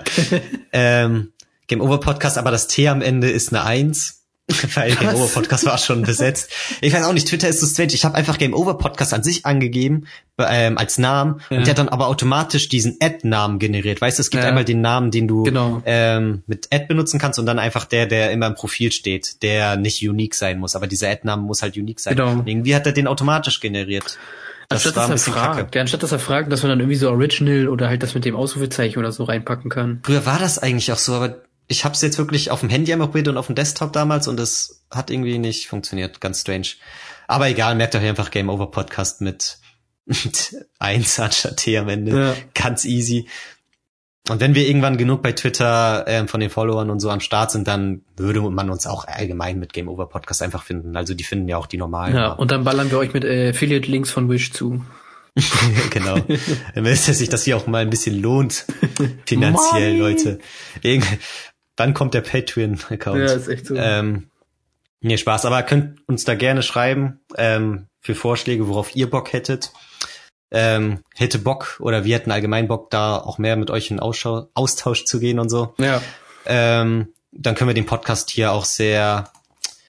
ähm, 0.73 1.31
Game 1.67 1.81
Over 1.81 1.99
Podcast, 1.99 2.37
aber 2.37 2.51
das 2.51 2.67
T 2.67 2.87
am 2.89 3.01
Ende 3.01 3.29
ist 3.29 3.53
eine 3.53 3.63
Eins. 3.63 4.18
Weil 4.75 4.95
Game 4.95 5.15
Over 5.15 5.27
Podcast 5.27 5.65
war 5.65 5.77
schon 5.77 6.01
besetzt. 6.01 6.51
Ich 6.81 6.93
weiß 6.93 7.03
auch 7.05 7.13
nicht, 7.13 7.27
Twitter 7.27 7.47
ist 7.47 7.59
so 7.59 7.67
strange. 7.67 7.93
Ich 7.93 8.05
habe 8.05 8.15
einfach 8.15 8.37
Game 8.37 8.53
Over 8.53 8.77
Podcast 8.77 9.13
an 9.13 9.23
sich 9.23 9.45
angegeben 9.45 10.07
ähm, 10.37 10.77
als 10.77 10.97
Namen 10.97 11.41
ja. 11.49 11.57
und 11.57 11.67
der 11.67 11.71
hat 11.71 11.77
dann 11.79 11.89
aber 11.89 12.07
automatisch 12.07 12.69
diesen 12.69 12.97
Ad-Namen 13.01 13.59
generiert. 13.59 14.01
Weißt 14.01 14.17
du, 14.17 14.21
es 14.21 14.29
gibt 14.29 14.43
ja. 14.43 14.49
einmal 14.49 14.65
den 14.65 14.81
Namen, 14.81 15.11
den 15.11 15.27
du 15.27 15.43
genau. 15.43 15.81
ähm, 15.85 16.43
mit 16.47 16.69
Ad 16.71 16.85
benutzen 16.87 17.19
kannst 17.19 17.39
und 17.39 17.45
dann 17.45 17.59
einfach 17.59 17.85
der, 17.85 18.05
der 18.05 18.31
immer 18.31 18.47
im 18.47 18.55
Profil 18.55 18.91
steht, 18.91 19.41
der 19.43 19.77
nicht 19.77 20.07
unique 20.07 20.35
sein 20.35 20.59
muss. 20.59 20.75
Aber 20.75 20.87
dieser 20.87 21.09
Ad-Name 21.09 21.41
muss 21.41 21.61
halt 21.61 21.77
unique 21.77 21.99
sein. 21.99 22.15
Genau. 22.15 22.31
Und 22.31 22.47
irgendwie 22.47 22.75
hat 22.75 22.85
er 22.85 22.91
den 22.91 23.07
automatisch 23.07 23.59
generiert. 23.59 24.17
Das 24.69 24.85
anstatt, 24.85 24.95
war 24.97 25.09
bisschen 25.09 25.33
er 25.33 25.39
fragt, 25.39 25.75
ja, 25.75 25.81
anstatt 25.81 26.03
dass 26.03 26.11
er 26.11 26.19
fragt, 26.19 26.51
dass 26.51 26.61
man 26.61 26.69
dann 26.69 26.79
irgendwie 26.79 26.95
so 26.95 27.09
Original 27.09 27.69
oder 27.69 27.89
halt 27.89 28.03
das 28.03 28.13
mit 28.13 28.23
dem 28.23 28.35
Ausrufezeichen 28.35 28.99
oder 28.99 29.11
so 29.11 29.23
reinpacken 29.23 29.71
kann. 29.71 29.99
Früher 30.03 30.27
war 30.27 30.37
das 30.37 30.59
eigentlich 30.59 30.91
auch 30.91 30.99
so, 30.99 31.15
aber 31.15 31.41
ich 31.69 31.85
habe 31.85 31.93
es 31.93 32.01
jetzt 32.01 32.17
wirklich 32.17 32.51
auf 32.51 32.59
dem 32.59 32.69
Handy 32.69 32.91
einmal 32.91 33.07
probiert 33.07 33.29
und 33.29 33.37
auf 33.37 33.45
dem 33.45 33.55
Desktop 33.55 33.93
damals 33.93 34.27
und 34.27 34.39
es 34.39 34.83
hat 34.91 35.11
irgendwie 35.11 35.37
nicht 35.37 35.67
funktioniert. 35.67 36.19
Ganz 36.19 36.41
strange. 36.41 36.67
Aber 37.27 37.47
egal, 37.47 37.75
merkt 37.75 37.95
euch 37.95 38.03
einfach 38.03 38.31
Game 38.31 38.49
Over 38.49 38.71
Podcast 38.71 39.21
mit, 39.21 39.59
mit 40.05 40.67
1 40.79 41.19
anstatt 41.19 41.57
T 41.57 41.77
am 41.77 41.87
Ende. 41.87 42.19
Ja. 42.19 42.35
Ganz 42.55 42.85
easy. 42.85 43.27
Und 44.29 44.39
wenn 44.41 44.55
wir 44.55 44.67
irgendwann 44.67 44.97
genug 44.97 45.21
bei 45.21 45.31
Twitter 45.31 46.05
ähm, 46.07 46.27
von 46.27 46.39
den 46.39 46.49
Followern 46.49 46.89
und 46.89 46.99
so 46.99 47.09
am 47.09 47.19
Start 47.19 47.51
sind, 47.51 47.67
dann 47.67 48.01
würde 48.17 48.41
man 48.41 48.69
uns 48.69 48.85
auch 48.85 49.05
allgemein 49.07 49.59
mit 49.59 49.71
Game 49.71 49.87
Over 49.87 50.07
Podcast 50.07 50.41
einfach 50.41 50.63
finden. 50.63 50.97
Also 50.97 51.13
die 51.13 51.23
finden 51.23 51.47
ja 51.47 51.57
auch 51.57 51.67
die 51.67 51.77
normalen. 51.77 52.15
Ja, 52.15 52.31
und 52.31 52.51
dann 52.51 52.63
ballern 52.63 52.89
wir 52.89 52.97
euch 52.97 53.13
mit 53.13 53.23
äh, 53.23 53.49
Affiliate-Links 53.49 54.09
von 54.09 54.29
Wish 54.29 54.53
zu. 54.53 54.83
genau. 55.89 56.17
Dann 56.75 56.85
es 56.85 57.05
sich 57.05 57.29
das 57.29 57.43
hier 57.43 57.57
auch 57.57 57.67
mal 57.67 57.81
ein 57.81 57.89
bisschen 57.89 58.19
lohnt. 58.19 58.65
Finanziell. 59.25 59.97
Leute. 59.97 60.39
Irgend 60.81 61.07
dann 61.79 61.93
kommt 61.93 62.13
der 62.13 62.21
Patreon-Account. 62.21 63.19
Ja, 63.19 63.33
ist 63.33 63.47
echt 63.47 63.67
so. 63.67 63.75
Ähm, 63.75 64.29
nee, 65.01 65.17
Spaß. 65.17 65.45
Aber 65.45 65.63
könnt 65.63 66.07
uns 66.07 66.25
da 66.25 66.35
gerne 66.35 66.61
schreiben 66.61 67.21
ähm, 67.37 67.87
für 68.01 68.15
Vorschläge, 68.15 68.67
worauf 68.67 68.95
ihr 68.95 69.09
Bock 69.09 69.31
hättet. 69.33 69.71
Ähm, 70.51 71.03
hätte 71.15 71.39
Bock 71.39 71.77
oder 71.79 72.03
wir 72.03 72.15
hätten 72.15 72.31
allgemein 72.31 72.67
Bock, 72.67 72.89
da 72.89 73.17
auch 73.17 73.37
mehr 73.37 73.55
mit 73.55 73.69
euch 73.69 73.91
in 73.91 73.99
Ausschau 73.99 74.49
Austausch 74.55 75.05
zu 75.05 75.19
gehen 75.19 75.39
und 75.39 75.49
so. 75.49 75.73
Ja. 75.77 76.01
Ähm, 76.45 77.13
dann 77.31 77.55
können 77.55 77.69
wir 77.69 77.75
den 77.75 77.85
Podcast 77.85 78.31
hier 78.31 78.51
auch 78.51 78.65
sehr 78.65 79.31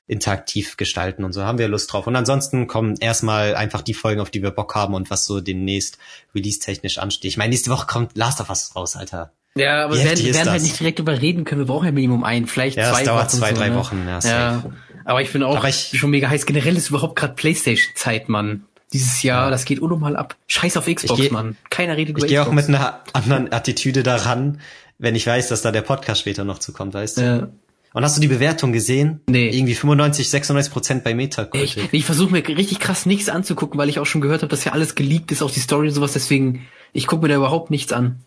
interaktiv 0.07 0.77
gestalten 0.77 1.25
und 1.25 1.33
so 1.33 1.45
haben 1.45 1.59
wir 1.59 1.69
Lust 1.69 1.93
drauf. 1.93 2.07
Und 2.07 2.17
ansonsten 2.17 2.67
kommen 2.67 2.97
erstmal 3.01 3.55
einfach 3.55 3.81
die 3.81 3.95
Folgen, 3.95 4.21
auf 4.21 4.31
die 4.31 4.43
wir 4.43 4.51
Bock 4.51 4.75
haben 4.75 4.95
und 4.95 5.09
was 5.09 5.25
so 5.25 5.41
demnächst 5.41 5.99
release-technisch 6.35 6.99
ansteht. 6.99 7.31
Ich 7.31 7.37
meine, 7.37 7.51
nächste 7.51 7.71
Woche 7.71 7.87
kommt 7.87 8.17
Last 8.17 8.41
of 8.41 8.51
Us 8.51 8.75
raus, 8.77 8.97
Alter. 8.97 9.33
Ja, 9.57 9.85
aber 9.85 9.97
wir 9.97 10.05
werden, 10.05 10.25
wir 10.25 10.35
werden 10.35 10.51
halt 10.51 10.63
nicht 10.63 10.79
direkt 10.79 10.99
überreden 10.99 11.45
können. 11.45 11.63
Wir 11.63 11.67
brauchen 11.67 11.87
ja 11.87 11.93
Minimum 11.93 12.25
ein, 12.25 12.47
vielleicht 12.47 12.77
ja, 12.77 12.93
zwei 12.93 13.01
es 13.01 13.07
dauert 13.07 13.27
Wochen. 13.27 13.39
zwei, 13.39 13.49
so, 13.51 13.57
drei 13.57 13.69
ne? 13.71 13.77
Wochen. 13.77 14.05
Ja, 14.07 14.19
ja. 14.21 14.65
Aber 15.05 15.23
ich 15.23 15.33
bin 15.33 15.43
auch 15.43 15.65
ich, 15.65 15.93
schon 15.95 16.11
mega 16.11 16.29
heiß. 16.29 16.47
Generell 16.47 16.77
ist 16.77 16.91
überhaupt 16.91 17.17
gerade 17.17 17.35
Playstation-Zeit, 17.35 18.29
Mann. 18.29 18.65
Dieses 18.93 19.23
Jahr, 19.23 19.45
ja. 19.45 19.51
das 19.51 19.65
geht 19.65 19.81
unnormal 19.81 20.17
ab. 20.17 20.37
Scheiß 20.47 20.77
auf 20.77 20.87
Xbox, 20.87 21.21
geh, 21.21 21.31
Mann. 21.31 21.57
Keiner 21.69 21.97
redet 21.97 22.11
über 22.11 22.19
ich 22.19 22.25
Xbox. 22.25 22.31
Ich 22.33 22.37
gehe 22.37 22.43
auch 22.43 22.53
mit 22.53 22.69
einer 22.69 23.01
anderen 23.13 23.53
Attitüde 23.53 24.03
daran, 24.03 24.61
wenn 24.99 25.15
ich 25.15 25.27
weiß, 25.27 25.49
dass 25.49 25.63
da 25.63 25.73
der 25.73 25.83
Podcast 25.83 26.21
später 26.21 26.45
noch 26.45 26.59
zukommt, 26.59 26.95
weißt 26.95 27.19
du? 27.19 27.23
Ja. 27.23 27.49
Und 27.93 28.05
hast 28.05 28.17
du 28.17 28.21
die 28.21 28.29
Bewertung 28.29 28.73
gesehen? 28.73 29.21
Nee. 29.29 29.49
Irgendwie 29.49 29.75
95, 29.75 30.31
96 30.31 30.73
Prozent 30.73 31.05
bei 31.05 31.15
Metacritic. 31.15 31.85
Ich, 31.85 31.93
ich 31.93 32.05
versuche 32.05 32.31
mir 32.31 32.47
richtig 32.47 32.79
krass 32.79 33.05
nichts 33.05 33.29
anzugucken, 33.29 33.79
weil 33.79 33.89
ich 33.89 33.99
auch 33.99 34.07
schon 34.07 34.21
gehört 34.21 34.43
habe, 34.43 34.51
dass 34.51 34.65
ja 34.65 34.73
alles 34.73 34.95
geleakt 34.95 35.33
ist, 35.33 35.43
auch 35.43 35.51
die 35.51 35.61
Story 35.61 35.89
und 35.89 35.95
sowas. 35.95 36.13
Deswegen, 36.13 36.67
ich 36.93 37.09
gucke 37.09 37.23
mir 37.23 37.29
da 37.29 37.37
überhaupt 37.37 37.71
nichts 37.71 37.93
an. 37.93 38.21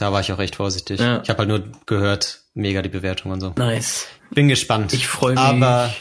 Da 0.00 0.12
war 0.12 0.22
ich 0.22 0.32
auch 0.32 0.38
echt 0.38 0.56
vorsichtig. 0.56 0.98
Ja. 0.98 1.20
Ich 1.22 1.28
habe 1.28 1.40
halt 1.40 1.48
nur 1.50 1.62
gehört, 1.84 2.40
mega 2.54 2.80
die 2.80 2.88
Bewertung 2.88 3.32
und 3.32 3.40
so. 3.42 3.52
Nice. 3.58 4.06
Bin 4.30 4.48
gespannt. 4.48 4.94
Ich 4.94 5.06
freue 5.06 5.34
mich. 5.34 5.40
Aber 5.40 5.92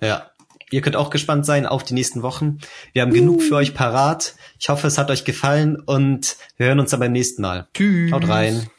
ja, 0.00 0.30
ihr 0.70 0.80
könnt 0.80 0.96
auch 0.96 1.10
gespannt 1.10 1.44
sein 1.44 1.66
auf 1.66 1.84
die 1.84 1.92
nächsten 1.92 2.22
Wochen. 2.22 2.60
Wir 2.94 3.02
haben 3.02 3.10
uh. 3.10 3.14
genug 3.14 3.42
für 3.42 3.56
euch 3.56 3.74
parat. 3.74 4.34
Ich 4.58 4.70
hoffe, 4.70 4.86
es 4.86 4.96
hat 4.96 5.10
euch 5.10 5.24
gefallen 5.24 5.78
und 5.78 6.36
wir 6.56 6.68
hören 6.68 6.80
uns 6.80 6.90
dann 6.90 7.00
beim 7.00 7.12
nächsten 7.12 7.42
Mal. 7.42 7.68
Tschüss. 7.74 8.12
Haut 8.12 8.26
rein. 8.28 8.70